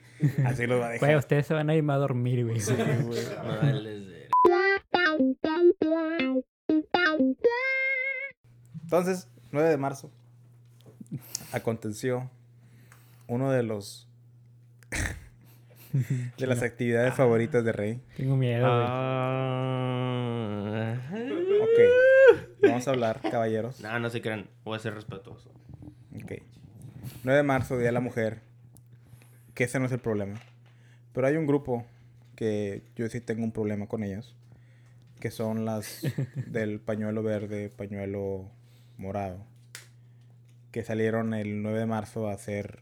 Así 0.46 0.68
los 0.68 0.80
va 0.82 0.86
a 0.86 0.90
Güey, 0.90 1.00
dejar. 1.00 1.18
ustedes 1.18 1.48
se 1.48 1.54
van 1.54 1.70
a 1.70 1.76
ir 1.76 1.90
a 1.90 1.96
dormir, 1.96 2.46
güey. 2.46 2.60
Sí, 2.60 2.74
güey. 2.74 3.24
Entonces, 8.90 9.30
9 9.52 9.70
de 9.70 9.78
marzo, 9.78 10.10
aconteció 11.52 12.28
uno 13.28 13.52
de 13.52 13.62
los 13.62 14.08
de 16.40 16.48
las 16.48 16.64
actividades 16.64 17.14
favoritas 17.14 17.64
de 17.64 17.72
Rey. 17.72 18.02
Tengo 18.18 18.36
miedo, 18.36 18.66
güey. 18.66 18.88
Ah. 18.90 20.96
Ok, 21.62 22.64
vamos 22.64 22.88
a 22.88 22.90
hablar, 22.90 23.22
caballeros. 23.22 23.80
No, 23.80 24.00
no 24.00 24.10
se 24.10 24.24
crean. 24.24 24.50
Voy 24.64 24.78
a 24.78 24.80
ser 24.80 24.96
respetuoso. 24.96 25.52
Ok. 26.24 26.42
9 27.24 27.38
de 27.38 27.44
marzo, 27.44 27.78
Día 27.78 27.90
de 27.90 27.92
la 27.92 28.00
Mujer. 28.00 28.40
Que 29.54 29.66
ese 29.66 29.80
no 29.80 29.86
es 29.86 29.92
el 29.92 30.00
problema. 30.00 30.40
Pero 31.14 31.28
hay 31.28 31.36
un 31.36 31.46
grupo 31.46 31.86
que 32.36 32.82
yo 32.96 33.08
sí 33.08 33.22
tengo 33.22 33.44
un 33.44 33.52
problema 33.52 33.86
con 33.86 34.04
ellos. 34.04 34.36
Que 35.20 35.30
son 35.30 35.64
las 35.64 36.02
del 36.48 36.80
pañuelo 36.80 37.22
verde, 37.22 37.70
pañuelo 37.70 38.50
morado. 39.00 39.44
Que 40.72 40.84
salieron 40.84 41.34
el 41.34 41.64
9 41.64 41.80
de 41.80 41.86
marzo 41.88 42.30
a 42.30 42.34
hacer 42.34 42.80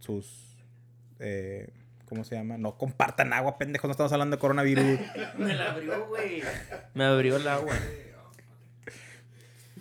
sus... 0.00 0.54
eh, 1.18 1.70
¿Cómo 2.08 2.22
se 2.24 2.36
llama? 2.36 2.56
No 2.58 2.76
compartan 2.76 3.32
agua, 3.32 3.56
pendejos. 3.58 3.88
No 3.88 3.92
estamos 3.92 4.12
hablando 4.12 4.36
de 4.36 4.40
coronavirus. 4.40 5.00
Me 5.38 5.54
la 5.54 5.72
abrió, 5.72 6.06
güey. 6.08 6.42
Me 6.94 7.04
abrió 7.04 7.36
el 7.36 7.48
agua. 7.48 7.74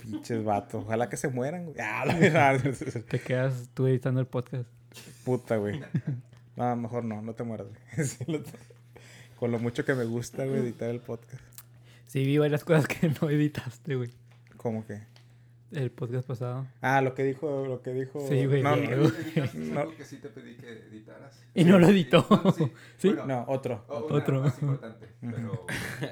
Pinches 0.02 0.44
vatos. 0.44 0.84
Ojalá 0.86 1.10
que 1.10 1.18
se 1.18 1.28
mueran, 1.30 1.66
güey. 1.66 1.78
Ah, 1.80 2.06
la. 2.06 2.58
Te 3.10 3.20
quedas 3.20 3.70
tú 3.74 3.88
editando 3.88 4.20
el 4.22 4.28
podcast. 4.28 4.68
Puta, 5.24 5.58
güey. 5.58 5.82
No, 6.56 6.76
mejor 6.76 7.04
no, 7.04 7.22
no 7.22 7.34
te 7.34 7.44
mueras, 7.44 7.68
güey. 7.68 8.08
Sí, 8.08 8.24
lo- 8.28 8.42
Con 9.40 9.52
lo 9.52 9.60
mucho 9.60 9.84
que 9.86 9.94
me 9.94 10.06
gusta, 10.06 10.46
güey, 10.46 10.60
editar 10.62 10.90
el 10.90 11.00
podcast. 11.02 11.42
Sí, 12.08 12.24
vi 12.24 12.38
varias 12.38 12.64
cosas 12.64 12.88
que 12.88 13.10
no 13.22 13.30
editaste, 13.30 13.96
güey. 13.96 14.10
¿Cómo 14.58 14.86
que? 14.86 15.02
El 15.76 15.92
podcast 15.92 16.28
pasado. 16.28 16.68
Ah, 16.82 17.02
lo 17.02 17.14
que 17.16 17.24
dijo, 17.24 17.66
lo 17.68 17.82
que 17.82 17.92
dijo. 17.94 18.20
Sí, 18.28 18.46
güey, 18.46 18.64
No, 18.64 18.76
no, 18.76 18.84
¿Editaste 18.84 19.58
No. 19.58 19.80
algo 19.82 19.96
que 19.96 20.06
sí 20.06 20.18
te 20.18 20.30
pedí 20.30 20.56
que 20.56 20.70
editaras? 20.70 21.44
Y 21.54 21.64
no 21.66 21.78
lo 21.80 21.88
editó. 21.88 22.26
No, 22.44 22.52
sí. 22.52 22.72
¿Sí? 22.98 23.08
Bueno, 23.10 23.26
no, 23.26 23.46
otro. 23.48 23.84
o- 23.88 24.06
una 24.06 24.16
Otro. 24.16 24.42
más 24.42 24.62
importante, 24.62 25.08
pero 25.22 25.66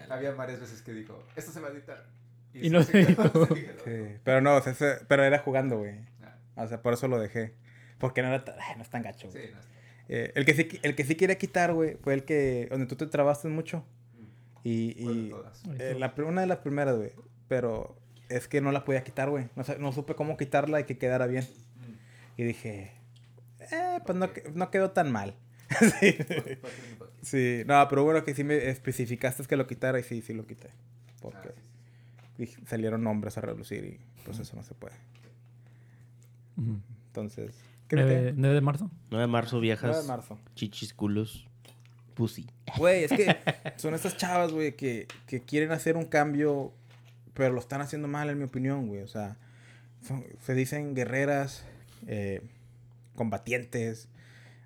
había 0.10 0.32
varias 0.34 0.60
veces 0.60 0.82
que 0.82 0.94
dijo, 0.94 1.24
esto 1.36 1.52
se 1.52 1.60
va 1.62 1.70
a 1.70 1.72
editar. 1.72 2.06
Y 2.54 2.62
sí 2.62 2.70
no 2.70 2.84
se 2.84 3.02
editó. 3.02 3.24
se 3.48 3.54
quedó. 3.56 3.84
Sí, 3.86 4.18
pero 4.24 4.42
no, 4.42 4.56
o 4.58 4.62
sea, 4.62 4.74
ese- 4.74 5.06
pero 5.08 5.24
era 5.24 5.40
jugando, 5.40 5.78
güey. 5.78 5.96
Ah, 6.24 6.64
O 6.64 6.68
sea, 6.68 6.82
por 6.82 6.94
eso 6.94 7.08
lo 7.08 7.20
dejé. 7.20 7.54
Porque 8.00 8.22
no 8.22 8.28
era 8.30 8.44
ay, 8.60 8.76
no 8.78 8.84
es 8.84 8.90
tan 8.90 9.02
gacho, 9.02 9.32
sí, 9.32 9.38
güey. 9.40 9.52
no, 9.54 9.60
está- 9.60 9.74
Eh, 10.10 10.32
el, 10.36 10.46
que 10.46 10.54
sí, 10.54 10.68
el 10.84 10.96
que 10.96 11.06
sí 11.06 11.16
quería 11.16 11.38
quitar, 11.38 11.74
güey, 11.74 11.96
fue 12.02 12.14
el 12.14 12.26
que, 12.26 12.68
donde 12.70 12.86
tú 12.88 12.96
te 12.96 13.08
trabaste 13.08 13.48
mucho. 13.48 13.86
Y, 14.66 14.94
de 14.94 15.12
y 15.12 15.30
todas. 15.30 15.64
eh, 15.80 15.96
la, 15.98 16.14
una 16.26 16.42
de 16.42 16.48
las 16.48 16.60
primeras, 16.60 16.96
güey. 16.98 17.12
Pero 17.48 17.98
es 18.38 18.48
que 18.48 18.62
no 18.62 18.72
la 18.72 18.84
podía 18.86 19.04
quitar, 19.04 19.30
güey. 19.30 19.50
No, 19.56 19.64
no 19.80 19.92
supe 19.92 20.16
cómo 20.16 20.38
quitarla 20.38 20.80
y 20.80 20.84
que 20.86 20.98
quedara 20.98 21.28
bien. 21.28 21.48
Y 22.38 22.44
dije, 22.44 22.92
eh, 23.72 24.00
pues 24.06 24.18
no, 24.18 24.32
que- 24.34 24.52
no 24.54 24.70
quedó 24.72 24.92
tan 24.92 25.12
mal. 25.12 25.36
sí. 26.00 26.18
Sí, 27.22 27.64
no, 27.66 27.88
pero 27.90 28.04
bueno 28.04 28.24
que 28.24 28.36
sí 28.36 28.44
me 28.44 28.70
especificaste 28.70 29.44
que 29.46 29.56
lo 29.56 29.66
quitara 29.68 30.00
y 30.00 30.04
sí, 30.04 30.22
sí 30.22 30.34
lo 30.34 30.46
quité. 30.46 30.70
Ah, 30.70 31.20
Porque 31.22 31.50
sí, 31.50 31.56
sí. 31.56 32.34
dije- 32.38 32.62
salieron 32.68 33.04
nombres 33.04 33.38
a 33.38 33.42
relucir 33.42 33.86
y 33.86 34.00
pues 34.26 34.40
eso 34.40 34.56
no 34.56 34.64
se 34.64 34.74
puede. 34.76 34.96
Entonces, 37.08 37.56
¿qué 37.88 37.96
9, 37.96 38.34
9 38.36 38.56
de 38.56 38.62
marzo. 38.62 38.90
9 39.10 39.22
de 39.22 39.28
marzo, 39.28 39.56
9 39.58 39.62
viejas. 39.64 40.02
de 40.02 40.08
marzo. 40.08 40.40
Chichis, 40.56 40.94
culos. 40.94 41.48
Pussy. 42.14 42.48
Güey, 42.78 43.06
es 43.06 43.12
que 43.12 43.36
son 43.78 43.96
estas 43.96 44.18
chavas, 44.18 44.52
güey, 44.52 44.76
que, 44.76 45.08
que 45.26 45.42
quieren 45.42 45.72
hacer 45.72 45.98
un 45.98 46.06
cambio, 46.06 46.72
pero 47.34 47.54
lo 47.54 47.60
están 47.60 47.82
haciendo 47.82 48.08
mal, 48.08 48.30
en 48.30 48.38
mi 48.38 48.44
opinión, 48.46 48.88
güey. 48.88 49.02
O 49.02 49.08
sea, 49.08 49.38
son- 50.06 50.26
se 50.42 50.54
dicen 50.54 50.94
guerreras, 50.96 51.66
eh, 52.08 52.42
combatientes, 53.16 54.08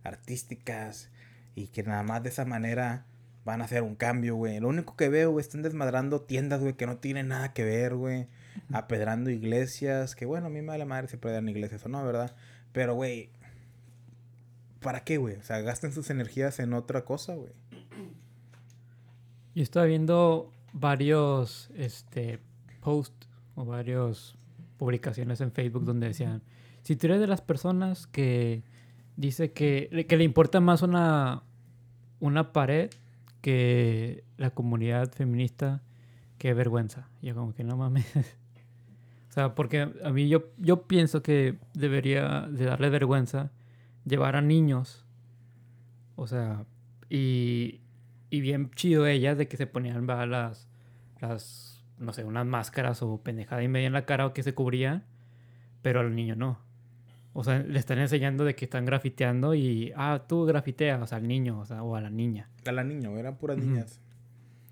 artísticas, 0.04 1.10
y 1.56 1.68
que 1.68 1.84
nada 1.84 2.04
más 2.04 2.24
de 2.24 2.30
esa 2.30 2.46
manera 2.46 3.06
van 3.46 3.62
a 3.62 3.66
hacer 3.66 3.82
un 3.84 3.96
cambio, 3.96 4.36
güey. 4.36 4.60
Lo 4.60 4.68
único 4.68 4.96
que 4.96 5.10
veo, 5.10 5.32
güey, 5.32 5.42
están 5.42 5.62
desmadrando 5.62 6.22
tiendas, 6.22 6.60
güey, 6.62 6.74
que 6.74 6.86
no 6.86 6.98
tienen 6.98 7.30
nada 7.30 7.54
que 7.54 7.64
ver, 7.64 7.96
güey. 7.96 8.28
Apedrando 8.74 9.30
iglesias, 9.30 10.16
que 10.16 10.26
bueno, 10.26 10.48
a 10.48 10.50
mí 10.50 10.62
me 10.62 10.68
vale 10.68 10.86
madre 10.86 11.08
si 11.08 11.16
apedran 11.16 11.48
iglesias 11.48 11.86
o 11.86 11.90
no, 11.90 12.04
¿verdad? 12.04 12.36
Pero, 12.74 12.96
güey, 12.96 13.30
¿para 14.82 15.02
qué, 15.04 15.18
güey? 15.18 15.36
O 15.36 15.44
sea, 15.44 15.62
gasten 15.62 15.94
sus 15.94 16.10
energías 16.10 16.60
en 16.60 16.74
otra 16.74 17.06
cosa, 17.06 17.36
güey. 17.36 17.52
Yo 19.56 19.64
estaba 19.64 19.86
viendo 19.86 20.52
varios 20.74 21.70
este, 21.76 22.40
posts 22.88 23.28
o 23.56 23.66
varias 23.66 24.38
publicaciones 24.78 25.42
en 25.42 25.52
Facebook 25.52 25.84
donde 25.84 26.08
decían, 26.08 26.42
si 26.84 26.96
tú 26.96 27.08
eres 27.08 27.20
de 27.20 27.28
las 27.28 27.42
personas 27.42 28.08
que 28.08 28.64
dice 29.18 29.52
que, 29.52 30.06
que 30.08 30.16
le 30.16 30.24
importa 30.24 30.62
más 30.62 30.84
una, 30.84 31.44
una 32.22 32.54
pared 32.54 32.90
que 33.42 34.24
la 34.38 34.52
comunidad 34.52 35.12
feminista, 35.12 35.82
qué 36.38 36.54
vergüenza. 36.54 37.10
Yo 37.22 37.36
como 37.36 37.54
que 37.54 37.66
no 37.66 37.76
mames. 37.76 38.06
o 38.16 39.34
sea, 39.34 39.54
porque 39.54 39.92
a 40.02 40.10
mí 40.12 40.30
yo, 40.30 40.46
yo 40.58 40.84
pienso 40.84 41.22
que 41.22 41.58
debería 41.74 42.48
de 42.50 42.64
darle 42.64 42.90
vergüenza 42.90 43.52
llevar 44.06 44.38
a 44.38 44.42
niños. 44.42 45.04
O 46.16 46.26
sea, 46.26 46.64
y, 47.10 47.82
y 48.30 48.40
bien 48.40 48.72
chido 48.72 49.08
ellas 49.08 49.38
de 49.38 49.50
que 49.50 49.58
se 49.58 49.68
ponían 49.68 50.08
va, 50.10 50.26
las, 50.26 50.70
las, 51.20 51.77
no 52.00 52.14
sé, 52.14 52.24
unas 52.24 52.46
máscaras 52.46 53.02
o 53.02 53.22
pendejada 53.22 53.64
y 53.64 53.68
media 53.68 53.88
en 53.88 53.94
la 53.94 54.06
cara 54.06 54.26
o 54.26 54.34
que 54.34 54.44
se 54.44 54.54
cubrían, 54.54 55.04
pero 55.82 56.00
al 56.00 56.16
niño 56.16 56.36
no. 56.36 56.60
O 57.34 57.44
sea, 57.44 57.60
le 57.60 57.78
están 57.78 58.00
enseñando 58.00 58.46
de 58.46 58.56
que 58.56 58.66
están 58.66 58.86
grafiteando 58.86 59.54
y, 59.54 59.94
ah, 59.96 60.24
tú 60.28 60.46
grafiteas, 60.46 61.02
o 61.02 61.06
sea, 61.06 61.20
al 61.20 61.28
niño 61.28 61.60
o, 61.60 61.66
sea, 61.66 61.84
o 61.84 61.96
a 61.96 62.02
la 62.02 62.10
niña. 62.10 62.50
A 62.66 62.72
la 62.72 62.84
niña, 62.84 63.12
eran 63.12 63.38
puras 63.38 63.58
niñas. 63.58 64.02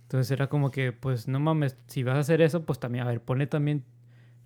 Entonces 0.04 0.32
era 0.32 0.48
como 0.48 0.72
que, 0.72 0.92
pues 0.92 1.28
no 1.28 1.40
mames, 1.40 1.78
si 1.88 2.04
vas 2.04 2.16
a 2.16 2.20
hacer 2.20 2.42
eso, 2.42 2.66
pues 2.66 2.80
también, 2.80 3.06
a 3.06 3.08
ver, 3.08 3.22
ponle 3.22 3.48
también 3.48 3.84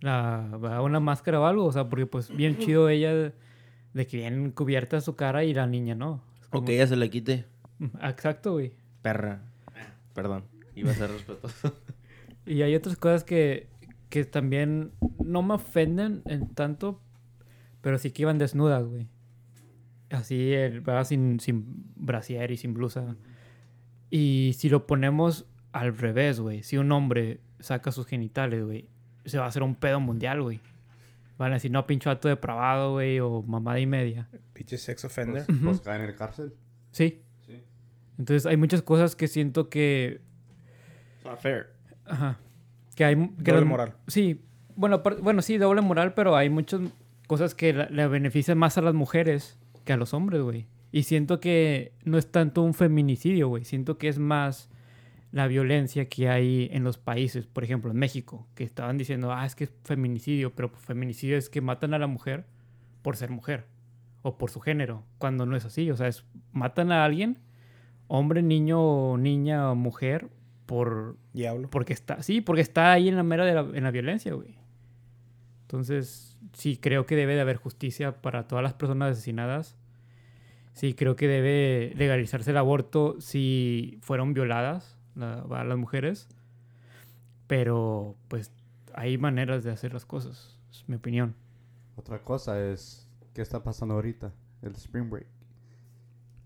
la, 0.02 0.80
una 0.84 1.00
máscara 1.00 1.40
o 1.40 1.46
algo, 1.46 1.66
o 1.66 1.72
sea, 1.72 1.90
porque 1.90 2.06
pues 2.06 2.36
bien 2.36 2.58
chido 2.58 2.90
ella 2.90 3.14
de, 3.14 3.34
de 3.94 4.08
que 4.08 4.18
bien 4.18 4.52
cubierta 4.52 5.02
su 5.02 5.16
cara 5.16 5.44
y 5.44 5.54
la 5.54 5.68
niña 5.68 5.96
no. 5.96 6.22
O 6.52 6.64
que 6.64 6.76
ella 6.76 6.88
se 6.88 6.96
le 6.96 7.10
quite. 7.10 7.46
Exacto, 8.02 8.54
güey. 8.54 8.74
Perra. 9.02 9.42
Perdón. 10.14 10.44
Iba 10.76 10.92
a 10.92 10.96
ser 10.96 11.12
respetuoso. 11.12 11.74
Y 12.46 12.62
hay 12.62 12.76
otras 12.76 12.96
cosas 12.96 13.24
que, 13.24 13.70
que 14.10 14.26
también 14.26 14.92
no 15.24 15.42
me 15.42 15.54
ofenden 15.54 16.24
en 16.26 16.54
tanto, 16.54 17.02
pero 17.82 17.98
sí 17.98 18.12
que 18.12 18.24
iban 18.24 18.38
desnudas, 18.38 18.84
güey. 18.86 19.08
Así, 20.10 20.54
el, 20.54 20.82
¿verdad? 20.82 21.04
Sin, 21.04 21.40
sin 21.40 21.86
brasier 21.96 22.52
y 22.52 22.58
sin 22.58 22.74
blusa. 22.74 23.16
Y 24.10 24.54
si 24.58 24.70
lo 24.70 24.88
ponemos 24.88 25.46
al 25.72 25.96
revés, 25.96 26.40
güey. 26.40 26.64
Si 26.64 26.78
un 26.78 26.92
hombre 26.92 27.42
saca 27.60 27.92
sus 27.92 28.08
genitales, 28.08 28.64
güey, 28.64 28.90
se 29.26 29.38
va 29.38 29.46
a 29.46 29.48
hacer 29.48 29.64
un 29.64 29.76
pedo 29.76 30.00
mundial, 30.00 30.42
güey. 30.42 30.60
Van 31.38 31.52
a 31.52 31.56
decir, 31.56 31.72
no, 31.72 31.86
pincho 31.88 32.10
acto 32.10 32.28
depravado, 32.28 32.94
güey, 32.94 33.20
o 33.20 33.44
mamada 33.44 33.80
y 33.80 33.86
media. 33.86 34.28
Pinche 34.54 34.78
sex 34.78 35.06
offender. 35.06 35.46
Pues, 35.46 35.60
pues 35.64 35.82
caen 35.82 36.02
en 36.02 36.10
el 36.10 36.16
cárcel. 36.16 36.54
Sí. 36.92 37.22
Sí. 37.46 37.64
Entonces 38.18 38.46
hay 38.46 38.58
muchas 38.58 38.82
cosas 38.82 39.16
que 39.16 39.28
siento 39.28 39.70
que 39.70 40.22
fair. 41.38 41.79
Ajá. 42.10 42.40
Que 42.96 43.06
hay... 43.06 43.16
Que 43.44 43.52
Doble 43.52 43.66
moral. 43.66 43.94
Sí. 44.08 44.42
Bueno, 44.76 45.02
bueno, 45.22 45.42
sí, 45.42 45.58
doble 45.58 45.82
moral, 45.82 46.14
pero 46.14 46.36
hay 46.36 46.50
muchas 46.50 46.82
cosas 47.28 47.54
que 47.54 47.74
le 47.74 48.08
benefician 48.08 48.58
más 48.58 48.78
a 48.78 48.82
las 48.82 48.94
mujeres 48.94 49.58
que 49.84 49.94
a 49.94 49.98
los 49.98 50.14
hombres, 50.14 50.42
güey. 50.42 50.68
Y 50.92 51.04
siento 51.04 51.40
que 51.40 51.94
no 52.04 52.18
es 52.18 52.32
tanto 52.32 52.64
un 52.64 52.74
feminicidio, 52.74 53.50
güey. 53.50 53.66
Siento 53.66 53.98
que 53.98 54.08
es 54.08 54.20
más 54.20 54.70
la 55.32 55.48
violencia 55.48 56.10
que 56.10 56.30
hay 56.30 56.70
en 56.72 56.84
los 56.84 56.98
países. 56.98 57.46
Por 57.46 57.64
ejemplo, 57.64 57.92
en 57.92 57.98
México, 57.98 58.48
que 58.56 58.64
estaban 58.64 58.98
diciendo, 58.98 59.32
ah, 59.32 59.46
es 59.46 59.56
que 59.56 59.66
es 59.66 59.74
feminicidio, 59.84 60.56
pero 60.56 60.70
feminicidio 60.70 61.38
es 61.38 61.50
que 61.50 61.62
matan 61.62 61.94
a 61.94 62.00
la 62.00 62.08
mujer 62.08 62.46
por 63.02 63.16
ser 63.16 63.30
mujer 63.30 63.66
o 64.22 64.38
por 64.38 64.50
su 64.50 64.60
género, 64.60 65.04
cuando 65.18 65.46
no 65.46 65.56
es 65.56 65.66
así. 65.66 65.90
O 65.92 65.98
sea, 65.98 66.08
es 66.08 66.26
matan 66.52 66.92
a 66.92 67.06
alguien, 67.06 67.38
hombre, 68.08 68.42
niño, 68.42 69.18
niña 69.18 69.72
o 69.72 69.76
mujer, 69.76 70.30
por 70.70 71.18
Diablo. 71.34 71.68
porque 71.72 71.94
está, 71.94 72.22
sí, 72.22 72.42
porque 72.42 72.62
está 72.62 72.92
ahí 72.92 73.10
en 73.10 73.16
la 73.16 73.24
mera 73.24 73.44
de 73.44 73.54
la, 73.56 73.62
en 73.62 73.84
la 73.84 73.90
violencia, 73.92 74.34
güey. 74.34 74.56
Entonces, 75.64 76.38
sí, 76.54 76.78
creo 76.78 77.06
que 77.06 77.16
debe 77.16 77.34
de 77.36 77.42
haber 77.42 77.58
justicia 77.58 78.22
para 78.22 78.48
todas 78.48 78.64
las 78.64 78.74
personas 78.76 79.14
asesinadas. 79.14 79.76
Sí, 80.74 80.94
creo 80.94 81.16
que 81.16 81.28
debe 81.28 81.94
legalizarse 81.96 82.52
el 82.52 82.58
aborto 82.58 83.20
si 83.20 83.98
fueron 84.02 84.34
violadas 84.34 84.98
la- 85.16 85.42
a 85.50 85.64
las 85.64 85.78
mujeres. 85.78 86.28
Pero, 87.48 88.16
pues, 88.28 88.52
hay 88.94 89.18
maneras 89.18 89.64
de 89.64 89.72
hacer 89.72 89.94
las 89.94 90.06
cosas, 90.06 90.58
es 90.72 90.88
mi 90.88 90.96
opinión. 90.96 91.36
Otra 91.96 92.24
cosa 92.24 92.64
es, 92.64 93.08
¿qué 93.34 93.42
está 93.42 93.64
pasando 93.64 93.96
ahorita? 93.96 94.34
El 94.62 94.74
Spring 94.76 95.10
Break. 95.10 95.28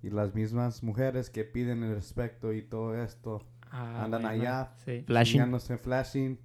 Y 0.01 0.09
las 0.09 0.33
mismas 0.33 0.83
mujeres 0.83 1.29
que 1.29 1.43
piden 1.43 1.83
el 1.83 1.95
respeto 1.95 2.53
y 2.53 2.61
todo 2.61 2.95
esto, 3.01 3.41
Ah, 3.75 4.03
Andan 4.05 4.21
bueno, 4.21 4.27
allá. 4.29 4.71
Sí. 4.85 5.03
Flashing. 5.07 5.59
flashing. 5.81 6.39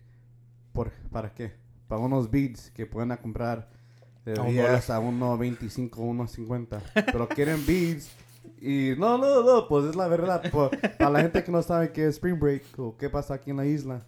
¿Por, 0.72 0.90
¿Para 1.12 1.34
qué? 1.34 1.52
Para 1.86 2.00
unos 2.00 2.30
beads 2.30 2.70
que 2.70 2.86
pueden 2.86 3.14
comprar 3.18 3.68
de 4.24 4.32
A 4.38 4.42
un 4.42 4.48
10 4.52 4.90
a 4.90 4.98
1.25, 5.00 5.90
1.50. 5.90 6.80
Pero 7.12 7.28
quieren 7.28 7.64
beads. 7.66 8.10
Y 8.60 8.94
no, 8.98 9.18
no, 9.18 9.42
no, 9.44 9.68
pues 9.68 9.84
es 9.86 9.94
la 9.96 10.08
verdad. 10.08 10.42
Por- 10.50 10.70
para 10.96 11.10
la 11.10 11.20
gente 11.20 11.44
que 11.44 11.52
no 11.52 11.62
sabe 11.62 11.92
qué 11.92 12.04
es 12.06 12.14
Spring 12.16 12.38
Break 12.40 12.62
o 12.78 12.96
qué 12.96 13.10
pasa 13.10 13.34
aquí 13.34 13.50
en 13.50 13.58
la 13.58 13.66
isla. 13.66 14.06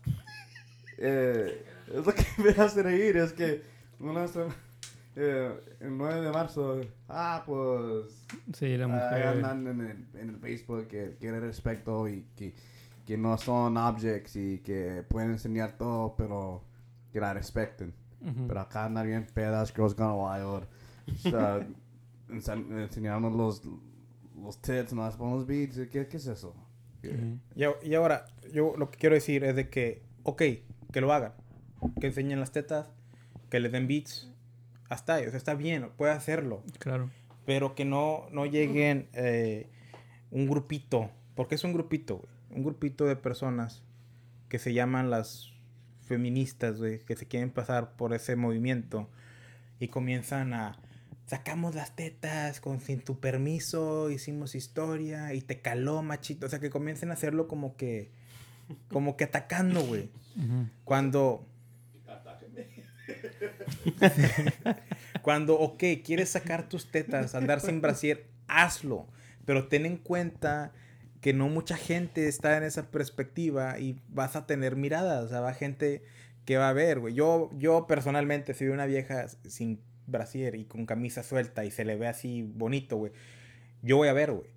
eh, 0.99 1.65
es 1.89 2.07
lo 2.07 2.13
que 2.15 2.25
me 2.39 2.51
hace 2.63 2.83
reír. 2.83 3.17
Es 3.17 3.33
que 3.33 3.63
una 3.99 4.27
sema- 4.29 4.55
eh, 5.17 5.53
el 5.81 5.97
9 5.99 6.21
de 6.23 6.31
marzo, 6.31 6.81
ah, 7.09 7.43
pues 7.45 8.25
Sí, 8.55 8.77
la 8.77 8.87
Ahí 8.87 8.91
mujer. 8.93 9.27
andan 9.45 9.67
en 9.67 9.81
el, 9.81 10.21
en 10.21 10.29
el 10.31 10.37
Facebook 10.39 10.87
que 10.87 11.17
quieren 11.21 11.41
respeto 11.43 12.09
y 12.09 12.25
que, 12.37 12.55
que 13.11 13.19
no 13.19 13.37
son 13.39 13.77
objects 13.77 14.37
y 14.37 14.59
que 14.59 15.03
pueden 15.09 15.33
enseñar 15.33 15.77
todo, 15.77 16.15
pero 16.17 16.63
que 17.13 17.19
la 17.19 17.35
respeten. 17.35 17.93
Ujú. 18.21 18.47
Pero 18.47 18.61
acá 18.61 18.85
andan 18.85 19.05
bien 19.05 19.27
pedas, 19.35 19.73
Girls 19.75 19.97
Gone 19.97 20.15
Wild. 20.15 20.69
O 21.13 21.19
sea, 21.19 21.67
ense- 22.29 22.83
enseñarnos 22.85 23.35
los, 23.35 23.63
los 24.41 24.63
tits, 24.63 24.93
no 24.93 25.03
las 25.03 25.17
ponemos 25.17 25.45
beats. 25.45 25.77
¿Qué, 25.91 26.07
¿Qué 26.07 26.17
es 26.19 26.27
eso? 26.29 26.55
Ujú. 27.03 27.39
Y, 27.57 27.65
a- 27.65 27.75
y 27.83 27.95
ahora, 27.97 28.27
yo 28.53 28.75
lo 28.77 28.93
que 28.93 28.99
quiero 28.99 29.17
decir 29.17 29.43
es 29.43 29.57
de 29.57 29.69
que, 29.69 30.03
ok, 30.23 30.43
que 30.93 31.01
lo 31.01 31.13
hagan. 31.13 31.33
Que 32.01 32.07
enseñen 32.07 32.39
las 32.39 32.53
tetas, 32.53 32.91
que 33.49 33.59
les 33.59 33.73
den 33.73 33.89
beats. 33.89 34.31
Hasta 34.89 35.15
ahí, 35.15 35.27
o 35.27 35.31
sea, 35.31 35.39
está 35.39 35.55
bien, 35.55 35.89
puede 35.97 36.13
hacerlo. 36.13 36.63
Claro. 36.79 37.11
Pero 37.45 37.75
que 37.75 37.85
no, 37.85 38.27
no 38.31 38.47
lleguen 38.47 39.09
eh, 39.15 39.69
un 40.31 40.47
grupito, 40.49 41.11
porque 41.35 41.57
es 41.57 41.65
un 41.65 41.73
grupito, 41.73 42.19
güey. 42.19 42.40
Un 42.51 42.65
grupito 42.65 43.05
de 43.07 43.17
personas 43.17 43.83
que 44.49 44.59
se 44.59 44.75
llaman 44.75 45.11
las 45.11 45.53
feministas, 46.07 46.79
güey, 46.79 46.99
que 47.01 47.17
se 47.17 47.27
quieren 47.27 47.51
pasar 47.51 47.97
por 47.97 48.13
ese 48.13 48.37
movimiento 48.37 49.09
y 49.79 49.89
comienzan 49.89 50.53
a 50.53 50.79
sacamos 51.27 51.77
las 51.77 51.95
tetas 51.95 52.61
con 52.61 52.81
sin 52.81 53.01
tu 53.03 53.21
permiso, 53.21 54.11
hicimos 54.11 54.57
historia 54.57 55.33
y 55.33 55.41
te 55.41 55.61
caló, 55.61 56.03
machito, 56.03 56.47
o 56.47 56.49
sea, 56.49 56.59
que 56.59 56.71
comiencen 56.71 57.11
a 57.11 57.15
hacerlo 57.15 57.47
como 57.47 57.77
que 57.77 58.11
como 58.93 59.17
que 59.17 59.25
atacando, 59.25 59.83
güey. 59.83 60.11
Cuando. 60.85 61.47
Cuando, 65.23 65.59
ok, 65.59 65.83
quieres 66.05 66.31
sacar 66.31 66.69
tus 66.69 66.91
tetas, 66.91 67.35
andar 67.35 67.61
sin 67.61 67.81
brasier, 67.81 68.27
hazlo. 68.47 69.09
Pero 69.45 69.69
ten 69.69 69.87
en 69.87 69.97
cuenta 69.97 70.73
que 71.21 71.33
no 71.35 71.49
mucha 71.49 71.77
gente 71.77 72.29
está 72.29 72.57
en 72.57 72.63
esa 72.63 72.91
perspectiva 72.91 73.79
y 73.79 74.01
vas 74.09 74.37
a 74.37 74.47
tener 74.47 74.77
miradas. 74.77 75.25
O 75.25 75.29
sea, 75.29 75.41
va 75.41 75.53
gente 75.53 76.03
que 76.45 76.57
va 76.57 76.69
a 76.69 76.73
ver, 76.73 77.01
güey. 77.01 77.15
Yo, 77.15 77.51
yo 77.59 77.87
personalmente, 77.87 78.55
si 78.55 78.65
veo 78.65 78.75
una 78.75 78.87
vieja 78.87 79.27
sin 79.47 79.81
brasier 80.07 80.55
y 80.55 80.65
con 80.65 80.87
camisa 80.87 81.23
suelta 81.23 81.65
y 81.65 81.71
se 81.71 81.85
le 81.85 81.97
ve 81.97 82.09
así 82.09 82.43
bonito, 82.43 82.97
güey, 82.97 83.13
yo 83.83 83.97
voy 83.97 84.09
a 84.09 84.13
ver, 84.13 84.33
güey. 84.33 84.49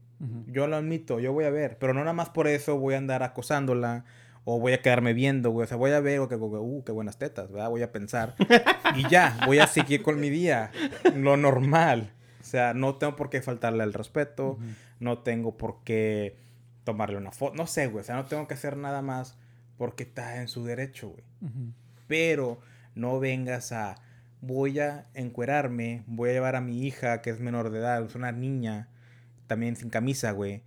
Yo 0.47 0.67
lo 0.67 0.77
admito, 0.77 1.19
yo 1.19 1.33
voy 1.33 1.43
a 1.43 1.49
ver, 1.49 1.77
pero 1.77 1.93
no 1.93 1.99
nada 1.99 2.13
más 2.13 2.29
por 2.29 2.47
eso 2.47 2.77
voy 2.77 2.93
a 2.93 2.97
andar 2.97 3.23
acosándola 3.23 4.05
o 4.45 4.57
voy 4.57 4.71
a 4.71 4.81
quedarme 4.81 5.13
viendo, 5.13 5.49
güey. 5.49 5.65
O 5.65 5.67
sea, 5.67 5.75
voy 5.75 5.91
a 5.91 5.99
ver, 5.99 6.19
o 6.19 6.29
que, 6.29 6.35
uh, 6.35 6.83
qué 6.85 6.93
buenas 6.93 7.17
tetas, 7.17 7.51
¿verdad? 7.51 7.69
Voy 7.69 7.81
a 7.81 7.91
pensar. 7.91 8.35
y 8.95 9.09
ya, 9.09 9.37
voy 9.45 9.59
a 9.59 9.67
seguir 9.67 10.01
con 10.01 10.21
mi 10.21 10.29
día. 10.29 10.71
Lo 11.13 11.35
normal. 11.35 12.13
O 12.39 12.43
sea, 12.45 12.73
no 12.73 12.95
tengo 12.95 13.17
por 13.17 13.29
qué 13.29 13.41
faltarle 13.41 13.83
al 13.83 13.93
respeto, 13.93 14.57
no 15.01 15.19
tengo 15.19 15.57
por 15.57 15.83
qué 15.83 16.37
tomarle 16.83 17.17
una 17.17 17.31
foto. 17.31 17.55
No 17.55 17.67
sé, 17.67 17.87
güey. 17.87 18.01
O 18.01 18.05
sea, 18.05 18.15
no 18.15 18.25
tengo 18.25 18.47
que 18.47 18.53
hacer 18.55 18.77
nada 18.77 19.01
más 19.01 19.37
porque 19.77 20.03
está 20.03 20.41
en 20.41 20.47
su 20.47 20.63
derecho, 20.65 21.09
güey. 21.09 21.23
Pero 22.07 22.59
no 22.95 23.19
vengas 23.19 23.71
a, 23.71 23.95
voy 24.41 24.79
a 24.79 25.07
encuerarme, 25.13 26.03
voy 26.07 26.29
a 26.29 26.33
llevar 26.33 26.55
a 26.55 26.61
mi 26.61 26.85
hija 26.85 27.21
que 27.21 27.29
es 27.29 27.39
menor 27.39 27.69
de 27.69 27.79
edad, 27.79 28.03
es 28.03 28.15
una 28.15 28.31
niña, 28.31 28.89
también 29.47 29.75
sin 29.75 29.89
camisa, 29.89 30.31
güey. 30.31 30.61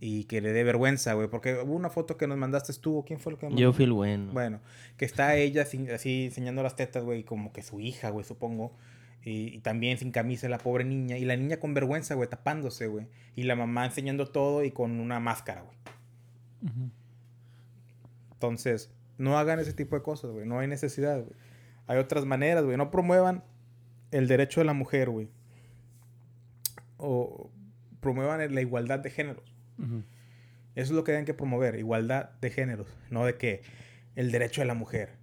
Y 0.00 0.24
que 0.24 0.40
le 0.40 0.52
dé 0.52 0.64
vergüenza, 0.64 1.12
güey. 1.14 1.28
Porque 1.28 1.54
hubo 1.54 1.74
una 1.74 1.88
foto 1.88 2.16
que 2.16 2.26
nos 2.26 2.36
mandaste 2.36 2.72
tú, 2.74 2.98
¿o 2.98 3.04
¿quién 3.04 3.20
fue 3.20 3.32
lo 3.32 3.38
que 3.38 3.48
me 3.48 3.54
Yo 3.56 3.72
fui 3.72 3.84
el 3.84 3.92
bueno. 3.92 4.32
Bueno, 4.32 4.60
que 4.96 5.04
está 5.04 5.36
ella 5.36 5.64
sin- 5.64 5.88
así 5.90 6.24
enseñando 6.26 6.62
las 6.64 6.74
tetas, 6.76 7.04
güey, 7.04 7.22
como 7.24 7.52
que 7.52 7.62
su 7.62 7.78
hija, 7.80 8.10
güey, 8.10 8.24
supongo. 8.24 8.72
Y, 9.24 9.54
y 9.54 9.58
también 9.60 9.98
sin 9.98 10.10
camisa 10.10 10.48
la 10.48 10.58
pobre 10.58 10.84
niña. 10.84 11.18
Y 11.18 11.24
la 11.24 11.36
niña 11.36 11.58
con 11.58 11.74
vergüenza, 11.74 12.14
güey, 12.14 12.28
tapándose, 12.28 12.86
güey. 12.86 13.06
Y 13.36 13.44
la 13.44 13.56
mamá 13.56 13.86
enseñando 13.86 14.26
todo 14.26 14.64
y 14.64 14.70
con 14.70 15.00
una 15.00 15.20
máscara, 15.20 15.62
güey. 15.62 15.76
Entonces, 18.32 18.92
no 19.18 19.38
hagan 19.38 19.60
ese 19.60 19.72
tipo 19.72 19.96
de 19.96 20.02
cosas, 20.02 20.30
güey. 20.30 20.46
No 20.46 20.58
hay 20.58 20.66
necesidad, 20.66 21.22
güey. 21.22 21.36
Hay 21.86 21.98
otras 21.98 22.24
maneras, 22.24 22.64
güey. 22.64 22.76
No 22.76 22.90
promuevan 22.90 23.44
el 24.10 24.28
derecho 24.28 24.60
de 24.60 24.64
la 24.64 24.72
mujer, 24.72 25.10
güey. 25.10 25.28
O 26.96 27.50
promuevan 28.00 28.54
la 28.54 28.60
igualdad 28.60 28.98
de 28.98 29.10
géneros. 29.10 29.54
Eso 29.78 29.94
es 30.74 30.90
lo 30.90 31.04
que 31.04 31.12
deben 31.12 31.24
que 31.24 31.34
promover, 31.34 31.76
igualdad 31.76 32.30
de 32.40 32.50
géneros, 32.50 32.88
no 33.10 33.24
de 33.24 33.36
que 33.36 33.62
el 34.16 34.30
derecho 34.30 34.60
de 34.60 34.66
la 34.66 34.74
mujer. 34.74 35.21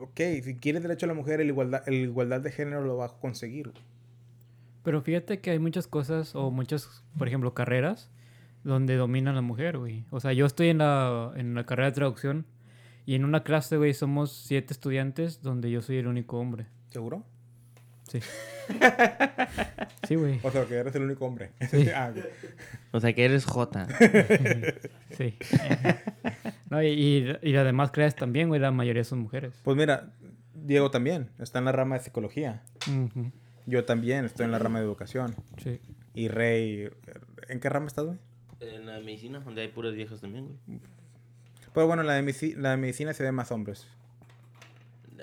Ok, 0.00 0.20
si 0.42 0.56
quiere 0.56 0.78
el 0.78 0.82
derecho 0.82 1.06
de 1.06 1.08
la 1.08 1.14
mujer, 1.14 1.40
el 1.40 1.48
igualdad, 1.48 1.82
el 1.86 1.94
igualdad 1.94 2.40
de 2.40 2.50
género 2.50 2.84
lo 2.84 2.96
va 2.96 3.06
a 3.06 3.18
conseguir. 3.20 3.72
Pero 4.82 5.02
fíjate 5.02 5.40
que 5.40 5.50
hay 5.50 5.58
muchas 5.58 5.86
cosas 5.86 6.34
o 6.34 6.50
muchas, 6.50 7.04
por 7.18 7.28
ejemplo, 7.28 7.54
carreras 7.54 8.10
donde 8.64 8.96
domina 8.96 9.32
la 9.32 9.42
mujer, 9.42 9.78
güey. 9.78 10.04
O 10.10 10.20
sea, 10.20 10.32
yo 10.32 10.46
estoy 10.46 10.68
en 10.68 10.78
la, 10.78 11.32
en 11.36 11.54
la 11.54 11.66
carrera 11.66 11.90
de 11.90 11.94
traducción 11.94 12.46
y 13.04 13.14
en 13.14 13.24
una 13.24 13.44
clase, 13.44 13.76
güey, 13.76 13.94
somos 13.94 14.32
siete 14.32 14.72
estudiantes 14.72 15.42
donde 15.42 15.70
yo 15.70 15.82
soy 15.82 15.96
el 15.98 16.06
único 16.06 16.38
hombre. 16.38 16.66
¿Seguro? 16.88 17.24
Sí. 18.08 18.20
sí, 20.06 20.14
güey. 20.14 20.40
O 20.42 20.50
sea, 20.50 20.64
que 20.66 20.74
eres 20.74 20.94
el 20.94 21.02
único 21.02 21.26
hombre. 21.26 21.52
Sí. 21.70 21.88
Ah. 21.94 22.12
O 22.92 23.00
sea 23.00 23.12
que 23.12 23.24
eres 23.24 23.44
J. 23.44 23.86
Sí. 25.10 25.36
No, 26.70 26.82
y, 26.82 26.88
y, 26.88 27.36
y 27.42 27.52
las 27.52 27.64
demás 27.64 27.90
clases 27.90 28.16
también, 28.16 28.48
güey, 28.48 28.60
la 28.60 28.70
mayoría 28.70 29.04
son 29.04 29.20
mujeres. 29.20 29.54
Pues 29.62 29.76
mira, 29.76 30.10
Diego 30.54 30.90
también 30.90 31.30
está 31.38 31.58
en 31.58 31.64
la 31.66 31.72
rama 31.72 31.96
de 31.96 32.04
psicología. 32.04 32.62
Yo 33.66 33.84
también 33.84 34.24
estoy 34.24 34.44
en 34.46 34.52
la 34.52 34.58
rama 34.58 34.78
de 34.80 34.84
educación. 34.84 35.34
Sí. 35.62 35.80
Y 36.14 36.28
Rey, 36.28 36.88
¿en 37.48 37.60
qué 37.60 37.68
rama 37.68 37.86
estás, 37.86 38.04
güey? 38.06 38.18
En 38.60 38.86
la 38.86 38.98
medicina, 39.00 39.40
donde 39.40 39.62
hay 39.62 39.68
puros 39.68 39.94
viejos 39.94 40.20
también, 40.20 40.46
güey. 40.46 40.80
Pues 41.72 41.86
bueno, 41.86 42.02
la 42.02 42.14
de, 42.14 42.54
la 42.56 42.70
de 42.70 42.76
medicina 42.78 43.12
se 43.12 43.22
ve 43.22 43.32
más 43.32 43.52
hombres. 43.52 43.86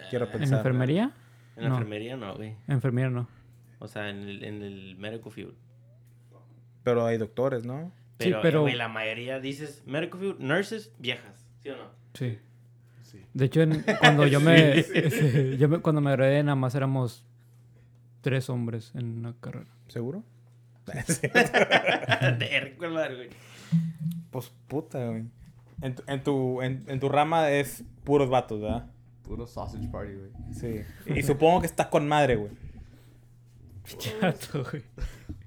Quiero 0.10 0.30
pensar. 0.30 0.48
¿En 0.48 0.54
enfermería? 0.54 1.12
En 1.56 1.64
la 1.64 1.70
No. 1.70 1.76
enfermería 1.76 2.16
no, 2.18 2.36
güey. 2.36 2.56
Enfermera 2.68 3.10
no. 3.10 3.28
O 3.80 3.88
sea, 3.88 4.10
en 4.10 4.20
el, 4.28 4.44
en 4.44 4.62
el 4.62 4.96
medical 4.98 5.32
field. 5.32 5.54
Pero 6.84 7.06
hay 7.06 7.18
doctores, 7.18 7.66
¿no? 7.66 7.92
Sí, 8.20 8.30
Pero, 8.30 8.42
pero- 8.42 8.62
güey, 8.62 8.76
la 8.76 8.88
mayoría 8.88 9.40
dices 9.40 9.84
medical 9.86 10.20
field, 10.20 10.40
nurses, 10.40 10.92
viejas. 11.00 11.46
¿Sí 11.62 11.70
o 11.70 11.78
no? 11.78 11.90
Sí. 12.14 12.40
Sí. 13.02 13.22
De 13.34 13.46
hecho, 13.46 13.62
en- 13.62 13.84
cuando 14.00 14.26
yo 14.28 14.40
me, 14.40 14.82
sí, 14.84 15.58
yo 15.58 15.70
me- 15.70 15.80
cuando 15.80 16.02
me 16.02 16.12
gradué, 16.12 16.42
nada 16.44 16.56
más 16.56 16.76
éramos 16.76 17.26
tres 18.22 18.50
hombres 18.50 18.92
en 18.96 19.22
la 19.24 19.34
carrera. 19.40 19.70
¿Seguro? 19.88 20.24
Sí. 21.08 21.28
De 22.40 22.60
recuerdar, 22.62 23.16
güey. 23.16 23.30
Pues 24.32 24.52
puta, 24.68 25.06
güey. 25.08 25.26
En 25.82 25.96
tu, 25.96 26.04
en, 26.08 26.24
tu, 26.24 26.62
en, 26.62 26.84
en 26.88 27.00
tu 27.00 27.10
rama 27.10 27.50
es 27.52 27.84
puros 28.04 28.30
vatos, 28.30 28.62
¿verdad? 28.62 28.90
Puro 29.34 29.48
sausage 29.48 29.88
party, 29.90 30.14
güey. 30.14 30.32
Sí. 30.54 30.84
Y 31.08 31.24
supongo 31.24 31.62
que 31.62 31.66
estás 31.66 31.88
con 31.88 32.08
madre, 32.08 32.36
güey. 32.36 32.52
Chato, 33.98 34.64
güey. 34.72 34.84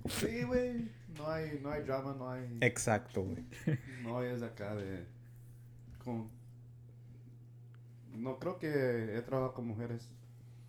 Sí, 0.08 0.42
güey. 0.42 0.88
No 1.16 1.30
hay, 1.30 1.60
no 1.62 1.70
hay 1.70 1.82
drama, 1.84 2.14
no 2.18 2.28
hay... 2.28 2.58
Exacto, 2.62 3.22
güey. 3.22 3.44
No 4.02 4.22
es 4.24 4.42
acá 4.42 4.74
de... 4.74 5.04
Con... 6.04 6.28
No 8.12 8.40
creo 8.40 8.58
que 8.58 9.16
he 9.16 9.22
trabajado 9.22 9.54
con 9.54 9.68
mujeres. 9.68 10.08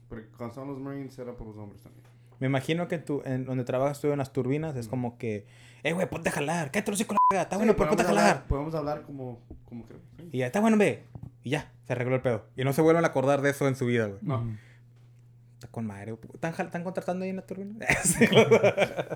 Porque 0.10 0.28
cuando 0.38 0.54
son 0.54 0.68
los 0.68 0.78
Marines 0.80 1.18
era 1.18 1.36
por 1.36 1.48
los 1.48 1.58
hombres 1.58 1.82
también. 1.82 2.06
Me 2.40 2.46
imagino 2.46 2.88
que 2.88 3.00
tu, 3.00 3.24
en 3.26 3.46
donde 3.46 3.64
trabajas 3.64 4.00
tú 4.00 4.12
en 4.12 4.20
las 4.20 4.32
turbinas 4.32 4.76
es 4.76 4.88
como 4.88 5.18
que, 5.18 5.48
eh, 5.82 5.94
güey, 5.94 6.08
ponte 6.08 6.30
a 6.30 6.34
jalar, 6.34 6.70
cállate 6.72 6.92
los 6.92 7.02
hijos 7.02 7.14
la 7.14 7.36
verga, 7.36 7.44
está 7.44 7.58
bueno, 7.58 7.72
Sí, 7.72 7.78
pero 7.80 7.90
ponte 7.90 8.04
a 8.04 8.06
jalar. 8.06 8.24
hablar- 8.30 8.48
Podemos 8.48 8.76
hablar 8.76 9.02
como, 9.02 9.40
como 9.66 9.88
que... 9.88 9.96
Y 10.32 10.38
ya, 10.38 10.46
está 10.46 10.60
bueno, 10.62 10.78
ve. 10.78 11.04
Y 11.48 11.52
ya, 11.52 11.72
se 11.86 11.94
arregló 11.94 12.16
el 12.16 12.22
pedo. 12.22 12.46
Y 12.58 12.66
no 12.66 12.74
se 12.74 12.82
vuelven 12.82 13.06
a 13.06 13.08
acordar 13.08 13.42
de 13.42 13.52
eso 13.52 13.70
en 13.70 13.78
su 13.78 13.86
vida, 13.86 14.08
güey. 14.08 14.20
No. 14.22 14.58
Está 15.54 15.70
con 15.70 15.88
madre. 15.88 16.14
¿Están, 16.34 16.54
¿Están 16.54 16.84
contratando 16.84 17.24
ahí 17.24 17.30
en 17.30 17.38
la 17.38 17.42
turbina? 17.46 17.86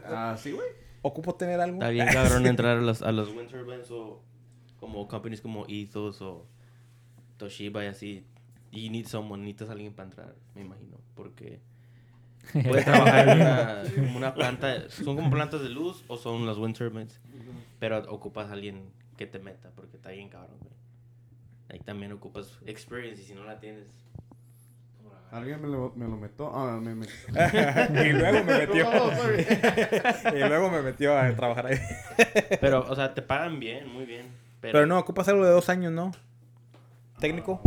Ah, 0.06 0.38
sí, 0.40 0.54
güey. 0.54 0.66
¿Ocupo 1.02 1.36
tener 1.36 1.60
algo? 1.60 1.76
Está 1.76 1.90
bien 1.90 2.08
cabrón 2.08 2.48
entrar 2.48 2.78
a 2.78 2.82
los, 2.82 3.02
a 3.02 3.12
los 3.12 3.36
wind 3.36 3.50
turbines 3.50 3.92
o 3.92 4.24
como 4.80 5.10
companies 5.10 5.42
como 5.42 5.66
Ethos 5.68 6.22
o 6.22 6.48
Toshiba 7.36 7.84
y 7.84 7.88
así. 7.88 8.26
Y 8.72 8.90
need 8.90 9.08
someone, 9.08 9.44
necesitas 9.44 9.68
a 9.68 9.72
alguien 9.74 9.94
para 9.94 10.08
entrar, 10.08 10.36
me 10.56 10.62
imagino. 10.62 11.02
Porque 11.16 11.60
puedes 12.54 12.86
trabajar 12.86 13.86
en 13.94 14.16
una, 14.16 14.34
planta, 14.34 14.90
son 14.90 15.18
como 15.18 15.30
plantas 15.30 15.62
de 15.64 15.70
luz 15.70 16.06
o 16.08 16.16
son 16.16 16.46
los 16.46 16.58
wind 16.58 16.78
turbines. 16.78 17.20
Pero 17.78 18.10
ocupas 18.10 18.50
a 18.52 18.54
alguien 18.54 18.90
que 19.18 19.28
te 19.28 19.40
meta 19.40 19.72
porque 19.76 19.98
está 19.98 20.12
bien 20.12 20.30
cabrón, 20.30 20.60
güey. 20.62 20.71
Ahí 21.72 21.80
también 21.80 22.12
ocupas 22.12 22.60
experience 22.66 23.22
y 23.22 23.26
si 23.26 23.34
no 23.34 23.46
la 23.46 23.60
tienes... 23.60 23.88
Alguien 25.32 25.62
me 25.62 25.70
lo, 25.70 25.94
me 25.96 26.06
lo 26.06 26.18
metió. 26.18 26.54
Ah, 26.54 26.78
me 26.82 26.94
metió. 26.94 27.16
y 28.06 28.10
luego 28.12 28.44
me 28.44 28.58
metió. 28.58 28.90
Y 30.36 30.40
luego 30.40 30.70
me 30.70 30.82
metió 30.82 31.18
a 31.18 31.34
trabajar 31.34 31.68
ahí. 31.68 31.80
Pero, 32.60 32.86
o 32.90 32.94
sea, 32.94 33.14
te 33.14 33.22
pagan 33.22 33.58
bien, 33.58 33.88
muy 33.88 34.06
bien. 34.06 34.26
Pero, 34.60 34.74
Pero 34.74 34.86
no, 34.88 35.00
ocupas 35.00 35.30
algo 35.30 35.46
de 35.46 35.52
dos 35.52 35.70
años, 35.70 35.94
¿no? 35.94 36.12
¿Técnico? 37.22 37.62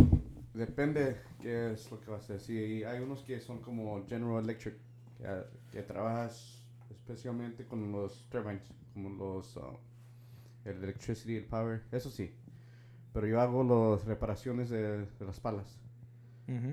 Depende 0.53 1.17
qué 1.41 1.71
es 1.71 1.89
lo 1.89 1.99
que 1.99 2.11
vas 2.11 2.21
a 2.29 2.35
hacer. 2.35 2.39
Sí, 2.39 2.83
hay 2.83 2.99
unos 2.99 3.23
que 3.23 3.39
son 3.39 3.59
como 3.61 4.05
General 4.07 4.43
Electric, 4.43 4.75
que, 5.17 5.45
que 5.71 5.81
trabajas 5.81 6.63
especialmente 6.91 7.65
con 7.65 7.91
los 7.91 8.29
turbines, 8.29 8.71
como 8.93 9.09
los 9.09 9.57
uh, 9.57 9.75
el 10.65 10.83
electricity, 10.83 11.37
el 11.37 11.45
power, 11.45 11.81
eso 11.91 12.11
sí. 12.11 12.31
Pero 13.15 13.27
yo 13.27 13.39
hago 13.39 13.63
las 13.95 14.05
reparaciones 14.05 14.69
de, 14.69 15.05
de 15.07 15.25
las 15.25 15.39
palas. 15.39 15.79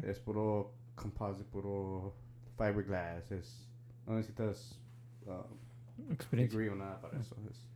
Es 0.03 0.18
puro 0.18 0.74
composite, 0.97 1.45
puro 1.45 2.14
fiberglass. 2.59 3.30
Es, 3.30 3.68
no 4.07 4.16
necesitas 4.16 4.78
uh, 5.24 6.12
Experiencia. 6.12 6.59
degree 6.59 6.68
o 6.70 6.76
nada 6.76 7.01
para 7.01 7.18
eso. 7.20 7.36
Es, 7.49 7.68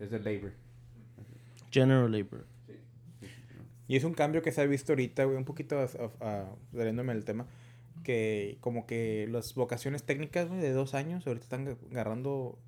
es 0.00 0.10
de 0.10 0.18
labor. 0.20 0.52
General 1.70 2.12
Labor. 2.12 2.44
Y 3.88 3.96
es 3.96 4.04
un 4.04 4.12
cambio 4.12 4.42
que 4.42 4.52
se 4.52 4.60
ha 4.60 4.66
visto 4.66 4.92
ahorita, 4.92 5.24
güey, 5.24 5.38
un 5.38 5.46
poquito 5.46 5.78
a- 5.78 5.84
a- 5.84 6.26
a- 6.42 6.54
saliéndome 6.72 7.14
del 7.14 7.24
tema, 7.24 7.46
que 8.04 8.58
como 8.60 8.86
que 8.86 9.26
las 9.30 9.54
vocaciones 9.54 10.02
técnicas, 10.04 10.48
güey, 10.48 10.60
de 10.60 10.72
dos 10.72 10.92
años, 10.94 11.26
ahorita 11.26 11.42
están 11.44 11.78
agarrando 11.90 12.58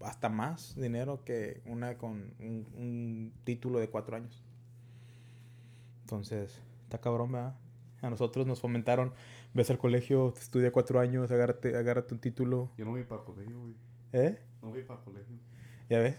hasta 0.00 0.28
más 0.28 0.74
dinero 0.76 1.22
que 1.24 1.62
una 1.64 1.96
con 1.96 2.34
un, 2.40 2.66
un 2.76 3.32
título 3.44 3.78
de 3.78 3.88
cuatro 3.88 4.16
años. 4.16 4.42
Entonces, 6.04 6.60
está 6.82 6.98
cabrón, 7.00 7.32
¿verdad? 7.32 7.54
A 8.02 8.10
nosotros 8.10 8.46
nos 8.46 8.60
fomentaron, 8.60 9.14
ves 9.54 9.70
al 9.70 9.78
colegio, 9.78 10.34
estudia 10.36 10.70
cuatro 10.70 11.00
años, 11.00 11.30
agárrate, 11.30 11.74
agárrate 11.78 12.12
un 12.12 12.20
título, 12.20 12.70
Yo 12.76 12.84
no 12.84 12.90
voy 12.90 13.04
para 13.04 13.22
colegio, 13.22 13.58
güey. 13.58 13.74
¿eh? 14.12 14.38
No 14.60 14.68
voy 14.68 14.82
para 14.82 15.00
colegio. 15.00 15.38
¿Ya 15.88 16.00
ves? 16.00 16.16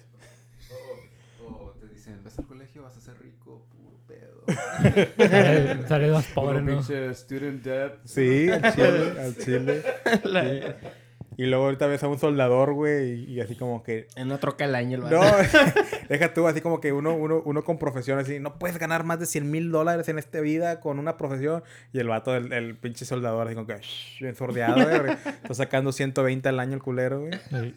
O, 1.46 1.66
o 1.66 1.72
te 1.74 1.88
dicen, 1.88 2.24
vas 2.24 2.40
al 2.40 2.48
colegio, 2.48 2.82
vas 2.82 2.98
a 2.98 3.00
ser 3.02 3.20
rico, 3.22 3.68
puro 3.70 4.00
pedo. 4.08 4.44
Sale 5.18 5.88
sale 5.88 6.12
más 6.12 6.26
pobre, 6.34 6.62
¿no? 6.62 6.72
pinche 6.78 7.14
student 7.14 7.64
debt. 7.64 8.00
Sí, 8.06 8.50
al 8.50 8.74
chile, 8.74 9.22
al 9.22 9.38
chile. 9.38 9.84
Sí. 10.24 11.05
Y 11.38 11.46
luego 11.48 11.66
ahorita 11.66 11.88
ves 11.88 12.02
a 12.04 12.08
un 12.08 12.18
soldador, 12.18 12.74
güey, 12.74 13.12
y, 13.26 13.34
y 13.34 13.42
así 13.42 13.56
como 13.56 13.84
que... 13.84 14.08
En 14.16 14.28
una 14.28 14.38
troca 14.38 14.64
el 14.66 14.74
año 14.76 14.98
el 14.98 15.12
No, 15.14 15.22
deja 16.10 16.34
tú, 16.34 16.48
así 16.48 16.62
como 16.62 16.80
que 16.80 16.94
uno, 16.94 17.14
uno, 17.14 17.42
uno 17.44 17.64
con 17.64 17.78
profesión, 17.78 18.20
así, 18.20 18.40
no 18.40 18.58
puedes 18.58 18.78
ganar 18.78 19.04
más 19.04 19.20
de 19.20 19.26
100 19.26 19.52
mil 19.52 19.72
dólares 19.72 20.08
en 20.08 20.18
esta 20.18 20.40
vida 20.40 20.80
con 20.80 20.98
una 20.98 21.18
profesión. 21.18 21.64
Y 21.92 22.00
el 22.00 22.08
vato, 22.08 22.36
el, 22.36 22.54
el 22.54 22.78
pinche 22.78 23.04
soldador, 23.06 23.48
así 23.48 23.56
como 23.56 23.68
que, 23.68 23.78
shh, 23.80 24.22
bien 24.22 24.36
sordeado, 24.36 24.76
güey. 24.76 25.12
Está 25.26 25.54
sacando 25.54 25.92
120 25.92 26.48
al 26.48 26.60
año 26.60 26.74
el 26.76 26.82
culero, 26.84 27.20
güey. 27.22 27.34
Sí. 27.50 27.76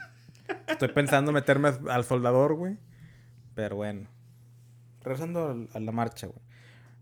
Estoy 0.68 0.88
pensando 0.88 1.32
meterme 1.32 1.70
al 1.90 2.04
soldador, 2.04 2.54
güey. 2.54 2.76
Pero 3.54 3.76
bueno. 3.76 4.09
Regresando 5.02 5.48
al- 5.50 5.68
a 5.74 5.80
la 5.80 5.92
marcha, 5.92 6.26
güey. 6.28 6.38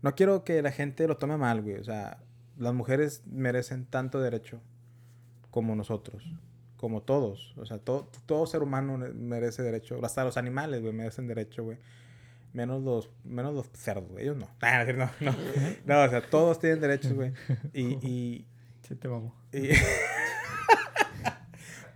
No 0.01 0.15
quiero 0.15 0.43
que 0.43 0.61
la 0.61 0.71
gente 0.71 1.07
lo 1.07 1.17
tome 1.17 1.37
mal, 1.37 1.61
güey. 1.61 1.75
O 1.75 1.83
sea, 1.83 2.17
las 2.57 2.73
mujeres 2.73 3.21
merecen 3.25 3.85
tanto 3.85 4.19
derecho 4.19 4.59
como 5.51 5.75
nosotros. 5.75 6.23
Como 6.77 7.01
todos. 7.01 7.53
O 7.57 7.65
sea, 7.65 7.79
todo, 7.79 8.09
todo 8.25 8.45
ser 8.45 8.61
humano 8.63 8.97
merece 9.15 9.63
derecho. 9.63 9.99
Hasta 10.05 10.23
los 10.23 10.37
animales, 10.37 10.81
güey, 10.81 10.93
merecen 10.93 11.27
derecho, 11.27 11.63
güey. 11.63 11.77
Menos 12.53 12.81
los, 12.83 13.09
menos 13.23 13.53
los 13.53 13.69
cerdos, 13.73 14.09
güey. 14.11 14.23
Ellos 14.23 14.37
no. 14.37 14.47
Ah, 14.61 14.85
no, 14.85 15.09
no. 15.19 15.35
No, 15.85 16.03
o 16.03 16.09
sea, 16.09 16.21
todos 16.29 16.59
tienen 16.59 16.79
derechos, 16.79 17.13
güey. 17.13 17.33
Y, 17.73 17.81
y, 18.07 18.45
Sí, 18.87 18.95
te 18.95 19.07
vamos. 19.07 19.33
y- 19.51 19.69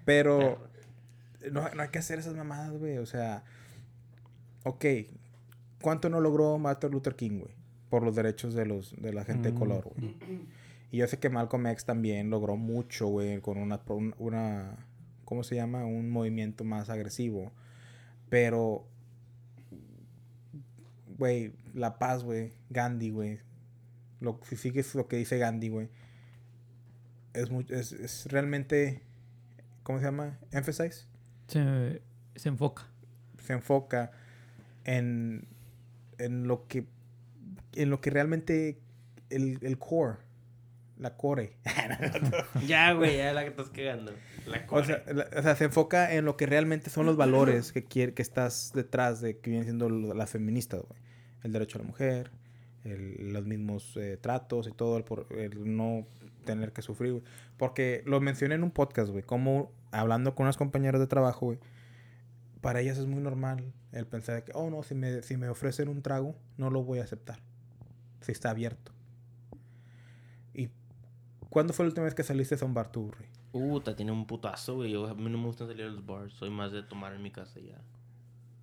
Pero 0.06 0.68
no, 1.52 1.70
no 1.70 1.82
hay 1.82 1.90
que 1.90 2.00
hacer 2.00 2.20
esas 2.20 2.36
mamadas, 2.36 2.72
güey. 2.78 2.98
O 2.98 3.06
sea, 3.06 3.44
ok, 4.64 4.86
¿cuánto 5.82 6.10
no 6.10 6.20
logró 6.20 6.58
Martin 6.58 6.92
Luther 6.92 7.16
King, 7.16 7.40
güey? 7.40 7.56
Por 7.90 8.04
los 8.04 8.16
derechos 8.16 8.54
de, 8.54 8.66
los, 8.66 8.96
de 9.02 9.14
la 9.14 9.24
gente 9.26 9.50
de 9.50 9.56
Mm. 9.56 9.60
color, 9.60 9.92
güey. 9.96 10.16
Y 10.92 10.98
yo 10.98 11.08
sé 11.08 11.20
que 11.20 11.30
Malcolm 11.30 11.66
X 11.68 11.86
también 11.86 12.30
logró 12.30 12.58
mucho, 12.58 13.08
güey, 13.08 13.40
con 13.40 13.58
una, 13.58 13.82
una, 14.18 14.76
¿cómo 15.24 15.44
se 15.44 15.56
llama? 15.56 15.86
Un 15.86 16.10
movimiento 16.10 16.64
más 16.64 16.90
agresivo. 16.90 17.52
Pero, 18.30 18.86
güey, 21.18 21.54
la 21.74 21.98
paz, 21.98 22.24
güey, 22.24 22.52
Gandhi, 22.70 23.10
güey. 23.10 23.40
Lo, 24.20 24.40
si 24.44 24.58
sigues 24.58 24.94
lo 24.94 25.08
que 25.08 25.16
dice 25.16 25.38
Gandhi, 25.38 25.70
güey. 25.70 25.90
Es, 27.34 27.50
es, 27.70 27.94
es 27.94 28.26
realmente, 28.30 29.02
¿cómo 29.84 30.00
se 30.00 30.06
llama? 30.06 30.40
Emphasize. 30.52 31.06
Se, 31.48 32.02
se 32.36 32.50
enfoca. 32.50 32.88
Se 33.40 33.54
enfoca 33.54 34.12
en, 34.84 35.48
en 36.18 36.48
lo 36.48 36.68
que 36.68 36.86
en 37.74 37.90
lo 37.90 38.02
que 38.02 38.10
realmente 38.10 38.80
el, 39.30 39.60
el 39.62 39.78
core, 39.78 40.18
la 41.02 41.18
core. 41.18 41.58
Ya, 42.68 42.94
güey, 42.94 43.18
ya 43.18 43.34
la 43.34 43.42
que 43.44 43.50
estás 43.50 43.70
cagando. 43.70 44.14
La 44.46 44.60
o, 44.60 44.68
core. 44.68 44.86
sea, 44.86 45.04
la- 45.14 45.28
o 45.38 45.42
sea, 45.42 45.56
se 45.56 45.66
enfoca 45.66 46.14
en 46.14 46.24
lo 46.26 46.38
que 46.38 46.46
realmente 46.46 46.90
son 46.90 47.06
los 47.06 47.18
valores 47.18 47.72
que 47.74 47.84
quiere, 47.84 48.14
que 48.14 48.22
estás 48.22 48.72
detrás 48.74 49.20
de 49.20 49.38
que 49.40 49.50
vienen 49.50 49.66
siendo 49.66 49.90
las 49.90 50.30
feministas, 50.30 50.82
güey. 50.88 51.00
El 51.44 51.52
derecho 51.52 51.78
a 51.80 51.82
la 51.82 51.88
mujer, 51.88 52.32
el- 52.86 53.34
los 53.34 53.46
mismos 53.46 53.98
eh, 53.98 54.18
tratos 54.22 54.68
y 54.68 54.72
todo, 54.72 54.98
el, 54.98 55.04
por- 55.04 55.28
el 55.32 55.76
no 55.76 56.06
tener 56.46 56.72
que 56.72 56.82
sufrir, 56.82 57.12
güey. 57.14 57.24
Porque 57.58 58.04
lo 58.06 58.22
mencioné 58.22 58.56
en 58.56 58.64
un 58.64 58.72
podcast, 58.72 59.10
güey, 59.12 59.24
como 59.24 59.72
hablando 59.92 60.36
con 60.36 60.46
unas 60.46 60.58
compañeras 60.58 61.02
de 61.02 61.08
trabajo, 61.08 61.48
güey. 61.48 61.60
Para 62.62 62.80
ellas 62.80 63.00
es 63.00 63.08
muy 63.08 63.22
normal 63.24 63.74
el 63.92 64.06
pensar 64.06 64.44
que, 64.44 64.52
oh, 64.54 64.70
no, 64.70 64.84
si 64.84 64.94
me, 64.94 65.24
si 65.24 65.36
me 65.36 65.50
ofrecen 65.50 65.90
un 65.90 66.04
trago, 66.04 66.36
no 66.58 66.70
lo 66.70 66.84
voy 66.84 67.00
a 67.00 67.04
aceptar. 67.04 67.40
Si 68.22 68.32
está 68.32 68.52
abierto. 68.52 68.92
¿Y 71.52 71.54
cuándo 71.54 71.74
fue 71.74 71.84
la 71.86 71.90
última 71.90 72.06
vez 72.06 72.16
que 72.16 72.24
saliste 72.24 72.56
a 72.60 72.66
un 72.66 72.74
bar 72.74 72.92
tú, 72.92 73.12
Rey? 73.12 73.28
Puta, 73.52 73.94
tiene 73.96 74.12
un 74.14 74.26
putazo, 74.26 74.76
güey. 74.76 74.92
Yo- 74.92 75.08
A 75.08 75.14
mí 75.14 75.30
no 75.30 75.38
me 75.38 75.46
gusta 75.48 75.68
salir 75.68 75.86
a 75.86 75.90
los 75.90 76.06
bars. 76.06 76.34
Soy 76.34 76.50
más 76.50 76.72
de 76.72 76.82
tomar 76.84 77.14
en 77.14 77.22
mi 77.22 77.30
casa 77.32 77.60
ya. 77.60 77.78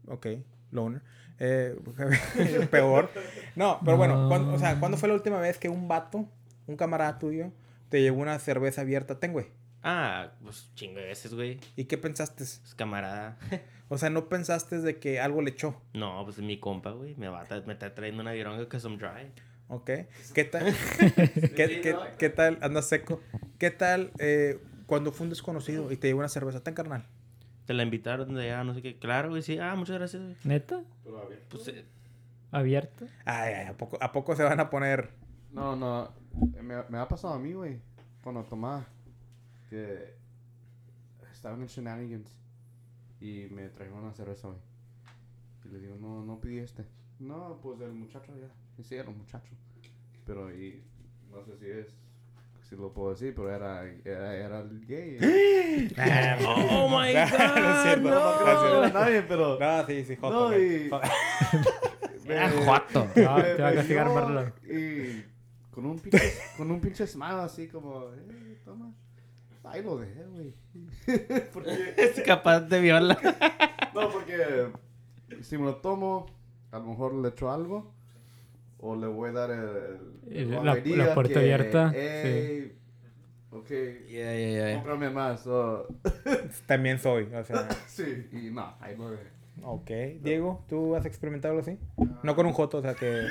Ok, 0.07 0.27
loner. 0.71 1.03
Eh, 1.39 1.79
peor. 2.71 3.11
No, 3.57 3.79
pero 3.85 3.97
bueno, 3.99 4.23
No. 4.23 4.29
¿cuándo, 4.29 4.55
o 4.55 4.59
sea, 4.59 4.79
¿cuándo 4.81 4.97
fue 4.97 5.09
la 5.09 5.15
última 5.17 5.39
vez 5.39 5.59
que 5.59 5.69
un 5.69 5.87
vato, 5.87 6.27
un 6.67 6.77
camarada 6.77 7.19
tuyo, 7.19 7.53
te 7.91 8.01
llevó 8.01 8.23
una 8.23 8.39
cerveza 8.39 8.81
abierta? 8.81 9.21
Ten, 9.21 9.33
güey. 9.35 9.47
Ah, 9.83 10.33
pues 10.43 10.71
chingo 10.75 10.99
de 10.99 11.07
veces, 11.07 11.35
güey. 11.35 11.61
¿Y 11.77 11.85
qué 11.85 11.99
pensaste? 11.99 12.43
Es 12.45 12.75
camarada. 12.77 13.39
O 13.91 13.97
sea, 13.97 14.11
¿no 14.11 14.29
pensaste 14.29 14.81
de 14.83 14.99
que 14.99 15.19
algo 15.19 15.41
le 15.41 15.49
echó? 15.53 15.81
No, 15.95 16.23
pues 16.27 16.37
es 16.37 16.45
mi 16.45 16.61
compa, 16.61 16.91
güey. 16.91 17.15
Me 17.17 17.29
va 17.29 17.47
me 17.65 17.73
está 17.73 17.95
trayendo 17.95 18.21
una 18.21 18.33
vironga 18.33 18.69
que 18.69 18.77
I'm 18.77 18.99
dry. 18.99 19.33
¿Ok? 19.69 19.91
¿Qué 20.35 20.45
tal? 20.45 20.67
¿Qué, 20.99 21.81
qué- 21.83 21.97
qué 22.19 22.31
tal? 22.31 22.59
Andas 22.63 22.87
seco. 22.89 23.21
¿Qué 23.59 23.71
tal 23.71 24.13
eh, 24.19 24.61
cuando 24.87 25.13
fue 25.13 25.25
un 25.25 25.31
desconocido 25.31 25.93
y 25.93 25.97
te 25.97 26.09
llevó 26.09 26.21
una 26.21 26.29
cerveza? 26.29 26.63
Ten, 26.63 26.75
carnal. 26.75 27.05
Te 27.67 27.75
la 27.75 27.83
invitaron 27.83 28.35
de 28.35 28.45
allá, 28.45 28.65
no 28.65 28.73
sé 28.75 28.81
qué. 28.81 28.99
Claro, 28.99 29.29
güey, 29.31 29.43
sí. 29.43 29.59
Ah, 29.59 29.75
muchas 29.77 29.97
gracias, 29.99 30.23
güey. 30.23 30.37
¿Neta? 30.45 30.83
Pero 31.05 31.19
abierto. 31.23 31.57
Pues, 31.59 31.69
eh, 31.69 31.85
¿Abierta? 32.51 33.05
Ay, 33.27 33.53
ay, 33.53 33.67
¿a 33.67 33.77
poco, 33.77 33.99
¿a 34.01 34.11
poco 34.11 34.35
se 34.35 34.43
van 34.43 34.59
a 34.59 34.71
poner? 34.71 35.11
No, 35.53 35.77
no. 35.77 36.11
Me, 36.63 36.83
me 36.89 36.99
ha 36.99 37.07
pasado 37.09 37.35
a 37.35 37.39
mí, 37.39 37.53
güey. 37.53 37.79
Cuando 38.23 38.43
tomaba. 38.45 38.87
Que 39.69 40.15
estaban 41.31 41.61
en 41.61 41.67
Shenanigans. 41.69 42.31
Y 43.21 43.49
me 43.51 43.69
trajeron 43.69 44.05
una 44.05 44.15
cerveza, 44.15 44.49
güey. 44.49 44.61
Y 45.67 45.69
le 45.69 45.79
digo, 45.81 45.97
no, 46.01 46.25
no 46.25 46.41
pedí 46.41 46.59
este. 46.59 46.87
No, 47.19 47.59
pues 47.63 47.81
el 47.81 47.93
muchacho 47.93 48.33
ya. 48.37 48.49
Sí, 48.83 48.95
era 48.95 49.09
un 49.09 49.19
muchacho. 49.19 49.53
Pero, 50.27 50.53
y. 50.55 50.83
No 51.31 51.45
sé 51.45 51.57
si 51.59 51.67
es. 51.71 51.97
Si 52.69 52.77
lo 52.77 52.93
puedo 52.93 53.11
decir, 53.11 53.35
pero 53.35 53.51
era, 53.55 53.83
era, 54.05 54.35
era 54.37 54.61
el 54.61 54.87
gay. 54.87 55.17
Oh 56.47 56.89
my 56.89 57.13
No, 57.15 57.21
no 57.21 57.25
es 57.25 57.31
god. 57.31 57.83
cierto, 57.83 58.11
no. 58.11 58.11
no, 58.11 58.45
no 58.45 58.85
era 58.85 58.93
nadie, 58.93 59.23
pero. 59.23 59.59
No, 59.59 59.87
sí, 59.87 60.05
sí, 60.05 60.17
joto, 60.17 60.51
No, 60.51 60.59
y. 60.59 60.91
Era 62.27 62.51
joto. 62.51 63.05
Te 63.15 63.23
va, 63.27 63.37
me- 63.37 63.43
te 63.43 63.63
va 63.63 63.69
a 63.69 63.75
castigar 63.75 64.09
Marlon. 64.11 64.53
Y 64.65 65.25
con 65.71 65.87
un 65.87 65.99
pinche, 65.99 66.33
con 66.57 66.71
un 66.71 66.81
pinche 66.81 67.07
smile 67.07 67.41
así 67.41 67.69
como, 67.69 68.13
eh, 68.13 68.59
toma. 68.65 68.93
Ahí 69.65 69.83
lo 69.83 69.99
dejé, 69.99 70.25
güey. 70.25 70.55
porque, 71.53 71.95
Es 71.97 72.21
capaz 72.23 72.61
de 72.61 72.81
viola. 72.81 73.19
no, 73.95 74.11
porque 74.11 74.69
si 75.43 75.57
me 75.59 75.65
lo 75.65 75.77
tomo, 75.77 76.27
a 76.73 76.79
lo 76.79 76.85
mejor 76.87 77.15
le 77.15 77.29
echo 77.29 77.51
algo. 77.51 77.93
O 78.81 78.95
le 78.95 79.07
voy 79.09 79.31
a 79.31 79.33
dar 79.33 79.51
el, 79.51 79.99
El- 80.31 80.55
o 80.55 80.63
la- 80.65 80.75
la 80.77 81.15
puerta 81.15 81.33
que, 81.35 81.39
abierta, 81.41 81.93
"Ey, 81.95 82.75
Ok, 83.51 83.71
Ya, 84.11 84.35
ya, 84.37 84.69
ya. 84.69 84.75
cómprame 84.75 85.09
más. 85.11 85.47
o- 85.47 85.87
También 86.67 86.99
soy, 86.99 87.25
o 87.35 87.45
sea. 87.45 87.67
sí, 87.89 88.29
y 88.33 88.51
no, 88.51 88.75
ahí 88.81 88.95
dejé. 88.95 89.39
Ok. 89.63 89.91
Diego, 90.23 90.65
¿tú 90.69 90.95
has 90.95 91.07
experimentado 91.07 91.53
algo 91.57 91.63
así? 91.63 91.79
No 92.23 92.37
con 92.37 92.45
un 92.47 92.53
joto, 92.53 92.79
o 92.79 92.83
sea, 92.83 92.95
que, 92.95 93.27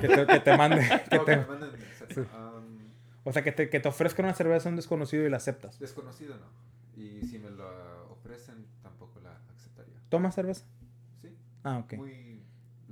que, 0.00 0.06
te, 0.08 0.26
que 0.26 0.40
te 0.40 0.56
mande. 0.56 0.80
Que 1.10 1.16
No, 1.16 1.24
que 1.24 1.32
te, 1.32 1.36
me 1.38 1.46
manden 1.46 1.70
mensaje. 1.72 2.20
Um, 2.20 2.78
o 3.24 3.32
sea, 3.32 3.42
que 3.42 3.52
te, 3.52 3.68
que 3.70 3.80
te 3.80 3.88
ofrezcan 3.88 4.26
una 4.26 4.34
cerveza 4.34 4.68
a 4.68 4.70
un 4.70 4.76
desconocido 4.76 5.26
y 5.26 5.30
la 5.30 5.38
aceptas. 5.38 5.78
desconocido 5.80 6.36
no. 6.36 7.02
Y 7.02 7.22
si 7.24 7.38
me 7.38 7.50
lo 7.50 7.66
ofrecen, 8.12 8.66
tampoco 8.82 9.18
la 9.20 9.40
aceptaría. 9.52 9.94
¿Tomas 10.10 10.34
cerveza? 10.34 10.64
Sí, 11.22 11.28
Ah, 11.64 11.78
ok. 11.78 11.94
muy 11.94 12.12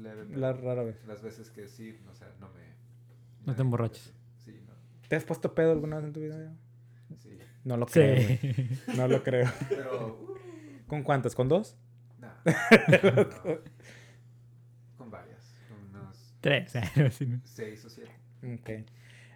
leve. 0.03 0.25
La 0.37 0.53
pero 0.55 0.69
rara 0.69 0.83
vez. 0.83 1.05
Las 1.07 1.23
veces 1.23 1.51
que 1.51 1.69
sí, 1.69 1.99
no, 2.05 2.11
o 2.11 2.15
sea, 2.15 2.29
no 2.41 2.49
me. 2.51 2.61
No 3.47 3.55
te 3.55 3.63
emborraches. 3.63 4.13
Sí, 4.37 4.61
no. 4.67 4.73
¿Te 5.09 5.17
has 5.17 5.25
puesto 5.25 5.55
pedo 5.55 5.73
alguna 5.73 5.97
vez 5.97 6.07
en 6.07 6.13
tu 6.13 6.21
vida? 6.21 6.53
Sí. 7.19 7.39
No 7.65 7.77
lo 7.77 7.87
creo. 7.87 8.17
Sí. 8.17 8.69
No 8.97 9.09
lo 9.09 9.23
creo. 9.23 9.51
Pero. 9.69 10.19
uh, 10.21 10.87
¿Con 10.87 11.03
cuántas? 11.03 11.35
¿Con 11.35 11.49
dos? 11.49 11.77
nah, 12.19 12.35
no. 12.45 13.29
Con 14.99 15.11
varias. 15.11 15.55
Con 15.69 16.01
unos 16.01 16.35
Tres. 16.41 16.73
seis 17.45 17.85
o 17.85 17.91
siete. 17.91 18.13
Ok. 18.43 18.71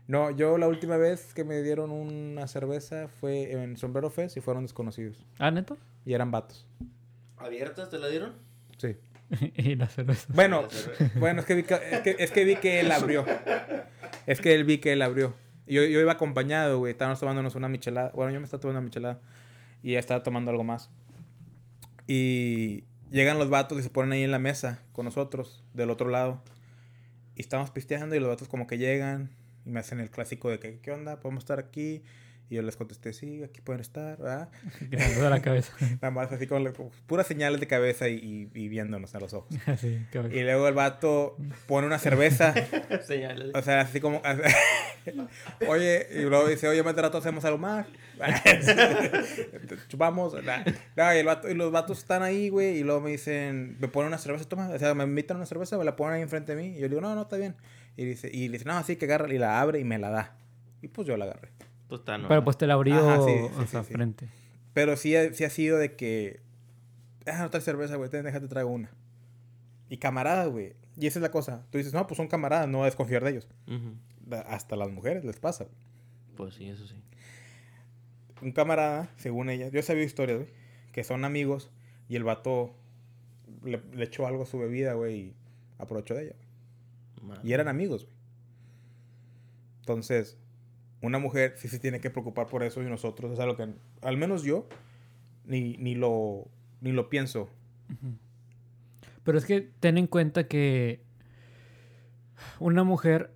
No, 0.09 0.31
yo 0.31 0.57
la 0.57 0.69
última 0.69 0.97
vez 0.97 1.35
que 1.35 1.43
me 1.43 1.63
dieron 1.63 1.91
una 1.91 2.47
cerveza 2.47 3.09
fue 3.09 3.51
en 3.53 3.77
Sombrero 3.77 4.09
Fest 4.09 4.37
y 4.37 4.41
fueron 4.41 4.63
desconocidos. 4.63 5.27
¿Ah, 5.39 5.51
neta? 5.51 5.77
Y 6.05 6.13
eran 6.13 6.31
vatos. 6.31 6.65
¿Abiertas 7.37 7.91
te 7.91 7.99
la 7.99 8.09
dieron? 8.09 8.35
Sí. 8.79 8.97
y 9.57 9.75
la 9.75 9.89
cerveza. 9.89 10.27
Bueno, 10.35 10.63
La 10.63 10.71
cerveza. 10.71 11.19
bueno, 11.19 11.41
es 11.41 11.47
que, 11.47 11.55
vi 11.55 11.63
que, 11.65 11.75
es, 11.75 12.01
que, 12.01 12.17
es 12.19 12.31
que 12.31 12.45
vi 12.45 12.57
que 12.57 12.81
él 12.81 12.93
abrió. 12.93 13.25
Es 14.27 14.41
que 14.41 14.55
él 14.55 14.65
vi 14.65 14.79
que 14.79 14.93
él 14.93 15.03
abrió. 15.03 15.35
Yo, 15.67 15.85
yo 15.85 16.01
iba 16.01 16.13
acompañado, 16.13 16.79
güey. 16.79 16.93
Estábamos 16.93 17.21
tomándonos 17.21 17.55
una 17.55 17.69
michelada. 17.69 18.11
Bueno, 18.15 18.33
yo 18.33 18.41
me 18.41 18.45
estaba 18.45 18.61
tomando 18.61 18.81
una 18.81 18.85
michelada. 18.85 19.21
Y 19.83 19.91
ella 19.91 20.01
estaba 20.01 20.23
tomando 20.23 20.51
algo 20.51 20.65
más. 20.65 20.91
Y 22.07 22.85
llegan 23.11 23.39
los 23.39 23.51
vatos 23.51 23.79
y 23.79 23.83
se 23.83 23.91
ponen 23.91 24.13
ahí 24.13 24.23
en 24.23 24.31
la 24.31 24.39
mesa 24.39 24.83
con 24.93 25.05
nosotros, 25.05 25.65
del 25.75 25.91
otro 25.91 26.09
lado. 26.09 26.43
Y 27.35 27.41
estamos 27.41 27.71
pisteando 27.71 28.15
y 28.15 28.21
los 28.21 28.29
vatos 28.29 28.49
como 28.49 28.67
que 28.67 28.79
llegan 28.79 29.31
y 29.65 29.71
me 29.71 29.81
hacen 29.81 30.01
el 30.01 30.11
clásico 30.11 30.49
de 30.49 30.59
que, 30.59 30.79
¿qué 30.81 30.93
onda? 30.93 31.21
¿Podemos 31.21 31.43
estar 31.43 31.59
aquí? 31.59 32.03
Y 32.49 32.55
yo 32.55 32.63
les 32.63 32.77
contesté, 32.77 33.13
sí, 33.13 33.43
aquí 33.43 33.61
pueden 33.61 33.81
estar, 33.81 34.19
¿verdad? 34.19 34.49
De 34.91 35.29
la 35.31 35.43
cabeza. 35.43 35.73
Nada 36.01 36.11
más 36.13 36.31
así 36.31 36.47
con, 36.47 36.63
la- 36.63 36.73
con 36.73 36.91
puras 37.07 37.27
señales 37.27 37.59
de 37.61 37.67
cabeza 37.67 38.09
y, 38.09 38.15
y- 38.15 38.51
y 38.55 38.69
viéndonos 38.69 39.15
a 39.17 39.21
los 39.21 39.35
ojos. 39.35 39.49
Cabeza. 40.13 40.35
Y 40.37 40.43
luego 40.43 40.69
el 40.69 40.75
vato 40.75 41.37
pone 41.67 41.87
una 41.89 41.99
cerveza. 41.99 42.55
Señales. 43.05 43.51
O 43.55 43.63
sea, 43.63 43.81
así 43.81 44.01
como. 44.01 44.23
oye, 45.69 46.07
y 46.13 46.23
luego 46.23 46.47
dice, 46.49 46.69
oye, 46.69 46.83
más 46.83 46.95
rato 46.95 47.19
hacemos 47.19 47.45
algo 47.45 47.59
más. 47.59 47.87
Chupamos. 49.89 50.35
No, 50.97 51.15
y, 51.15 51.19
el 51.19 51.27
vato- 51.27 51.49
y 51.51 51.55
los 51.55 51.73
vatos 51.73 51.99
están 51.99 52.23
ahí, 52.23 52.49
güey. 52.49 52.79
Y 52.79 52.83
luego 52.85 53.01
me 53.01 53.11
dicen, 53.11 53.77
me 53.81 53.89
ponen 53.89 54.09
una 54.09 54.19
cerveza, 54.19 54.45
toma. 54.49 54.69
O 54.71 54.79
sea, 54.79 54.95
me 54.95 55.05
invitan 55.05 55.37
una 55.37 55.47
cerveza, 55.47 55.77
me 55.79 55.85
la 55.85 55.97
ponen 55.97 56.15
ahí 56.15 56.23
enfrente 56.23 56.55
de 56.55 56.63
mí. 56.63 56.69
Y 56.71 56.81
yo 56.81 56.83
le 56.83 56.89
digo, 56.91 57.01
no, 57.01 57.15
no, 57.15 57.23
está 57.23 57.37
bien. 57.37 57.57
Y 57.97 58.05
dice, 58.05 58.31
y 58.33 58.49
dice, 58.49 58.65
no, 58.65 58.83
sí, 58.85 58.97
que 58.97 59.07
agarra. 59.07 59.33
Y 59.33 59.39
la 59.39 59.61
abre 59.61 59.81
y 59.81 59.85
me 59.85 59.99
la 59.99 60.11
da. 60.11 60.37
Y 60.83 60.89
pues 60.89 61.07
yo 61.09 61.17
la 61.17 61.25
agarré. 61.25 61.49
Pues. 61.89 62.01
Pero 62.05 62.45
pues 62.45 62.59
te 62.59 62.67
la 62.67 62.75
abrió 62.75 62.97
Ajá, 62.97 63.23
sí, 63.25 63.31
sí, 63.33 63.55
o 63.63 63.67
sea, 63.67 63.83
sí, 63.83 63.89
sí. 63.89 63.95
frente. 63.95 64.29
Pero 64.75 64.97
sí, 64.97 65.15
ha- 65.17 65.33
sí 65.33 65.45
ha 65.45 65.51
sido 65.51 65.79
de 65.79 65.95
que. 65.97 66.41
Ah, 67.27 67.39
no 67.43 67.51
traes 67.51 67.65
cerveza, 67.65 67.97
güey. 67.97 68.11
Déjate 68.11 68.49
traigo 68.49 68.71
una. 68.71 68.91
Y 69.89 69.99
camaradas, 69.99 70.49
güey. 70.49 70.75
Y 70.97 71.07
esa 71.07 71.19
es 71.19 71.23
la 71.23 71.31
cosa. 71.31 71.65
Tú 71.71 71.79
dices, 71.79 71.93
no, 71.93 72.07
pues 72.07 72.17
son 72.17 72.29
camaradas, 72.29 72.69
no 72.69 72.79
voy 72.79 72.83
a 72.85 72.87
desconfiar 72.87 73.23
de 73.25 73.31
ellos. 73.31 73.49
Ujú. 73.69 73.95
Da- 74.25 74.41
Hasta 74.43 74.75
a 74.75 74.79
las 74.79 74.91
mujeres 74.91 75.25
les 75.25 75.39
pasa. 75.39 75.67
Pues 76.37 76.55
sí, 76.55 76.69
eso 76.69 76.87
sí. 76.87 76.95
un 78.43 78.53
camarada, 78.53 79.09
según 79.17 79.49
ella, 79.49 79.69
yo 79.69 79.81
he 79.81 79.83
sabido 79.83 80.05
historias, 80.05 80.39
güey, 80.39 80.51
que 80.93 81.05
son 81.05 81.25
amigos 81.25 81.71
y 82.09 82.17
el 82.17 82.25
vato 82.25 82.75
le, 83.65 83.81
le 83.95 84.05
echó 84.05 84.27
algo 84.27 84.43
a 84.43 84.47
su 84.47 84.59
bebida, 84.59 84.93
güey, 84.93 85.15
y 85.19 85.35
aprovechó 85.79 86.15
de 86.15 86.25
ella. 86.25 86.35
Madre. 87.23 87.41
Y 87.45 87.53
eran 87.55 87.69
amigos, 87.69 88.05
güey. 88.05 88.15
Entonces, 89.81 90.37
una 91.03 91.19
mujer 91.19 91.55
sí 91.57 91.69
se 91.69 91.79
tiene 91.79 92.01
que 92.01 92.11
preocupar 92.11 92.47
por 92.47 92.63
eso 92.63 92.83
y 92.83 92.87
nosotros, 92.87 93.33
es 93.33 93.41
algo 93.41 93.57
que, 93.57 93.69
al 94.03 94.17
menos 94.17 94.43
yo, 94.43 94.67
ni, 95.45 95.77
ni, 95.77 95.95
lo, 95.95 96.49
ni 96.81 96.93
lo 96.93 97.09
pienso. 97.09 97.49
Pero 99.23 99.39
es 99.39 99.45
que 99.45 99.61
ten 99.61 99.99
en 99.99 100.07
cuenta 100.07 100.49
que 100.49 101.03
una 102.59 102.85
mujer, 102.85 103.33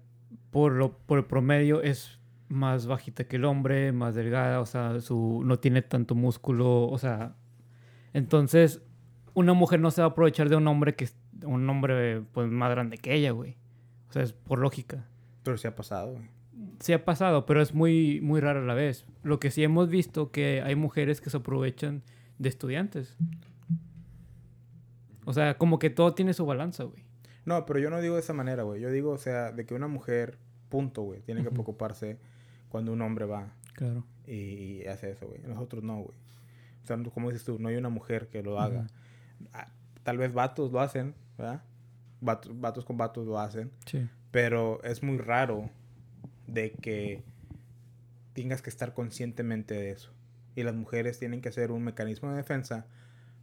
por, 0.51 0.73
lo, 0.73 0.97
por 0.99 1.19
el 1.19 1.25
promedio, 1.25 1.83
es 1.83 2.19
más 2.49 2.87
bajita 2.87 3.25
que 3.25 3.37
el 3.37 3.45
hombre, 3.45 3.93
más 3.93 4.15
delgada, 4.15 4.61
o 4.61 4.67
sea, 4.67 5.01
su, 5.01 5.43
no 5.45 5.59
tiene 5.59 5.83
tanto 5.83 6.15
músculo, 6.15 6.89
o 6.89 6.99
sea, 6.99 7.37
entonces 8.13 8.83
una 9.35 9.53
mujer 9.53 9.81
no 9.81 9.91
se 9.91 10.01
va 10.01 10.09
a 10.09 10.11
aprovechar 10.11 10.49
de 10.49 10.57
un 10.57 10.67
hombre 10.67 10.95
que 10.97 11.09
un 11.45 11.69
hombre 11.71 12.23
pues 12.33 12.51
más 12.51 12.71
grande 12.71 12.99
que 12.99 13.15
ella, 13.15 13.31
güey. 13.31 13.57
O 14.09 14.13
sea, 14.13 14.23
es 14.23 14.33
por 14.33 14.59
lógica. 14.59 15.07
Pero 15.43 15.57
sí 15.57 15.69
ha 15.69 15.75
pasado, 15.75 16.13
güey. 16.13 16.29
Sí 16.81 16.93
ha 16.95 17.05
pasado, 17.05 17.47
pero 17.47 17.61
es 17.63 17.75
muy, 17.75 18.21
muy 18.23 18.41
raro 18.41 18.61
a 18.61 18.65
la 18.65 18.75
vez. 18.75 19.05
Lo 19.23 19.39
que 19.39 19.51
sí 19.51 19.63
hemos 19.63 19.89
visto 19.91 20.31
que 20.33 20.63
hay 20.63 20.75
mujeres 20.75 21.21
que 21.21 21.31
se 21.31 21.37
aprovechan 21.37 22.03
de 22.39 22.49
estudiantes. 22.49 23.17
O 25.25 25.33
sea, 25.33 25.59
como 25.59 25.79
que 25.79 25.91
todo 25.91 26.15
tiene 26.15 26.33
su 26.35 26.47
balanza, 26.47 26.85
güey. 26.85 27.05
No, 27.45 27.67
pero 27.67 27.79
yo 27.79 27.91
no 27.91 28.01
digo 28.01 28.15
de 28.15 28.21
esa 28.21 28.33
manera, 28.33 28.63
güey. 28.63 28.81
Yo 28.81 28.91
digo, 28.91 29.11
o 29.11 29.19
sea, 29.19 29.53
de 29.53 29.67
que 29.67 29.75
una 29.75 29.89
mujer, 29.89 30.39
punto, 30.69 31.03
güey, 31.03 31.21
tiene 31.21 31.43
que 31.43 31.51
preocuparse 31.51 32.19
cuando 32.69 32.93
un 32.93 33.03
hombre 33.03 33.27
va 33.27 33.53
Claro. 33.75 34.05
y, 34.27 34.33
y 34.83 34.85
hace 34.87 35.11
eso, 35.11 35.27
güey. 35.29 35.41
Nosotros 35.43 35.83
no, 35.85 35.97
güey. 36.03 36.17
O 36.83 36.87
sea, 36.87 36.97
como 37.13 37.29
dices 37.31 37.45
tú, 37.45 37.59
no 37.59 37.69
hay 37.69 37.77
una 37.77 37.89
mujer 37.91 38.29
que 38.29 38.43
lo 38.43 38.59
haga. 38.61 38.87
Ah, 39.53 39.69
Tal 40.03 40.17
vez 40.17 40.33
vatos 40.33 40.73
lo 40.73 40.81
hacen, 40.81 41.15
¿verdad? 41.37 41.63
Vatos, 42.23 42.59
vatos 42.59 42.85
con 42.87 42.97
vatos 42.97 43.27
lo 43.27 43.39
hacen. 43.39 43.71
Sí. 43.85 44.09
Pero 44.31 44.83
es 44.83 45.03
muy 45.03 45.19
raro 45.19 45.69
de 46.53 46.73
que 46.73 47.23
tengas 48.33 48.63
que 48.63 48.71
estar 48.71 48.95
conscientemente 48.95 49.75
de 49.75 49.91
eso. 49.91 50.13
Y 50.57 50.63
las 50.63 50.75
mujeres 50.75 51.19
tienen 51.19 51.41
que 51.41 51.49
hacer 51.49 51.71
un 51.73 51.83
mecanismo 51.85 52.31
de 52.31 52.37
defensa 52.37 52.87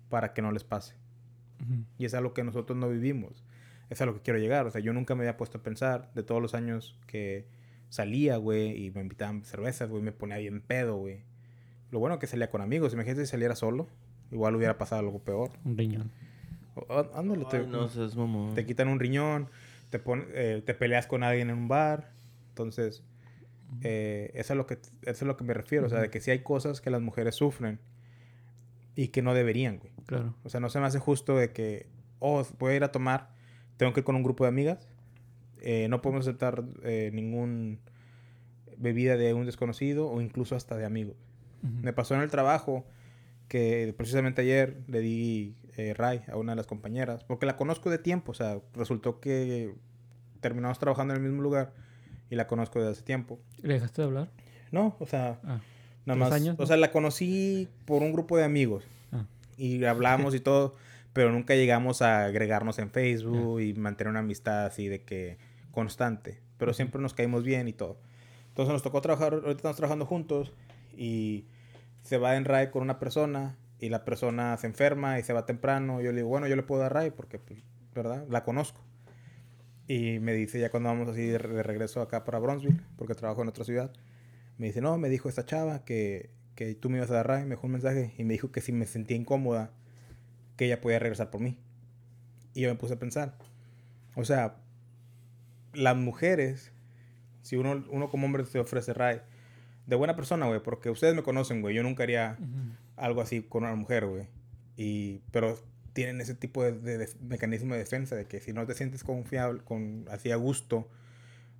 para 0.09 0.33
que 0.33 0.41
no 0.41 0.51
les 0.51 0.63
pase. 0.63 0.95
Y 1.97 2.05
es 2.05 2.13
algo 2.13 2.33
que 2.33 2.43
nosotros 2.43 2.77
no 2.77 2.87
vivimos. 2.89 3.43
Es 3.89 4.01
a 4.01 4.05
lo 4.05 4.13
que 4.13 4.21
quiero 4.21 4.39
llegar. 4.39 4.67
O 4.67 4.71
sea, 4.71 4.81
yo 4.81 4.93
nunca 4.93 5.15
me 5.15 5.21
había 5.23 5.37
puesto 5.37 5.57
a 5.57 5.63
pensar 5.63 6.11
de 6.13 6.23
todos 6.23 6.41
los 6.41 6.53
años 6.53 6.99
que 7.07 7.45
salía, 7.89 8.37
güey, 8.37 8.85
y 8.85 8.91
me 8.91 9.01
invitaban 9.01 9.43
cervezas, 9.43 9.89
güey, 9.89 10.03
me 10.03 10.11
ponía 10.11 10.37
bien 10.37 10.61
pedo, 10.61 10.97
güey. 10.97 11.21
Lo 11.89 11.99
bueno 11.99 12.19
que 12.19 12.27
salía 12.27 12.49
con 12.51 12.61
amigos. 12.61 12.93
Imagínate 12.93 13.25
si 13.25 13.31
saliera 13.31 13.55
solo. 13.55 13.87
Igual 14.31 14.55
hubiera 14.55 14.77
pasado 14.77 14.99
algo 14.99 15.19
peor. 15.19 15.51
Un 15.63 15.77
riñón. 15.77 16.11
O- 16.75 16.93
á- 16.93 17.09
Ándale, 17.15 17.45
te, 17.45 17.65
no 17.65 17.87
seas 17.87 18.15
mamón. 18.15 18.53
te 18.53 18.65
quitan 18.65 18.89
un 18.89 18.99
riñón, 18.99 19.49
te, 19.89 19.97
pon- 19.99 20.27
eh, 20.33 20.61
te 20.65 20.73
peleas 20.73 21.07
con 21.07 21.23
alguien 21.23 21.49
en 21.49 21.57
un 21.57 21.67
bar. 21.69 22.11
Entonces, 22.57 23.03
eh, 23.83 24.31
eso, 24.33 24.53
es 24.53 24.57
lo 24.57 24.65
que, 24.65 24.75
eso 24.75 24.89
es 25.03 25.21
lo 25.23 25.37
que 25.37 25.43
me 25.43 25.53
refiero. 25.53 25.85
O 25.85 25.89
sea, 25.89 26.01
de 26.01 26.09
que 26.09 26.19
sí 26.19 26.31
hay 26.31 26.39
cosas 26.39 26.81
que 26.81 26.89
las 26.89 27.01
mujeres 27.01 27.35
sufren 27.35 27.79
y 28.95 29.09
que 29.09 29.21
no 29.21 29.33
deberían, 29.33 29.77
güey. 29.77 29.91
Claro. 30.07 30.35
O 30.43 30.49
sea, 30.49 30.59
no 30.59 30.69
se 30.69 30.79
me 30.79 30.87
hace 30.87 30.99
justo 30.99 31.37
de 31.37 31.51
que, 31.51 31.85
oh, 32.19 32.43
voy 32.57 32.73
a 32.73 32.75
ir 32.77 32.83
a 32.83 32.91
tomar, 32.91 33.29
tengo 33.77 33.93
que 33.93 33.99
ir 33.99 34.03
con 34.03 34.15
un 34.15 34.23
grupo 34.23 34.43
de 34.43 34.49
amigas, 34.49 34.87
eh, 35.61 35.87
no 35.87 36.01
podemos 36.01 36.25
aceptar 36.25 36.63
eh, 36.83 37.11
ningún 37.13 37.79
bebida 38.77 39.17
de 39.17 39.33
un 39.33 39.45
desconocido 39.45 40.09
o 40.09 40.21
incluso 40.21 40.55
hasta 40.55 40.75
de 40.77 40.85
amigos. 40.85 41.15
Me 41.61 41.91
pasó 41.91 42.15
en 42.15 42.21
el 42.21 42.29
trabajo 42.29 42.85
que 43.47 43.93
precisamente 43.97 44.41
ayer 44.41 44.77
le 44.87 44.99
di 44.99 45.55
eh, 45.75 45.93
ray 45.93 46.21
a 46.27 46.37
una 46.37 46.53
de 46.53 46.55
las 46.55 46.67
compañeras, 46.67 47.23
porque 47.23 47.45
la 47.45 47.57
conozco 47.57 47.89
de 47.89 47.97
tiempo, 47.97 48.31
o 48.31 48.35
sea, 48.35 48.61
resultó 48.73 49.19
que 49.19 49.73
terminamos 50.39 50.79
trabajando 50.79 51.13
en 51.13 51.21
el 51.21 51.27
mismo 51.27 51.41
lugar 51.43 51.73
y 52.30 52.36
la 52.36 52.47
conozco 52.47 52.80
desde 52.80 52.91
hace 52.91 53.01
tiempo. 53.03 53.39
¿Le 53.61 53.75
dejaste 53.75 54.01
de 54.01 54.07
hablar? 54.07 54.30
No, 54.71 54.95
o 54.99 55.05
sea, 55.05 55.39
Ah. 55.43 55.59
Nada 56.05 56.19
¿Tres 56.19 56.30
más. 56.30 56.32
años, 56.32 56.55
o 56.59 56.65
sea, 56.65 56.78
la 56.78 56.91
conocí 56.91 57.67
por 57.86 58.01
un 58.01 58.13
grupo 58.13 58.38
de 58.38 58.45
amigos. 58.45 58.86
Ah. 59.11 59.25
Y 59.57 59.84
hablamos 59.84 60.34
y 60.36 60.39
todo. 60.39 60.75
Pero 61.13 61.32
nunca 61.32 61.55
llegamos 61.55 62.01
a 62.03 62.25
agregarnos 62.25 62.78
en 62.80 62.91
Facebook 62.91 63.59
y 63.59 63.73
mantener 63.73 64.11
una 64.11 64.19
amistad 64.19 64.65
así 64.67 64.88
de 64.88 65.01
que 65.03 65.38
constante. 65.71 66.39
Pero 66.59 66.73
siempre 66.73 67.01
nos 67.01 67.13
caímos 67.15 67.43
bien 67.43 67.67
y 67.67 67.73
todo. 67.73 67.97
Entonces 68.49 68.71
nos 68.71 68.84
tocó 68.84 69.01
trabajar, 69.01 69.34
ahorita 69.34 69.51
estamos 69.51 69.78
trabajando 69.78 70.05
juntos 70.05 70.53
y 70.95 71.45
se 72.03 72.17
va 72.19 72.36
en 72.36 72.45
RAI 72.45 72.69
con 72.71 72.84
una 72.84 72.99
persona 72.99 73.55
y 73.80 73.89
la 73.89 74.05
persona 74.05 74.55
se 74.57 74.67
enferma 74.67 75.19
y 75.19 75.23
se 75.23 75.34
va 75.34 75.45
temprano. 75.45 76.01
Yo 76.01 76.11
le 76.11 76.17
digo, 76.17 76.30
bueno, 76.30 76.47
yo 76.47 76.55
le 76.55 76.63
puedo 76.63 76.82
dar 76.82 76.93
RAI 76.93 77.11
porque, 77.11 77.39
pues, 77.39 77.59
¿verdad? 77.95 78.25
La 78.30 78.43
conozco. 78.43 78.82
Y 79.88 80.19
me 80.19 80.33
dice 80.33 80.59
ya 80.59 80.69
cuando 80.69 80.89
vamos 80.89 81.07
así 81.07 81.25
de, 81.25 81.38
de 81.38 81.63
regreso 81.63 82.01
acá 82.01 82.23
para 82.25 82.39
Bronzeville, 82.39 82.81
porque 82.97 83.15
trabajo 83.15 83.41
en 83.41 83.47
otra 83.47 83.63
ciudad, 83.63 83.91
me 84.57 84.67
dice, 84.67 84.81
no, 84.81 84.97
me 84.97 85.09
dijo 85.09 85.29
esta 85.29 85.45
chava 85.45 85.85
que, 85.85 86.31
que 86.55 86.73
tú 86.75 86.89
me 86.89 86.97
ibas 86.97 87.11
a 87.11 87.15
dar 87.15 87.27
RAI, 87.27 87.43
me 87.43 87.51
dejó 87.51 87.67
un 87.67 87.73
mensaje 87.73 88.13
y 88.17 88.23
me 88.23 88.33
dijo 88.33 88.51
que 88.51 88.61
si 88.61 88.71
me 88.71 88.85
sentía 88.85 89.15
incómoda, 89.15 89.71
que 90.57 90.65
ella 90.65 90.81
podía 90.81 90.99
regresar 90.99 91.29
por 91.29 91.39
mí. 91.39 91.57
Y 92.53 92.61
yo 92.61 92.69
me 92.69 92.75
puse 92.75 92.95
a 92.95 92.99
pensar, 92.99 93.38
o 94.15 94.25
sea, 94.25 94.57
las 95.73 95.95
mujeres, 95.95 96.71
si 97.43 97.55
uno, 97.55 97.85
uno 97.89 98.09
como 98.09 98.25
hombre 98.25 98.43
se 98.45 98.59
ofrece 98.59 98.93
RAI, 98.93 99.21
de 99.85 99.95
buena 99.95 100.15
persona, 100.15 100.47
güey, 100.47 100.61
porque 100.61 100.89
ustedes 100.89 101.15
me 101.15 101.23
conocen, 101.23 101.61
güey, 101.61 101.75
yo 101.75 101.83
nunca 101.83 102.03
haría 102.03 102.38
algo 102.95 103.21
así 103.21 103.43
con 103.43 103.63
una 103.63 103.75
mujer, 103.75 104.07
güey. 104.07 104.27
Y, 104.75 105.21
pero 105.31 105.57
tienen 105.97 106.21
ese 106.21 106.35
tipo 106.35 106.61
de, 106.63 106.73
de- 106.73 106.97
de 106.99 107.09
mecanismo 107.27 107.73
de 107.73 107.79
defensa 107.79 108.15
de 108.15 108.25
que 108.27 108.39
si 108.39 108.53
no 108.53 108.67
te 108.67 108.75
sientes 108.75 109.03
confiable, 109.03 109.63
con, 109.63 110.05
así 110.11 110.29
a 110.29 110.35
gusto, 110.35 110.87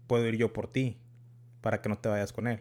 puedo 0.06 0.28
ir 0.28 0.36
yo 0.38 0.54
por 0.54 0.72
ti 0.72 0.98
para 1.62 1.82
que 1.82 1.90
no 1.90 1.98
te 1.98 2.08
vayas 2.08 2.32
con 2.34 2.46
él. 2.46 2.60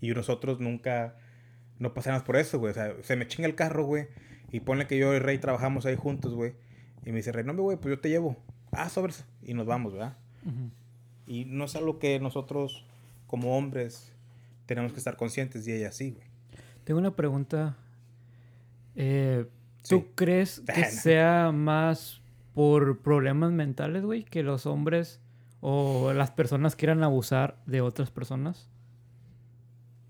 Y 0.00 0.10
nosotros 0.14 0.58
nunca, 0.58 1.16
no 1.78 1.92
pasamos 1.92 2.22
por 2.22 2.36
eso, 2.36 2.58
güey. 2.58 2.70
O 2.70 2.74
sea, 2.74 2.94
se 3.02 3.14
me 3.16 3.26
chinga 3.28 3.46
el 3.46 3.54
carro, 3.54 3.84
güey. 3.84 4.06
Y 4.50 4.60
ponle 4.60 4.86
que 4.86 4.96
yo 4.96 5.12
y 5.14 5.18
Rey 5.18 5.36
trabajamos 5.36 5.84
ahí 5.84 5.96
juntos, 5.96 6.32
güey. 6.34 6.54
Y 7.04 7.10
me 7.10 7.16
dice, 7.18 7.30
Rey, 7.30 7.44
no, 7.44 7.52
güey, 7.54 7.76
pues 7.76 7.94
yo 7.94 8.00
te 8.00 8.08
llevo. 8.08 8.38
Ah, 8.72 8.88
sobres. 8.88 9.26
Y 9.42 9.52
nos 9.52 9.66
vamos, 9.66 9.92
¿verdad? 9.92 10.16
Y 11.26 11.44
no 11.44 11.64
es 11.66 11.76
algo 11.76 11.98
que 11.98 12.18
nosotros, 12.20 12.86
como 13.26 13.54
hombres, 13.58 14.12
tenemos 14.64 14.92
que 14.92 14.98
estar 14.98 15.18
conscientes 15.18 15.68
y 15.68 15.72
ella 15.72 15.92
sí, 15.92 16.12
güey. 16.12 16.26
Tengo 16.84 17.00
una 17.00 17.14
pregunta. 17.14 17.76
Eh, 18.94 19.44
¿Tú 19.88 19.98
Sí. 20.00 20.06
crees 20.14 20.60
que 20.74 20.82
Ah, 20.84 20.90
sea 20.90 21.52
más 21.52 22.20
por 22.54 23.00
problemas 23.00 23.52
mentales, 23.52 24.04
güey, 24.04 24.24
que 24.24 24.42
los 24.42 24.66
hombres 24.66 25.20
o 25.60 26.12
las 26.12 26.30
personas 26.30 26.76
quieran 26.76 27.02
abusar 27.02 27.58
de 27.66 27.80
otras 27.80 28.10
personas? 28.10 28.68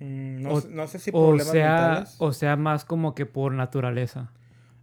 Mm, 0.01 0.43
no, 0.43 0.51
O- 0.51 0.61
sé, 0.61 0.69
no 0.69 0.87
sé 0.87 0.99
si 0.99 1.11
O 1.11 1.13
problemas 1.29 1.47
sea, 1.53 1.71
mentales. 1.89 2.17
o 2.19 2.33
sea, 2.33 2.57
más 2.57 2.85
como 2.85 3.15
que 3.15 3.27
por 3.27 3.53
naturaleza. 3.53 4.31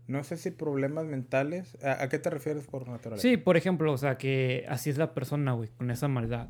No 0.08 0.24
sé 0.24 0.36
si 0.38 0.52
problemas 0.52 1.06
mentales. 1.06 1.78
¿A, 1.84 2.04
a 2.04 2.10
qué 2.10 2.20
te 2.20 2.30
refieres 2.30 2.66
por 2.68 2.88
naturaleza? 2.88 3.22
Sí, 3.22 3.38
por 3.38 3.56
ejemplo, 3.56 3.94
o 3.94 3.98
sea, 3.98 4.18
que 4.18 4.66
así 4.68 4.90
es 4.90 4.98
la 4.98 5.14
persona, 5.14 5.54
güey, 5.54 5.70
con 5.70 5.90
esa 5.92 6.08
maldad. 6.10 6.50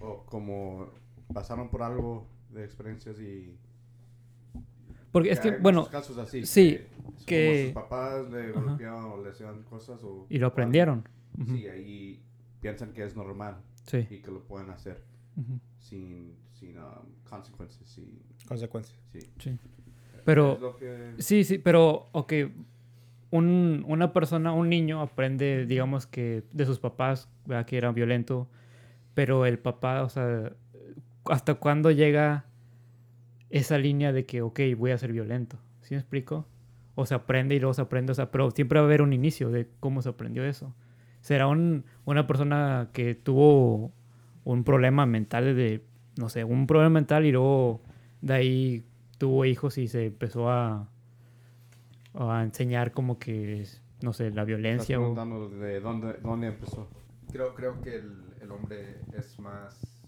O 0.00 0.24
como 0.26 0.90
pasaron 1.34 1.68
por 1.68 1.82
algo 1.82 2.26
de 2.50 2.64
experiencias 2.64 3.18
y... 3.20 3.56
Porque 5.12 5.30
es 5.30 5.40
que, 5.40 5.50
hay 5.50 5.60
bueno, 5.60 5.80
muchos 5.80 5.92
casos 5.92 6.18
así. 6.18 6.44
sí, 6.46 6.80
que... 7.26 7.26
que- 7.26 7.46
Como 7.74 7.82
sus 7.84 7.90
papás 7.90 8.30
le 8.30 8.50
Ajá. 8.50 8.60
golpeaban 8.60 9.04
o 9.04 9.22
le 9.22 9.30
hacían 9.30 9.62
cosas 9.64 10.02
o... 10.02 10.26
y 10.30 10.38
lo 10.38 10.46
aprendieron. 10.48 11.06
Sí, 11.46 11.66
ahí 11.68 12.22
piensan 12.60 12.92
que 12.92 13.04
es 13.04 13.14
normal 13.16 13.56
Sí. 13.84 14.06
y 14.10 14.18
que 14.18 14.30
lo 14.30 14.42
pueden 14.44 14.70
hacer 14.70 15.02
sin, 15.78 16.34
sin 16.52 16.78
um, 16.78 16.84
consecuencias. 17.28 17.88
Sin, 17.88 18.20
Consecuencias. 18.46 18.98
sí. 19.12 19.20
sí. 19.38 19.58
Pero- 20.24 20.76
Sí, 21.18 21.42
sí, 21.44 21.58
pero, 21.58 22.08
ok, 22.12 22.32
un, 23.30 23.84
una 23.88 24.12
persona, 24.12 24.52
un 24.52 24.68
niño 24.68 25.00
aprende, 25.00 25.66
digamos 25.66 26.06
que 26.06 26.44
de 26.52 26.64
sus 26.66 26.78
papás, 26.78 27.28
¿verdad? 27.46 27.66
que 27.66 27.76
era 27.76 27.90
violento, 27.92 28.48
pero 29.14 29.46
el 29.46 29.58
papá, 29.58 30.02
o 30.04 30.08
sea, 30.08 30.52
¿hasta 31.24 31.54
cuándo 31.54 31.90
llega 31.90 32.44
esa 33.52 33.78
línea 33.78 34.12
de 34.12 34.24
que, 34.26 34.42
ok, 34.42 34.60
voy 34.76 34.90
a 34.90 34.98
ser 34.98 35.12
violento? 35.12 35.58
¿Sí 35.82 35.94
me 35.94 36.00
explico? 36.00 36.46
O 36.94 37.06
se 37.06 37.14
aprende 37.14 37.54
y 37.54 37.60
luego 37.60 37.74
se 37.74 37.82
aprende, 37.82 38.12
o 38.12 38.14
sea, 38.14 38.30
pero 38.30 38.50
siempre 38.50 38.78
va 38.80 38.84
a 38.84 38.86
haber 38.86 39.02
un 39.02 39.12
inicio 39.12 39.50
de 39.50 39.68
cómo 39.78 40.02
se 40.02 40.08
aprendió 40.08 40.44
eso. 40.44 40.74
Será 41.20 41.46
un, 41.46 41.84
una 42.04 42.26
persona 42.26 42.88
que 42.92 43.14
tuvo 43.14 43.92
un 44.44 44.64
problema 44.64 45.06
mental 45.06 45.54
de, 45.54 45.84
no 46.16 46.28
sé, 46.28 46.44
un 46.44 46.66
problema 46.66 46.90
mental 46.90 47.24
y 47.26 47.32
luego 47.32 47.82
de 48.22 48.34
ahí 48.34 48.84
tuvo 49.18 49.44
hijos 49.44 49.78
y 49.78 49.86
se 49.86 50.06
empezó 50.06 50.50
a, 50.50 50.88
a 52.14 52.42
enseñar 52.42 52.92
como 52.92 53.18
que, 53.18 53.66
no 54.02 54.12
sé, 54.12 54.24
la 54.24 54.30
Estás 54.42 54.46
violencia 54.46 54.98
o... 54.98 55.02
preguntando 55.02 55.48
de 55.48 55.80
dónde, 55.80 56.14
dónde 56.22 56.46
empezó. 56.48 56.88
Creo, 57.30 57.54
creo 57.54 57.80
que 57.82 57.96
el, 57.96 58.12
el 58.40 58.50
hombre 58.50 58.96
es 59.16 59.38
más. 59.38 60.02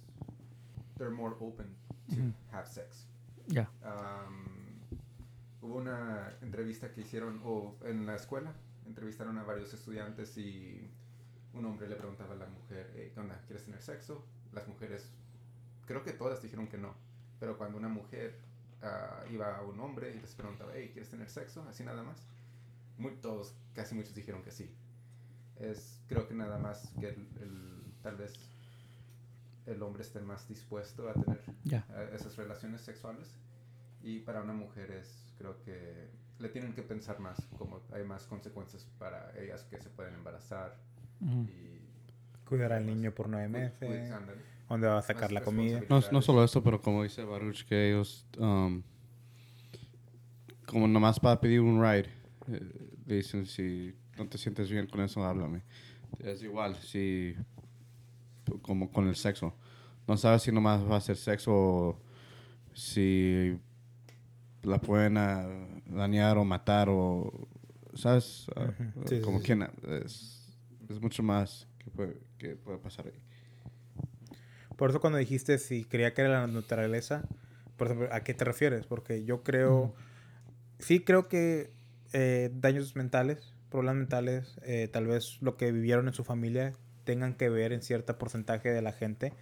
They're 0.97 1.14
more 1.14 1.34
open 1.40 1.66
to 2.09 2.14
Ujú. 2.14 2.32
have 2.53 2.66
sex. 2.66 3.07
Ya. 3.49 3.70
Um, 3.82 4.80
hubo 5.61 5.76
una 5.76 6.32
entrevista 6.42 6.90
que 6.92 7.03
hicieron 7.03 7.40
o 7.45 7.76
en 7.84 8.07
la 8.07 8.16
escuela. 8.16 8.53
Entrevistaron 8.86 9.38
a 9.38 9.42
varios 9.45 9.72
estudiantes 9.74 10.36
y 10.38 10.90
un 11.53 11.64
hombre 11.64 11.88
le 11.88 11.97
preguntaba 11.97 12.34
a 12.34 12.36
la 12.36 12.47
mujer, 12.47 12.90
"Hey, 12.95 13.11
¿qué 13.14 13.20
onda? 13.20 13.40
¿Quieres 13.47 13.64
tener 13.64 13.80
sexo? 13.82 14.24
Las 14.53 14.66
mujeres, 14.68 15.11
creo 15.86 16.03
que 16.03 16.12
todas 16.12 16.42
dijeron 16.42 16.68
que 16.68 16.78
no. 16.78 16.95
Pero 17.40 17.57
cuando 17.59 17.78
una 17.78 17.88
mujer 17.88 18.38
ah, 18.82 19.24
iba 19.30 19.57
a 19.57 19.62
un 19.62 19.80
hombre 19.80 20.14
y 20.14 20.20
les 20.20 20.34
preguntaba, 20.34 20.72
hey, 20.74 20.90
¿quieres 20.92 21.09
tener 21.11 21.30
sexo? 21.30 21.64
Así 21.68 21.82
nada 21.84 22.03
más. 22.03 22.26
Muy, 22.99 23.12
todos, 23.16 23.55
casi 23.74 23.95
muchos 23.95 24.14
dijeron 24.14 24.42
que 24.42 24.51
sí. 24.51 24.70
Es, 25.57 26.03
creo 26.09 26.28
que 26.28 26.34
nada 26.34 26.59
más 26.59 26.92
que 27.01 27.09
el, 27.09 27.28
el- 27.40 27.95
tal 28.03 28.16
vez 28.16 28.34
el 29.66 29.82
hombre 29.82 30.02
esté 30.02 30.20
más 30.20 30.46
dispuesto 30.48 31.08
a 31.08 31.14
tener 31.14 31.40
Ya. 31.64 31.86
eh, 31.90 32.10
esas 32.14 32.36
relaciones 32.36 32.80
sexuales. 32.82 33.38
Y 34.02 34.20
para 34.20 34.42
una 34.42 34.52
mujer 34.52 34.90
es, 34.90 35.32
creo 35.38 35.62
que 35.62 36.10
le 36.38 36.48
tienen 36.50 36.74
que 36.74 36.82
pensar 36.82 37.20
más, 37.20 37.38
como 37.58 37.80
hay 37.92 38.04
más 38.04 38.24
consecuencias 38.24 38.86
para 38.98 39.32
ellas 39.38 39.64
que 39.64 39.78
se 39.78 39.88
pueden 39.90 40.14
embarazar 40.14 40.76
Ujú. 41.20 41.48
y... 41.48 41.80
Cuidar 42.44 42.74
al 42.74 42.84
niño 42.84 43.14
por 43.14 43.26
nueve 43.30 43.48
meses. 43.48 44.12
¿Dónde 44.68 44.86
va 44.86 44.98
a 44.98 45.02
sacar 45.02 45.32
la 45.32 45.40
comida? 45.42 45.82
No, 45.88 46.00
no 46.12 46.20
solo 46.20 46.44
eso, 46.44 46.62
pero 46.62 46.78
como 46.82 47.02
dice 47.02 47.24
Baruch, 47.24 47.64
que 47.64 47.88
ellos, 47.88 48.26
um, 48.38 48.82
como 50.66 50.86
nomás 50.86 51.18
para 51.18 51.40
pedir 51.40 51.60
un 51.60 51.82
ride, 51.82 52.10
eh, 52.48 52.90
dicen 53.06 53.46
si 53.46 53.94
no 54.18 54.28
te 54.28 54.36
sientes 54.36 54.70
bien 54.70 54.86
con 54.86 55.00
eso, 55.00 55.24
háblame. 55.24 55.62
Es 56.18 56.42
igual, 56.42 56.76
si 56.76 57.34
como 58.62 58.90
con 58.90 59.09
el 59.09 59.16
sexo. 59.16 59.55
No 60.07 60.16
sabes 60.16 60.42
si 60.42 60.53
nomás 60.53 60.82
va 60.88 60.97
a 60.97 61.01
ser 61.01 61.16
sexo 61.16 61.53
o 61.55 62.01
si 62.74 63.59
la 64.62 64.80
pueden 64.80 65.14
dañar 65.86 66.38
o 66.38 66.45
matar 66.45 66.88
o, 66.90 67.49
¿sabes? 67.95 68.47
Ah. 68.57 68.72
Sí, 69.07 69.20
como 69.20 69.38
sí, 69.38 69.45
quien, 69.45 69.68
es, 70.05 70.57
es 70.88 71.01
mucho 71.01 71.22
más 71.22 71.66
que 71.78 71.90
puede, 71.90 72.20
que 72.38 72.57
puede 72.57 72.78
pasar 72.78 73.07
ahí. 73.07 73.22
Por 74.76 74.90
eso 74.90 75.01
cuando 75.01 75.18
dijiste 75.18 75.59
si 75.59 75.84
creía 75.84 76.14
que 76.14 76.22
era 76.22 76.40
la 76.40 76.47
naturaleza, 76.47 77.22
por 77.76 77.88
ejemplo, 77.88 78.09
¿a 78.12 78.20
qué 78.20 78.34
te 78.34 78.45
refieres? 78.45 78.86
Porque 78.86 79.24
yo 79.24 79.42
creo, 79.42 79.95
sí 80.78 81.01
creo 81.01 81.28
que 81.28 81.72
eh, 82.12 82.51
daños 82.55 82.97
mentales, 82.97 83.55
problemas 83.70 83.97
mentales, 83.97 84.57
eh, 84.62 84.88
tal 84.92 85.07
vez 85.07 85.38
lo 85.40 85.57
que 85.57 85.72
vivieron 85.72 86.09
en 86.09 86.14
su 86.14 86.24
familia 86.24 86.72
tengan 87.05 87.34
que 87.34 87.48
ver 87.48 87.72
en 87.72 87.82
cierto 87.82 88.18
porcentaje 88.18 88.70
de 88.70 88.82
la 88.82 88.92
gente, 88.92 89.32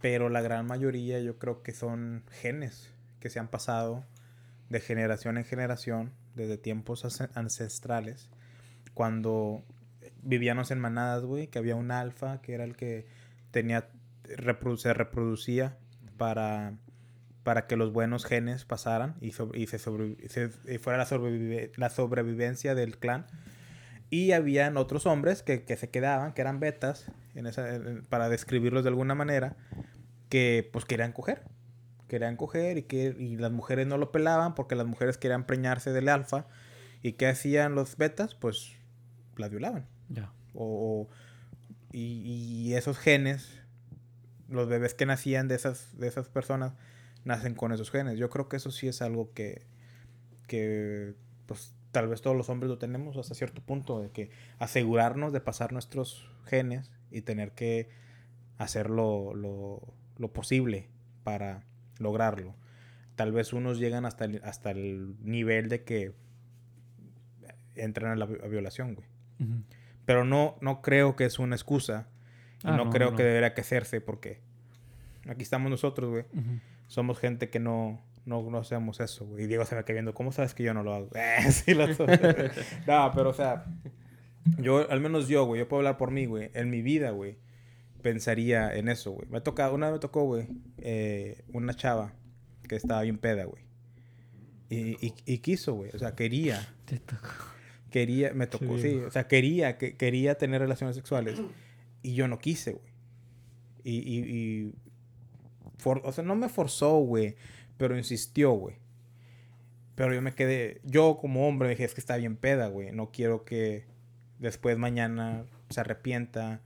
pero 0.00 0.28
la 0.28 0.40
gran 0.40 0.66
mayoría 0.66 1.20
yo 1.20 1.38
creo 1.38 1.62
que 1.62 1.72
son 1.72 2.24
genes 2.30 2.90
que 3.20 3.30
se 3.30 3.38
han 3.38 3.48
pasado 3.48 4.04
de 4.68 4.80
generación 4.80 5.38
en 5.38 5.44
generación, 5.44 6.12
desde 6.34 6.58
tiempos 6.58 7.04
ance- 7.04 7.30
ancestrales, 7.34 8.28
cuando 8.94 9.64
vivíamos 10.22 10.70
en 10.70 10.78
manadas, 10.78 11.24
güey, 11.24 11.48
que 11.48 11.58
había 11.58 11.76
un 11.76 11.90
alfa 11.90 12.40
que 12.42 12.54
era 12.54 12.64
el 12.64 12.76
que 12.76 13.06
tenía 13.50 13.88
se 14.76 14.94
reproducía 14.94 15.76
para, 16.16 16.74
para 17.44 17.66
que 17.66 17.76
los 17.76 17.92
buenos 17.92 18.24
genes 18.26 18.64
pasaran 18.64 19.14
y, 19.20 19.32
se 19.32 19.78
fuera 20.78 20.98
la 21.76 21.90
sobrevivencia 21.90 22.74
del 22.74 22.98
clan. 22.98 23.26
Y 24.10 24.32
habían 24.32 24.76
otros 24.76 25.04
hombres 25.06 25.42
que, 25.42 25.64
que 25.64 25.76
se 25.76 25.90
quedaban, 25.90 26.32
que 26.32 26.40
eran 26.40 26.60
betas, 26.60 27.06
en 27.34 27.46
esa, 27.46 27.74
en- 27.74 28.04
para 28.08 28.28
describirlos 28.28 28.82
de 28.84 28.88
alguna 28.90 29.14
manera, 29.14 29.56
que 30.28 30.68
pues 30.72 30.84
querían 30.84 31.12
coger. 31.12 31.42
Querían 32.08 32.36
coger 32.36 32.78
y, 32.78 32.82
que, 32.84 33.14
y 33.18 33.36
las 33.36 33.52
mujeres 33.52 33.86
no 33.86 33.98
lo 33.98 34.10
pelaban 34.12 34.54
porque 34.54 34.74
las 34.74 34.86
mujeres 34.86 35.18
querían 35.18 35.44
preñarse 35.46 35.92
del 35.92 36.08
alfa. 36.08 36.46
¿Y 37.02 37.12
qué 37.12 37.26
hacían 37.26 37.74
los 37.74 37.96
betas? 37.98 38.34
Pues 38.34 38.72
las 39.36 39.50
violaban. 39.50 39.86
Ya. 40.08 40.32
O, 40.54 41.06
o- 41.06 41.08
y, 41.92 42.22
y 42.68 42.74
esos 42.74 42.98
genes, 42.98 43.60
los 44.48 44.68
bebés 44.68 44.94
que 44.94 45.04
nacían 45.06 45.48
de 45.48 45.54
esas, 45.54 45.98
de 45.98 46.08
esas 46.08 46.28
personas, 46.28 46.72
nacen 47.24 47.54
con 47.54 47.72
esos 47.72 47.90
genes. 47.90 48.18
Yo 48.18 48.30
creo 48.30 48.48
que 48.48 48.56
eso 48.56 48.70
sí 48.70 48.88
es 48.88 49.02
algo 49.02 49.32
que, 49.34 49.66
que 50.46 51.14
pues 51.46 51.74
tal 51.92 52.08
vez 52.08 52.20
todos 52.22 52.36
los 52.36 52.48
hombres 52.48 52.68
lo 52.70 52.78
tenemos 52.78 53.16
hasta 53.16 53.34
cierto 53.34 53.60
punto, 53.62 54.00
de 54.00 54.10
que 54.10 54.30
asegurarnos 54.58 55.32
de 55.32 55.40
pasar 55.40 55.72
nuestros 55.72 56.30
genes 56.44 56.90
y 57.10 57.22
tener 57.22 57.52
que 57.52 57.88
hacer 58.58 58.90
lo, 58.90 59.34
lo, 59.34 59.80
lo 60.16 60.32
posible 60.32 60.88
para 61.24 61.64
lograrlo. 61.98 62.54
Tal 63.16 63.32
vez 63.32 63.52
unos 63.52 63.78
llegan 63.78 64.04
hasta 64.06 64.24
el, 64.26 64.40
hasta 64.44 64.70
el 64.70 65.16
nivel 65.22 65.68
de 65.68 65.82
que 65.84 66.12
entran 67.74 68.12
a 68.12 68.16
la 68.16 68.26
violación, 68.26 68.94
güey. 68.94 69.06
Pero 70.04 70.24
no, 70.24 70.56
no 70.60 70.82
creo 70.82 71.16
que 71.16 71.24
es 71.24 71.38
una 71.38 71.54
excusa. 71.56 72.08
Y 72.64 72.66
Ah, 72.68 72.76
no, 72.76 72.86
no, 72.86 72.90
creo 72.90 73.10
no. 73.12 73.16
que 73.16 73.22
debería 73.22 73.54
que 73.54 73.60
hacerse 73.60 74.00
porque 74.00 74.40
aquí 75.28 75.42
estamos 75.42 75.70
nosotros, 75.70 76.10
güey. 76.10 76.24
Somos 76.88 77.18
gente 77.18 77.50
que 77.50 77.60
no, 77.60 78.00
no, 78.28 78.48
no 78.50 78.58
hacemos 78.58 79.00
eso, 79.00 79.26
güey. 79.26 79.44
Y 79.44 79.46
Diego 79.46 79.64
se 79.64 79.74
me 79.74 79.84
queda 79.84 79.94
viendo, 79.94 80.14
¿cómo 80.14 80.30
sabes 80.32 80.54
que 80.54 80.62
yo 80.62 80.74
no 80.74 80.82
lo 80.82 80.94
hago? 80.94 81.08
Eh, 81.14 81.50
sí 81.50 81.74
lo 81.74 81.86
no, 82.86 83.10
pero 83.14 83.30
o 83.30 83.34
sea, 83.34 83.64
yo, 84.58 84.88
al 84.90 85.00
menos 85.00 85.28
yo, 85.28 85.44
güey, 85.46 85.60
yo 85.60 85.68
puedo 85.68 85.80
hablar 85.80 85.96
por 85.96 86.10
mí, 86.10 86.26
güey. 86.26 86.50
En 86.54 86.70
mi 86.70 86.82
vida, 86.82 87.10
güey, 87.10 87.38
pensaría 88.02 88.74
en 88.76 88.88
eso, 88.88 89.10
güey. 89.12 89.28
Me 89.28 89.40
toca, 89.40 89.70
una 89.72 89.86
vez 89.86 89.94
me 89.94 90.00
tocó, 90.00 90.24
güey, 90.24 90.46
eh, 90.78 91.42
una 91.52 91.74
chava 91.74 92.12
que 92.68 92.76
estaba 92.76 93.02
bien 93.02 93.18
peda, 93.18 93.44
güey. 93.44 93.62
Y, 94.70 95.06
y, 95.06 95.14
y 95.24 95.38
quiso, 95.38 95.74
güey. 95.74 95.90
O 95.94 95.98
sea, 95.98 96.14
quería. 96.14 96.74
Te 96.84 96.98
tocó. 96.98 97.26
Quería, 97.90 98.34
me 98.34 98.46
tocó, 98.46 98.76
Sí. 98.76 98.82
sí. 98.82 98.94
O 98.96 99.10
sea, 99.10 99.26
quería, 99.26 99.78
que, 99.78 99.96
quería 99.96 100.36
tener 100.36 100.60
relaciones 100.60 100.94
sexuales. 100.94 101.40
Y 102.02 102.12
yo 102.14 102.28
no 102.28 102.38
quise, 102.38 102.72
güey. 102.72 102.92
Y, 103.82 103.96
y, 104.00 104.18
y 104.30 104.74
for- 105.78 106.02
o 106.04 106.12
sea, 106.12 106.22
no 106.22 106.34
me 106.36 106.50
forzó, 106.50 106.98
güey. 106.98 107.36
Pero 107.78 107.96
insistió, 107.96 108.52
güey. 108.52 108.76
Pero 109.94 110.14
yo 110.14 110.22
me 110.22 110.34
quedé, 110.34 110.80
yo 110.84 111.16
como 111.20 111.48
hombre 111.48 111.70
dije, 111.70 111.84
es 111.84 111.94
que 111.94 112.00
está 112.00 112.16
bien 112.16 112.36
peda, 112.36 112.68
güey. 112.68 112.92
No 112.92 113.10
quiero 113.10 113.44
que 113.44 113.86
después 114.38 114.78
mañana 114.78 115.44
se 115.70 115.80
arrepienta 115.80 116.60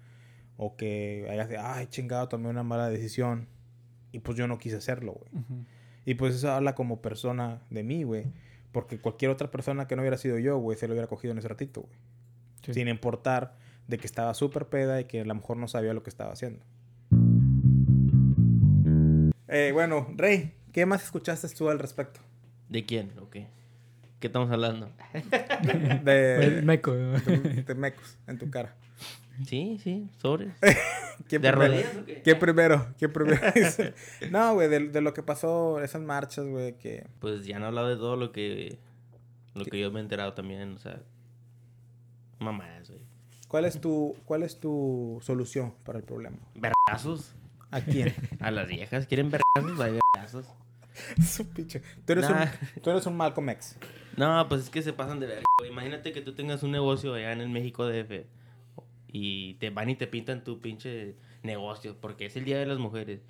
o 0.57 0.77
que 0.77 1.27
haya 1.31 1.47
de, 1.47 1.57
ay, 1.57 1.87
chingado, 1.87 2.29
tomé 2.29 2.49
una 2.49 2.63
mala 2.63 2.91
decisión. 2.91 3.49
Y 4.11 4.19
pues 4.19 4.37
yo 4.37 4.47
no 4.47 4.59
quise 4.59 4.77
hacerlo, 4.77 5.15
güey. 5.15 5.45
Y 6.05 6.15
pues 6.15 6.35
eso 6.35 6.51
habla 6.51 6.75
como 6.75 7.01
persona 7.01 7.63
de 7.71 7.83
mí, 7.83 8.03
güey. 8.03 8.27
Porque 8.73 8.99
cualquier 9.01 9.31
otra 9.31 9.51
persona 9.51 9.87
que 9.87 9.97
no 9.97 10.03
hubiera 10.03 10.19
sido 10.19 10.39
yo, 10.39 10.59
güey, 10.59 10.77
se 10.77 10.87
lo 10.87 10.95
hubiera 10.95 11.09
cogido 11.09 11.33
en 11.33 11.39
ese 11.39 11.49
ratito, 11.49 11.83
güey. 11.83 11.95
Sí. 12.63 12.75
Sin 12.75 12.89
importar 12.89 13.57
de 13.89 13.99
que 13.99 14.07
estaba 14.07 14.35
súper 14.35 14.67
peda 14.67 15.01
y 15.01 15.05
que 15.05 15.23
a 15.23 15.25
lo 15.25 15.35
mejor 15.35 15.57
no 15.57 15.69
sabía 15.69 15.95
lo 15.95 16.03
que 16.03 16.11
estaba 16.11 16.33
haciendo. 16.33 16.65
Eh, 19.49 19.71
bueno, 19.73 20.09
Rey, 20.17 20.55
¿qué 20.73 20.87
más 20.87 21.05
escuchaste 21.05 21.49
tú 21.51 21.69
al 21.69 21.79
respecto? 21.79 22.21
¿De 22.69 22.85
quién? 22.85 23.13
¿O 23.21 23.29
qué? 23.31 23.47
¿Qué 24.21 24.29
estamos 24.29 24.51
hablando? 24.51 24.91
De, 26.05 26.61
Meco. 26.65 26.93
de 26.93 27.75
mecos 27.77 28.19
en 28.27 28.39
tu 28.39 28.51
cara. 28.51 28.75
Sí, 29.47 29.79
sí, 29.83 30.09
sobres. 30.19 30.53
¿Quién 31.29 31.43
¿De 31.43 31.51
primero? 31.51 31.73
rodillas 31.73 31.97
o 31.97 32.05
qué? 32.05 32.23
¿Quién 32.23 32.39
primero? 32.39 32.87
¿Quién 32.99 33.13
primero? 33.13 33.41
no, 34.31 34.55
güey, 34.55 34.69
de, 34.69 34.89
de 34.89 35.01
lo 35.01 35.15
que 35.15 35.23
pasó, 35.23 35.81
esas 35.83 36.03
marchas, 36.03 36.47
güey, 36.47 36.77
que... 36.79 37.07
Pues 37.19 37.45
ya 37.47 37.57
han 37.57 37.65
hablado 37.65 37.89
de 37.89 37.97
todo 37.97 38.17
lo 38.17 38.31
que 38.33 38.79
lo 39.55 39.65
que 39.65 39.79
yo 39.79 39.91
me 39.91 40.01
he 40.01 40.03
enterado 40.03 40.33
también, 40.33 40.73
o 40.73 40.79
sea, 40.79 41.03
mamadas, 42.39 42.89
güey. 42.89 43.03
¿Cuál 43.49 43.67
es 43.67 43.81
tu, 43.81 44.17
cuál 44.25 44.43
es 44.45 44.59
tu 44.59 45.19
solución 45.23 45.75
para 45.85 45.99
el 45.99 46.05
problema? 46.05 46.39
Vergazos. 46.55 47.35
¿A 47.71 47.81
quién? 47.81 48.15
A 48.41 48.51
las 48.51 48.69
viejas 48.69 49.07
quieren 49.07 49.31
vergazos, 49.31 49.81
hay 49.81 49.99
vergazos. 50.15 50.47
Su 51.27 51.49
pinche. 51.49 51.83
Tú 52.07 52.13
eres, 52.13 52.29
Nah. 52.29 52.43
un, 52.77 52.83
tú 52.83 52.91
eres 52.91 53.07
un 53.07 53.17
Malcolm 53.17 53.49
X. 53.51 53.79
No, 54.17 54.47
pues 54.49 54.63
es 54.63 54.71
que 54.71 54.83
se 54.83 54.93
pasan 54.93 55.21
de 55.21 55.27
verga. 55.27 55.43
Imagínate 55.69 56.13
que 56.13 56.21
tú 56.21 56.35
tengas 56.35 56.63
un 56.63 56.71
negocio 56.73 57.15
allá 57.15 57.33
en 57.33 57.41
el 57.41 57.49
México 57.49 57.87
DF 57.87 58.27
y 59.09 59.55
te 59.55 59.71
van 59.71 59.91
y 59.91 59.97
te 59.97 60.07
pintan 60.07 60.45
tu 60.45 60.61
pinche 60.61 61.15
negocio 61.43 61.97
porque 62.01 62.27
es 62.27 62.37
el 62.37 62.45
Día 62.45 62.59
de 62.59 62.67
las 62.67 62.79
Mujeres. 62.79 63.21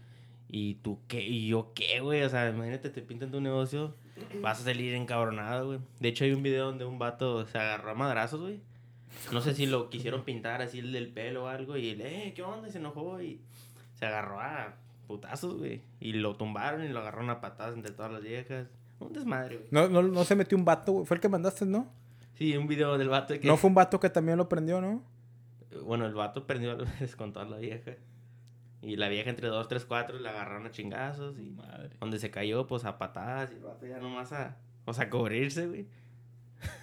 ¿Y 0.48 0.74
tú 0.76 1.01
qué? 1.09 1.22
¿Y 1.22 1.48
yo 1.48 1.72
qué, 1.74 2.01
güey? 2.01 2.22
O 2.22 2.28
sea, 2.28 2.48
imagínate, 2.51 2.90
te 2.90 3.01
pintan 3.01 3.30
tu 3.30 3.40
negocio, 3.40 3.97
vas 4.43 4.60
a 4.60 4.64
salir 4.64 4.94
encabronado, 4.94 5.66
güey. 5.68 5.78
De 6.01 6.09
hecho, 6.09 6.24
hay 6.24 6.32
un 6.32 6.43
video 6.43 6.66
donde 6.66 6.84
un 6.84 6.98
vato 6.98 7.47
se 7.47 7.56
agarró 7.59 7.93
a 7.93 7.94
madrazos, 7.94 8.40
güey. 8.40 8.60
No 9.32 9.40
sé 9.40 9.55
si 9.55 9.66
lo 9.66 9.89
quisieron 9.89 10.24
pintar 10.24 10.60
así 10.62 10.78
el 10.80 10.93
del 10.93 11.09
pelo 11.09 11.44
o 11.44 11.47
algo 11.47 11.76
y 11.76 11.90
él, 11.90 12.01
eh, 12.02 12.32
¿qué 12.34 12.43
onda? 12.43 12.68
Y 12.68 12.72
se 12.72 12.78
enojó 12.78 13.20
y 13.22 13.40
se 13.94 14.05
agarró 14.06 14.40
a 14.40 14.74
putazos, 15.06 15.58
güey. 15.58 15.82
Y 16.00 16.14
lo 16.14 16.36
tumbaron 16.36 16.84
y 16.84 16.88
lo 16.88 17.00
agarraron 17.00 17.30
a 17.30 17.40
patadas 17.40 17.74
entre 17.74 17.92
todas 17.92 18.12
las 18.12 18.22
viejas. 18.22 18.68
Un 18.98 19.12
desmadre, 19.12 19.56
güey. 19.56 19.68
No, 19.70 19.88
no, 19.88 20.02
no 20.02 20.24
se 20.24 20.36
metió 20.36 20.56
un 20.56 20.64
vato, 20.64 20.92
güey. 20.92 21.06
Fue 21.06 21.16
el 21.16 21.20
que 21.20 21.28
mandaste, 21.28 21.66
¿no? 21.66 21.90
Sí, 22.34 22.56
un 22.56 22.66
video 22.66 22.96
del 22.98 23.08
vato 23.08 23.38
que... 23.38 23.46
No 23.46 23.56
fue 23.56 23.68
un 23.68 23.74
vato 23.74 24.00
que 24.00 24.10
también 24.10 24.38
lo 24.38 24.48
prendió, 24.48 24.80
¿no? 24.80 25.02
Bueno, 25.84 26.06
el 26.06 26.14
vato 26.14 26.46
perdió 26.46 26.72
a 26.72 26.74
veces 26.76 27.16
con 27.16 27.32
toda 27.32 27.44
la 27.46 27.58
vieja. 27.58 27.92
Y 28.80 28.96
la 28.96 29.08
vieja 29.08 29.30
entre 29.30 29.48
dos, 29.48 29.68
tres, 29.68 29.84
cuatro 29.84 30.18
la 30.18 30.30
agarraron 30.30 30.66
a 30.66 30.70
chingazos. 30.70 31.38
Y 31.38 31.50
Madre. 31.50 31.90
donde 32.00 32.18
se 32.18 32.30
cayó, 32.30 32.66
pues 32.66 32.84
a 32.84 32.98
patadas. 32.98 33.52
Y 33.52 33.56
el 33.56 33.62
vato 33.62 33.86
ya 33.86 33.98
nomás 33.98 34.32
a... 34.32 34.56
O 34.84 34.92
sea, 34.92 35.04
a 35.04 35.10
cubrirse, 35.10 35.66
güey. 35.68 35.86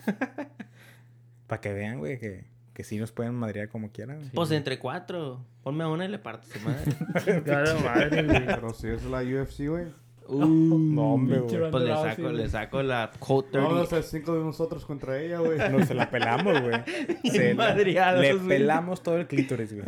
Para 1.47 1.61
que 1.61 1.73
vean, 1.73 1.99
güey, 1.99 2.19
que, 2.19 2.45
que 2.73 2.83
sí 2.83 2.97
nos 2.97 3.11
pueden 3.11 3.33
madrear 3.35 3.69
como 3.69 3.91
quieran. 3.91 4.29
Pues 4.33 4.51
entre 4.51 4.79
cuatro. 4.79 5.43
Ponme 5.63 5.83
a 5.83 5.87
una 5.87 6.05
y 6.05 6.07
le 6.07 6.19
parto 6.19 6.47
su 6.47 6.59
madre. 6.59 7.41
Claro, 7.43 7.79
madre, 7.81 8.23
güey. 8.23 8.45
Pero 8.45 8.73
si 8.73 8.87
es 8.87 9.03
la 9.05 9.19
UFC, 9.21 9.67
güey. 9.67 9.85
Uh, 10.31 10.45
No, 10.45 11.13
hombre, 11.15 11.39
güey. 11.39 11.71
pues 11.71 11.83
le 11.83 11.95
saco, 11.95 12.31
le 12.31 12.49
saco 12.49 12.83
la 12.83 13.09
Colt 13.17 13.49
30. 13.51 13.67
Vamos 13.67 13.81
a 13.81 13.97
hacer 13.97 14.03
cinco 14.03 14.35
de 14.37 14.43
nosotros 14.43 14.85
contra 14.85 15.19
ella, 15.19 15.39
güey. 15.39 15.57
No, 15.71 15.83
se 15.83 15.95
la 15.95 16.11
pelamos, 16.11 16.61
güey. 16.61 16.81
Se 17.31 17.55
madreados, 17.55 18.21
Le 18.21 18.33
güey. 18.35 18.47
pelamos 18.47 19.01
todo 19.01 19.17
el 19.17 19.25
clítoris, 19.25 19.73
güey. 19.73 19.85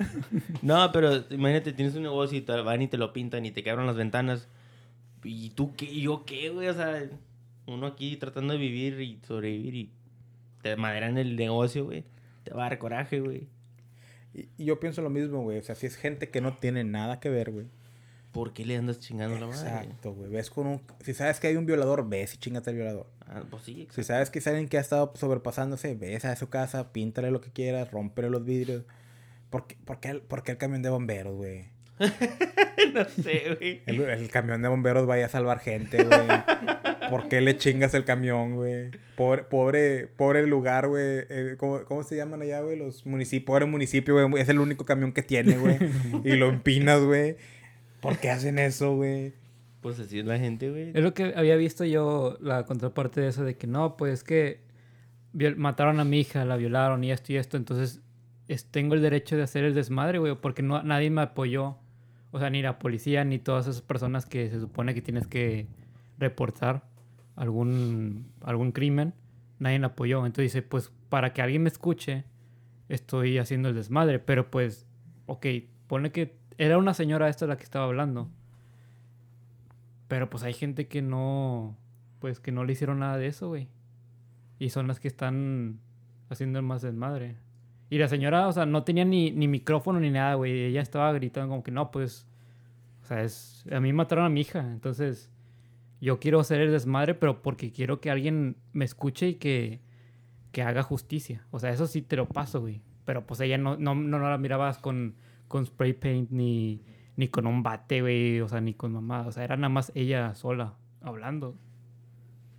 No, 0.64 0.92
pero 0.92 1.24
imagínate, 1.30 1.74
tienes 1.74 1.94
un 1.96 2.02
negocio 2.04 2.40
y 2.40 2.42
te 2.42 2.54
van 2.60 2.82
y 2.82 2.88
te 2.88 2.98
lo 2.98 3.14
pintan 3.14 3.46
y 3.46 3.52
te 3.52 3.62
quebran 3.64 3.86
las 3.86 3.96
ventanas. 3.98 4.48
¿Y 5.24 5.52
tú 5.52 5.76
qué? 5.76 5.86
¿Y 5.86 6.02
yo 6.02 6.24
qué, 6.26 6.50
güey? 6.50 6.68
O 6.70 6.74
sea, 6.74 7.04
uno 7.68 7.86
aquí 7.86 8.18
tratando 8.18 8.54
de 8.54 8.60
vivir 8.60 9.00
y 9.00 9.20
sobrevivir 9.28 9.76
y 9.76 9.92
te 10.64 10.76
maderan 10.76 11.20
el 11.20 11.36
negocio, 11.36 11.86
güey. 11.86 12.04
Te 12.44 12.54
va 12.54 12.66
a 12.66 12.70
dar 12.70 12.80
coraje, 12.80 13.20
güey. 13.20 13.48
Y, 14.34 14.50
y 14.58 14.66
yo 14.66 14.80
pienso 14.80 15.02
lo 15.02 15.10
mismo, 15.10 15.42
güey. 15.42 15.58
O 15.58 15.64
sea, 15.64 15.76
si 15.76 15.86
es 15.86 15.96
gente 15.96 16.30
que 16.30 16.42
no 16.42 16.58
tiene 16.58 16.84
nada 16.84 17.20
que 17.20 17.30
ver, 17.30 17.52
güey. 17.52 17.68
¿por 18.32 18.54
qué 18.54 18.66
le 18.66 18.78
andas 18.78 19.00
chingando 19.00 19.38
la 19.40 19.48
madre? 19.48 19.70
Exacto, 19.70 20.14
güey. 20.14 20.30
Ves 20.30 20.50
con 20.50 20.68
un... 20.68 20.82
Si 21.04 21.14
sabes 21.14 21.40
que 21.40 21.48
hay 21.48 21.56
un 21.56 21.66
violador, 21.66 22.08
ves 22.08 22.34
y 22.34 22.38
chingate 22.38 22.70
al 22.70 22.76
violador. 22.76 23.08
Ah, 23.28 23.44
pues 23.50 23.64
sí, 23.64 23.88
Si 23.92 24.04
sabes 24.04 24.30
que 24.30 24.40
es 24.40 24.48
alguien 24.48 24.68
que 24.68 24.78
ha 24.78 24.82
estado 24.82 25.14
sobrepasándose, 25.16 25.96
ves 25.96 26.26
a 26.26 26.36
su 26.36 26.50
casa, 26.50 26.92
píntale 26.92 27.32
lo 27.32 27.42
que 27.42 27.52
quieras, 27.52 27.92
rómpele 27.92 28.30
los 28.30 28.44
vidrios. 28.44 28.84
¿Por 29.50 29.68
qué, 29.68 29.78
por 29.86 30.00
qué 30.00 30.10
el, 30.10 30.22
por 30.22 30.44
qué 30.44 30.52
el 30.52 30.58
camión 30.58 30.82
de 30.82 30.90
bomberos, 30.90 31.36
güey? 31.36 31.70
no 32.00 33.06
sé, 33.06 33.58
güey. 33.60 33.82
El, 33.86 34.02
el 34.02 34.30
camión 34.30 34.62
de 34.62 34.70
bomberos 34.70 35.06
vaya 35.06 35.26
a 35.26 35.30
salvar 35.30 35.60
gente, 35.60 36.04
güey. 36.04 36.20
¿Por 37.12 37.28
qué 37.30 37.42
le 37.42 37.56
chingas 37.58 37.94
el 37.94 38.04
camión, 38.06 38.56
güey? 38.56 38.90
Pobre, 39.16 39.44
pobre, 39.44 40.08
pobre 40.08 40.48
lugar, 40.48 40.88
güey. 40.88 41.04
Eh, 41.30 41.56
¿cómo, 41.58 41.84
cómo 41.86 42.02
se 42.04 42.16
llaman 42.16 42.42
allá, 42.42 42.62
güey? 42.62 42.78
Los 42.78 43.06
municipios. 43.06 43.46
Pobre 43.46 43.66
municipio, 43.66 44.28
güey. 44.28 44.42
Es 44.42 44.50
el 44.50 44.60
único 44.60 44.86
camión 44.86 45.12
que 45.12 45.22
tiene, 45.22 45.58
güey. 45.58 45.78
y 46.24 46.36
lo 46.38 46.50
empinas, 46.50 47.02
güey. 47.04 47.36
¿Por 48.00 48.18
qué 48.18 48.32
hacen 48.32 48.58
eso, 48.58 48.96
güey? 48.96 49.34
Pues 49.82 50.00
así 50.00 50.20
es 50.20 50.26
la 50.26 50.40
gente, 50.40 50.70
güey. 50.72 50.90
Es 50.96 51.04
lo 51.04 51.14
que 51.14 51.34
había 51.36 51.56
visto 51.56 51.86
yo, 51.86 52.38
la 52.40 52.66
contraparte 52.66 53.22
de 53.22 53.28
eso, 53.28 53.44
de 53.44 53.58
que 53.58 53.68
no, 53.68 53.98
pues 53.98 54.24
que 54.24 54.62
viol- 55.34 55.56
mataron 55.56 56.00
a 56.00 56.04
mi 56.04 56.20
hija, 56.20 56.46
la 56.46 56.56
violaron 56.58 57.04
y 57.04 57.12
esto 57.12 57.34
y 57.34 57.38
esto, 57.38 57.58
entonces 57.58 58.00
es- 58.48 58.66
tengo 58.66 58.94
el 58.96 59.02
derecho 59.02 59.36
de 59.38 59.44
hacer 59.44 59.64
el 59.64 59.74
desmadre, 59.74 60.20
güey, 60.20 60.36
porque 60.36 60.62
no, 60.64 60.82
nadie 60.84 61.10
me 61.10 61.22
apoyó. 61.22 61.78
O 62.32 62.40
sea, 62.40 62.50
ni 62.50 62.62
la 62.62 62.80
policía, 62.80 63.24
ni 63.26 63.40
todas 63.40 63.68
esas 63.68 63.82
personas 63.82 64.26
que 64.26 64.50
se 64.50 64.60
supone 64.60 64.94
que 64.94 65.02
tienes 65.02 65.28
que 65.28 65.68
reportar 66.18 66.84
algún, 67.42 68.32
algún 68.42 68.72
crimen, 68.72 69.16
nadie 69.58 69.80
me 69.80 69.88
apoyó. 69.88 70.28
Entonces 70.28 70.54
dice, 70.54 70.62
pues 70.62 70.94
para 71.10 71.34
que 71.34 71.42
alguien 71.42 71.64
me 71.64 71.70
escuche, 71.70 72.24
estoy 72.88 73.40
haciendo 73.40 73.70
el 73.70 73.76
desmadre. 73.76 74.20
Pero 74.20 74.52
pues, 74.52 74.86
ok, 75.26 75.48
pone 75.88 76.12
que 76.12 76.38
era 76.60 76.78
una 76.78 76.94
señora 76.94 77.30
esta 77.30 77.48
la 77.48 77.58
que 77.58 77.64
estaba 77.64 77.86
hablando. 77.86 78.30
Pero 80.08 80.30
pues 80.30 80.44
hay 80.44 80.54
gente 80.54 80.88
que 80.88 81.02
no, 81.02 81.76
pues 82.20 82.40
que 82.40 82.52
no 82.52 82.64
le 82.64 82.74
hicieron 82.74 83.00
nada 83.00 83.18
de 83.18 83.26
eso, 83.26 83.48
güey. 83.48 83.70
Y 84.60 84.70
son 84.70 84.88
las 84.88 85.00
que 85.00 85.08
están 85.08 85.80
haciendo 86.30 86.62
más 86.62 86.84
desmadre. 86.84 87.38
Y 87.90 87.98
la 87.98 88.08
señora, 88.08 88.48
o 88.48 88.52
sea, 88.52 88.68
no 88.68 88.84
tenía 88.84 89.04
ni, 89.04 89.32
ni 89.32 89.48
micrófono 89.48 90.00
ni 90.00 90.12
nada, 90.12 90.36
güey. 90.36 90.66
Ella 90.66 90.82
estaba 90.82 91.12
gritando 91.12 91.50
como 91.50 91.64
que 91.64 91.72
no, 91.72 91.90
pues, 91.90 92.28
o 93.02 93.06
sea, 93.08 93.24
es, 93.24 93.66
a 93.72 93.80
mí 93.80 93.92
mataron 93.94 94.26
a 94.26 94.30
mi 94.30 94.42
hija. 94.42 94.60
Entonces, 94.60 95.32
yo 96.02 96.20
quiero 96.20 96.40
hacer 96.40 96.60
el 96.62 96.72
desmadre, 96.72 97.14
pero 97.14 97.44
porque 97.44 97.72
quiero 97.72 98.02
que 98.02 98.10
alguien 98.10 98.58
me 98.74 98.86
escuche 98.86 99.30
y 99.30 99.36
que, 99.36 99.82
que 100.52 100.64
haga 100.64 100.82
justicia. 100.82 101.46
O 101.52 101.60
sea, 101.60 101.70
eso 101.70 101.86
sí 101.86 102.02
te 102.02 102.16
lo 102.16 102.28
paso, 102.28 102.60
güey. 102.60 102.82
Pero 103.06 103.26
pues 103.28 103.40
ella 103.40 103.60
no, 103.60 103.78
no, 103.78 103.94
no, 103.94 104.20
la 104.20 104.38
mirabas 104.40 104.80
con, 104.80 105.16
con 105.48 105.66
spray 105.66 105.94
paint 105.94 106.32
ni, 106.32 106.84
ni 107.16 107.28
con 107.28 107.46
un 107.46 107.62
bate, 107.62 108.02
güey. 108.02 108.42
O 108.42 108.48
sea, 108.48 108.62
ni 108.62 108.74
con 108.74 108.94
mamá. 108.94 109.28
O 109.28 109.32
sea, 109.32 109.44
era 109.44 109.56
nada 109.58 109.70
más 109.70 109.92
ella 109.94 110.34
sola 110.34 110.76
hablando. 111.02 111.56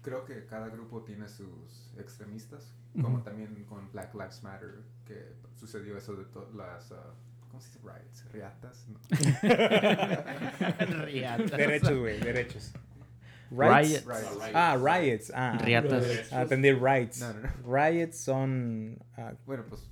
Creo 0.03 0.25
que 0.25 0.47
cada 0.47 0.69
grupo 0.69 1.03
tiene 1.03 1.29
sus 1.29 1.93
extremistas, 1.99 2.75
como 3.01 3.23
también 3.23 3.65
con 3.69 3.91
Black 3.93 4.15
Lives 4.15 4.43
Matter, 4.45 4.83
que 5.05 5.33
sucedió 5.55 5.97
eso 5.97 6.15
de 6.15 6.25
todas 6.27 6.55
las... 6.55 6.93
ah, 6.93 7.15
¿Cómo 7.49 7.61
se 7.61 7.69
dice? 7.69 7.81
Riots, 7.85 8.33
riatas. 8.33 8.89
No. 8.89 8.99
Derechos, 11.57 11.99
güey, 11.99 12.19
derechos. 12.21 12.73
Riot. 13.57 14.03
Riots. 14.07 14.51
Ah, 14.55 14.77
riots. 14.77 15.33
Ah, 15.35 15.59
Riatas. 15.63 16.33
Ah, 16.33 16.43
entendí, 16.43 16.73
rights. 16.73 17.21
No, 17.21 17.33
no, 17.35 17.49
Riots 17.79 18.17
son... 18.19 18.99
ah, 19.17 19.35
Bueno, 19.47 19.65
pues... 19.69 19.89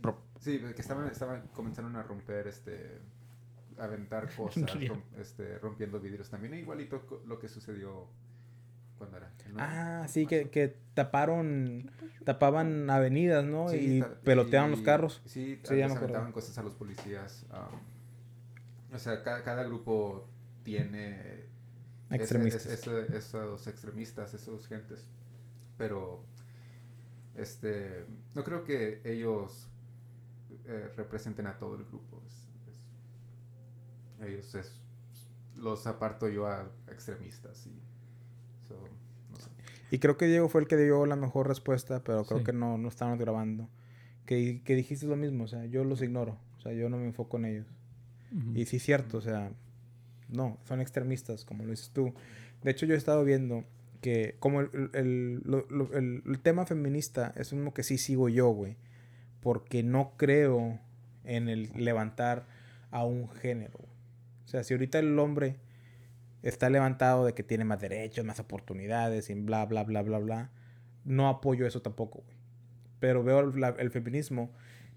Pro- 0.00 0.22
Sí, 0.40 0.58
que 0.74 0.80
estaban, 0.80 1.06
estaban 1.08 1.48
comenzando 1.52 1.98
a 1.98 2.02
romper, 2.02 2.46
este... 2.46 2.98
Aventar 3.78 4.28
cosas, 4.36 4.64
rom- 4.74 5.02
este, 5.18 5.58
rompiendo 5.58 6.00
vidrios 6.00 6.28
también. 6.30 6.54
Igualito 6.54 7.06
co- 7.06 7.22
lo 7.26 7.38
que 7.38 7.48
sucedió 7.48 8.06
cuando 8.98 9.16
era. 9.16 9.30
ah, 9.58 10.06
sí, 10.08 10.26
que, 10.26 10.48
que 10.50 10.76
taparon... 10.94 11.90
Tapaban 12.24 12.88
avenidas, 12.90 13.44
¿no? 13.44 13.68
Sí, 13.70 13.98
y 13.98 14.02
peloteaban 14.24 14.70
los 14.70 14.82
carros. 14.82 15.22
Sí, 15.24 15.58
Sí, 15.64 15.80
aventaban 15.82 16.32
cosas 16.32 16.56
a 16.58 16.62
los 16.62 16.74
policías. 16.74 17.46
um, 17.50 18.94
o 18.94 18.98
sea, 18.98 19.22
cada, 19.22 19.42
cada 19.42 19.62
grupo 19.64 20.28
tiene 20.62 21.44
Extremistas. 22.10 22.66
ese- 22.66 23.02
ese- 23.06 23.16
esos 23.16 23.66
extremistas, 23.66 24.34
esos 24.34 24.66
gentes. 24.66 25.06
Pero 25.78 26.24
este 27.36 28.04
no 28.34 28.44
creo 28.44 28.64
que 28.64 29.00
ellos 29.04 29.68
eh, 30.66 30.90
representen 30.96 31.46
a 31.46 31.58
todo 31.58 31.76
el 31.76 31.84
grupo. 31.84 32.22
Es- 32.26 32.48
es- 32.68 34.28
ellos 34.28 34.54
es, 34.54 34.80
los 35.56 35.86
aparto 35.86 36.28
yo 36.28 36.46
a 36.46 36.70
extremistas 36.88 37.66
y 37.66 37.80
so, 38.68 38.74
no 39.30 39.36
sé. 39.36 39.50
Y 39.90 39.98
creo 39.98 40.16
que 40.16 40.26
Diego 40.26 40.48
fue 40.48 40.60
el 40.60 40.68
que 40.68 40.76
dio 40.76 41.06
la 41.06 41.16
mejor 41.16 41.48
respuesta, 41.48 42.02
pero 42.04 42.24
creo 42.24 42.38
Sí. 42.40 42.44
que 42.44 42.52
no, 42.52 42.78
no 42.78 42.88
estábamos 42.88 43.18
grabando. 43.18 43.68
Que, 44.26 44.62
que 44.64 44.74
dijiste 44.76 45.06
lo 45.06 45.16
mismo, 45.16 45.44
o 45.44 45.48
sea, 45.48 45.64
yo 45.66 45.82
los 45.84 46.02
ignoro. 46.02 46.38
O 46.58 46.60
sea, 46.60 46.72
yo 46.72 46.88
no 46.88 46.98
me 46.98 47.06
enfoco 47.06 47.36
en 47.38 47.46
ellos. 47.46 47.66
Ujú. 48.36 48.52
Y 48.54 48.66
sí 48.66 48.76
es 48.76 48.82
cierto, 48.82 49.18
o 49.18 49.20
sea, 49.20 49.52
no, 50.30 50.58
son 50.64 50.80
extremistas, 50.80 51.44
como 51.44 51.64
lo 51.64 51.70
dices 51.70 51.90
tú. 51.90 52.14
De 52.62 52.70
hecho, 52.70 52.86
yo 52.86 52.94
he 52.94 52.98
estado 52.98 53.24
viendo 53.24 53.64
que 54.00 54.36
como 54.38 54.60
el, 54.60 54.90
el, 54.94 55.42
el- 55.92 56.22
el 56.26 56.38
tema 56.40 56.66
feminista 56.66 57.32
es 57.36 57.52
uno 57.52 57.72
que 57.74 57.82
sí 57.82 57.98
sigo 57.98 58.28
yo, 58.28 58.48
güey. 58.50 58.76
Porque 59.40 59.82
no 59.82 60.12
creo 60.16 60.78
en 61.24 61.48
el 61.48 61.70
levantar 61.74 62.46
a 62.90 63.04
un 63.04 63.28
género. 63.30 63.78
O 64.44 64.48
sea, 64.48 64.64
si 64.64 64.74
ahorita 64.74 64.98
el 64.98 65.18
hombre 65.18 65.56
está 66.42 66.70
levantado 66.70 67.24
de 67.26 67.34
que 67.34 67.42
tiene 67.42 67.64
más 67.64 67.80
derechos, 67.80 68.24
más 68.24 68.40
oportunidades 68.40 69.30
y 69.30 69.34
bla, 69.34 69.64
bla, 69.66 69.84
bla, 69.84 70.02
bla, 70.02 70.18
bla, 70.18 70.50
no 71.04 71.28
apoyo 71.28 71.66
eso 71.66 71.82
tampoco, 71.82 72.22
güey. 72.24 72.36
Pero 72.98 73.22
veo 73.24 73.40
el, 73.40 73.64
el 73.78 73.90
feminismo 73.90 74.50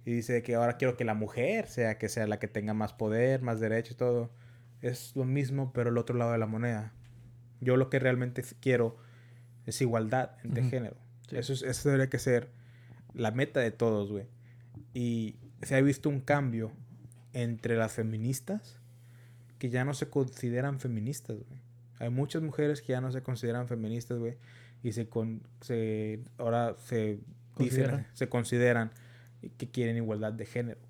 y 0.06 0.12
dice 0.14 0.42
que 0.44 0.56
ahora 0.56 0.78
quiero 0.78 0.98
que 0.98 1.06
la 1.06 1.14
mujer 1.14 1.68
sea 1.68 1.98
que 1.98 2.10
sea 2.10 2.28
la 2.28 2.40
que 2.40 2.48
tenga 2.48 2.74
más 2.74 2.94
poder, 2.94 3.42
más 3.42 3.60
derechos 3.60 3.98
todo. 3.98 4.32
Es 4.84 5.16
lo 5.16 5.24
mismo, 5.26 5.72
pero 5.74 5.90
el 5.90 5.98
otro 5.98 6.16
lado 6.16 6.32
de 6.34 6.38
la 6.38 6.46
moneda. 6.46 6.94
Yo 7.62 7.76
lo 7.78 7.90
que 7.90 7.98
realmente 8.00 8.44
quiero 8.60 8.98
es 9.66 9.82
igualdad 9.82 10.32
entre 10.44 10.62
Ujú. 10.62 10.70
género. 10.70 10.98
Sí. 11.30 11.38
Eso, 11.38 11.54
es- 11.54 11.64
eso 11.64 11.90
debería 11.90 12.10
que 12.10 12.20
ser 12.20 12.50
la 13.14 13.32
meta 13.32 13.60
de 13.62 13.72
todos, 13.72 14.12
güey. 14.12 14.26
Y 14.94 15.38
se 15.62 15.76
ha 15.76 15.82
visto 15.82 16.10
un 16.10 16.20
cambio 16.20 16.72
entre 17.32 17.76
las 17.78 17.94
feministas 17.94 18.78
que 19.58 19.70
ya 19.70 19.86
no 19.86 19.94
se 19.94 20.10
consideran 20.10 20.80
feministas, 20.80 21.38
güey. 21.38 21.62
Hay 22.00 22.10
muchas 22.10 22.42
mujeres 22.42 22.82
que 22.82 22.90
ya 22.92 23.00
no 23.02 23.12
se 23.12 23.24
consideran 23.24 23.68
feministas, 23.68 24.20
güey. 24.20 24.36
Y 24.84 24.92
se, 24.92 25.08
con, 25.08 25.42
se 25.62 26.20
ahora 26.38 26.76
se 26.86 26.96
dicen, 27.06 27.24
Consideran. 27.56 28.08
se 28.14 28.28
consideran 28.28 28.92
que 29.58 29.70
quieren 29.70 29.96
igualdad 29.96 30.34
de 30.34 30.46
género. 30.46 30.82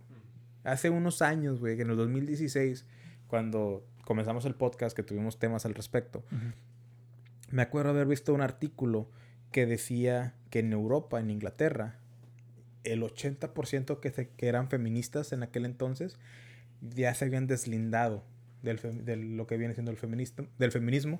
Hace 0.64 0.90
unos 0.90 1.22
años, 1.22 1.60
güey, 1.60 1.76
que 1.76 1.84
en 1.84 1.92
el 1.92 1.98
2016, 1.98 2.86
cuando 3.34 3.84
comenzamos 4.06 4.46
el 4.46 4.54
podcast, 4.54 4.96
que 4.96 5.02
tuvimos 5.02 5.40
temas 5.40 5.66
al 5.66 5.74
respecto, 5.74 6.24
me 7.50 7.64
acuerdo 7.64 7.90
haber 7.90 8.06
visto 8.06 8.32
un 8.32 8.42
artículo 8.42 9.10
que 9.52 9.66
decía 9.66 10.36
que 10.52 10.60
en 10.60 10.72
Europa, 10.72 11.20
en 11.20 11.32
Inglaterra, 11.32 11.96
el 12.84 13.02
80% 13.02 14.00
que, 14.00 14.12
se- 14.12 14.30
que 14.30 14.48
eran 14.48 14.70
feministas 14.70 15.32
en 15.34 15.42
aquel 15.42 15.66
entonces 15.66 16.20
ya 16.82 17.12
se 17.16 17.26
habían 17.26 17.48
deslindado 17.48 18.24
del 18.62 18.78
de 19.04 19.16
lo 19.18 19.48
que 19.48 19.58
viene 19.58 19.74
siendo 19.74 19.90
el 19.90 19.98
feminismo, 19.98 20.46
del 20.60 20.72
feminismo 20.72 21.20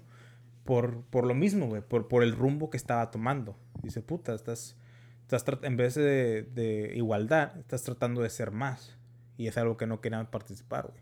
por, 0.64 1.02
por 1.06 1.26
lo 1.26 1.34
mismo, 1.34 1.66
güey, 1.66 1.82
por, 1.82 2.08
por 2.08 2.22
el 2.22 2.34
rumbo 2.34 2.70
que 2.70 2.78
estaba 2.78 3.10
tomando. 3.10 3.58
Dice, 3.82 4.04
puta, 4.04 4.36
estás, 4.36 4.78
estás 5.24 5.44
en 5.64 5.78
vez 5.78 5.96
de, 5.96 6.44
de 6.44 6.94
igualdad, 6.96 7.58
estás 7.58 7.82
tratando 7.82 8.22
de 8.22 8.30
ser 8.30 8.52
más. 8.52 9.00
Y 9.36 9.48
es 9.48 9.58
algo 9.58 9.78
que 9.78 9.88
no 9.88 10.00
querían 10.00 10.30
participar, 10.30 10.90
güey. 10.92 11.02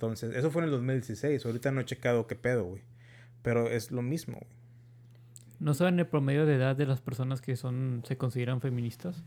Entonces, 0.00 0.34
eso 0.34 0.50
fue 0.50 0.62
en 0.62 0.68
el 0.68 0.70
2016. 0.70 1.44
Ahorita 1.44 1.70
no 1.72 1.82
he 1.82 1.84
checado 1.84 2.26
qué 2.26 2.34
pedo, 2.34 2.64
güey. 2.64 2.80
Pero 3.42 3.68
es 3.68 3.90
lo 3.90 4.00
mismo, 4.00 4.38
güey. 4.38 4.50
¿No 5.58 5.74
saben 5.74 5.98
el 5.98 6.06
promedio 6.06 6.46
de 6.46 6.54
edad 6.54 6.74
de 6.74 6.86
las 6.86 7.02
personas 7.02 7.42
que 7.42 7.54
son 7.54 8.00
se 8.06 8.16
consideran 8.16 8.62
feministas? 8.62 9.22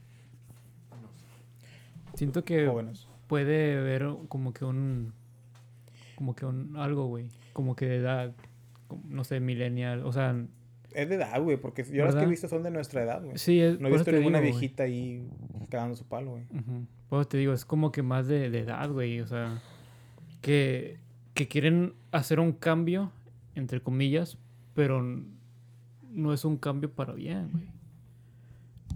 Siento 2.15 2.43
que 2.43 2.65
Jóvenes. 2.65 3.07
puede 3.27 3.77
haber 3.77 4.07
como 4.29 4.51
que 4.51 4.65
un 4.65 5.13
como 6.15 6.35
que 6.35 6.47
un 6.47 6.75
algo, 6.75 7.05
güey, 7.05 7.27
como 7.53 7.75
que 7.75 7.85
de 7.85 7.97
edad, 7.97 8.33
no 9.07 9.23
sé, 9.23 9.39
millennial, 9.39 10.03
o 10.05 10.11
sea, 10.11 10.35
Es 10.93 11.07
de 11.09 11.15
edad, 11.15 11.39
güey, 11.41 11.57
porque 11.57 11.83
yo 11.83 12.05
las 12.05 12.13
que 12.15 12.21
he 12.21 12.21
¿Verdad? 12.21 12.29
visto 12.29 12.47
son 12.47 12.63
de 12.63 12.71
nuestra 12.71 13.03
edad, 13.03 13.23
güey. 13.23 13.37
sí, 13.37 13.59
es, 13.61 13.79
No 13.79 13.89
he 13.89 13.91
visto 13.91 14.11
ninguna 14.11 14.39
digo, 14.39 14.57
viejita 14.57 14.83
ahí 14.83 15.27
cagando 15.69 15.95
su 15.95 16.05
palo, 16.05 16.31
güey. 16.31 16.43
Ujú. 16.51 16.87
Por 17.09 17.19
eso 17.21 17.27
te 17.29 17.37
digo, 17.37 17.53
es 17.53 17.63
como 17.65 17.91
que 17.91 18.01
más 18.03 18.27
de, 18.27 18.49
de 18.49 18.59
edad, 18.59 18.89
güey. 18.89 19.19
O 19.21 19.27
sea, 19.27 19.59
que, 20.43 20.99
que 21.33 21.47
quieren 21.47 21.93
hacer 22.11 22.41
un 22.41 22.51
cambio, 22.51 23.11
entre 23.55 23.81
comillas, 23.81 24.37
pero 24.73 25.01
no 26.11 26.33
es 26.33 26.43
un 26.43 26.57
cambio 26.57 26.91
para 26.91 27.13
bien, 27.13 27.49
güey. 27.51 27.71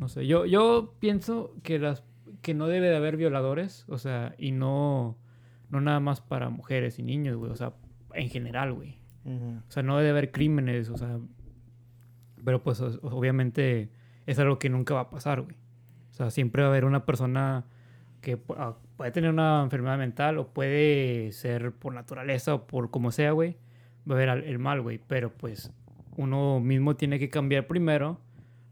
No 0.02 0.10
sé, 0.10 0.28
yo, 0.28 0.46
yo 0.46 0.94
pienso 1.00 1.56
que 1.64 1.80
las 1.80 2.04
que 2.42 2.54
no 2.54 2.68
debe 2.68 2.90
de 2.90 2.98
haber 2.98 3.16
violadores, 3.16 3.86
o 3.88 3.98
sea, 3.98 4.36
y 4.38 4.52
no, 4.52 5.18
no 5.70 5.80
nada 5.80 6.02
más 6.02 6.20
para 6.20 6.50
mujeres 6.50 7.00
y 7.00 7.04
niños, 7.04 7.38
güey, 7.38 7.50
o 7.50 7.56
sea, 7.56 7.74
en 8.14 8.30
general, 8.30 8.74
güey. 8.74 8.98
O 9.26 9.72
sea, 9.72 9.84
no 9.84 9.98
debe 9.98 10.10
haber 10.12 10.32
crímenes, 10.32 10.90
o 10.90 10.98
sea, 10.98 11.18
pero 12.44 12.62
pues 12.62 12.82
obviamente 12.82 13.90
es 14.26 14.38
algo 14.40 14.60
que 14.60 14.70
nunca 14.70 14.94
va 14.94 15.02
a 15.02 15.10
pasar, 15.10 15.42
güey. 15.42 15.56
O 16.12 16.14
sea, 16.14 16.30
siempre 16.30 16.62
va 16.62 16.70
a 16.70 16.72
haber 16.72 16.86
una 16.86 17.06
persona 17.06 17.66
que 18.22 18.38
ah, 18.58 18.78
puede 18.98 19.12
tener 19.12 19.30
una 19.30 19.62
enfermedad 19.64 19.98
mental 19.98 20.38
o 20.40 20.48
puede 20.50 21.32
ser 21.32 21.72
por 21.72 21.94
naturaleza 21.94 22.56
o 22.56 22.68
por 22.68 22.90
como 22.92 23.12
sea, 23.12 23.32
güey. 23.32 23.56
Va 24.10 24.14
a 24.14 24.18
haber 24.18 24.30
al- 24.30 24.44
el 24.44 24.60
mal, 24.60 24.82
güey. 24.82 25.00
Pero 25.08 25.32
pues 25.32 25.72
uno 26.16 26.60
mismo 26.60 26.96
tiene 26.96 27.20
que 27.20 27.30
cambiar 27.30 27.68
primero 27.68 28.20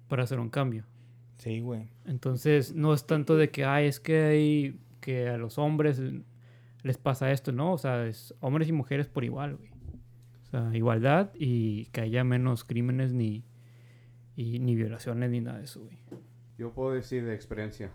para 0.07 0.23
hacer 0.23 0.39
un 0.39 0.49
cambio. 0.49 0.84
Sí, 1.38 1.60
güey. 1.60 1.89
Entonces, 2.06 2.73
no 2.76 2.93
es 2.93 3.06
tanto 3.06 3.35
de 3.38 3.49
que, 3.52 3.65
ay, 3.65 3.88
es 3.88 3.99
que 3.99 4.23
hay, 4.23 4.80
que 5.02 5.30
a 5.30 5.38
los 5.38 5.57
hombres 5.57 6.02
les 6.81 6.97
pasa 6.97 7.31
esto, 7.31 7.52
¿no? 7.52 7.73
O 7.73 7.77
sea, 7.77 8.06
es 8.07 8.34
hombres 8.39 8.68
y 8.68 8.72
mujeres 8.72 9.07
por 9.07 9.23
igual, 9.23 9.56
güey. 9.57 9.69
O 10.43 10.47
sea, 10.49 10.69
igualdad 10.76 11.31
y 11.35 11.85
que 11.88 12.02
haya 12.02 12.23
menos 12.23 12.64
crímenes 12.64 13.11
ni, 13.14 13.43
y, 14.35 14.60
ni 14.60 14.76
violaciones 14.76 15.30
ni 15.30 15.41
nada 15.41 15.57
de 15.60 15.65
eso, 15.65 15.81
güey. 15.81 15.97
Yo 16.57 16.72
puedo 16.72 16.93
decir 16.93 17.26
de 17.26 17.35
experiencia 17.35 17.91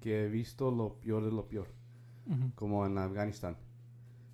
que 0.00 0.24
he 0.24 0.28
visto 0.28 0.70
lo 0.70 0.94
peor 1.00 1.24
de 1.24 1.32
lo 1.32 1.48
peor, 1.48 1.68
como 2.54 2.84
en 2.86 2.98
Afganistán. 2.98 3.56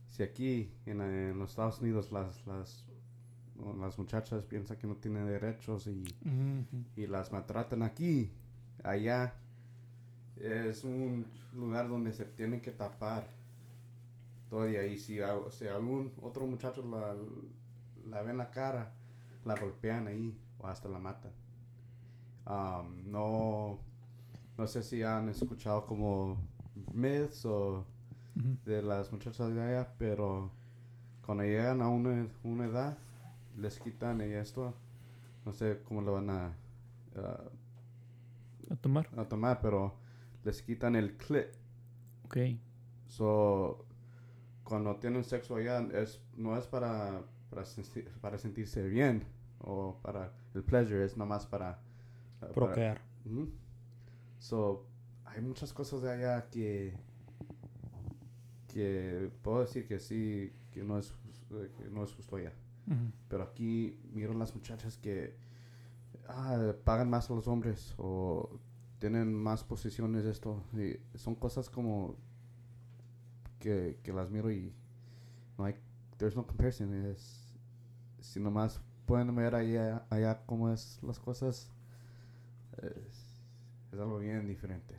Si 0.09 0.23
aquí 0.23 0.71
en, 0.87 1.01
en 1.01 1.39
los 1.39 1.51
Estados 1.51 1.81
Unidos 1.81 2.13
las, 2.13 2.47
las, 2.47 2.85
las 3.81 3.99
muchachas 3.99 4.45
piensan 4.45 4.77
que 4.77 4.87
no 4.87 4.97
tienen 4.97 5.27
derechos 5.27 5.87
y, 5.87 6.05
y 6.97 7.07
las 7.07 7.33
maltratan 7.33 7.83
aquí, 7.83 8.31
allá 8.83 9.35
es 10.37 10.85
un 10.85 11.27
lugar 11.55 11.89
donde 11.89 12.13
se 12.13 12.25
tienen 12.25 12.61
que 12.61 12.71
tapar 12.73 13.27
todavía. 14.51 14.87
Y 14.87 14.99
si, 14.99 15.21
a- 15.21 15.51
si 15.51 15.67
algún 15.67 16.13
otro 16.23 16.47
muchacho 16.47 16.85
la, 16.89 17.15
la 18.09 18.23
ve 18.23 18.31
en 18.33 18.39
la 18.39 18.51
cara, 18.51 18.93
la 19.45 19.55
golpean 19.57 20.07
ahí 20.09 20.37
o 20.59 20.67
hasta 20.67 20.89
la 20.89 20.99
matan. 20.99 21.33
Um, 22.47 23.11
no, 23.11 23.79
no 24.57 24.67
sé 24.67 24.83
si 24.83 25.03
han 25.03 25.29
escuchado 25.29 25.87
como 25.87 26.39
myths 26.93 27.45
o 27.47 27.85
de 28.65 28.83
las 28.83 29.13
muchachas 29.13 29.55
de 29.55 29.63
allá, 29.63 29.95
pero 29.99 30.51
cuando 31.25 31.45
llegan 31.45 31.81
a 31.83 31.89
una, 31.89 32.27
una 32.43 32.67
edad, 32.67 32.99
les 33.57 33.79
quitan 33.79 34.21
y 34.21 34.25
esto, 34.33 34.75
no 35.45 35.53
sé 35.53 35.81
cómo 35.85 36.03
lo 36.03 36.13
van 36.15 36.31
a, 36.31 36.53
ah, 37.17 37.41
A 38.71 38.77
tomar. 38.77 39.09
a 39.17 39.25
tomar, 39.29 39.61
pero 39.61 39.95
les 40.45 40.63
quitan 40.63 40.97
el 40.97 41.17
clit. 41.17 41.47
Ok. 42.25 42.37
So, 43.09 43.85
cuando 44.65 44.97
tienen 44.97 45.25
sexo 45.25 45.57
allá, 45.57 45.81
es, 45.93 46.21
no 46.37 46.57
es 46.57 46.67
para, 46.67 47.23
para, 47.51 47.63
sentir- 47.65 48.09
para 48.21 48.39
sentirse 48.39 48.83
bien 48.89 49.25
o 49.61 49.99
para 50.03 50.33
el 50.55 50.63
pleasure, 50.65 51.05
es 51.05 51.17
nomás 51.17 51.47
para... 51.47 51.79
para- 52.41 52.53
Procrear. 52.53 53.01
So, 54.45 54.85
hay 55.25 55.41
muchas 55.41 55.73
cosas 55.73 56.03
de 56.03 56.13
allá 56.13 56.51
que 56.51 56.95
que 58.69 59.33
puedo 59.41 59.61
decir 59.61 59.87
que 59.87 59.99
sí, 59.99 60.53
que 60.71 60.83
no 60.85 60.99
es, 60.99 61.15
eh, 61.53 61.71
que 61.79 61.89
no 61.89 62.05
es 62.05 62.13
justo 62.13 62.37
allá. 62.37 62.53
Pero 63.29 63.45
aquí 63.45 63.99
miro 64.13 64.35
las 64.35 64.55
muchachas 64.55 64.99
que 64.99 65.35
ah, 66.29 66.75
pagan 66.85 67.09
más 67.09 67.31
a 67.31 67.35
los 67.35 67.49
hombres 67.49 67.95
o 67.97 68.61
tienen 68.99 69.33
más 69.33 69.65
posiciones 69.65 70.27
esto. 70.27 70.63
y 70.75 71.01
son 71.17 71.37
cosas 71.37 71.71
como 71.71 72.17
que, 73.61 73.99
que 74.03 74.13
las 74.13 74.29
miro 74.29 74.53
y 74.53 74.75
no 75.57 75.65
hay, 75.65 75.75
there's 76.19 76.37
no 76.37 76.47
comparison. 76.47 76.93
Es, 77.07 77.57
si 78.21 78.41
nomás 78.41 78.83
pueden 79.07 79.35
ver 79.35 79.55
allá, 79.55 80.05
allá 80.11 80.45
cómo 80.45 80.71
es 80.71 80.99
las 81.03 81.19
cosas, 81.19 81.71
es, 82.83 83.24
es 83.95 84.01
algo 84.01 84.19
bien 84.19 84.47
diferente. 84.47 84.95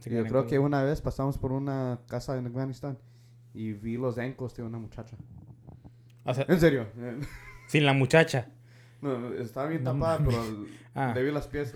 Se 0.00 0.10
Yo 0.10 0.24
creo 0.24 0.46
que 0.46 0.58
una 0.58 0.82
vez 0.82 1.00
pasamos 1.00 1.38
por 1.38 1.52
una 1.52 2.00
casa 2.08 2.36
en 2.36 2.46
Afganistán 2.46 2.98
y 3.54 3.72
vi 3.72 3.96
los 3.96 4.18
ancos 4.18 4.54
de 4.54 4.62
una 4.62 4.78
muchacha. 4.78 5.16
O 6.24 6.34
sea, 6.34 6.44
En 6.48 6.60
serio. 6.60 6.86
sin 7.68 7.86
la 7.86 7.92
muchacha. 7.94 8.48
No, 9.00 9.32
estaba 9.34 9.68
bien 9.68 9.84
tapada, 9.84 10.18
pero 10.18 10.42
Ah. 10.94 11.12
le 11.14 11.22
vi 11.24 11.30
las 11.32 11.46
pies. 11.48 11.74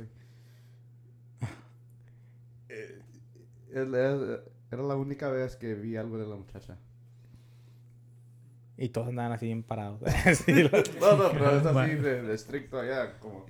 Eh, 2.69 3.03
Era 3.73 4.82
la 4.82 4.97
única 4.97 5.31
vez 5.31 5.57
que 5.57 5.74
vi 5.74 5.97
algo 5.97 6.19
de 6.19 6.27
la 6.27 6.36
muchacha. 6.36 6.77
Y 8.77 8.90
todos 8.90 9.09
andaban 9.09 9.32
así 9.32 9.47
bien 9.47 9.62
parados. 9.65 10.01
Sí, 10.35 10.53
No, 11.01 11.16
no, 11.16 11.31
pero 11.32 11.51
es 11.59 11.66
así 11.66 11.95
de, 11.97 12.23
de 12.23 12.35
estricto 12.35 12.78
allá. 12.78 13.19
Como 13.19 13.45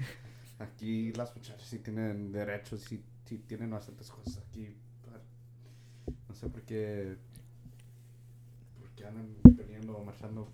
aquí 0.59 1.13
las 1.13 1.35
muchachas 1.37 1.63
sí 1.69 1.79
tienen 1.79 2.33
derechos, 2.33 2.83
sí, 2.83 3.03
sí 3.25 3.39
tienen 3.47 3.71
bastantes 3.71 4.11
cosas. 4.11 4.39
Aquí, 4.49 4.75
no 6.29 6.35
sé 6.35 6.49
por 6.49 6.63
qué. 6.63 7.17
¿Por 8.79 8.89
qué 8.91 9.07
andan 9.07 9.29
peleando 9.57 9.97
o 9.97 10.05
marchando? 10.05 10.49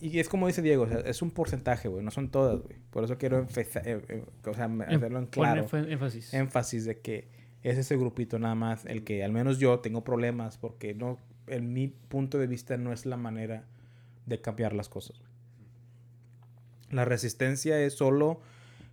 Y 0.00 0.18
es 0.18 0.28
como 0.28 0.46
dice 0.46 0.62
Diego, 0.62 0.84
o 0.84 0.88
sea, 0.88 0.98
es 1.00 1.20
un 1.22 1.30
porcentaje, 1.30 1.88
güey, 1.88 2.02
no 2.04 2.10
son 2.10 2.30
todas, 2.30 2.60
güey. 2.60 2.76
Por 2.90 3.04
eso 3.04 3.18
quiero 3.18 3.40
eh, 3.54 3.66
eh, 3.84 4.24
o 4.46 4.54
sea, 4.54 4.68
me- 4.68 4.84
hacerlo 4.84 5.18
en 5.18 5.26
claro. 5.26 5.62
énfa- 5.66 5.88
énfasis. 5.90 6.32
énfasis 6.34 6.84
de 6.86 7.00
que 7.00 7.28
es 7.62 7.76
ese 7.76 7.96
grupito 7.96 8.38
nada 8.38 8.54
más 8.54 8.86
el 8.86 9.04
que 9.04 9.22
al 9.22 9.32
menos 9.32 9.58
yo 9.58 9.80
tengo 9.80 10.02
problemas 10.02 10.56
porque 10.56 10.94
no 10.94 11.18
en 11.46 11.72
mi 11.74 11.88
punto 11.88 12.38
de 12.38 12.46
vista 12.46 12.76
no 12.78 12.92
es 12.92 13.04
la 13.04 13.16
manera 13.18 13.64
de 14.26 14.40
cambiar 14.40 14.72
las 14.72 14.88
cosas. 14.88 15.18
güey. 15.18 15.29
La 16.90 17.04
resistencia 17.04 17.80
es 17.80 17.94
solo 17.94 18.40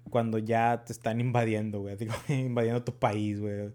cuando 0.09 0.37
ya 0.37 0.83
te 0.85 0.93
están 0.93 1.19
invadiendo, 1.19 1.79
güey, 1.81 1.95
digo, 1.97 2.13
invadiendo 2.29 2.83
tu 2.83 2.97
país, 2.97 3.39
güey. 3.39 3.71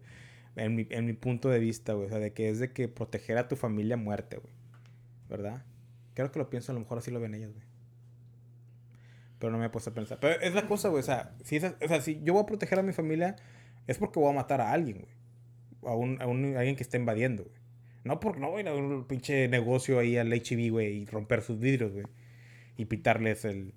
En 0.57 0.75
mi, 0.75 0.87
en 0.91 1.07
mi 1.07 1.13
punto 1.15 1.49
de 1.49 1.59
vista, 1.59 1.95
güey, 1.95 2.07
o 2.07 2.11
sea, 2.11 2.19
de 2.19 2.33
que 2.33 2.51
es 2.51 2.59
de 2.59 2.73
que 2.73 2.87
proteger 2.89 3.39
a 3.39 3.49
tu 3.49 3.57
familia 3.57 3.97
muerte, 3.97 4.37
güey. 4.37 4.53
¿Verdad? 5.29 5.65
Creo 6.15 6.31
que 6.31 6.39
lo 6.39 6.51
pienso, 6.51 6.73
a 6.73 6.75
lo 6.75 6.81
mejor 6.81 6.99
así 6.99 7.11
lo 7.11 7.21
ven 7.21 7.35
ellas, 7.35 7.53
güey. 7.53 7.65
Pero 9.39 9.51
no 9.53 9.59
me 9.59 9.67
he 9.67 9.71
puesto 9.71 9.91
a 9.91 9.95
pensar. 9.95 10.19
Pero 10.21 10.41
es 10.41 10.55
la 10.55 10.67
cosa, 10.69 10.89
güey. 10.89 11.01
O 11.01 11.05
sea, 11.05 11.35
si, 11.43 11.57
esa- 11.57 11.77
o 11.83 11.89
sea, 11.89 12.01
si 12.01 12.21
yo 12.23 12.35
voy 12.35 12.43
a 12.43 12.47
proteger 12.47 12.79
a 12.79 12.83
mi 12.83 12.93
familia, 12.93 13.37
es 13.87 13.99
porque 13.99 14.21
voy 14.21 14.31
a 14.31 14.35
matar 14.35 14.61
a 14.61 14.73
alguien, 14.73 14.99
güey. 15.01 15.93
A, 15.93 15.97
un, 15.97 16.21
a, 16.23 16.27
un- 16.27 16.57
alguien 16.57 16.77
que 16.77 16.83
está 16.83 16.97
invadiendo, 16.97 17.45
güey. 17.45 17.57
No 18.05 18.21
porque 18.21 18.41
no 18.41 18.51
voy 18.51 18.59
a 18.59 18.63
ir 18.63 18.69
a 18.69 18.75
un 18.75 19.05
pinche 19.07 19.49
negocio 19.49 19.99
ahí 19.99 20.17
al 20.17 20.33
HB, 20.33 20.71
güey, 20.71 20.99
y 21.03 21.07
romper 21.07 21.43
sus 21.43 21.59
vidrios, 21.59 21.93
güey. 21.93 22.05
Y 22.77 22.85
pitarles 22.87 23.45
el, 23.45 23.75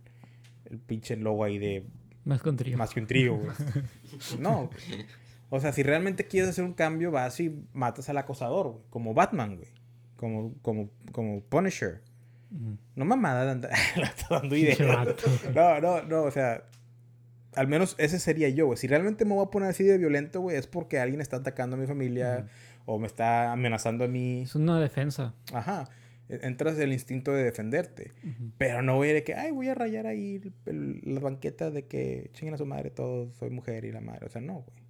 el 0.70 0.80
pinche 0.80 1.16
logo 1.16 1.44
ahí 1.44 1.58
de 1.58 1.86
Más 2.24 2.42
con 2.42 2.56
trío. 2.58 2.78
más 2.78 2.92
que 2.94 3.00
un 3.00 3.08
trío, 3.08 3.36
güey. 3.38 3.50
No. 4.40 4.68
güey. 4.68 5.06
O 5.50 5.60
sea, 5.60 5.72
si 5.72 5.84
realmente 5.84 6.26
quieres 6.28 6.50
hacer 6.50 6.64
un 6.66 6.74
cambio, 6.74 7.12
vas 7.12 7.40
y 7.40 7.64
matas 7.74 8.10
al 8.10 8.18
acosador, 8.18 8.68
güey. 8.72 8.84
Como 8.90 9.14
Batman, 9.14 9.58
güey. 9.58 9.70
Como, 10.18 10.54
como, 10.62 10.90
como 11.12 11.42
Punisher. 11.42 12.02
No 12.96 13.06
mamada, 13.06 13.54
le 13.54 13.68
está 14.04 14.40
dando 14.40 14.56
ideas. 14.56 14.80
No, 15.54 15.82
no, 15.82 16.02
no, 16.04 16.24
o 16.24 16.32
sea, 16.32 16.64
al 17.54 17.68
menos 17.68 17.96
ese 17.98 18.18
sería 18.20 18.50
yo, 18.50 18.68
güey. 18.68 18.78
Si 18.78 18.88
realmente 18.88 19.26
me 19.26 19.34
voy 19.34 19.46
a 19.46 19.50
poner 19.50 19.70
así 19.70 19.84
de 19.84 19.98
violento, 19.98 20.42
güey, 20.42 20.56
es 20.58 20.68
porque 20.68 21.00
alguien 21.00 21.22
está 21.22 21.38
atacando 21.38 21.76
a 21.76 21.80
mi 21.80 21.86
familia 21.88 22.48
o 22.86 22.98
me 22.98 23.08
está 23.08 23.52
amenazando 23.52 24.06
a 24.06 24.08
mí. 24.08 24.44
Es 24.44 24.56
una 24.56 24.80
defensa. 24.80 25.34
Ajá. 25.54 25.90
E- 26.30 26.40
Entras 26.44 26.78
el 26.80 26.92
instinto 26.94 27.32
de 27.32 27.44
defenderte. 27.44 28.12
Pero 28.58 28.82
no 28.82 28.96
voy 28.96 29.08
a 29.08 29.10
ir 29.12 29.16
de 29.18 29.24
que, 29.24 29.34
ay, 29.36 29.52
voy 29.52 29.68
a 29.70 29.76
rayar 29.76 30.08
ahí 30.08 30.36
el- 30.36 30.54
el- 30.66 31.14
la 31.16 31.20
banqueta 31.20 31.70
de 31.72 31.86
que 31.88 32.30
chinguen 32.34 32.54
a 32.56 32.58
su 32.58 32.66
madre 32.66 32.90
todos, 32.90 33.34
soy 33.36 33.50
mujer 33.52 33.86
y 33.86 33.92
la 33.92 34.02
madre. 34.02 34.26
O 34.26 34.30
sea, 34.30 34.42
no, 34.42 34.54
güey. 34.64 34.86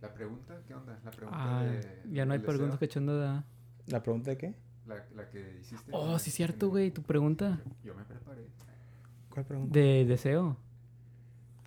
La 0.00 0.12
pregunta, 0.14 0.60
¿qué 0.66 0.74
onda? 0.74 0.98
La 1.04 1.10
pregunta 1.10 1.58
Ah, 1.60 1.64
de, 1.64 1.80
ya 2.12 2.26
no 2.26 2.34
hay 2.34 2.38
deseo. 2.40 2.78
cachando 2.78 3.18
de... 3.18 3.42
¿La 3.86 4.02
pregunta 4.02 4.30
de 4.30 4.36
qué? 4.36 4.54
La, 4.86 5.04
la 5.14 5.28
que 5.30 5.58
hiciste. 5.60 5.90
Oh, 5.92 6.18
sí, 6.18 6.30
cierto, 6.30 6.68
güey. 6.68 6.90
Tu 6.90 7.02
pregunta 7.02 7.60
Yo 7.84 7.94
me 7.94 8.04
preparé. 8.04 8.42
¿Cuál 9.30 9.44
pregunta? 9.46 9.78
de 9.78 10.04
deseo 10.04 10.56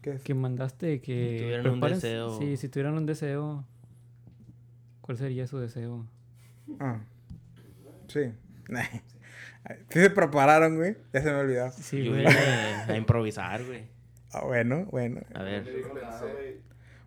¿Qué 0.02 0.12
es? 0.12 0.24
que 0.24 0.34
mandaste 0.34 1.02
que... 1.02 1.38
Si 1.38 1.44
tuvieran 1.44 1.68
un 1.70 1.80
deseo. 1.82 2.38
Sí, 2.40 2.58
si 2.58 2.70
tuvieran 2.70 2.94
un 2.96 3.06
deseo, 3.06 3.66
¿cuál 5.10 5.18
sería 5.18 5.48
su 5.48 5.58
deseo? 5.58 6.06
Ah. 6.80 7.00
Sí. 8.08 8.32
Sí 9.90 10.00
se 10.00 10.10
prepararon, 10.12 10.78
güey. 10.78 10.96
Ya 11.12 11.22
se 11.22 11.32
me 11.32 11.38
olvidó. 11.40 11.72
Sí, 11.72 12.04
Yo 12.04 12.12
güey. 12.12 12.22
vine 12.26 12.34
a 12.88 12.96
improvisar, 12.96 13.64
güey. 13.66 13.84
Ah, 14.32 14.44
bueno, 14.46 14.86
bueno. 14.86 15.22
A 15.34 15.42
ver. 15.44 15.66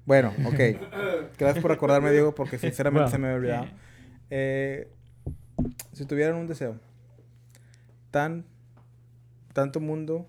Bueno, 0.04 0.34
ok. 0.44 0.60
Gracias 1.38 1.62
por 1.62 1.70
acordarme, 1.72 2.10
Diego, 2.12 2.34
porque 2.34 2.58
sinceramente 2.58 3.04
Bueno, 3.04 3.10
se 3.10 3.18
me 3.18 3.28
había 3.28 3.38
olvidado. 3.38 3.64
eh, 4.30 4.88
Eh, 4.88 4.88
si 5.92 6.04
tuvieran 6.04 6.36
un 6.36 6.46
deseo, 6.46 6.76
tan, 8.10 8.44
tanto 9.54 9.80
mundo 9.80 10.28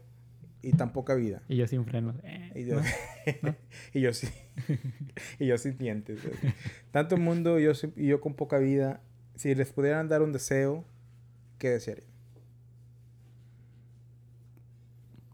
y 0.61 0.71
tan 0.73 0.93
poca 0.93 1.15
vida. 1.15 1.41
Y 1.47 1.57
yo 1.57 1.67
sin 1.67 1.85
frenos. 1.85 2.15
Eh, 2.23 2.51
Y 2.55 2.65
yo- 2.65 2.79
¿no? 3.41 3.55
y 3.93 4.01
yo 4.01 4.13
sí. 4.13 4.27
y 5.39 5.47
yo 5.47 5.57
sin 5.57 5.77
dientes. 5.77 6.19
Tanto 6.91 7.17
mundo 7.17 7.59
y 7.59 7.63
yo, 7.63 7.71
y 7.95 8.07
yo 8.07 8.21
con 8.21 8.33
poca 8.35 8.57
vida. 8.57 9.01
Si 9.35 9.53
les 9.55 9.71
pudieran 9.71 10.07
dar 10.09 10.21
un 10.21 10.31
deseo, 10.31 10.85
¿qué 11.57 11.69
desearían? 11.69 12.07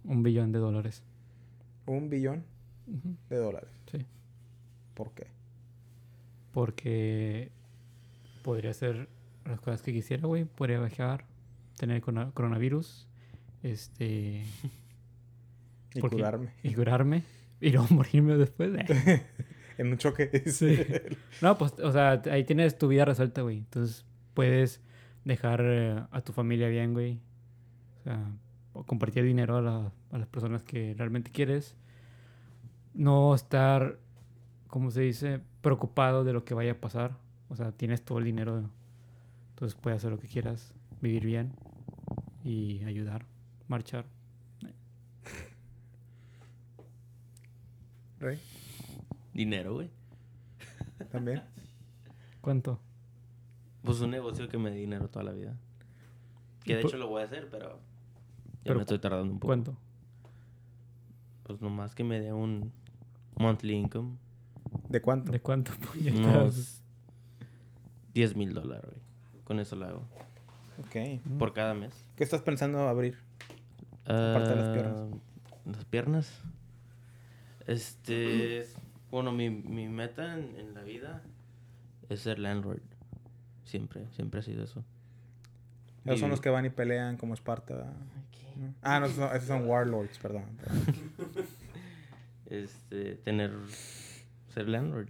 Un 0.04 0.24
billón 0.24 0.52
de 0.52 0.60
dólares. 0.60 1.04
Un 1.86 2.10
billón 2.10 2.44
de 3.30 3.36
dólares. 3.38 3.70
Sí. 3.92 4.06
¿Por 4.94 5.12
qué? 5.14 5.28
Porque 6.54 7.52
podría 8.44 8.72
hacer 8.72 9.08
las 9.46 9.60
cosas 9.60 9.82
que 9.82 9.94
quisiera, 9.94 10.26
güey. 10.28 10.46
Podría 10.46 10.80
viajar, 10.80 11.26
tener 11.78 12.02
corona- 12.02 12.32
coronavirus, 12.34 13.08
este... 13.64 14.44
Y 15.96 16.02
curarme. 16.02 16.54
y 16.62 16.76
curarme. 16.76 17.24
Y 17.62 17.72
luego 17.72 17.88
morirme 17.92 18.36
después. 18.38 18.72
eh. 18.78 19.26
En 19.78 19.88
un 19.92 19.98
choque. 19.98 20.44
Sí. 20.48 20.78
No, 21.42 21.58
pues, 21.58 21.74
o 21.80 21.92
sea, 21.94 22.22
ahí 22.32 22.44
tienes 22.44 22.78
tu 22.78 22.90
vida 22.90 23.06
resuelta, 23.06 23.42
güey. 23.44 23.60
Entonces, 23.60 24.06
puedes 24.34 24.82
dejar 25.24 25.62
eh, 25.64 26.04
a 26.12 26.22
tu 26.22 26.34
familia 26.34 26.68
bien, 26.68 26.92
güey. 26.94 27.22
O 28.00 28.04
sea, 28.04 28.32
compartir 28.86 29.24
dinero 29.24 29.56
a, 29.58 29.62
la- 29.62 29.92
a 30.12 30.18
las 30.18 30.28
personas 30.28 30.64
que 30.64 30.94
realmente 30.98 31.32
quieres. 31.32 31.78
No 32.94 33.34
estar, 33.34 34.00
¿cómo 34.68 34.92
se 34.92 35.00
dice? 35.02 35.40
Preocupado 35.62 36.26
de 36.26 36.34
lo 36.34 36.44
que 36.44 36.54
vaya 36.54 36.74
a 36.74 36.82
pasar. 36.82 37.16
O 37.48 37.56
sea, 37.56 37.72
tienes 37.72 38.04
todo 38.04 38.18
el 38.20 38.26
dinero. 38.26 38.70
Entonces, 39.52 39.80
puedes 39.80 39.98
hacer 40.00 40.12
lo 40.12 40.20
que 40.20 40.28
quieras. 40.28 40.74
Vivir 41.02 41.26
bien. 41.26 41.54
Y 42.44 42.84
ayudar. 42.84 43.26
Marchar. 43.70 44.06
Rey, 48.20 48.40
Dinero, 49.34 49.74
güey. 49.76 49.90
también. 51.12 51.42
¿Cuánto? 52.42 52.80
Pues 53.84 54.02
un 54.02 54.12
negocio 54.12 54.48
que 54.50 54.58
me 54.58 54.70
dé 54.72 54.78
dinero 54.78 55.10
toda 55.10 55.24
la 55.26 55.32
vida. 55.32 55.56
Que 56.64 56.76
de 56.76 56.84
Pu- 56.84 56.88
hecho 56.88 56.98
lo 56.98 57.08
voy 57.08 57.22
a 57.22 57.26
hacer, 57.26 57.50
pero... 57.50 57.80
Ya 57.80 58.60
Pero 58.64 58.76
me 58.76 58.82
estoy 58.82 59.00
tardando 59.00 59.32
un 59.34 59.40
poco. 59.40 59.48
¿Cuánto? 59.48 59.78
Pues 61.44 61.62
nomás 61.62 61.96
que 61.96 62.04
me 62.04 62.20
dé 62.20 62.34
un 62.34 62.72
monthly 63.38 63.74
income. 63.74 64.18
¿De 64.90 65.02
cuánto? 65.02 65.32
¿De 65.32 65.40
cuánto? 65.42 65.72
puñetas? 65.94 66.20
Unos 66.20 66.82
10 68.14 68.36
mil 68.36 68.54
dólares, 68.54 68.86
güey. 68.92 69.44
Con 69.46 69.60
eso 69.60 69.76
lo 69.78 69.86
hago. 69.86 70.08
Ok. 70.80 71.22
Por 71.40 71.54
cada 71.54 71.74
mes. 71.74 71.94
¿Qué 72.18 72.24
estás 72.24 72.42
pensando 72.42 72.80
abrir? 72.88 73.18
Aparte 74.04 74.50
de 74.50 74.56
las 74.56 74.70
piernas. 74.74 75.00
Ah, 75.02 75.72
Las 75.72 75.86
piernas. 75.86 76.44
Este. 77.70 78.68
Bueno, 79.12 79.32
mi, 79.32 79.50
mi 79.50 79.88
meta 79.88 80.34
en, 80.34 80.56
en 80.58 80.74
la 80.74 80.82
vida 80.82 81.22
es 82.10 82.22
ser 82.22 82.40
landlord. 82.40 82.82
Siempre, 83.64 84.08
siempre 84.12 84.40
ha 84.40 84.44
sido 84.44 84.64
eso. 84.64 84.84
Esos 86.06 86.20
son 86.20 86.32
los 86.32 86.42
que 86.42 86.50
van 86.50 86.66
y 86.66 86.70
pelean 86.70 87.18
como 87.18 87.36
Esparta. 87.36 87.94
Ah, 88.82 89.00
no, 89.00 89.06
esos 89.06 89.44
son, 89.44 89.68
warlords, 89.68 90.18
perdón. 90.18 90.46
Este, 92.48 93.14
tener. 93.18 93.52
Ser 94.52 94.68
landlord. 94.68 95.10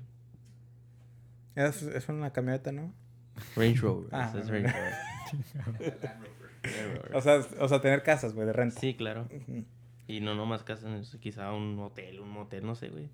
Es, 1.55 1.83
es 1.83 2.09
una 2.09 2.33
camioneta, 2.33 2.73
¿no? 2.73 2.93
Range 3.55 3.79
Rover. 3.79 4.09
Ah, 4.11 4.33
es. 4.37 4.49
Range 4.49 4.67
Rover. 4.67 4.93
Land 5.53 6.95
Rover. 6.97 7.15
O 7.15 7.21
sea, 7.21 7.39
o 7.61 7.67
sea, 7.69 7.79
tener 7.79 8.03
casas, 8.03 8.33
güey, 8.33 8.45
de 8.45 8.51
renta. 8.51 8.77
Sí, 8.77 8.93
claro. 8.93 9.29
Y 10.09 10.19
no 10.21 10.33
nomás 10.33 10.63
casas, 10.63 11.15
quizá 11.17 11.53
un 11.53 11.77
hotel, 11.77 12.19
un 12.19 12.31
motel, 12.31 12.65
no 12.65 12.73
sé, 12.73 12.89
güey. 12.89 13.11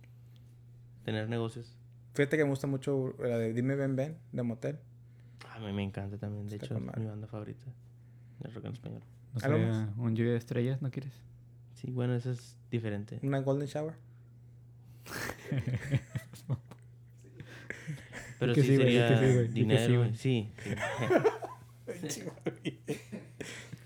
Tener 1.04 1.28
negocios. 1.28 1.76
Fíjate 2.14 2.38
que 2.38 2.46
me 2.46 2.52
gusta 2.52 2.68
mucho 2.68 3.14
la 3.20 3.38
de 3.38 3.52
Dime 3.52 3.76
Ven 3.76 3.98
Ven, 3.98 4.18
de 4.32 4.44
motel. 4.44 4.80
A 5.54 5.60
mí 5.60 5.74
me 5.74 5.84
encanta 5.84 6.18
también. 6.18 6.48
De 6.48 6.56
Está 6.56 6.68
hecho, 6.68 6.78
es 6.78 6.98
mi 6.98 7.06
banda 7.06 7.28
favorita. 7.28 7.66
De 8.40 8.50
rock 8.50 8.64
en 8.64 8.72
español. 8.72 9.02
¿No 9.34 9.42
¿Algo 9.44 9.58
sería 9.58 9.74
más? 9.74 9.90
un 9.98 10.16
lluvia 10.16 10.32
de 10.32 10.38
estrellas? 10.38 10.82
¿No 10.82 10.90
quieres? 10.90 11.12
Sí, 11.74 11.92
bueno, 11.92 12.16
eso 12.16 12.32
es 12.32 12.58
diferente. 12.72 13.20
Una 13.24 13.40
Golden 13.40 13.68
Shower. 13.68 13.96
Pero 18.40 18.54
que 18.54 18.62
sí, 18.62 18.70
que 18.70 18.78
sería 18.78 19.10
que 19.10 19.48
sí, 19.48 19.54
dinero. 19.54 19.98
güey. 19.98 20.16
Sí. 20.16 20.50
sí. 22.08 22.24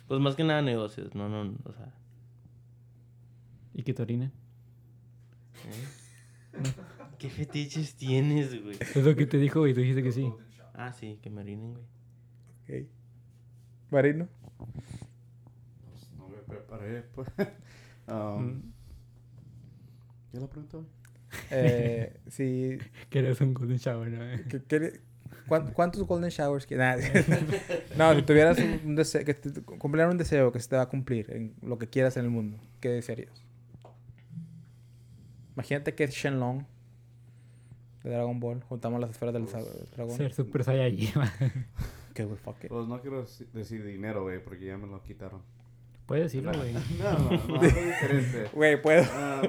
pues 0.07 0.22
más 0.22 0.36
que 0.36 0.44
nada 0.44 0.61
negocios, 0.61 1.15
no, 1.15 1.27
no, 1.27 1.56
o 1.64 1.73
sea. 1.73 1.91
¿Y 3.73 3.83
que 3.83 3.93
te 3.93 4.01
orinen? 4.01 4.31
¿eh? 5.65 6.63
¿Qué 7.17 7.29
fetiches 7.29 7.95
tienes, 7.95 8.61
güey? 8.63 8.77
Es 8.79 8.95
lo 8.95 9.15
que 9.15 9.25
te 9.25 9.37
dijo 9.37 9.67
y 9.67 9.73
tú 9.73 9.81
dijiste 9.81 10.03
que 10.03 10.11
sí. 10.11 10.31
Ah, 10.73 10.93
sí, 10.93 11.19
que 11.21 11.29
me 11.29 11.41
orinen, 11.41 11.73
güey. 11.73 12.83
Ok. 12.83 12.87
Marino. 13.91 14.27
Pues, 14.57 16.09
no 16.17 16.29
me 16.29 16.37
preparé. 16.37 17.03
Pues. 17.03 17.27
Um, 18.07 18.41
Mm. 18.47 18.73
¿Ya 20.33 20.39
la 20.39 20.47
preguntó? 20.47 20.83
Eh, 21.51 22.19
si, 22.27 22.79
Que 23.11 23.19
eres 23.19 23.39
un 23.39 23.53
golden 23.53 23.77
shower, 23.77 24.09
¿no? 24.09 24.47
que- 24.49 24.63
que- 24.63 24.99
¿cuán- 25.47 25.71
¿Cuántos 25.73 26.01
Golden 26.07 26.31
Showers 26.31 26.65
quieres? 26.65 27.05
no, 27.97 28.15
si 28.15 28.23
tuvieras 28.23 28.57
un, 28.83 28.95
deseo, 28.95 29.23
que 29.25 29.35
te, 29.35 29.61
cumplieran 29.61 30.11
un 30.13 30.17
deseo 30.17 30.51
que 30.51 30.59
se 30.59 30.69
te 30.69 30.75
va 30.75 30.81
a 30.83 30.89
cumplir 30.89 31.29
en 31.31 31.53
lo 31.61 31.77
que 31.77 31.87
quieras 31.87 32.17
en 32.17 32.25
el 32.25 32.31
mundo, 32.31 32.57
¿qué 32.79 32.89
desearías? 32.89 33.45
Imagínate 35.60 35.94
que 35.94 36.06
es 36.06 36.11
Shenlong 36.11 36.64
de 38.03 38.11
Dragon 38.11 38.40
Ball. 38.40 38.61
Juntamos 38.69 39.02
las 39.02 39.10
esferas 39.10 39.34
del 39.34 39.49
sa- 39.49 39.60
dragón. 39.94 40.15
Ser 40.15 40.31
super 40.34 40.64
saiyajin. 40.64 41.11
Que 42.14 42.23
güey, 42.23 42.38
fuck 42.38 42.64
it. 42.64 42.69
Pues 42.69 42.88
no 42.88 42.99
quiero 43.02 43.23
deci- 43.26 43.45
decir 43.52 43.84
dinero, 43.84 44.23
güey, 44.23 44.41
porque 44.44 44.65
ya 44.65 44.77
me 44.77 44.88
lo 44.88 45.03
quitaron. 45.03 45.41
Puedes 46.06 46.23
decirlo, 46.31 46.52
güey. 46.53 46.73
No, 46.99 47.11
no, 47.11 47.30
no, 47.30 47.56
algo 47.56 47.60
diferente. 47.61 48.49
Güey, 48.53 48.81
puedo. 48.81 49.03
Ah, 49.14 49.41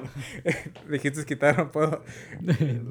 Dijiste 0.90 1.24
quitar, 1.24 1.70
puedo. 1.70 2.02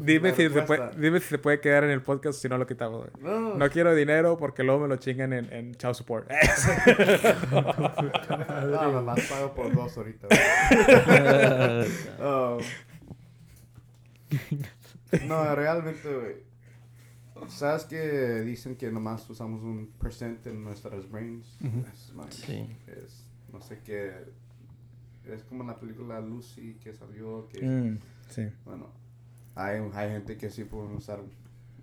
Dime 0.02 0.34
si, 0.34 0.50
se 0.50 0.62
puede, 0.64 0.90
dime 0.98 1.20
si 1.20 1.28
se 1.28 1.38
puede 1.38 1.60
quedar 1.60 1.84
en 1.84 1.92
el 1.92 2.02
podcast 2.02 2.42
si 2.42 2.48
no 2.50 2.58
lo 2.58 2.66
quitamos, 2.66 3.06
güey. 3.12 3.24
No, 3.24 3.56
No 3.58 3.70
quiero 3.70 3.94
dinero 3.94 4.38
porque 4.38 4.64
luego 4.64 4.80
me 4.82 4.88
lo 4.88 4.96
chingan 4.96 5.34
en, 5.34 5.54
en 5.54 5.76
child 5.76 5.94
support. 5.94 6.30
no, 7.52 8.92
no, 8.92 9.02
las 9.04 9.22
pago 9.30 9.54
por 9.54 9.74
dos 9.74 9.96
ahorita. 9.98 10.28
güey. 10.28 11.90
Oh. 12.22 12.58
No, 15.28 15.56
realmente, 15.56 16.14
güey. 16.16 16.50
¿Sabes 17.50 17.86
que 17.86 18.42
dicen 18.42 18.76
que 18.76 18.92
nomás 18.92 19.28
usamos 19.30 19.64
un 19.64 19.88
percent 20.00 20.46
en 20.48 20.64
nuestras 20.64 21.10
brains? 21.10 21.48
Es, 21.94 22.14
man, 22.14 22.32
Sí. 22.32 22.68
es, 22.88 23.26
no 23.52 23.62
sé 23.62 23.80
qué. 23.84 24.14
Es 25.26 25.44
como 25.44 25.64
la 25.64 25.80
película 25.80 26.20
Lucy 26.20 26.76
que 26.84 26.94
salió. 26.94 27.48
Que, 27.48 27.66
Mm, 27.66 28.00
sí. 28.30 28.52
Bueno, 28.66 28.88
hay, 29.56 29.80
hay 29.94 30.10
gente 30.12 30.38
que 30.38 30.50
sí 30.50 30.66
pueden 30.66 30.92
usar 30.96 31.22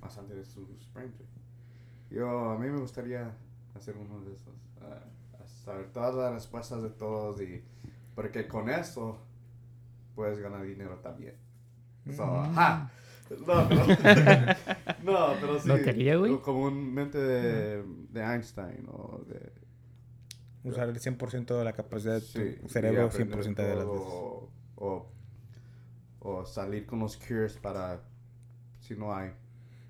bastante 0.00 0.34
de 0.34 0.44
sus 0.44 0.68
brains. 0.92 1.14
Yo, 2.10 2.50
a 2.50 2.58
mí 2.58 2.68
me 2.68 2.78
gustaría 2.78 3.34
hacer 3.74 3.96
uno 3.96 4.20
de 4.20 4.34
esos. 4.34 4.54
ah, 4.82 5.02
saber 5.64 5.90
todas 5.92 6.14
las 6.14 6.32
respuestas 6.34 6.82
de 6.82 6.90
todos 6.90 7.40
y. 7.40 7.62
Porque 8.14 8.46
con 8.46 8.68
eso 8.68 9.18
puedes 10.14 10.38
ganar 10.38 10.62
dinero 10.64 10.96
también. 10.98 11.34
So, 12.14 12.24
ajá. 12.24 12.90
No, 13.46 13.68
pero, 13.68 13.86
no, 15.02 15.34
pero 15.40 15.58
sí. 15.58 15.68
Lotería, 15.68 16.16
güey. 16.16 16.38
Comúnmente 16.38 17.18
de, 17.18 17.82
de 18.10 18.20
Einstein 18.20 18.86
o 18.88 19.24
de. 19.26 19.52
Usar 20.62 20.88
el 20.88 20.98
100% 20.98 21.58
de 21.58 21.64
la 21.64 21.72
capacidad 21.72 22.14
de 22.14 22.20
tu 22.20 22.26
sí, 22.26 22.58
y 22.64 22.68
cerebro 22.68 23.06
aprender 23.06 23.38
100% 23.38 23.54
de 23.56 23.74
las 23.74 23.86
veces. 23.86 24.02
O, 24.04 24.50
o, 24.76 25.12
o 26.20 26.46
salir 26.46 26.86
con 26.86 27.00
los 27.00 27.16
cures 27.16 27.56
para. 27.56 28.02
Si 28.80 28.94
no 28.94 29.14
hay. 29.14 29.32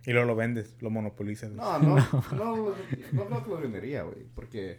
Y 0.06 0.12
luego 0.12 0.28
lo 0.28 0.36
vendes, 0.36 0.76
lo 0.80 0.88
monopolizas. 0.90 1.51
No, 1.51 1.78
no, 1.78 1.97
no, 1.97 2.74
no, 3.12 3.28
no 3.28 3.47
lo 3.47 3.60
vendería, 3.60 4.05
güey. 4.05 4.24
Porque 4.34 4.78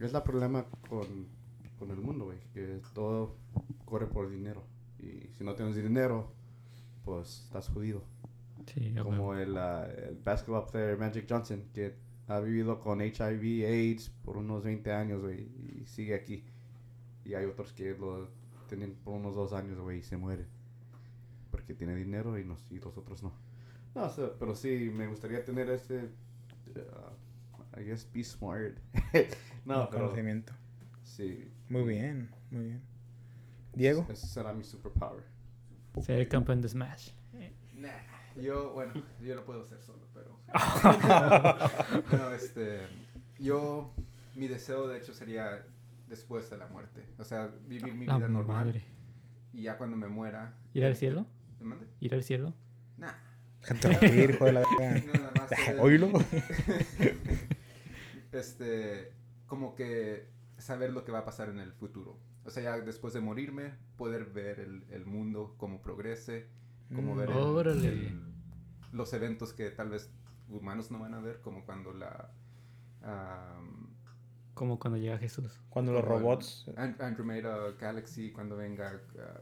es 0.00 0.12
el 0.12 0.22
problema 0.22 0.66
con, 0.88 1.28
con 1.78 1.90
el 1.90 1.98
mundo, 1.98 2.26
güey. 2.26 2.38
Que 2.52 2.80
todo 2.92 3.36
corre 3.84 4.06
por 4.06 4.28
dinero. 4.28 4.64
Y 4.98 5.28
si 5.38 5.44
no 5.44 5.54
tienes 5.54 5.76
dinero, 5.76 6.32
pues 7.04 7.42
estás 7.44 7.68
jodido. 7.68 8.04
Sí, 8.66 8.94
Como 9.02 9.34
el, 9.34 9.56
ah, 9.56 9.88
el 10.08 10.16
basketball 10.16 10.66
player 10.70 10.96
Magic 10.96 11.26
Johnson, 11.28 11.64
que 11.72 11.96
ha 12.28 12.40
vivido 12.40 12.80
con 12.80 13.00
HIV, 13.00 13.66
AIDS 13.66 14.10
por 14.24 14.36
unos 14.36 14.62
20 14.62 14.92
años, 14.92 15.20
güey. 15.20 15.48
Y 15.80 15.86
sigue 15.86 16.14
aquí. 16.14 16.44
Y 17.24 17.34
hay 17.34 17.44
otros 17.44 17.72
que 17.72 17.94
lo 17.94 18.28
tienen 18.68 18.94
por 18.94 19.14
unos 19.14 19.34
dos 19.34 19.52
años, 19.52 19.78
güey, 19.78 19.98
y 19.98 20.02
se 20.02 20.16
mueren. 20.16 20.46
Porque 21.50 21.74
tiene 21.74 21.94
dinero 21.94 22.38
y, 22.38 22.44
nos, 22.44 22.64
y 22.70 22.78
los 22.78 22.96
otros 22.96 23.22
no. 23.22 23.32
No, 23.94 24.04
o 24.04 24.10
sea, 24.10 24.30
pero 24.38 24.54
sí, 24.54 24.90
me 24.92 25.06
gustaría 25.06 25.44
tener 25.44 25.68
este. 25.70 26.10
uh, 26.76 27.78
I 27.78 27.84
guess 27.84 28.08
be 28.12 28.24
smart. 28.24 28.78
no, 29.64 29.88
pero. 29.90 30.04
conocimiento. 30.04 30.52
Sí. 31.02 31.50
Muy 31.68 31.82
bien, 31.82 32.30
muy 32.50 32.64
bien. 32.64 32.82
Diego. 33.74 34.06
Ese 34.08 34.26
será 34.26 34.52
mi 34.52 34.64
superpower. 34.64 35.24
Ser 36.00 36.20
el 36.20 36.28
campeón 36.28 36.60
de 36.62 36.68
Smash. 36.68 37.10
Nah, 37.74 37.88
yo, 38.40 38.72
bueno, 38.72 38.92
yo 39.20 39.34
lo 39.34 39.44
puedo 39.44 39.64
hacer 39.64 39.82
solo, 39.82 40.06
pero... 40.14 40.38
no, 42.12 42.32
este... 42.32 42.80
Yo, 43.38 43.92
mi 44.36 44.46
deseo 44.48 44.86
de 44.88 44.98
hecho 44.98 45.12
sería 45.12 45.64
después 46.08 46.48
de 46.50 46.56
la 46.58 46.66
muerte. 46.68 47.04
O 47.18 47.24
sea, 47.24 47.50
vivir 47.66 47.94
mi 47.94 48.06
La 48.06 48.16
vida 48.18 48.28
normal. 48.28 48.66
madre. 48.66 48.84
Y 49.52 49.62
ya 49.62 49.76
cuando 49.76 49.96
me 49.96 50.08
muera... 50.08 50.54
¿Ir 50.74 50.84
al 50.84 50.96
cielo? 50.96 51.26
¿Me 51.60 51.66
mande? 51.66 51.86
¿Ir 52.00 52.14
al 52.14 52.22
cielo? 52.22 52.54
Nah. 52.96 53.12
Hijo 53.68 54.44
de 54.46 54.52
la 54.52 54.62
verga. 54.78 55.02
No, 55.12 55.12
nada 55.12 55.32
más 55.36 55.48
ser- 55.50 55.80
Oílo. 55.80 56.10
este, 58.32 59.12
como 59.46 59.74
que 59.74 60.28
saber 60.62 60.92
lo 60.92 61.04
que 61.04 61.12
va 61.12 61.20
a 61.20 61.24
pasar 61.24 61.48
en 61.48 61.58
el 61.58 61.72
futuro. 61.72 62.18
O 62.44 62.50
sea, 62.50 62.62
ya 62.62 62.80
después 62.80 63.12
de 63.14 63.20
morirme, 63.20 63.72
poder 63.96 64.24
ver 64.26 64.60
el, 64.60 64.84
el 64.90 65.04
mundo, 65.06 65.54
cómo 65.58 65.80
progrese, 65.82 66.46
cómo 66.94 67.14
Mm. 67.14 67.18
ver 67.18 67.30
el- 67.30 67.36
Órale. 67.36 67.88
el- 67.88 68.20
los 68.92 69.12
eventos 69.12 69.52
que 69.52 69.70
tal 69.70 69.88
vez 69.90 70.10
humanos 70.48 70.90
no 70.90 70.98
van 70.98 71.14
a 71.14 71.20
ver, 71.20 71.40
como 71.40 71.64
cuando 71.64 71.92
la... 71.94 72.30
am, 73.02 73.88
Como 74.54 74.78
cuando 74.78 74.98
llega 74.98 75.16
Jesús. 75.18 75.60
Cuando 75.70 75.92
los 75.92 76.04
robots... 76.04 76.66
An- 76.76 76.96
Andromeda 77.00 77.72
Galaxy, 77.80 78.32
cuando 78.32 78.56
venga, 78.56 79.00
ah, 79.18 79.40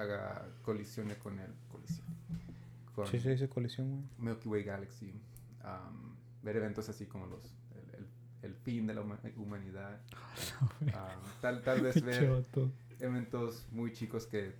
haga 0.00 0.48
colisiones 0.62 1.16
con 1.18 1.38
el... 1.38 1.50
Colisión. 1.70 2.06
Con 2.94 3.06
Sí, 3.06 3.18
se 3.20 3.30
dice 3.30 3.48
colisión, 3.48 3.88
güey. 3.90 4.02
Milky 4.18 4.48
Way 4.48 4.62
Galaxy. 4.64 5.14
am, 5.62 6.14
ver 6.42 6.56
eventos 6.56 6.88
así 6.90 7.06
como 7.06 7.26
los... 7.26 7.54
El, 8.42 8.54
fin 8.54 8.86
de 8.86 8.94
la 8.94 9.02
huma- 9.02 9.20
humanidad. 9.36 10.00
Am, 10.94 11.20
tal, 11.40 11.62
tal 11.62 11.80
vez 11.80 12.02
ver 12.04 12.44
eventos 13.00 13.66
muy 13.70 13.92
chicos 13.92 14.26
que 14.26 14.54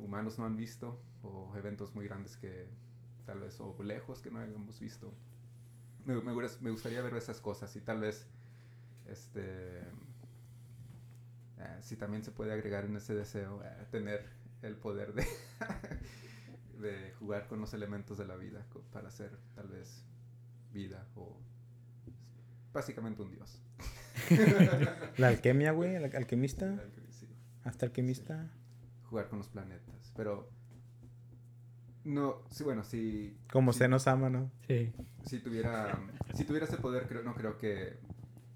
humanos 0.00 0.38
no 0.38 0.44
han 0.46 0.56
visto 0.56 1.00
o 1.22 1.52
eventos 1.56 1.94
muy 1.94 2.04
grandes 2.06 2.36
que 2.36 2.66
tal 3.26 3.40
vez 3.40 3.60
o 3.60 3.76
lejos 3.82 4.20
que 4.20 4.30
no 4.30 4.38
hayamos 4.40 4.80
visto. 4.80 5.12
Me, 6.04 6.14
me 6.22 6.32
guras- 6.32 6.60
me 6.60 6.70
gustaría 6.70 7.02
ver 7.02 7.14
esas 7.14 7.40
cosas 7.40 7.74
y 7.76 7.80
tal 7.80 8.00
vez 8.00 8.26
este 9.06 9.80
eh, 11.58 11.78
si 11.80 11.96
también 11.96 12.22
se 12.24 12.30
puede 12.30 12.52
agregar 12.52 12.84
en 12.84 12.96
ese 12.96 13.14
deseo 13.14 13.62
eh, 13.64 13.86
tener 13.90 14.24
el 14.62 14.76
poder 14.76 15.12
de 15.14 15.26
de 16.80 17.12
jugar 17.18 17.48
con 17.48 17.60
los 17.60 17.74
elementos 17.74 18.18
de 18.18 18.26
la 18.26 18.36
vida 18.36 18.64
para 18.92 19.10
ser 19.10 19.36
tal 19.54 19.68
vez 19.68 20.04
vida 20.72 21.06
o 21.16 21.36
básicamente 22.72 23.22
un 23.22 23.30
dios. 23.30 23.60
La 25.18 25.28
alquimia, 25.28 25.72
güey. 25.72 25.94
El 25.94 26.04
alquimista. 26.16 26.82
Sí. 27.10 27.28
Hasta 27.64 27.86
alquimista. 27.86 28.50
jugar 29.04 29.28
con 29.28 29.38
los 29.38 29.48
planetas. 29.48 30.12
Pero. 30.16 30.50
No, 32.04 32.42
sí, 32.50 32.64
bueno, 32.64 32.84
si. 32.84 33.36
Como 33.52 33.72
si, 33.72 33.80
se 33.80 33.88
nos 33.88 34.06
ama, 34.06 34.30
¿no? 34.30 34.50
Sí. 34.66 34.92
Si 35.24 35.40
tuviera. 35.40 35.98
Si 36.34 36.44
tuviera 36.44 36.66
ese 36.66 36.78
poder, 36.78 37.06
creo, 37.06 37.22
no 37.22 37.34
creo 37.34 37.58
que 37.58 37.98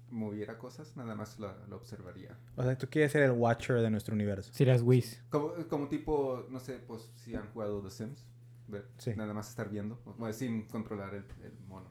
moviera 0.09 0.57
cosas, 0.59 0.95
nada 0.95 1.15
más 1.15 1.39
lo, 1.39 1.53
lo 1.67 1.75
observaría. 1.77 2.37
O 2.55 2.63
sea, 2.63 2.77
tú 2.77 2.87
quieres 2.89 3.11
ser 3.11 3.23
el 3.23 3.31
Watcher 3.31 3.81
de 3.81 3.89
nuestro 3.89 4.13
universo. 4.13 4.53
Serás 4.53 4.81
Whis. 4.83 5.23
Como, 5.29 5.53
como 5.67 5.87
tipo, 5.87 6.45
no 6.49 6.59
sé, 6.59 6.77
pues 6.77 7.11
si 7.15 7.33
han 7.35 7.47
jugado 7.47 7.81
The 7.81 7.89
Sims. 7.89 8.27
ver, 8.67 8.87
Sí. 8.97 9.13
Nada 9.15 9.33
más 9.33 9.49
estar 9.49 9.69
viendo, 9.69 9.99
o- 10.05 10.13
bueno, 10.13 10.31
sin 10.33 10.67
controlar 10.67 11.15
el, 11.15 11.25
el 11.43 11.57
mono. 11.67 11.89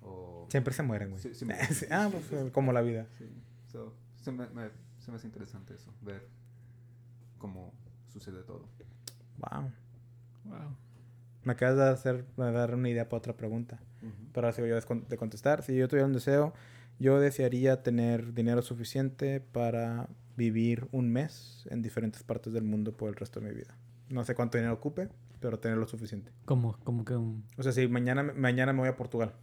O, 0.00 0.46
Siempre 0.50 0.74
se 0.74 0.82
mueren, 0.82 1.10
güey. 1.10 1.22
Sí, 1.22 1.34
sí, 1.34 1.46
Sí, 1.70 1.86
ah, 1.90 2.08
pues 2.10 2.30
eh, 2.32 2.50
como 2.52 2.72
la 2.72 2.80
vida. 2.82 3.06
sí. 3.18 3.26
So, 3.70 3.94
se, 4.20 4.32
me, 4.32 4.48
me- 4.50 4.70
se 4.98 5.10
me 5.10 5.16
hace 5.16 5.26
interesante 5.26 5.74
eso, 5.74 5.92
ver 6.02 6.28
cómo 7.38 7.72
sucede 8.12 8.42
todo. 8.42 8.68
Wow. 9.38 9.70
Wow. 10.44 10.76
Me 11.44 11.52
acabas 11.52 11.76
de 11.76 11.88
hacer 11.88 12.26
de 12.36 12.52
dar 12.52 12.74
una 12.74 12.88
idea 12.88 13.08
para 13.08 13.18
otra 13.18 13.36
pregunta. 13.36 13.80
Pero 14.32 14.46
ahora 14.46 14.52
sí 14.54 14.60
voy 14.62 14.70
a 14.72 14.78
descon- 14.80 15.06
de 15.06 15.16
contestar. 15.16 15.62
Si 15.62 15.74
yo 15.76 15.86
tuviera 15.88 16.06
un 16.06 16.12
deseo, 16.12 16.52
yo 16.98 17.20
desearía 17.20 17.82
tener 17.82 18.32
dinero 18.34 18.62
suficiente 18.62 19.40
para 19.40 20.08
vivir 20.36 20.88
un 20.92 21.10
mes 21.10 21.66
en 21.70 21.82
diferentes 21.82 22.22
partes 22.22 22.52
del 22.52 22.64
mundo 22.64 22.96
por 22.96 23.08
el 23.08 23.14
resto 23.16 23.40
de 23.40 23.48
mi 23.48 23.54
vida. 23.54 23.76
No 24.08 24.24
sé 24.24 24.34
cuánto 24.34 24.58
dinero 24.58 24.74
ocupe, 24.74 25.08
pero 25.40 25.58
tener 25.58 25.78
lo 25.78 25.86
suficiente. 25.86 26.32
Como, 26.44 26.76
como 26.84 27.04
que 27.04 27.14
un... 27.16 27.44
O 27.56 27.62
sea, 27.62 27.72
si 27.72 27.86
mañana, 27.88 28.22
mañana 28.22 28.72
me 28.72 28.80
voy 28.80 28.88
a 28.88 28.96
Portugal 28.96 29.34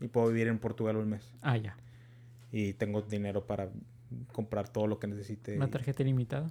y 0.00 0.08
puedo 0.08 0.28
vivir 0.28 0.48
en 0.48 0.58
Portugal 0.58 0.96
un 0.96 1.08
mes 1.10 1.32
Ah, 1.42 1.56
ya. 1.56 1.76
y 2.52 2.72
tengo 2.74 3.02
dinero 3.02 3.46
para 3.46 3.70
comprar 4.32 4.68
todo 4.68 4.86
lo 4.86 4.98
que 4.98 5.06
necesite. 5.06 5.56
Una 5.56 5.66
y- 5.66 5.70
tarjeta 5.70 6.02
ilimitada. 6.02 6.50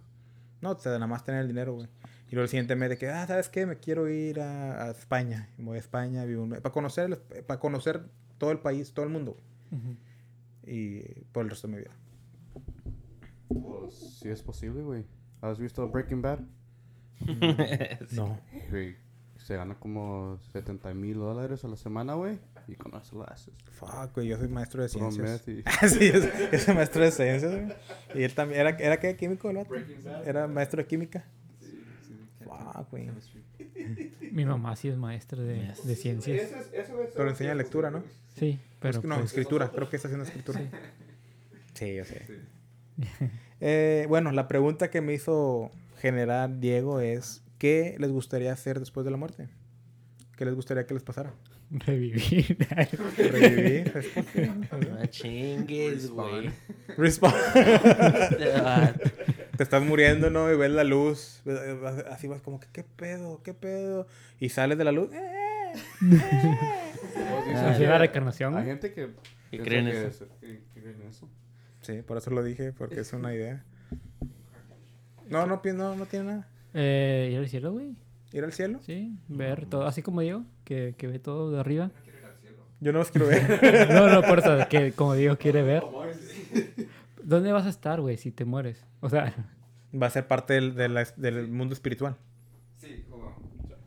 No, 0.61 0.71
o 0.71 0.79
sea, 0.79 0.91
nada 0.93 1.07
más 1.07 1.23
tener 1.23 1.41
el 1.41 1.47
dinero, 1.47 1.73
güey. 1.73 1.87
Y 2.27 2.35
luego 2.35 2.43
el 2.43 2.49
siguiente 2.49 2.75
mes 2.75 2.89
de 2.89 2.97
que, 2.97 3.07
ah, 3.09 3.25
¿sabes 3.25 3.47
qué? 3.49 3.65
Me 3.65 3.77
quiero 3.77 4.09
ir 4.09 4.39
a, 4.41 4.83
a 4.85 4.91
España. 4.91 5.49
Me 5.57 5.65
voy 5.65 5.77
a 5.77 5.79
España, 5.79 6.25
vivo 6.25 6.43
un 6.43 6.49
mes. 6.49 6.61
Para 6.61 6.73
conocer, 6.73 7.05
el- 7.05 7.43
para 7.43 7.59
conocer 7.59 8.03
todo 8.37 8.51
el 8.51 8.59
país, 8.59 8.93
todo 8.93 9.05
el 9.05 9.11
mundo. 9.11 9.37
Y 10.65 10.99
por 11.31 11.43
el 11.45 11.49
resto 11.49 11.67
de 11.67 11.73
mi 11.75 11.79
vida. 11.81 11.91
Pues 13.47 13.95
sí 14.19 14.29
es 14.29 14.41
posible, 14.43 14.81
güey. 14.83 15.05
¿Has 15.41 15.57
visto 15.59 15.87
Breaking 15.89 16.21
Bad? 16.21 16.39
No. 18.11 18.39
Güey, 18.69 18.95
se 19.37 19.55
gana 19.55 19.75
como 19.75 20.37
70 20.51 20.93
mil 20.93 21.15
dólares 21.15 21.63
a 21.63 21.67
la 21.67 21.75
semana, 21.77 22.13
güey. 22.13 22.39
Y 22.67 22.75
con 22.75 22.93
eso 22.95 23.15
lo 23.17 23.29
haces. 23.29 23.53
Fuck, 23.71 24.13
güey, 24.15 24.27
yo 24.27 24.37
soy 24.37 24.47
maestro 24.47 24.81
de 24.83 24.89
ciencias. 24.89 25.47
y- 25.47 25.63
sí, 25.89 26.11
yo, 26.11 26.19
yo 26.51 26.59
soy 26.59 26.75
maestro 26.75 27.03
de 27.03 27.11
ciencias, 27.11 27.51
güey. 27.51 27.73
Y 28.15 28.23
él 28.23 28.33
también, 28.33 28.61
¿era, 28.61 28.69
era 28.77 28.99
qué? 28.99 29.15
¿Químico 29.15 29.49
el 29.49 29.57
vato? 29.57 29.73
Era 30.25 30.47
maestro 30.47 30.81
de 30.81 30.87
química. 30.87 31.25
Fuck, 32.43 32.89
güey. 32.91 33.09
Mi 34.31 34.45
mamá 34.45 34.75
sí 34.75 34.87
es 34.89 34.97
maestra 34.97 35.41
de, 35.41 35.73
de 35.83 35.95
ciencias. 35.95 36.49
Pero 37.15 37.29
enseña 37.29 37.55
lectura, 37.55 37.91
¿no? 37.91 38.03
Sí, 38.35 38.59
pero 38.79 39.01
no, 39.03 39.15
pues, 39.15 39.25
escritura. 39.27 39.69
Creo 39.71 39.89
que 39.89 39.95
está 39.97 40.07
haciendo 40.07 40.25
escritura. 40.25 40.61
Sí, 41.73 41.95
yo 41.95 42.05
sé. 42.05 42.25
Eh, 43.61 44.05
bueno, 44.07 44.31
la 44.31 44.47
pregunta 44.47 44.89
que 44.89 45.01
me 45.01 45.13
hizo 45.13 45.71
generar 45.97 46.59
Diego 46.59 46.99
es: 46.99 47.43
¿qué 47.57 47.95
les 47.99 48.11
gustaría 48.11 48.53
hacer 48.53 48.79
después 48.79 49.03
de 49.05 49.11
la 49.11 49.17
muerte? 49.17 49.49
¿Qué 50.37 50.45
les 50.45 50.53
gustaría 50.55 50.85
que 50.85 50.93
les 50.93 51.03
pasara? 51.03 51.33
Revivir. 51.71 52.57
¿Revivir? 53.17 53.93
¿Es 53.95 54.07
por 54.07 54.25
qué? 54.25 54.47
No 54.47 55.05
chingues, 55.07 56.09
güey. 56.09 56.49
Respawn. 56.97 57.33
Te 59.57 59.63
estás 59.63 59.83
muriendo, 59.83 60.29
¿no? 60.29 60.51
Y 60.51 60.57
ves 60.57 60.71
la 60.71 60.83
luz. 60.83 61.41
Así 62.09 62.27
vas 62.27 62.41
como 62.41 62.59
que, 62.59 62.67
¿qué 62.71 62.83
pedo? 62.83 63.41
¿Qué 63.43 63.53
pedo? 63.53 64.07
Y 64.39 64.49
sales 64.49 64.77
de 64.77 64.83
la 64.85 64.91
luz. 64.91 65.09
¡eh! 65.13 65.73
Pues 66.01 67.57
Así 67.57 67.81
que 67.81 67.87
la 67.87 67.97
reencarnación. 67.97 68.55
Hay 68.57 68.65
gente 68.65 68.93
que... 68.93 69.09
Que 69.51 69.57
eso. 69.89 70.07
es- 70.07 70.23
que- 70.39 70.61
que 70.73 70.81
creen 70.81 71.01
eso. 71.09 71.27
Sí, 71.81 72.01
por 72.03 72.17
eso 72.17 72.29
lo 72.31 72.43
dije, 72.43 72.71
porque 72.71 72.99
es 73.01 73.13
una 73.13 73.33
idea. 73.33 73.63
No, 75.27 75.45
no, 75.45 75.61
no, 75.73 75.95
no 75.95 76.05
tiene 76.05 76.25
nada. 76.25 76.47
Eh, 76.73 77.29
¿Ir 77.33 77.39
al 77.39 77.49
cielo, 77.49 77.71
güey? 77.73 77.95
¿Ir 78.31 78.43
al 78.43 78.51
cielo? 78.53 78.79
Sí, 78.81 79.17
ver 79.27 79.65
todo, 79.65 79.85
así 79.85 80.01
como 80.01 80.21
digo, 80.21 80.43
que, 80.63 80.93
que 80.97 81.07
ve 81.07 81.19
todo 81.19 81.51
de 81.51 81.59
arriba. 81.59 81.91
Yo 82.79 82.93
no 82.93 82.99
los 82.99 83.11
quiero 83.11 83.27
ver. 83.27 83.89
No, 83.93 84.07
no, 84.09 84.21
por 84.21 84.39
eso, 84.39 84.57
que 84.69 84.93
como 84.93 85.13
digo, 85.15 85.35
quiere 85.37 85.63
ver. 85.63 85.83
¿Dónde 87.23 87.51
vas 87.51 87.65
a 87.65 87.69
estar, 87.69 87.99
güey, 88.01 88.17
si 88.17 88.31
te 88.31 88.45
mueres? 88.45 88.85
O 89.01 89.09
sea, 89.09 89.33
Va 89.99 90.07
a 90.07 90.09
ser 90.11 90.27
parte 90.27 90.53
del, 90.53 90.75
de 90.75 90.87
la- 90.87 91.03
del 91.17 91.47
mundo 91.49 91.73
espiritual. 91.73 92.15
Sí, 92.77 93.03
como, 93.09 93.35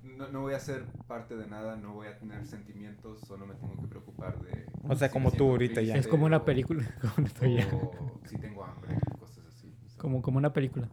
no, 0.03 0.29
no 0.29 0.41
voy 0.43 0.55
a 0.55 0.61
ser 0.61 0.85
parte 1.07 1.37
de 1.37 1.47
nada, 1.47 1.77
no 1.77 1.95
voy 1.95 2.09
a 2.09 2.19
tener 2.19 2.45
sentimientos, 2.47 3.21
solo 3.21 3.47
me 3.47 3.55
tengo 3.55 3.81
que 3.81 3.87
preocupar 3.87 4.39
de... 4.41 4.67
O 4.89 4.97
sea, 4.97 5.09
si 5.09 5.13
como 5.13 5.31
tú 5.31 5.49
ahorita 5.51 5.81
ya. 5.81 5.95
es 5.95 6.09
como 6.09 6.27
una 6.27 6.45
película. 6.45 6.85
Como. 7.01 7.23
O 7.25 8.21
si 8.29 8.37
tengo 8.37 8.65
hambre, 8.65 8.97
cosas 9.19 9.47
así. 9.47 9.73
o 9.85 9.89
sea. 9.89 9.99
como, 9.99 10.21
como 10.23 10.39
una 10.39 10.53
película. 10.53 10.89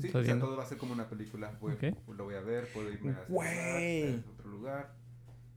Sí, 0.00 0.06
¿Estás 0.08 0.22
o 0.22 0.24
sea, 0.24 0.32
viendo? 0.34 0.46
todo 0.46 0.56
va 0.56 0.64
a 0.64 0.66
ser 0.66 0.78
como 0.78 0.92
una 0.92 1.08
película. 1.08 1.56
Voy. 1.60 1.76
Lo 2.16 2.24
voy 2.24 2.34
a 2.34 2.40
ver, 2.40 2.68
puedo 2.72 2.90
irme 2.92 3.12
a 3.12 3.18
a 3.18 4.30
otro 4.32 4.48
lugar. 4.50 4.92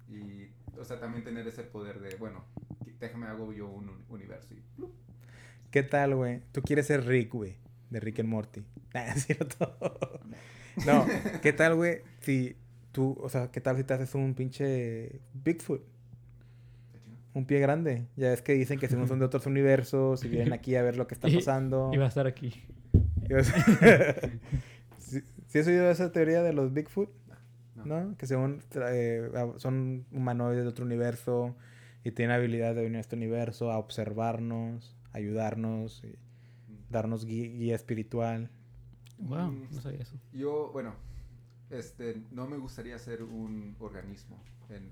Y, 0.09 0.47
o 0.79 0.85
sea, 0.85 0.99
también 0.99 1.23
tener 1.23 1.47
ese 1.47 1.63
poder 1.63 1.99
de, 1.99 2.15
bueno, 2.17 2.43
déjame 2.99 3.25
hago 3.27 3.51
yo 3.53 3.67
un 3.67 3.89
un 3.89 4.03
universo. 4.09 4.53
Y, 4.53 4.61
¡plup! 4.75 4.91
¿Qué 5.71 5.83
tal, 5.83 6.15
güey? 6.15 6.41
Tú 6.51 6.61
quieres 6.61 6.87
ser 6.87 7.05
Rick, 7.05 7.33
güey. 7.33 7.57
De 7.89 7.99
Rick 7.99 8.19
and 8.19 8.29
Morty. 8.29 8.61
Ah, 8.93 9.13
¿es 9.15 9.25
cierto? 9.25 9.77
No, 10.85 11.05
¿qué 11.41 11.53
tal, 11.53 11.75
güey? 11.75 12.01
Si 12.21 12.55
tú, 12.91 13.15
o 13.21 13.29
sea, 13.29 13.51
¿qué 13.51 13.59
tal 13.61 13.75
si 13.77 13.83
te 13.83 13.93
haces 13.93 14.15
un 14.15 14.33
pinche 14.33 15.19
Bigfoot? 15.33 15.83
Un 17.33 17.45
pie 17.45 17.59
grande. 17.59 18.07
Ya 18.15 18.33
es 18.33 18.41
que 18.41 18.53
dicen 18.53 18.79
que 18.79 18.87
según 18.87 19.07
son 19.07 19.19
de 19.19 19.25
otros 19.25 19.45
universos 19.45 20.23
y 20.23 20.29
vienen 20.29 20.53
aquí 20.53 20.75
a 20.75 20.81
ver 20.81 20.95
lo 20.97 21.05
que 21.05 21.13
está 21.13 21.27
Y- 21.29 21.35
pasando. 21.35 21.91
Y 21.93 21.97
va 21.97 22.05
a 22.05 22.07
estar 22.09 22.25
aquí. 22.27 22.53
¿Sí, 24.99 25.21
sí 25.47 25.59
has 25.59 25.67
oído 25.67 25.89
esa 25.89 26.11
teoría 26.11 26.43
de 26.43 26.53
los 26.53 26.73
Bigfoot? 26.73 27.09
No. 27.75 27.85
¿No? 27.85 28.17
Que 28.17 28.25
según 28.27 28.63
eh, 28.75 29.29
son 29.57 30.05
humanoides 30.11 30.63
de 30.63 30.69
otro 30.69 30.85
universo 30.85 31.55
y 32.03 32.11
tienen 32.11 32.35
habilidad 32.35 32.73
de 32.75 32.81
venir 32.83 32.97
a 32.97 33.01
este 33.01 33.15
universo 33.15 33.71
a 33.71 33.77
observarnos, 33.77 34.95
ayudarnos 35.13 36.03
y 36.03 36.15
darnos 36.89 37.25
gui- 37.27 37.57
guía 37.57 37.75
espiritual. 37.75 38.49
Wow, 39.19 39.51
Mm, 39.51 39.67
no 39.75 39.81
sabía 39.81 40.01
eso. 40.01 40.15
Yo, 40.33 40.69
bueno, 40.73 40.93
este, 41.69 42.21
no 42.31 42.47
me 42.47 42.57
gustaría 42.57 42.97
ser 42.99 43.23
un 43.23 43.75
organismo 43.79 44.41
en, 44.69 44.91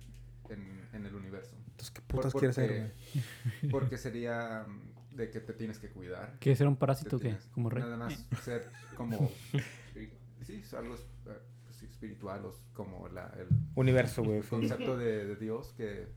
en, 0.49 0.81
en 0.93 1.05
el 1.05 1.15
universo. 1.15 1.55
Entonces, 1.67 1.91
¿qué 1.91 2.01
Por- 2.01 2.17
putas 2.21 2.33
quieres 2.33 2.55
ser, 2.55 2.67
porque- 2.67 3.21
güey? 3.61 3.71
Porque 3.71 3.97
sería 3.97 4.65
mm, 4.67 4.94
de 5.15 5.29
que 5.31 5.39
te 5.39 5.53
tienes 5.53 5.79
que 5.79 5.89
cuidar. 5.89 6.35
¿Quieres 6.39 6.57
ser 6.57 6.67
un 6.67 6.75
parásito 6.75 7.15
o 7.15 7.19
qué? 7.19 7.35
Como 7.51 7.69
rey. 7.69 7.83
Nada 7.83 7.97
más 7.97 8.27
ser 8.43 8.69
como... 8.97 9.31
sí, 10.45 10.61
algo 10.77 10.95
eh, 10.95 11.39
pues, 11.65 11.81
espiritual, 11.83 12.45
o 12.45 12.55
como 12.73 13.07
la, 13.09 13.33
el 13.39 13.47
Universo, 13.75 14.23
güey. 14.23 14.41
concepto 14.41 14.97
de, 14.97 15.25
de 15.25 15.35
Dios 15.35 15.73
que 15.77 16.07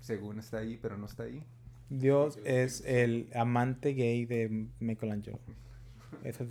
según 0.00 0.38
está 0.38 0.58
ahí, 0.58 0.78
pero 0.80 0.96
no 0.96 1.06
está 1.06 1.24
ahí. 1.24 1.44
Dios 1.90 2.38
es 2.44 2.82
el 2.84 3.30
amante 3.34 3.94
gay 3.94 4.26
de 4.26 4.68
Michelangelo. 4.80 5.40
Ese 6.24 6.44
es- 6.44 6.50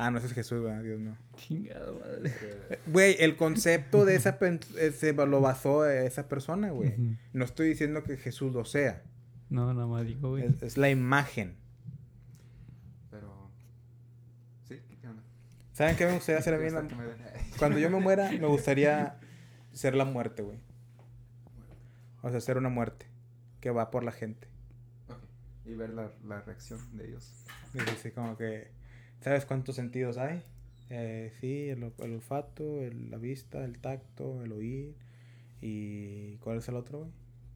Ah, 0.00 0.12
no, 0.12 0.18
ese 0.18 0.28
es 0.28 0.32
Jesús, 0.32 0.62
¿verdad? 0.62 0.84
Dios 0.84 1.00
no. 1.00 1.18
Chingado, 1.34 1.98
madre. 1.98 2.32
Eh, 2.70 2.78
Güey, 2.86 3.16
el 3.18 3.34
concepto 3.36 4.04
de 4.04 4.14
esa 4.14 4.38
eh, 4.40 4.92
se 4.92 5.12
lo 5.12 5.40
basó 5.40 5.88
esa 5.90 6.28
persona, 6.28 6.70
güey. 6.70 6.90
Ujú. 6.90 7.16
No 7.32 7.44
estoy 7.44 7.68
diciendo 7.70 8.04
que 8.04 8.16
Jesús 8.16 8.52
lo 8.52 8.64
sea. 8.64 9.02
No, 9.50 9.72
nada 9.72 9.86
más 9.86 10.04
digo, 10.06 10.30
güey. 10.30 10.44
Es, 10.44 10.62
es 10.62 10.76
la 10.76 10.90
imagen. 10.90 11.56
pero... 13.10 13.50
Sí, 14.64 14.80
¿qué 15.00 15.08
onda? 15.08 15.22
¿Saben 15.72 15.96
qué 15.96 16.06
me 16.06 16.14
gustaría 16.14 16.38
hacer 16.40 16.54
a 16.54 16.58
mí? 16.58 16.70
la-. 16.70 16.86
Cuando 17.58 17.78
yo 17.78 17.90
me 17.90 18.00
muera, 18.00 18.30
me 18.30 18.46
gustaría 18.46 19.18
ser 19.72 19.94
la 19.94 20.04
muerte, 20.04 20.42
güey. 20.42 20.58
O 22.22 22.30
sea, 22.30 22.40
ser 22.40 22.58
una 22.58 22.68
muerte 22.68 23.06
que 23.60 23.70
va 23.70 23.90
por 23.90 24.04
la 24.04 24.12
gente. 24.12 24.48
Ok. 25.08 25.16
Y 25.66 25.74
ver 25.74 25.90
la, 25.90 26.10
la 26.26 26.40
reacción 26.42 26.80
de 26.96 27.08
ellos. 27.08 27.44
Es 27.74 28.12
como 28.12 28.36
que, 28.36 28.70
¿sabes 29.20 29.44
cuántos 29.46 29.76
sentidos 29.76 30.18
hay? 30.18 30.42
Eh, 30.90 31.32
sí, 31.40 31.68
el, 31.68 31.82
el 31.98 32.12
olfato, 32.14 32.82
el- 32.82 33.10
la 33.10 33.18
vista, 33.18 33.64
el 33.64 33.78
tacto, 33.78 34.42
el 34.42 34.52
oír. 34.52 34.96
¿Y 35.60 36.36
cuál 36.38 36.58
es 36.58 36.68
el 36.68 36.76
otro, 36.76 37.00
güey? 37.00 37.10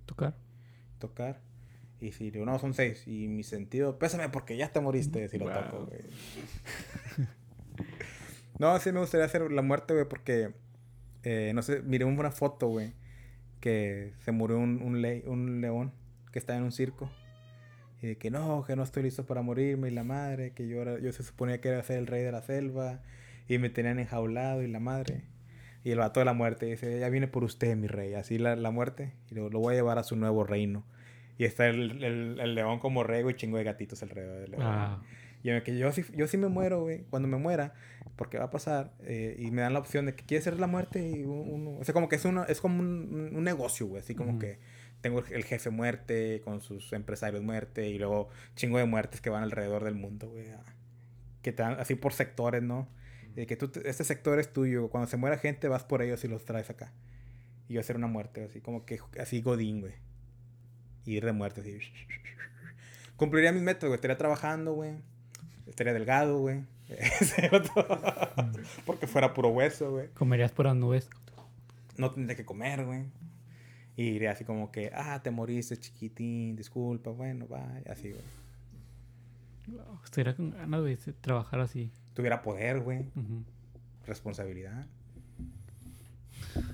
Tocar. 0.06 0.34
Tocar. 0.98 1.40
Y 2.02 2.10
si 2.10 2.32
digo, 2.32 2.44
no, 2.44 2.58
son 2.58 2.74
seis. 2.74 3.06
Y 3.06 3.28
mi 3.28 3.44
sentido, 3.44 3.96
pésame 3.98 4.28
porque 4.28 4.56
ya 4.56 4.72
te 4.72 4.80
moriste 4.80 5.28
si 5.28 5.38
lo 5.38 5.44
Wow. 5.44 5.54
toco, 5.54 5.86
güey. 5.86 6.00
no, 8.58 8.78
sí 8.80 8.92
me 8.92 9.00
gustaría 9.00 9.24
hacer 9.26 9.50
la 9.50 9.62
muerte, 9.62 9.94
güey, 9.94 10.06
porque, 10.08 10.50
eh, 11.22 11.52
no 11.54 11.62
sé, 11.62 11.82
miré 11.82 12.04
una 12.04 12.30
foto, 12.30 12.68
güey, 12.68 12.92
que 13.60 14.12
se 14.24 14.32
murió 14.32 14.58
un, 14.58 14.82
un, 14.82 15.00
le- 15.00 15.22
un 15.28 15.60
león 15.60 15.92
que 16.32 16.38
está 16.38 16.56
en 16.56 16.64
un 16.64 16.72
circo. 16.72 17.10
Y 18.02 18.08
de 18.08 18.18
que 18.18 18.30
no, 18.32 18.64
que 18.66 18.74
no 18.74 18.82
estoy 18.82 19.04
listo 19.04 19.24
para 19.26 19.42
morirme 19.42 19.88
y 19.88 19.92
la 19.92 20.02
madre, 20.02 20.52
que 20.52 20.66
yo, 20.66 20.82
era, 20.82 20.98
yo 20.98 21.12
se 21.12 21.22
suponía 21.22 21.60
que 21.60 21.68
era 21.68 21.82
ser 21.84 21.98
el 21.98 22.08
rey 22.08 22.24
de 22.24 22.32
la 22.32 22.42
selva 22.42 23.00
y 23.48 23.58
me 23.58 23.70
tenían 23.70 24.00
enjaulado 24.00 24.62
y 24.62 24.66
la 24.68 24.80
madre. 24.80 25.22
Y 25.84 25.90
el 25.92 25.98
vato 25.98 26.18
de 26.20 26.26
la 26.26 26.32
muerte 26.32 26.66
dice, 26.66 26.98
ya 26.98 27.08
viene 27.08 27.28
por 27.28 27.44
usted, 27.44 27.76
mi 27.76 27.86
rey. 27.86 28.14
Así 28.14 28.38
la, 28.38 28.56
la 28.56 28.70
muerte 28.72 29.12
y 29.30 29.34
lo, 29.36 29.50
lo 29.50 29.60
voy 29.60 29.74
a 29.74 29.76
llevar 29.76 29.98
a 29.98 30.02
su 30.04 30.16
nuevo 30.16 30.42
reino. 30.44 30.84
Y 31.38 31.44
está 31.44 31.66
el, 31.68 32.02
el, 32.04 32.40
el 32.40 32.54
león 32.54 32.78
como 32.78 33.02
rey, 33.04 33.22
güey, 33.22 33.34
chingo 33.36 33.58
de 33.58 33.64
gatitos 33.64 34.02
alrededor 34.02 34.40
del 34.40 34.50
león. 34.52 34.62
Ah, 34.64 35.02
Y 35.42 35.48
yo, 35.48 35.62
que 35.64 35.76
yo, 35.76 35.90
sí, 35.92 36.04
yo 36.14 36.26
sí 36.28 36.36
me 36.36 36.48
muero, 36.48 36.82
güey, 36.82 37.04
cuando 37.10 37.26
me 37.28 37.36
muera, 37.36 37.74
porque 38.16 38.38
va 38.38 38.44
a 38.44 38.50
pasar, 38.50 38.92
eh, 39.04 39.34
y 39.38 39.50
me 39.50 39.62
dan 39.62 39.72
la 39.72 39.78
opción 39.80 40.06
de 40.06 40.14
que 40.14 40.24
quieres 40.24 40.44
ser 40.44 40.58
la 40.60 40.66
muerte 40.68 41.00
y 41.08 41.24
un- 41.24 41.48
uno, 41.50 41.78
o 41.80 41.84
sea, 41.84 41.92
como 41.94 42.08
que 42.08 42.16
es, 42.16 42.24
uno, 42.24 42.44
es 42.44 42.60
como 42.60 42.78
un, 42.80 43.30
un 43.34 43.42
negocio, 43.44 43.86
güey, 43.86 44.02
así 44.02 44.14
como 44.14 44.38
que 44.38 44.58
tengo 45.00 45.18
el, 45.30 45.42
jefe 45.42 45.70
muerte 45.70 46.40
con 46.44 46.60
sus 46.60 46.92
empresarios 46.92 47.42
muerte 47.42 47.88
y 47.88 47.98
luego 47.98 48.28
chingo 48.54 48.78
de 48.78 48.84
muertes 48.84 49.20
que 49.20 49.30
van 49.30 49.42
alrededor 49.42 49.82
del 49.82 49.94
mundo, 49.96 50.28
güey, 50.30 50.48
a- 50.50 50.62
que 51.42 51.50
te 51.52 51.62
dan 51.64 51.80
así 51.80 51.96
por 51.96 52.12
sectores, 52.12 52.62
¿no? 52.62 52.88
Y 53.32 53.40
de 53.40 53.46
que 53.48 53.56
tú, 53.56 53.66
te- 53.68 53.88
este 53.88 54.04
sector 54.04 54.38
es 54.38 54.52
tuyo, 54.52 54.90
cuando 54.90 55.08
se 55.08 55.16
muera 55.16 55.38
gente 55.38 55.66
vas 55.66 55.82
por 55.82 56.02
ellos 56.02 56.22
y 56.24 56.28
los 56.28 56.44
traes 56.44 56.70
acá. 56.70 56.92
Y 57.68 57.74
yo 57.74 57.80
hacer 57.80 57.96
una 57.96 58.06
muerte, 58.06 58.44
así 58.44 58.60
como 58.60 58.84
que, 58.84 59.00
así 59.20 59.40
godín, 59.40 59.80
güey. 59.80 59.94
Y 61.04 61.16
ir 61.16 61.24
de 61.24 61.32
muerte, 61.32 61.60
así. 61.60 61.78
Cumpliría 63.16 63.52
mis 63.52 63.62
metas, 63.62 63.84
güey, 63.88 63.94
estaría 63.94 64.18
trabajando, 64.18 64.72
güey. 64.74 64.94
Estaría 65.66 65.92
delgado, 65.92 66.38
güey. 66.38 66.64
Porque 68.86 69.06
fuera 69.06 69.32
puro 69.32 69.48
hueso, 69.50 69.90
güey. 69.92 70.08
comerías 70.14 70.52
por 70.52 70.66
las 70.66 70.76
nubes. 70.76 71.08
No 71.96 72.10
tendría 72.10 72.36
que 72.36 72.44
comer, 72.44 72.84
güey. 72.84 73.04
Y 73.96 74.04
iría 74.04 74.32
así 74.32 74.44
como 74.44 74.72
que, 74.72 74.90
ah, 74.94 75.22
te 75.22 75.30
moriste, 75.30 75.76
chiquitín, 75.76 76.56
disculpa, 76.56 77.10
bueno, 77.10 77.46
vaya, 77.46 77.92
así, 77.92 78.10
güey. 78.10 78.22
Estaría 80.04 80.34
con 80.34 80.50
ganas, 80.50 80.82
de 80.82 80.96
trabajar 81.20 81.60
así. 81.60 81.92
Tuviera 82.14 82.42
poder, 82.42 82.80
güey. 82.80 83.10
Responsabilidad. 84.06 84.86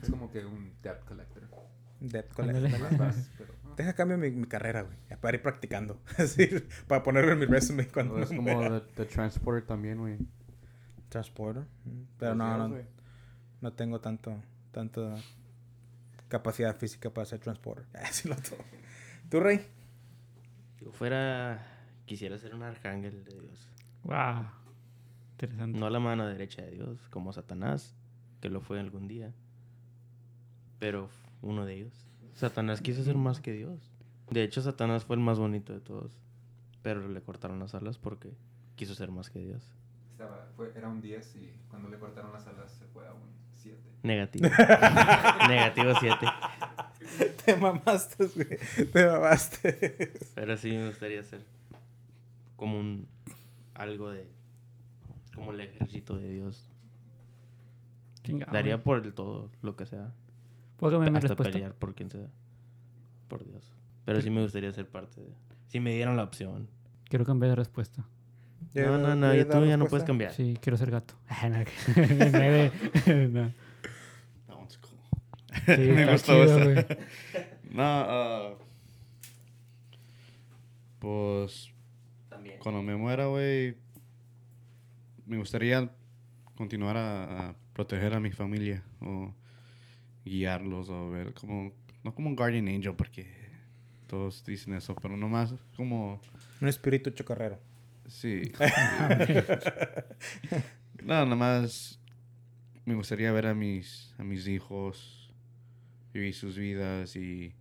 Es 0.03 0.11
como 0.11 0.31
que 0.31 0.45
un 0.45 0.73
debt 0.83 1.05
collector. 1.05 1.43
Debt 2.01 2.33
collector. 2.33 2.81
Más 2.81 2.99
vas, 2.99 3.31
pero... 3.37 3.58
ah. 3.79 3.83
Deja 3.83 3.95
cambio 3.95 4.19
mi, 4.19 4.31
mi 4.31 4.47
carrera, 4.47 4.83
güey. 4.83 4.97
Para 5.21 5.37
ir 5.37 5.43
practicando. 5.43 6.01
Así, 6.19 6.49
para 6.87 7.03
ponerlo 7.03 7.33
en 7.33 7.39
mi 7.39 7.47
resume 7.47 7.87
cuando 7.89 8.15
O 8.15 8.19
es 8.19 8.31
me 8.31 8.37
como 8.37 8.61
the, 8.61 8.81
the 8.95 9.05
transporter 9.05 9.65
también, 9.65 9.99
güey. 9.99 10.19
Transporter. 11.09 11.65
mm, 11.85 12.03
Pero 12.19 12.35
no, 12.35 12.69
no, 12.69 12.77
no 13.61 13.73
tengo 13.73 14.01
tanto, 14.01 14.43
tanto 14.73 15.15
capacidad 16.29 16.77
física 16.77 17.11
para 17.11 17.25
ser 17.25 17.41
transporter. 17.41 17.87
Así 18.03 18.29
lo 18.29 18.37
todo. 18.37 18.59
¿Tú, 19.31 19.41
Rey? 19.41 19.67
Yo 20.81 20.93
fuera. 20.93 21.65
Quisiera 22.07 22.39
ser 22.39 22.55
un 22.55 22.63
arcángel 22.63 23.25
de 23.25 23.41
Dios. 23.41 23.69
Wow. 24.05 24.47
Interesante. 25.33 25.79
No 25.79 25.91
la 25.91 26.01
mano 26.01 26.27
derecha 26.27 26.63
de 26.63 26.71
Dios, 26.73 27.09
como 27.11 27.33
Satanás, 27.33 27.95
que 28.41 28.49
lo 28.49 28.61
fue 28.61 28.81
algún 28.81 29.07
día. 29.09 29.35
Pero 30.79 31.11
uno 31.43 31.65
de 31.67 31.75
ellos. 31.75 32.08
Satanás 32.39 32.81
quiso 32.81 33.03
ser 33.03 33.17
más 33.17 33.41
que 33.41 33.53
Dios. 33.53 33.91
De 34.31 34.45
hecho, 34.45 34.63
Satanás 34.63 35.05
fue 35.05 35.17
el 35.17 35.23
más 35.23 35.39
bonito 35.39 35.73
de 35.73 35.81
todos. 35.81 36.17
Pero 36.83 37.09
le 37.09 37.21
cortaron 37.21 37.59
las 37.59 37.75
alas 37.75 37.99
porque 37.99 38.31
quiso 38.77 38.95
ser 38.95 39.11
más 39.11 39.29
que 39.29 39.41
Dios. 39.41 39.69
Estaba, 40.13 40.49
fue, 40.57 40.73
era 40.77 40.89
un 40.89 41.01
10 41.01 41.37
y 41.37 41.53
cuando 41.69 41.89
le 41.89 41.99
cortaron 41.99 42.33
las 42.33 42.47
alas 42.47 42.71
se 42.71 42.87
fue 42.87 43.07
a 43.09 43.13
un 43.13 43.23
7. 43.55 43.77
Negativo. 44.05 44.49
Negativo 45.49 45.93
7. 45.99 46.27
Te 47.45 47.57
mamaste, 47.57 48.27
güey. 48.27 48.87
Te 48.93 49.07
mamaste. 49.07 50.13
Pero 50.37 50.57
sí 50.57 50.71
me 50.71 50.87
gustaría 50.87 51.23
ser 51.25 51.45
como 52.55 52.79
un. 52.79 53.09
Algo 53.75 54.11
de. 54.11 54.29
Como 55.35 55.53
el 55.53 55.61
ejército 55.61 56.17
de 56.17 56.31
Dios. 56.31 56.69
Chingado, 58.23 58.53
Daría 58.53 58.83
por 58.83 59.05
el 59.05 59.13
todo, 59.13 59.51
lo 59.63 59.75
que 59.75 59.87
sea. 59.87 60.13
¿Puedo 60.79 60.93
cambiar 60.93 61.13
mi 61.13 61.17
Hasta 61.19 61.29
respuesta? 61.29 61.53
pelear 61.53 61.75
por 61.75 61.95
quien 61.95 62.11
sea. 62.11 62.29
Por 63.29 63.45
Dios. 63.45 63.73
Pero 64.05 64.21
sí 64.23 64.31
me 64.31 64.43
gustaría 64.43 64.73
ser 64.73 64.89
parte 64.89 65.21
de. 65.21 65.29
Si 65.67 65.81
me 65.81 65.93
dieran 65.93 66.17
la 66.17 66.25
opción. 66.25 66.69
Quiero 67.05 67.25
cambiar 67.27 67.51
de 67.51 67.57
respuesta. 67.57 68.05
No, 68.75 68.99
no, 68.99 69.15
no, 69.15 69.35
y 69.35 69.45
tú 69.45 69.65
ya 69.65 69.77
no 69.77 69.87
puedes 69.87 70.05
cambiar. 70.05 70.33
Sí, 70.33 70.57
quiero 70.61 70.77
ser 70.77 70.91
gato. 70.91 71.15
Ah, 71.29 71.49
no, 71.49 71.65
que- 71.65 72.31
Nueve. 72.33 72.73
no. 73.29 73.53
That 74.47 74.57
one's 74.57 74.79
cool. 74.79 74.99
Sí, 75.77 75.81
Me 75.93 76.11
gustó 76.13 76.33
chido, 76.33 76.45
esa. 76.45 76.65
güey. 76.65 76.87
No, 77.71 77.83
ah, 77.85 78.55
pues 80.99 81.71
También. 82.29 82.59
cuando 82.61 82.83
me 82.83 82.97
muera, 82.97 83.27
güey, 83.27 83.77
me 85.27 85.37
gustaría 85.39 85.91
continuar 86.57 86.97
a, 86.97 87.49
a 87.51 87.55
proteger 87.73 88.15
a 88.15 88.21
mi 88.21 88.33
familia 88.33 88.83
o 89.01 89.33
guiarlos 90.29 90.89
o 90.89 91.11
ver 91.11 91.35
como, 91.35 91.73
no 92.05 92.15
como 92.15 92.29
un 92.29 92.37
guardian 92.37 92.69
angel 92.69 92.95
porque 92.95 93.27
todos 94.07 94.45
dicen 94.45 94.75
eso, 94.75 94.95
pero 94.95 95.17
nomás 95.17 95.55
como, 95.77 96.21
Un 96.61 96.69
espíritu 96.69 97.11
chocarrero. 97.11 97.59
sí. 98.07 98.43
no, 101.03 101.27
nomás 101.27 102.01
me 102.85 102.95
gustaría 102.95 103.31
ver 103.33 103.47
a 103.47 103.55
mis, 103.55 104.15
a 104.19 104.25
mis 104.25 104.47
hijos 104.49 105.33
vivir 106.13 106.35
sus 106.35 106.57
vidas 106.57 107.15
y, 107.17 107.55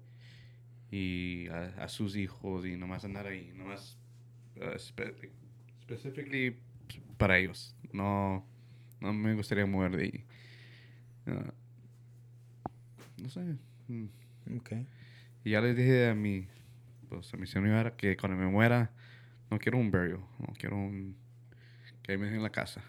y 0.89 1.48
a, 1.49 1.84
a 1.84 1.88
sus 1.89 2.15
hijos 2.15 2.65
y 2.65 2.77
nomás 2.77 3.03
andar 3.03 3.27
ahí, 3.27 3.52
nomás 3.53 3.98
uh, 4.56 4.77
specifically 4.80 6.57
para 7.18 7.38
ellos. 7.38 7.76
No, 7.91 8.45
no 9.02 9.14
me 9.14 9.34
gustaría 9.35 9.65
mover 9.65 9.98
de 9.98 10.03
ahí. 10.03 10.26
Uh, 11.27 11.52
no 13.22 13.30
sé. 13.30 13.41
mm. 13.88 14.06
Ok. 14.57 14.72
Y 15.44 15.52
ya 15.52 15.61
les 15.61 15.76
dije 15.76 16.10
a 16.10 16.15
mi, 16.15 16.48
pues 17.10 17.34
a 17.34 17.38
mi 17.38 17.48
señora 17.48 17.95
que 17.95 18.18
cuando 18.18 18.38
me 18.38 18.48
muera, 18.48 18.91
no 19.49 19.60
quiero 19.60 19.77
un 19.77 19.91
burial, 19.91 20.19
no 20.39 20.53
quiero 20.57 20.76
un, 20.77 21.15
que 22.03 22.18
me 22.18 22.26
dejen 22.26 22.38
en 22.38 22.44
la 22.44 22.49
casa. 22.52 22.81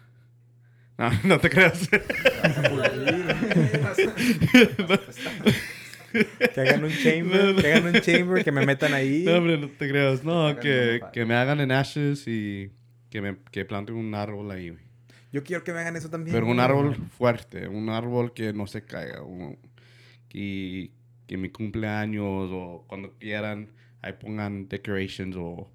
No, 0.97 1.09
no 1.23 1.39
te 1.39 1.49
creas. 1.49 1.89
Que 6.11 6.61
hagan 6.61 6.83
un 6.83 6.91
chamber, 6.91 7.55
que 7.55 7.71
hagan 7.71 7.95
un 7.95 8.01
chamber, 8.01 8.43
que 8.43 8.51
me 8.51 8.65
metan 8.65 8.93
ahí. 8.95 9.23
No, 9.25 9.35
hombre, 9.35 9.57
no 9.59 9.69
te 9.69 9.87
creas. 9.87 10.23
No, 10.23 10.59
que, 10.59 11.01
que 11.13 11.23
me 11.25 11.35
hagan 11.35 11.59
en 11.59 11.71
ashes 11.71 12.27
y 12.27 12.71
que 13.11 13.21
me 13.21 13.37
que 13.51 13.63
planten 13.63 13.95
un 13.95 14.15
árbol 14.15 14.49
ahí, 14.49 14.69
güey. 14.71 14.81
Yo 15.31 15.43
quiero 15.43 15.63
que 15.63 15.71
me 15.71 15.79
hagan 15.79 15.95
eso 15.95 16.09
también. 16.09 16.33
Pero 16.33 16.47
un 16.47 16.59
árbol 16.59 16.95
fuerte, 16.95 17.67
un 17.67 17.89
árbol 17.89 18.33
que 18.33 18.53
no 18.53 18.65
se 18.65 18.83
caiga. 18.83 19.21
un- 19.21 19.59
que, 20.29 20.91
que 21.27 21.37
mi 21.37 21.49
cumpleaños 21.49 22.49
o 22.51 22.85
cuando 22.87 23.13
quieran, 23.19 23.71
ahí 24.01 24.13
pongan 24.13 24.69
decorations 24.69 25.35
o 25.37 25.69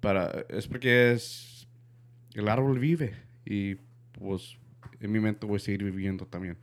para... 0.00 0.46
Es 0.48 0.66
porque 0.66 1.12
es... 1.12 1.68
El 2.34 2.48
árbol 2.48 2.78
vive 2.78 3.12
y 3.44 3.74
pues 4.12 4.56
en 5.00 5.12
mi 5.12 5.20
mente 5.20 5.46
voy 5.46 5.56
a 5.56 5.60
seguir 5.60 5.84
viviendo 5.84 6.26
también. 6.26 6.56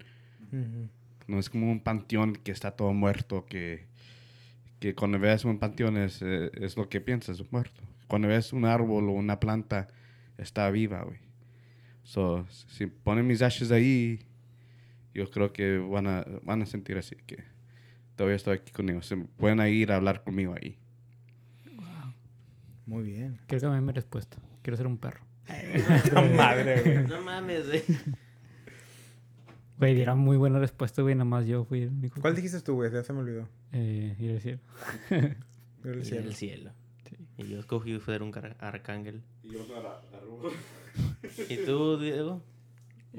No 1.27 1.39
es 1.39 1.49
como 1.49 1.69
un 1.69 1.81
panteón 1.81 2.33
que 2.33 2.51
está 2.51 2.71
todo 2.71 2.93
muerto, 2.93 3.45
que, 3.45 3.85
que 4.79 4.95
cuando 4.95 5.19
ves 5.19 5.43
un 5.43 5.59
panteón 5.59 5.97
es, 5.97 6.21
eh, 6.21 6.49
es 6.53 6.77
lo 6.77 6.87
que 6.87 7.01
piensas, 7.01 7.39
es 7.39 7.51
muerto. 7.51 7.81
Cuando 8.07 8.29
ves 8.29 8.53
un 8.53 8.63
árbol 8.63 9.09
o 9.09 9.11
una 9.11 9.39
planta, 9.39 9.89
está 10.37 10.69
viva, 10.71 11.03
güey. 11.03 11.19
So, 12.03 12.45
si 12.49 12.87
ponen 12.87 13.27
mis 13.27 13.41
ashes 13.41 13.71
ahí, 13.71 14.19
yo 15.17 15.27
creo 15.31 15.51
que 15.51 15.79
van 15.79 16.05
a, 16.05 16.23
van 16.43 16.61
a 16.61 16.67
sentir 16.67 16.95
así, 16.95 17.15
que 17.15 17.43
todavía 18.15 18.35
estoy 18.35 18.57
aquí 18.57 18.71
conmigo. 18.71 19.01
Se 19.01 19.17
pueden 19.17 19.59
ir 19.67 19.91
a 19.91 19.95
hablar 19.95 20.23
conmigo 20.23 20.53
ahí. 20.53 20.77
Muy 22.85 23.03
bien. 23.03 23.39
Quiero 23.47 23.61
que 23.61 23.67
me 23.69 23.75
den 23.75 23.85
mi 23.85 23.93
respuesta. 23.93 24.37
Quiero 24.61 24.77
ser 24.77 24.85
un 24.85 24.99
perro. 24.99 25.21
Madre, 26.35 26.81
güey. 26.83 27.07
No 27.07 27.21
mames, 27.23 27.65
güey. 27.65 27.83
Güey, 29.79 29.95
diera 29.95 30.13
muy 30.13 30.37
buena 30.37 30.59
respuesta, 30.59 31.01
güey. 31.01 31.15
Nada 31.15 31.25
más 31.25 31.47
yo 31.47 31.65
fui 31.65 31.81
el 31.81 31.89
único. 31.89 32.21
¿Cuál 32.21 32.35
dijiste 32.35 32.61
tú, 32.61 32.75
güey? 32.75 32.91
Ya 32.91 33.03
se 33.03 33.11
me 33.11 33.19
olvidó. 33.19 33.49
Eh, 33.71 34.15
iba 34.19 34.31
a 34.31 34.35
decir. 34.35 34.59
Yo 35.83 35.91
el 35.91 36.01
Y 36.01 36.05
cielo. 36.05 36.21
el 36.27 36.35
cielo. 36.35 36.71
Y 37.37 37.47
yo 37.47 37.59
escogí 37.59 37.99
ser 38.01 38.21
un 38.21 38.31
arcángel. 38.59 39.23
¿Y 41.49 41.57
tú, 41.65 41.99
Diego? 41.99 42.43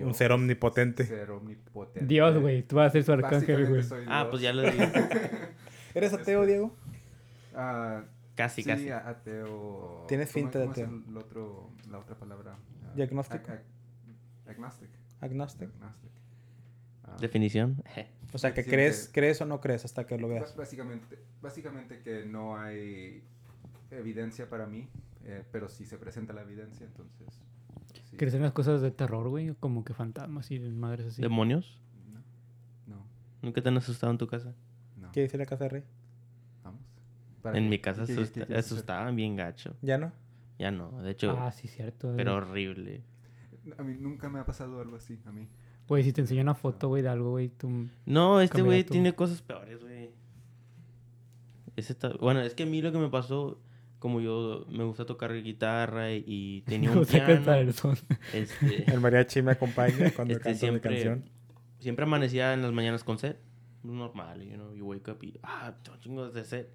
Un 0.07 0.15
ser 0.15 0.33
omnipotente. 0.33 1.05
Ser 1.05 1.31
omnipotente. 1.31 2.07
Dios, 2.07 2.39
güey. 2.39 2.63
Tú 2.63 2.77
vas 2.77 2.89
a 2.89 2.91
ser 2.93 3.05
su 3.05 3.13
arcángel, 3.13 3.63
Básicamente 3.65 3.89
güey. 3.95 4.05
Ah, 4.09 4.29
pues 4.31 4.43
ya 4.43 4.53
lo 4.53 4.63
dije. 4.63 4.93
¿Eres 5.95 6.13
ateo, 6.13 6.47
Diego? 6.47 6.77
Ah, 7.55 8.05
Casi, 8.37 8.63
sí, 8.63 8.69
casi. 8.69 8.91
ateo. 8.91 10.05
Tienes 10.09 10.33
¿cómo- 10.33 10.45
finta 10.45 10.59
de 10.61 10.65
cómo 10.67 10.75
es 10.77 10.83
ateo. 10.85 11.03
el 11.09 11.17
otro, 11.17 11.71
la 11.91 11.99
otra 11.99 12.17
palabra? 12.17 12.57
Ah, 12.85 12.93
Diagnóstico. 12.95 13.45
ag- 13.49 13.61
ag- 14.47 14.51
agnostic. 14.51 14.89
Agnostic. 15.21 15.69
Agnostic. 15.75 16.11
Ah, 17.05 17.17
Definición. 17.21 17.83
O 18.35 18.37
sea, 18.37 18.53
que 18.53 18.63
Sí, 18.63 18.69
crees, 18.69 19.07
que- 19.09 19.13
crees 19.21 19.41
o 19.41 19.47
no 19.47 19.59
crees 19.63 19.87
hasta 19.87 20.07
que 20.07 20.19
lo 20.19 20.29
veas. 20.29 20.55
Básicamente, 20.55 21.19
básicamente 21.41 21.99
que 22.01 22.27
no 22.27 22.59
hay 22.59 23.25
evidencia 23.91 24.51
para 24.51 24.67
mí, 24.67 24.87
eh, 25.25 25.43
pero 25.51 25.67
sí 25.71 25.87
se 25.87 25.97
presenta 25.97 26.35
la 26.35 26.43
evidencia, 26.43 26.85
entonces... 26.85 27.27
sí. 28.11 28.17
¿Crees 28.17 28.35
en 28.35 28.43
las 28.43 28.53
cosas 28.53 28.81
de 28.83 28.91
terror, 28.91 29.29
güey? 29.29 29.55
Como 29.61 29.85
que 29.85 29.95
fantasmas 29.95 30.51
y 30.51 30.59
madres 30.61 31.07
así. 31.07 31.23
¿Demonios? 31.23 31.81
No, 32.87 32.95
no, 32.97 33.03
¿Nunca 33.43 33.61
te 33.63 33.69
han 33.69 33.77
asustado 33.77 34.11
en 34.13 34.19
tu 34.19 34.27
casa? 34.27 34.55
no. 34.97 35.11
¿Qué 35.13 35.23
dice 35.23 35.39
la 35.39 35.47
casa 35.47 35.65
de 35.65 35.71
rey? 35.71 35.85
Vamos. 36.65 36.81
¿Para 37.43 37.57
En 37.59 37.65
qué? 37.65 37.71
mi 37.71 37.79
casa 37.79 38.05
¿Qué- 38.07 38.15
qué 38.15 38.21
asusta- 38.21 38.47
quieres 38.47 38.67
asustaban 38.67 39.17
bien 39.17 39.37
gacho. 39.37 39.75
¿Ya 39.83 39.97
no? 39.99 40.13
Ya 40.59 40.71
no, 40.73 41.03
de 41.03 41.13
hecho, 41.13 41.37
Ah, 41.39 41.53
sí, 41.53 41.69
cierto. 41.69 42.13
pero 42.17 42.33
güey. 42.35 42.67
horrible. 42.67 43.03
A 43.79 43.83
mí 43.83 43.95
nunca 43.99 44.29
me 44.29 44.39
ha 44.41 44.45
pasado 44.45 44.81
algo 44.81 44.97
así, 44.97 45.19
a 45.25 45.31
mí. 45.33 45.47
Güey, 45.87 46.03
si 46.05 46.13
te 46.13 46.21
enseño 46.21 46.43
una 46.43 46.55
foto, 46.55 46.89
güey, 46.89 47.03
de 47.03 47.09
algo, 47.09 47.31
güey, 47.31 47.49
tú... 47.49 47.89
No, 48.07 48.41
este 48.41 48.61
güey 48.63 48.85
tiene 48.85 49.15
cosas 49.15 49.41
peores, 49.41 49.81
güey. 49.83 50.11
Ese 51.77 51.93
está- 51.93 52.13
Bueno, 52.21 52.41
es 52.41 52.55
que 52.55 52.65
a 52.65 52.67
mí 52.67 52.83
lo 52.83 52.91
que 52.93 52.99
me 52.99 53.09
pasó, 53.09 53.59
como 53.99 54.21
yo 54.21 54.65
me 54.69 54.85
gusta 54.85 55.05
tocar 55.07 55.33
guitarra 55.43 56.13
y, 56.13 56.25
y 56.27 56.61
tenía 56.67 56.91
un 56.93 57.05
piano, 57.05 57.53
el 57.55 57.75
son. 57.75 57.97
este, 58.33 58.91
El 58.91 59.01
mariachi 59.01 59.43
me 59.43 59.53
acompaña 59.53 60.11
cuando 60.17 60.35
este, 60.35 60.45
canto 60.45 60.51
mi 60.51 60.55
siempre, 60.57 60.91
canción. 60.91 61.25
siempre 61.81 62.05
amanecía 62.05 62.55
en 62.55 62.63
las 62.63 62.73
mañanas 62.73 63.05
con 63.05 63.19
sed. 63.19 63.37
Normal, 63.83 64.43
you 64.43 64.55
know, 64.55 64.75
you 64.75 64.85
wake 64.87 65.09
up 65.11 65.23
y, 65.23 65.39
ah, 65.43 65.75
tengo 65.83 65.99
chingos 65.99 66.35
de 66.35 66.45
sed. 66.45 66.67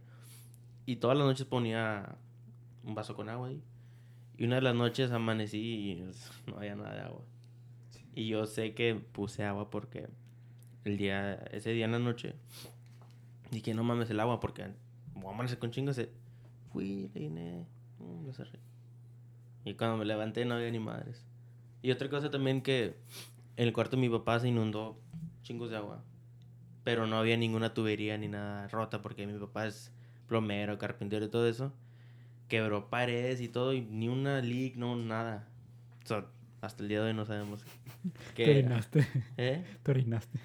Y 0.86 0.98
todas 0.98 1.18
las 1.18 1.26
noches 1.28 1.46
ponía 1.46 2.16
un 2.84 2.96
vaso 2.96 3.16
con 3.16 3.30
agua 3.30 3.50
ahí. 3.50 3.62
Y 4.38 4.46
una 4.46 4.56
de 4.56 4.62
las 4.62 4.76
noches 4.76 5.12
amanecí 5.12 5.58
y 5.60 6.04
no 6.52 6.58
había 6.58 6.76
nada 6.76 6.94
de 6.94 7.02
agua. 7.02 7.22
Y 8.16 8.28
yo 8.28 8.46
sé 8.46 8.74
que 8.74 8.96
puse 8.96 9.44
agua 9.44 9.70
porque 9.70 10.08
el 10.84 10.98
día, 10.98 11.36
ese 11.52 11.72
día 11.72 11.86
en 11.86 11.92
la 11.94 12.00
noche 12.00 12.36
dije, 13.52 13.74
no 13.74 13.84
mames 13.84 14.10
el 14.10 14.20
agua 14.20 14.40
porque 14.40 14.68
voy 15.14 15.32
a 15.32 15.34
amanecer 15.34 15.60
con 15.60 15.74
sed. 15.74 16.10
Fui, 16.74 17.10
le 17.14 17.20
llené, 17.20 17.66
mm, 18.00 18.26
lo 18.26 18.34
cerré. 18.34 18.60
Y 19.64 19.76
cuando 19.76 19.98
me 19.98 20.06
levanté 20.06 20.44
no 20.44 20.56
había 20.56 20.72
ni 20.72 20.80
madres. 20.80 21.24
Y 21.82 21.92
otra 21.92 22.10
cosa 22.10 22.32
también 22.32 22.62
que 22.62 22.96
en 23.56 23.68
el 23.68 23.74
cuarto 23.74 23.96
de 23.96 24.02
mi 24.02 24.10
papá 24.10 24.40
se 24.40 24.48
inundó 24.48 25.00
chingos 25.44 25.70
de 25.70 25.78
agua. 25.78 26.04
Pero 26.84 27.08
no 27.08 27.18
había 27.18 27.38
ninguna 27.38 27.74
tubería 27.74 28.18
ni 28.18 28.28
nada 28.28 28.68
rota 28.68 29.02
porque 29.02 29.28
mi 29.28 29.40
papá 29.40 29.68
es 29.68 29.92
plomero, 30.28 30.78
carpintero 30.78 31.26
y 31.26 31.30
todo 31.30 31.48
eso. 31.48 31.72
Quebró 32.50 32.90
paredes 32.90 33.40
y 33.40 33.48
todo 33.48 33.74
y 33.74 33.82
ni 33.82 34.10
una 34.10 34.42
leak, 34.42 34.76
no 34.76 34.96
nada. 34.96 35.48
O 36.04 36.08
sea, 36.08 36.26
hasta 36.62 36.84
el 36.84 36.90
día 36.90 37.02
de 37.02 37.10
hoy 37.10 37.14
no 37.14 37.26
sabemos 37.26 37.64
Te 38.36 38.44
qué 38.44 38.52
orinaste. 38.52 39.08
¿Eh? 39.38 39.64
Te 39.84 39.92
orinaste. 39.92 40.40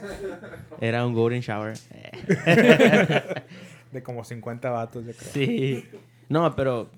Era 0.80 1.06
un 1.06 1.14
golden 1.14 1.40
shower. 1.40 1.76
De 3.92 4.02
como 4.02 4.24
50 4.24 4.70
vatos, 4.70 5.04
yo 5.04 5.12
creo. 5.12 5.30
sí. 5.32 5.84
No, 6.28 6.54
pero 6.54 6.90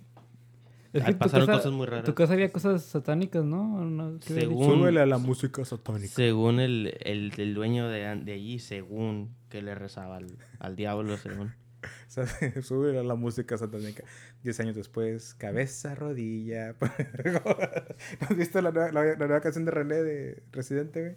Es 0.92 1.04
que 1.04 1.14
pasaron 1.14 1.46
casa- 1.46 1.58
cosas 1.58 1.72
muy 1.72 1.84
En 1.84 1.90
raras. 1.90 2.04
tu 2.04 2.14
casa 2.14 2.34
había 2.34 2.52
cosas 2.52 2.82
satánicas, 2.82 3.44
¿no? 3.44 4.18
Según- 4.20 4.78
Súbele 4.78 5.00
a 5.00 5.06
la 5.06 5.16
música 5.18 5.64
satánica. 5.64 6.12
según 6.14 6.60
el, 6.60 6.94
el, 7.00 7.32
el 7.38 7.54
dueño 7.54 7.88
de, 7.88 8.00
de 8.22 8.32
allí, 8.32 8.58
según 8.58 9.34
que 9.48 9.62
le 9.62 9.74
rezaba 9.74 10.16
al, 10.18 10.26
al 10.58 10.76
diablo, 10.76 11.16
según. 11.16 11.54
Súbele 12.62 12.98
a 12.98 13.02
la 13.02 13.14
música 13.14 13.56
satánica. 13.56 14.04
Diez 14.42 14.60
años 14.60 14.76
después, 14.76 15.34
cabeza, 15.34 15.94
rodilla. 15.94 16.74
¿No 16.80 18.26
has 18.28 18.36
visto 18.36 18.60
la 18.60 18.70
nueva, 18.70 18.92
la, 18.92 19.04
la 19.04 19.16
nueva 19.16 19.40
canción 19.40 19.64
de 19.64 19.70
René 19.70 20.02
de 20.02 20.42
Residente, 20.52 21.00
güey? 21.00 21.16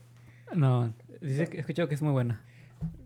No, 0.60 0.93
dice 1.22 1.47
que, 1.47 1.57
he 1.57 1.60
escuchado 1.60 1.89
que 1.89 1.95
es 1.95 2.02
muy 2.02 2.11
buena. 2.14 2.41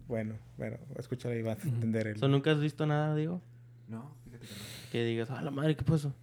Bueno, 0.10 0.36
bueno, 0.58 0.78
escúchala 0.98 1.36
y 1.36 1.44
vas 1.44 1.64
a 1.64 1.68
entender 1.70 2.08
el... 2.08 2.18
¿So, 2.18 2.28
¿Nunca 2.28 2.52
has 2.52 2.60
visto 2.60 2.86
nada, 2.88 3.16
digo? 3.16 3.42
No, 3.88 4.12
fíjate 4.26 4.46
que 4.48 4.54
no. 4.54 4.60
Que 4.92 5.04
digas, 5.06 5.30
ah, 5.32 5.42
la 5.44 5.52
madre, 5.52 5.76
¿qué 5.78 5.86
pasó? 5.86 6.14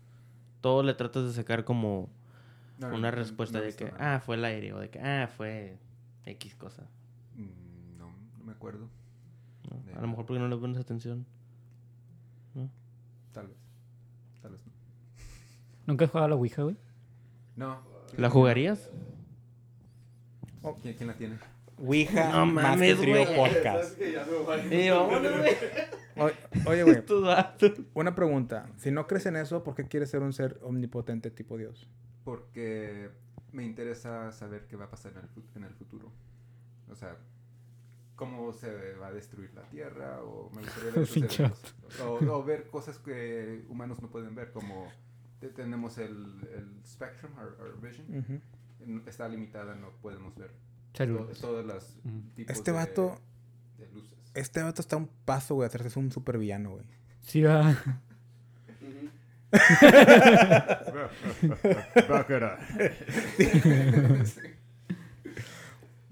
Todo 0.61 0.83
le 0.83 0.93
tratas 0.95 1.25
de 1.25 1.33
sacar 1.33 1.65
como 1.65 2.11
No, 2.79 2.89
no, 2.91 2.97
una 2.97 3.11
no, 3.13 3.17
respuesta 3.17 3.59
no 3.61 3.65
de 3.65 3.75
que, 3.75 3.85
nada. 3.85 4.17
ah, 4.17 4.21
fue 4.21 4.35
el 4.37 4.45
aire, 4.45 4.73
o 4.73 4.81
de 4.81 4.91
que, 4.91 4.99
ah, 5.01 5.29
fue 5.29 5.79
X 6.25 6.57
cosa. 6.57 6.83
Mm, 7.37 7.97
No, 7.97 8.13
no 8.39 8.45
me 8.45 8.53
acuerdo. 8.53 8.89
¿no? 9.71 9.81
De 9.85 9.95
A 9.95 10.01
lo 10.01 10.09
mejor 10.09 10.27
porque 10.27 10.41
no 10.41 10.49
le 10.49 10.57
pones 10.57 10.79
atención. 10.79 11.25
Tal 13.33 13.47
vez. 13.49 13.57
Tal 14.43 14.51
vez 14.53 14.61
no. 14.67 14.73
¿Nunca 15.87 16.07
has 16.07 16.11
jugado 16.11 16.27
a 16.27 16.31
la 16.31 16.35
Ouija, 16.37 16.63
güey? 16.63 16.77
No. 17.55 17.79
¿La 18.17 18.31
jugarías? 18.31 18.91
¿Quién, 20.83 20.95
quién 20.97 21.07
la 21.07 21.15
tiene? 21.15 21.37
Ouija 21.79 22.31
No 22.33 22.47
más 22.47 22.65
que 22.65 22.71
mames, 22.71 23.01
trío 23.01 23.15
güey. 23.27 23.37
podcast. 23.37 24.01
Y 24.01 24.91
Oye, 26.67 26.83
güey, 26.83 27.03
una 27.95 28.15
pregunta. 28.15 28.67
Si 28.79 28.91
no 28.91 29.07
crees 29.07 29.27
en 29.27 29.37
eso, 29.37 29.63
¿por 29.63 29.75
qué 29.75 29.85
quieres 29.85 30.11
ser 30.11 30.23
un 30.23 30.33
ser 30.33 30.59
omnipotente 30.63 31.31
tipo 31.31 31.57
Dios? 31.59 31.89
Porque 32.25 33.11
me 33.53 33.65
interesa 33.65 34.33
saber 34.33 34.67
qué 34.67 34.77
va 34.77 34.87
a 34.87 34.91
pasar 34.91 35.13
en 35.13 35.19
el, 35.19 35.29
fut- 35.29 35.55
en 35.57 35.65
el 35.65 35.75
futuro. 35.75 36.11
O 36.91 36.95
sea, 36.95 37.17
cómo 38.15 38.53
se 38.55 38.95
va 38.95 39.09
a 39.09 39.13
destruir 39.13 39.53
la 39.55 39.63
Tierra, 39.65 40.23
o 40.23 40.51
me 40.55 40.63
gustaría 40.63 40.91
ver 40.93 41.53
o, 42.03 42.15
o 42.39 42.71
cosas 42.71 42.99
que 42.99 43.65
humanos 43.69 44.01
no 44.01 44.09
pueden 44.11 44.35
ver, 44.35 44.53
como 44.53 44.89
te- 45.41 45.51
tenemos 45.51 45.99
el, 45.99 46.13
el 46.55 46.81
spectrum, 46.87 47.33
our, 47.39 47.57
our 47.61 47.81
vision, 47.81 48.43
está 49.07 49.29
limitada, 49.29 49.75
no 49.75 49.91
podemos 50.01 50.35
ver 50.37 50.51
Todas 50.97 51.65
las 51.67 51.97
tipos 52.35 52.57
Este 52.57 52.73
vato- 52.73 53.21
de 53.79 53.87
luces. 53.93 54.19
Este 54.35 54.63
vato 54.63 54.81
está 54.81 54.97
a 54.97 54.99
un 55.01 55.09
paso, 55.25 55.55
güey, 55.55 55.65
a 55.65 55.69
hacerse 55.69 55.99
un 55.99 56.11
supervillano, 56.11 56.71
güey. 56.73 56.85
Sí, 57.23 57.43
va. 57.43 57.77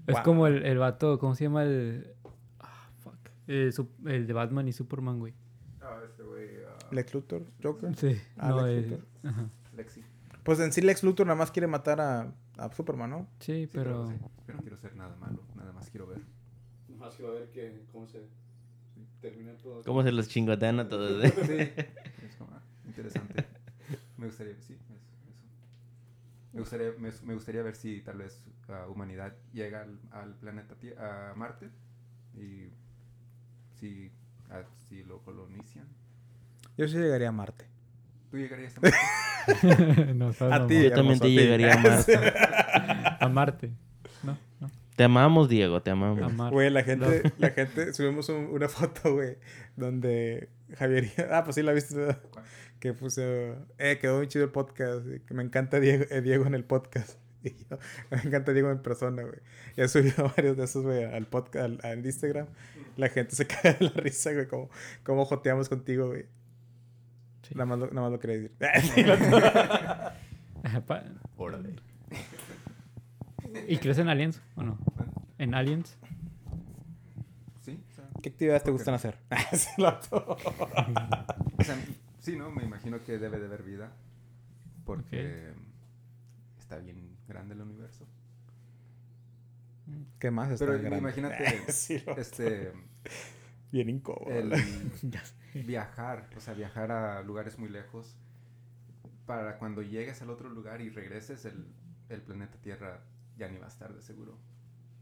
Es 0.07 0.13
Wow. 0.15 0.23
como 0.23 0.47
el, 0.47 0.63
el 0.65 0.77
vato, 0.77 1.17
¿cómo 1.17 1.33
se 1.35 1.45
llama 1.45 1.63
el. 1.63 2.13
Ah, 2.59 2.89
fuck. 3.03 3.15
El, 3.47 4.27
de 4.27 4.33
Batman 4.33 4.67
y 4.67 4.73
Superman, 4.73 5.19
güey. 5.19 5.33
Ah, 5.81 5.99
este 6.05 6.21
güey, 6.23 6.47
ah, 6.67 6.77
Lex 6.91 7.13
Luthor, 7.13 7.43
Joker. 7.63 7.95
Sí. 7.95 8.21
Ah, 8.37 8.49
no, 8.49 8.67
Lex 8.67 8.69
el- 8.85 8.89
Luthor. 8.91 9.05
ajá. 9.23 9.49
Lexi. 9.75 10.03
Pues 10.43 10.59
en 10.59 10.71
sí 10.73 10.81
Lex 10.81 11.03
Luthor 11.03 11.25
nada 11.25 11.37
más 11.37 11.49
quiere 11.51 11.65
matar 11.67 11.99
a, 12.01 12.31
a 12.57 12.71
Superman, 12.73 13.09
¿no? 13.09 13.27
Sí, 13.39 13.63
Sí, 13.65 13.69
pero. 13.73 14.07
sí. 14.09 14.15
Yo 14.47 14.53
no 14.53 14.61
quiero 14.61 14.77
ser 14.77 14.95
nada 14.95 15.15
malo, 15.17 15.41
nada 15.55 15.71
más 15.73 15.89
quiero 15.89 16.07
ver. 16.07 16.21
Más 16.99 17.13
que 17.15 17.23
va 17.23 17.29
a 17.29 17.33
ver 17.33 17.49
que, 17.49 17.83
cómo 17.91 18.07
se 18.07 18.21
termina 19.21 19.53
todo. 19.57 19.83
¿Cómo 19.83 20.03
se 20.03 20.11
los 20.11 20.27
chingotean 20.29 20.79
a 20.79 20.87
todos? 20.89 21.23
eh? 21.23 21.33
Sí, 21.45 22.25
es 22.25 22.35
como, 22.37 22.51
ah, 22.53 22.61
interesante. 22.85 23.45
Me 24.17 24.27
gustaría, 24.27 24.53
sí, 24.61 24.73
es- 24.73 24.81
eso. 25.35 25.45
Me 26.53 26.59
gustaría, 26.61 26.91
me, 26.97 27.11
me 27.23 27.33
gustaría 27.33 27.61
ver 27.63 27.75
si 27.75 28.01
tal 28.01 28.17
vez 28.17 28.45
la 28.67 28.87
humanidad 28.87 29.35
llega 29.53 29.81
al, 29.81 29.99
al 30.11 30.35
planeta 30.35 30.75
a 30.99 31.33
Marte 31.35 31.69
y 32.35 32.69
si, 33.79 34.11
a- 34.49 34.63
si 34.87 35.03
lo 35.03 35.19
colonizan. 35.23 35.87
Yo 36.77 36.87
sí 36.87 36.97
llegaría 36.97 37.29
a 37.29 37.33
Marte. 37.33 37.65
¿Tú 38.35 38.41
llegarías 38.41 38.73
a 38.77 38.81
Marte? 38.81 40.13
no, 40.13 40.29
estás 40.31 40.47
A 40.47 40.49
mamón. 40.55 40.67
ti. 40.67 40.83
Yo 40.83 40.91
también 40.91 41.19
te 41.19 41.31
llegaría 41.31 41.73
a 41.73 41.77
Marte. 41.77 42.19
A 43.21 43.29
Marte. 43.29 43.71
No, 44.23 44.37
no. 44.59 44.69
Te 44.97 45.03
amamos, 45.05 45.47
Diego, 45.47 45.81
te 45.81 45.91
amamos. 45.91 46.51
Güey, 46.51 46.69
la 46.69 46.83
gente, 46.83 47.31
la 47.37 47.51
gente, 47.51 47.93
subimos 47.93 48.27
un- 48.29 48.47
una 48.51 48.67
foto, 48.67 49.13
güey, 49.13 49.37
donde 49.77 50.49
Javier, 50.77 51.09
ah, 51.31 51.43
pues 51.45 51.55
sí 51.55 51.61
la 51.63 51.71
viste, 51.71 51.95
que 52.79 52.93
puso, 52.93 53.21
eh, 53.77 53.97
quedó 54.01 54.17
muy 54.17 54.27
chido 54.27 54.43
el 54.45 54.51
podcast, 54.51 55.05
que 55.25 55.33
me 55.33 55.43
encanta 55.43 55.79
Diego, 55.79 56.03
eh, 56.09 56.21
Diego 56.21 56.45
en 56.45 56.55
el 56.55 56.65
podcast. 56.65 57.17
Y 57.43 57.51
yo, 57.69 57.77
me 58.09 58.17
encanta 58.17 58.51
Diego 58.53 58.69
en 58.71 58.79
persona, 58.81 59.21
güey. 59.21 59.39
Y 59.77 59.81
he 59.81 59.87
subido 59.87 60.31
varios 60.35 60.57
de 60.57 60.63
esos, 60.65 60.83
güey, 60.83 61.03
al 61.05 61.27
podcast, 61.27 61.63
al, 61.65 61.79
al 61.83 62.05
Instagram. 62.05 62.47
La 62.97 63.07
gente 63.09 63.35
se 63.35 63.45
cae 63.47 63.73
de 63.75 63.85
la 63.85 63.91
risa, 63.91 64.33
güey, 64.33 64.47
como, 64.47 64.69
como 65.03 65.25
joteamos 65.25 65.69
contigo, 65.69 66.07
güey. 66.07 66.25
Sí. 67.47 67.53
Nada 67.53 67.65
más 67.65 67.79
lo, 67.79 67.87
nada 67.87 68.01
más 68.01 68.11
lo 68.11 68.19
quería 68.19 68.49
decir. 68.57 68.57
¿Y 73.67 73.77
crees 73.77 73.97
en 73.99 74.09
Aliens 74.09 74.41
o 74.55 74.63
no? 74.63 74.77
¿En 75.37 75.53
Aliens? 75.53 75.97
Sí, 77.61 77.79
o 77.91 77.93
sea, 77.93 78.09
¿Qué 78.21 78.29
actividades 78.29 78.63
te 78.63 78.71
gustan 78.71 78.95
hacer? 78.95 79.17
O 79.31 79.57
sea, 81.63 81.77
sí, 82.19 82.35
¿no? 82.35 82.51
Me 82.51 82.63
imagino 82.63 83.01
que 83.03 83.17
debe 83.17 83.39
de 83.39 83.45
haber 83.45 83.63
vida 83.63 83.91
porque 84.85 85.53
está 86.59 86.77
bien 86.77 87.15
grande 87.27 87.53
el 87.53 87.61
universo. 87.61 88.05
¿Qué 90.19 90.31
más 90.31 90.51
está 90.51 90.65
Pero 90.65 90.79
grande? 90.79 90.97
imagínate, 90.97 91.61
este, 91.67 92.73
Bien 93.75 93.89
incómodo. 93.89 94.31
viajar, 95.53 96.29
o 96.37 96.39
sea, 96.39 96.53
viajar 96.53 96.93
a 96.93 97.21
lugares 97.23 97.59
muy 97.59 97.67
lejos, 97.67 98.15
para 99.25 99.57
cuando 99.57 99.81
llegues 99.81 100.21
al 100.21 100.29
otro 100.29 100.47
lugar 100.47 100.79
y 100.79 100.89
regreses, 100.89 101.43
el, 101.43 101.65
el 102.07 102.21
planeta 102.21 102.57
Tierra 102.61 103.01
ya 103.37 103.49
ni 103.49 103.57
va 103.57 103.65
a 103.65 103.67
estar 103.67 103.93
de 103.93 104.01
seguro, 104.01 104.37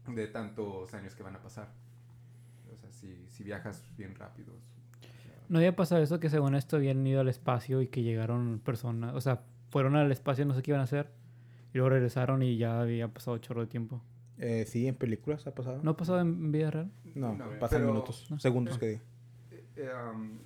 de 0.08 0.26
tantos 0.26 0.92
años 0.92 1.14
que 1.14 1.22
van 1.22 1.36
a 1.36 1.40
pasar. 1.40 1.68
O 2.72 2.76
sea, 2.76 2.90
si, 2.90 3.28
si 3.30 3.44
viajas 3.44 3.84
bien 3.96 4.16
rápido. 4.16 4.52
¿No 5.48 5.58
había 5.58 5.76
pasado 5.76 6.02
eso 6.02 6.18
que 6.18 6.28
según 6.28 6.56
esto 6.56 6.74
habían 6.74 7.06
ido 7.06 7.20
al 7.20 7.28
espacio 7.28 7.80
y 7.80 7.86
que 7.86 8.02
llegaron 8.02 8.58
personas, 8.58 9.14
o 9.14 9.20
sea, 9.20 9.44
fueron 9.70 9.94
al 9.94 10.10
espacio, 10.10 10.46
no 10.46 10.54
sé 10.54 10.62
qué 10.62 10.72
iban 10.72 10.80
a 10.80 10.84
hacer, 10.84 11.12
y 11.72 11.78
luego 11.78 11.90
regresaron 11.90 12.42
y 12.42 12.56
ya 12.56 12.80
había 12.80 13.06
pasado 13.06 13.38
chorro 13.38 13.60
de 13.60 13.68
tiempo? 13.68 14.02
Eh, 14.38 14.64
sí, 14.66 14.86
en 14.88 14.96
películas 14.96 15.46
ha 15.46 15.54
pasado. 15.54 15.80
¿No 15.82 15.92
ha 15.92 15.96
pasado 15.96 16.20
en 16.20 16.50
vida 16.52 16.70
real? 16.70 16.92
No, 17.14 17.34
No, 17.36 17.50
pasan 17.60 17.80
pero- 17.82 17.92
minutos, 17.92 18.26
no. 18.30 18.38
segundos 18.40 18.78
que 18.78 18.86
di. 18.88 18.94
eh, 19.52 19.64
eh, 19.76 19.90
um, 20.12 20.38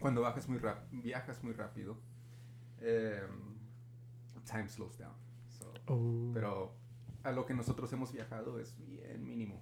cuando 0.00 0.22
bajas 0.22 0.48
muy 0.48 0.58
rap- 0.58 0.88
viajas 0.90 1.42
muy 1.44 1.52
rápido, 1.52 1.96
em, 2.80 3.54
time 4.44 4.68
slows 4.68 4.98
down. 4.98 5.14
So, 5.48 5.72
Pero 6.34 6.72
a 7.22 7.32
lo 7.32 7.46
que 7.46 7.54
nosotros 7.54 7.92
hemos 7.92 8.12
viajado 8.12 8.58
es 8.58 8.76
bien 8.78 9.24
mínimo. 9.24 9.60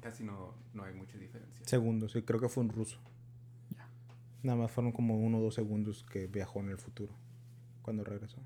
Casi 0.00 0.24
no, 0.24 0.54
no 0.72 0.84
hay 0.84 0.94
mucha 0.94 1.18
diferencia. 1.18 1.66
Segundos, 1.66 2.12
sí, 2.12 2.22
creo 2.22 2.40
que 2.40 2.48
fue 2.48 2.62
un 2.64 2.70
ruso. 2.70 2.98
Ya. 3.76 3.86
Nada 4.42 4.56
más 4.56 4.70
fueron 4.70 4.92
como 4.92 5.18
uno 5.18 5.38
o 5.38 5.42
dos 5.42 5.54
segundos 5.54 6.04
que 6.10 6.26
viajó 6.26 6.60
en 6.60 6.70
el 6.70 6.78
futuro, 6.78 7.12
cuando 7.82 8.02
regresó. 8.02 8.38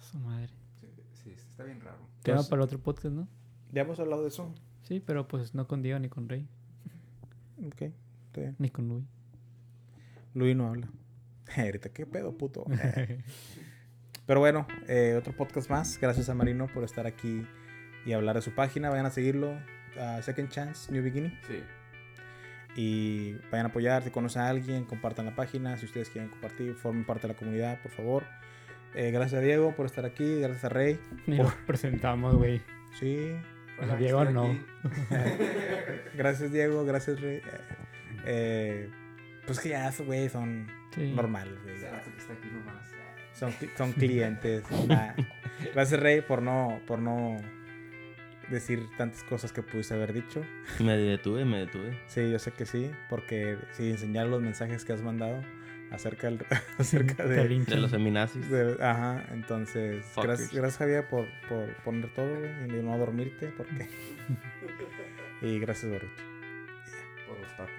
Su 0.00 0.18
madre. 0.18 0.52
Está 1.62 1.72
bien 1.74 1.80
raro. 1.80 1.98
Tema 1.98 2.34
Entonces- 2.34 2.50
para 2.50 2.64
otro 2.64 2.78
podcast, 2.80 3.14
¿no? 3.14 3.28
¿Ya 3.72 3.82
hemos 3.82 3.98
hablado 4.00 4.22
de 4.22 4.28
eso? 4.28 4.54
Sí, 4.82 5.00
pero 5.00 5.28
pues 5.28 5.54
no 5.54 5.66
con 5.68 5.80
Diego 5.82 5.98
ni 5.98 6.08
con 6.08 6.28
Rey, 6.28 6.46
Ok, 7.66 7.82
está 8.26 8.40
bien. 8.40 8.56
ni 8.58 8.68
con 8.68 8.88
Luis. 8.88 9.04
Luis 10.34 10.56
no 10.56 10.66
habla. 10.68 10.88
Ahorita, 11.56 11.88
¿qué 11.90 12.04
pedo, 12.06 12.36
puto? 12.36 12.64
Pero 14.26 14.40
bueno, 14.40 14.66
eh, 14.88 15.14
otro 15.18 15.36
podcast 15.36 15.68
más. 15.70 15.98
Gracias 16.00 16.28
a 16.28 16.34
Marino 16.34 16.66
por 16.72 16.84
estar 16.84 17.06
aquí 17.06 17.46
y 18.06 18.12
hablar 18.12 18.36
de 18.36 18.42
su 18.42 18.54
página. 18.54 18.88
Vayan 18.90 19.06
a 19.06 19.10
seguirlo. 19.10 19.52
a 20.00 20.22
Second 20.22 20.48
Chance, 20.48 20.90
New 20.92 21.02
Beginning. 21.02 21.32
Sí. 21.46 21.62
Y 22.76 23.32
vayan 23.50 23.66
a 23.66 23.68
apoyar. 23.70 24.02
Si 24.04 24.10
conocen 24.10 24.42
a 24.42 24.48
alguien, 24.48 24.84
compartan 24.84 25.26
la 25.26 25.34
página. 25.36 25.76
Si 25.76 25.86
ustedes 25.86 26.08
quieren 26.08 26.30
compartir, 26.30 26.74
formen 26.74 27.04
parte 27.04 27.26
de 27.26 27.34
la 27.34 27.38
comunidad, 27.38 27.82
por 27.82 27.90
favor. 27.92 28.24
Eh, 28.94 29.10
gracias 29.10 29.40
a 29.40 29.44
Diego 29.44 29.74
por 29.74 29.86
estar 29.86 30.04
aquí. 30.04 30.40
Gracias 30.40 30.64
a 30.64 30.68
Rey. 30.68 31.00
Ni 31.26 31.38
presentamos, 31.66 32.36
güey. 32.36 32.60
Sí. 32.98 33.34
A 33.80 33.96
Diego 33.96 34.24
no. 34.26 34.56
Gracias, 36.16 36.52
Diego. 36.52 36.84
Gracias, 36.84 37.20
Rey. 37.20 37.36
Eh, 37.36 37.42
eh, 38.26 38.90
pues 39.46 39.60
que 39.60 39.70
ya, 39.70 39.90
güey, 40.06 40.28
son 40.28 40.68
Sí. 40.94 41.12
normales, 41.14 41.54
güey. 41.62 41.76
Son, 43.32 43.50
son 43.76 43.92
clientes. 43.92 44.62
Nah. 44.86 45.14
Gracias, 45.74 45.98
Rey, 45.98 46.20
por 46.20 46.42
no, 46.42 46.80
por 46.86 46.98
no 46.98 47.38
decir 48.50 48.86
tantas 48.98 49.22
cosas 49.24 49.52
que 49.52 49.62
pudiste 49.62 49.94
haber 49.94 50.12
dicho. 50.12 50.44
Me 50.80 50.96
detuve, 50.96 51.44
me 51.46 51.58
detuve. 51.60 51.98
Sí, 52.06 52.30
yo 52.30 52.38
sé 52.38 52.52
que 52.52 52.66
sí, 52.66 52.90
porque 53.08 53.56
si 53.72 53.90
enseñar 53.90 54.26
los 54.26 54.42
mensajes 54.42 54.84
que 54.84 54.92
has 54.92 55.00
mandado 55.02 55.42
acerca, 55.92 56.26
del- 56.30 56.44
acerca 56.78 57.24
de. 57.26 57.36
De 57.48 57.76
los 57.76 57.90
feminazis. 57.90 58.48
de- 58.50 58.76
Ajá, 58.82 59.24
entonces, 59.32 60.04
gracias, 60.16 60.52
gracias 60.52 60.78
Javier 60.78 61.08
por, 61.08 61.26
por 61.48 61.72
poner 61.84 62.12
todo, 62.14 62.28
güey, 62.38 62.78
y 62.78 62.82
no 62.82 62.96
dormirte, 62.98 63.48
porque... 63.56 63.88
y 65.42 65.58
gracias, 65.58 65.90
Baruch. 65.90 66.10
Por 67.28 67.40
los 67.40 67.56
tacos. 67.56 67.70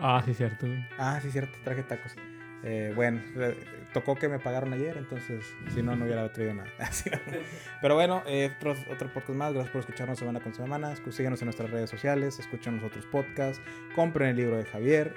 Ah, 0.00 0.22
sí, 0.24 0.34
cierto, 0.34 0.66
güey. 0.66 0.86
Ah, 0.98 1.18
sí, 1.22 1.30
cierto, 1.30 1.58
traje 1.64 1.82
tacos. 1.82 2.14
Eh, 2.62 2.92
bueno, 2.94 3.22
eh, 3.36 3.56
tocó 3.94 4.16
que 4.16 4.28
me 4.28 4.38
pagaron 4.38 4.72
ayer, 4.74 4.94
entonces 4.98 5.46
si 5.72 5.82
no, 5.82 5.96
no 5.96 6.04
hubiera 6.04 6.30
traído 6.30 6.52
nada. 6.52 6.68
Pero 7.80 7.94
bueno, 7.94 8.22
eh, 8.26 8.52
otro, 8.56 8.76
otro 8.90 9.08
podcast 9.12 9.30
más. 9.38 9.52
Gracias 9.54 9.72
por 9.72 9.80
escucharnos 9.80 10.18
semana 10.18 10.40
con 10.40 10.52
semana. 10.52 10.94
Síganos 11.10 11.40
en 11.40 11.46
nuestras 11.46 11.70
redes 11.70 11.88
sociales, 11.88 12.38
escuchen 12.38 12.76
los 12.76 12.84
otros 12.84 13.06
podcasts, 13.06 13.62
compren 13.94 14.28
el 14.30 14.36
libro 14.36 14.58
de 14.58 14.64
Javier. 14.66 15.14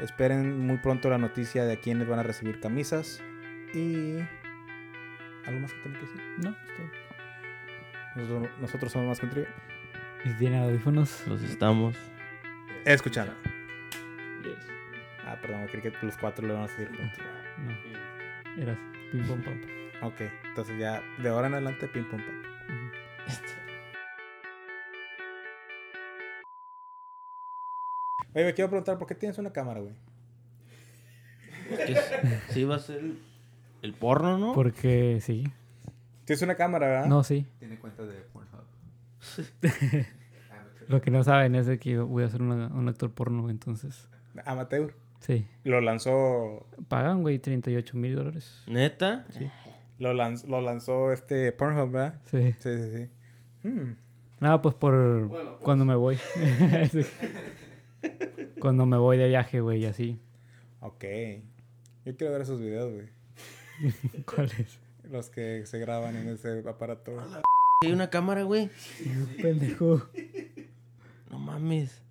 Esperen 0.00 0.66
muy 0.66 0.78
pronto 0.78 1.10
la 1.10 1.18
noticia 1.18 1.64
de 1.64 1.74
a 1.74 1.76
quiénes 1.76 2.06
van 2.08 2.20
a 2.20 2.22
recibir 2.22 2.60
camisas. 2.60 3.22
Y. 3.74 4.18
¿Algo 5.46 5.60
más 5.60 5.72
que 5.72 5.80
tengo 5.80 5.98
que 5.98 6.06
decir? 6.06 6.22
No. 6.38 6.56
Nosotros, 8.16 8.60
nosotros 8.60 8.92
somos 8.92 9.08
más 9.08 9.20
contigo. 9.20 9.46
¿Y 10.24 10.28
si 10.28 10.34
tienen 10.34 10.62
audífonos? 10.62 11.26
Los 11.26 11.42
estamos. 11.42 11.96
Escuchando. 12.84 13.34
Yes. 14.42 14.66
Ah, 15.24 15.36
perdón, 15.40 15.66
creí 15.66 15.82
que 15.82 15.92
los 16.02 16.16
cuatro 16.16 16.46
le 16.46 16.54
van 16.54 16.62
a 16.64 16.66
decir 16.66 16.88
juntos. 16.88 17.18
No. 17.58 18.62
Era 18.62 18.72
así. 18.72 18.82
Pim, 19.12 19.26
pom, 19.26 19.40
pam. 19.42 19.60
Ok, 20.02 20.20
entonces 20.44 20.78
ya 20.78 21.02
de 21.18 21.28
ahora 21.28 21.48
en 21.48 21.54
adelante, 21.54 21.88
pim 21.88 22.04
pum 22.08 22.20
pam. 22.20 22.38
Ujú. 22.38 23.57
Oye, 28.34 28.44
me 28.44 28.54
quiero 28.54 28.68
preguntar, 28.70 28.98
¿por 28.98 29.06
qué 29.08 29.14
tienes 29.14 29.38
una 29.38 29.52
cámara, 29.52 29.80
güey? 29.80 29.94
Sí, 32.50 32.64
va 32.64 32.76
a 32.76 32.78
ser 32.78 33.02
el, 33.82 33.94
porno, 33.94 34.38
¿no? 34.38 34.52
Porque 34.54 35.18
sí. 35.20 35.44
Tienes 36.24 36.42
una 36.42 36.54
cámara, 36.56 36.86
¿verdad? 36.86 37.06
No, 37.06 37.22
sí. 37.24 37.46
Tiene 37.58 37.78
cuenta 37.78 38.04
de 38.04 38.14
Pornhub. 38.32 38.64
Lo 40.88 41.00
que 41.02 41.10
no 41.10 41.22
saben 41.24 41.54
es 41.54 41.66
de 41.66 41.78
que 41.78 41.98
voy 41.98 42.24
a 42.24 42.30
ser 42.30 42.40
una- 42.40 42.68
un 42.68 42.88
actor 42.88 43.10
porno, 43.12 43.50
entonces. 43.50 44.08
Amateur. 44.46 44.94
Sí. 45.20 45.46
Lo 45.64 45.80
lanzó. 45.80 46.66
Pagan, 46.88 47.22
güey, 47.22 47.38
38 47.38 47.96
mil 47.96 48.14
dólares. 48.14 48.62
¿Neta? 48.66 49.26
Lo, 49.98 50.14
lanz- 50.14 50.46
lo 50.46 50.60
lanzó 50.62 51.12
este 51.12 51.52
Pornhub, 51.52 51.90
¿verdad? 51.90 52.20
Sí. 52.26 52.52
Sí, 52.60 52.78
sí, 52.78 52.90
sí. 53.62 53.68
Hmm. 53.68 53.96
Nada, 54.40 54.62
pues 54.62 54.74
por 54.76 55.58
cuando 55.60 55.84
me 55.84 55.96
voy. 55.96 56.16
Sí. 56.90 57.00
Cuando 58.60 58.86
me 58.86 58.96
voy 58.96 59.16
de 59.18 59.28
viaje, 59.28 59.60
güey, 59.60 59.80
y 59.82 59.86
así. 59.86 60.18
Ok. 60.80 61.04
Yo 62.04 62.16
quiero 62.16 62.32
ver 62.32 62.42
esos 62.42 62.60
videos, 62.60 62.92
güey. 62.92 63.08
¿Cuál 64.24 64.50
es? 64.58 64.78
Los 65.10 65.30
que 65.30 65.64
se 65.66 65.78
graban 65.78 66.16
en 66.16 66.28
ese 66.28 66.62
aparato. 66.68 67.16
Hay 67.84 67.92
una 67.92 68.10
cámara, 68.10 68.42
güey. 68.42 68.70
Pendejo. 69.40 70.02
No 71.30 71.38
mames. 71.38 72.02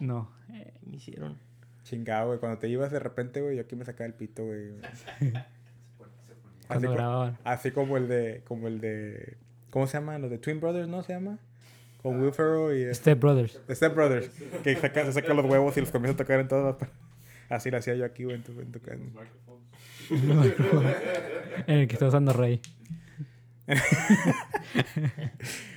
No. 0.00 0.30
¿Qué 0.48 0.72
me 0.86 0.96
hicieron? 0.96 1.38
Chingado, 1.82 2.28
güey. 2.28 2.38
Cuando 2.38 2.58
te 2.58 2.68
ibas 2.68 2.90
de 2.92 2.98
repente, 3.00 3.40
güey, 3.42 3.56
yo 3.56 3.62
aquí 3.62 3.76
me 3.76 3.84
sacaba 3.84 4.06
el 4.06 4.14
pito, 4.14 4.44
güey. 4.44 4.74
Así, 4.82 5.32
Cuando 6.66 6.88
co- 6.88 6.94
grababan. 6.94 7.38
así 7.44 7.70
como 7.72 7.96
el 7.96 8.08
de. 8.08 8.42
Como 8.46 8.68
el 8.68 8.80
de. 8.80 9.36
¿Cómo 9.70 9.86
se 9.86 9.98
llama? 9.98 10.18
Los 10.18 10.30
de 10.30 10.38
Twin 10.38 10.60
Brothers, 10.60 10.88
¿no 10.88 11.02
se 11.02 11.12
llama? 11.12 11.38
con 12.04 12.20
Will 12.20 12.32
y... 12.76 12.82
Eh, 12.82 12.94
Step 12.94 13.18
Brothers. 13.18 13.58
Step 13.70 13.94
Brothers, 13.94 14.28
que 14.62 14.76
saca, 14.76 15.06
se 15.06 15.14
saca 15.14 15.32
los 15.32 15.46
huevos 15.46 15.74
y 15.78 15.80
los 15.80 15.90
comienza 15.90 16.12
a 16.12 16.16
tocar 16.18 16.38
en 16.38 16.48
todas. 16.48 16.76
Así 17.48 17.70
lo 17.70 17.78
hacía 17.78 17.94
yo 17.94 18.04
aquí, 18.04 18.24
en, 18.24 18.42
tu, 18.42 18.52
en, 18.60 18.70
tu 18.70 18.78
can... 18.82 19.10
en 21.66 21.78
el 21.78 21.88
que 21.88 21.94
está 21.94 22.08
usando 22.08 22.34
Rey. 22.34 22.60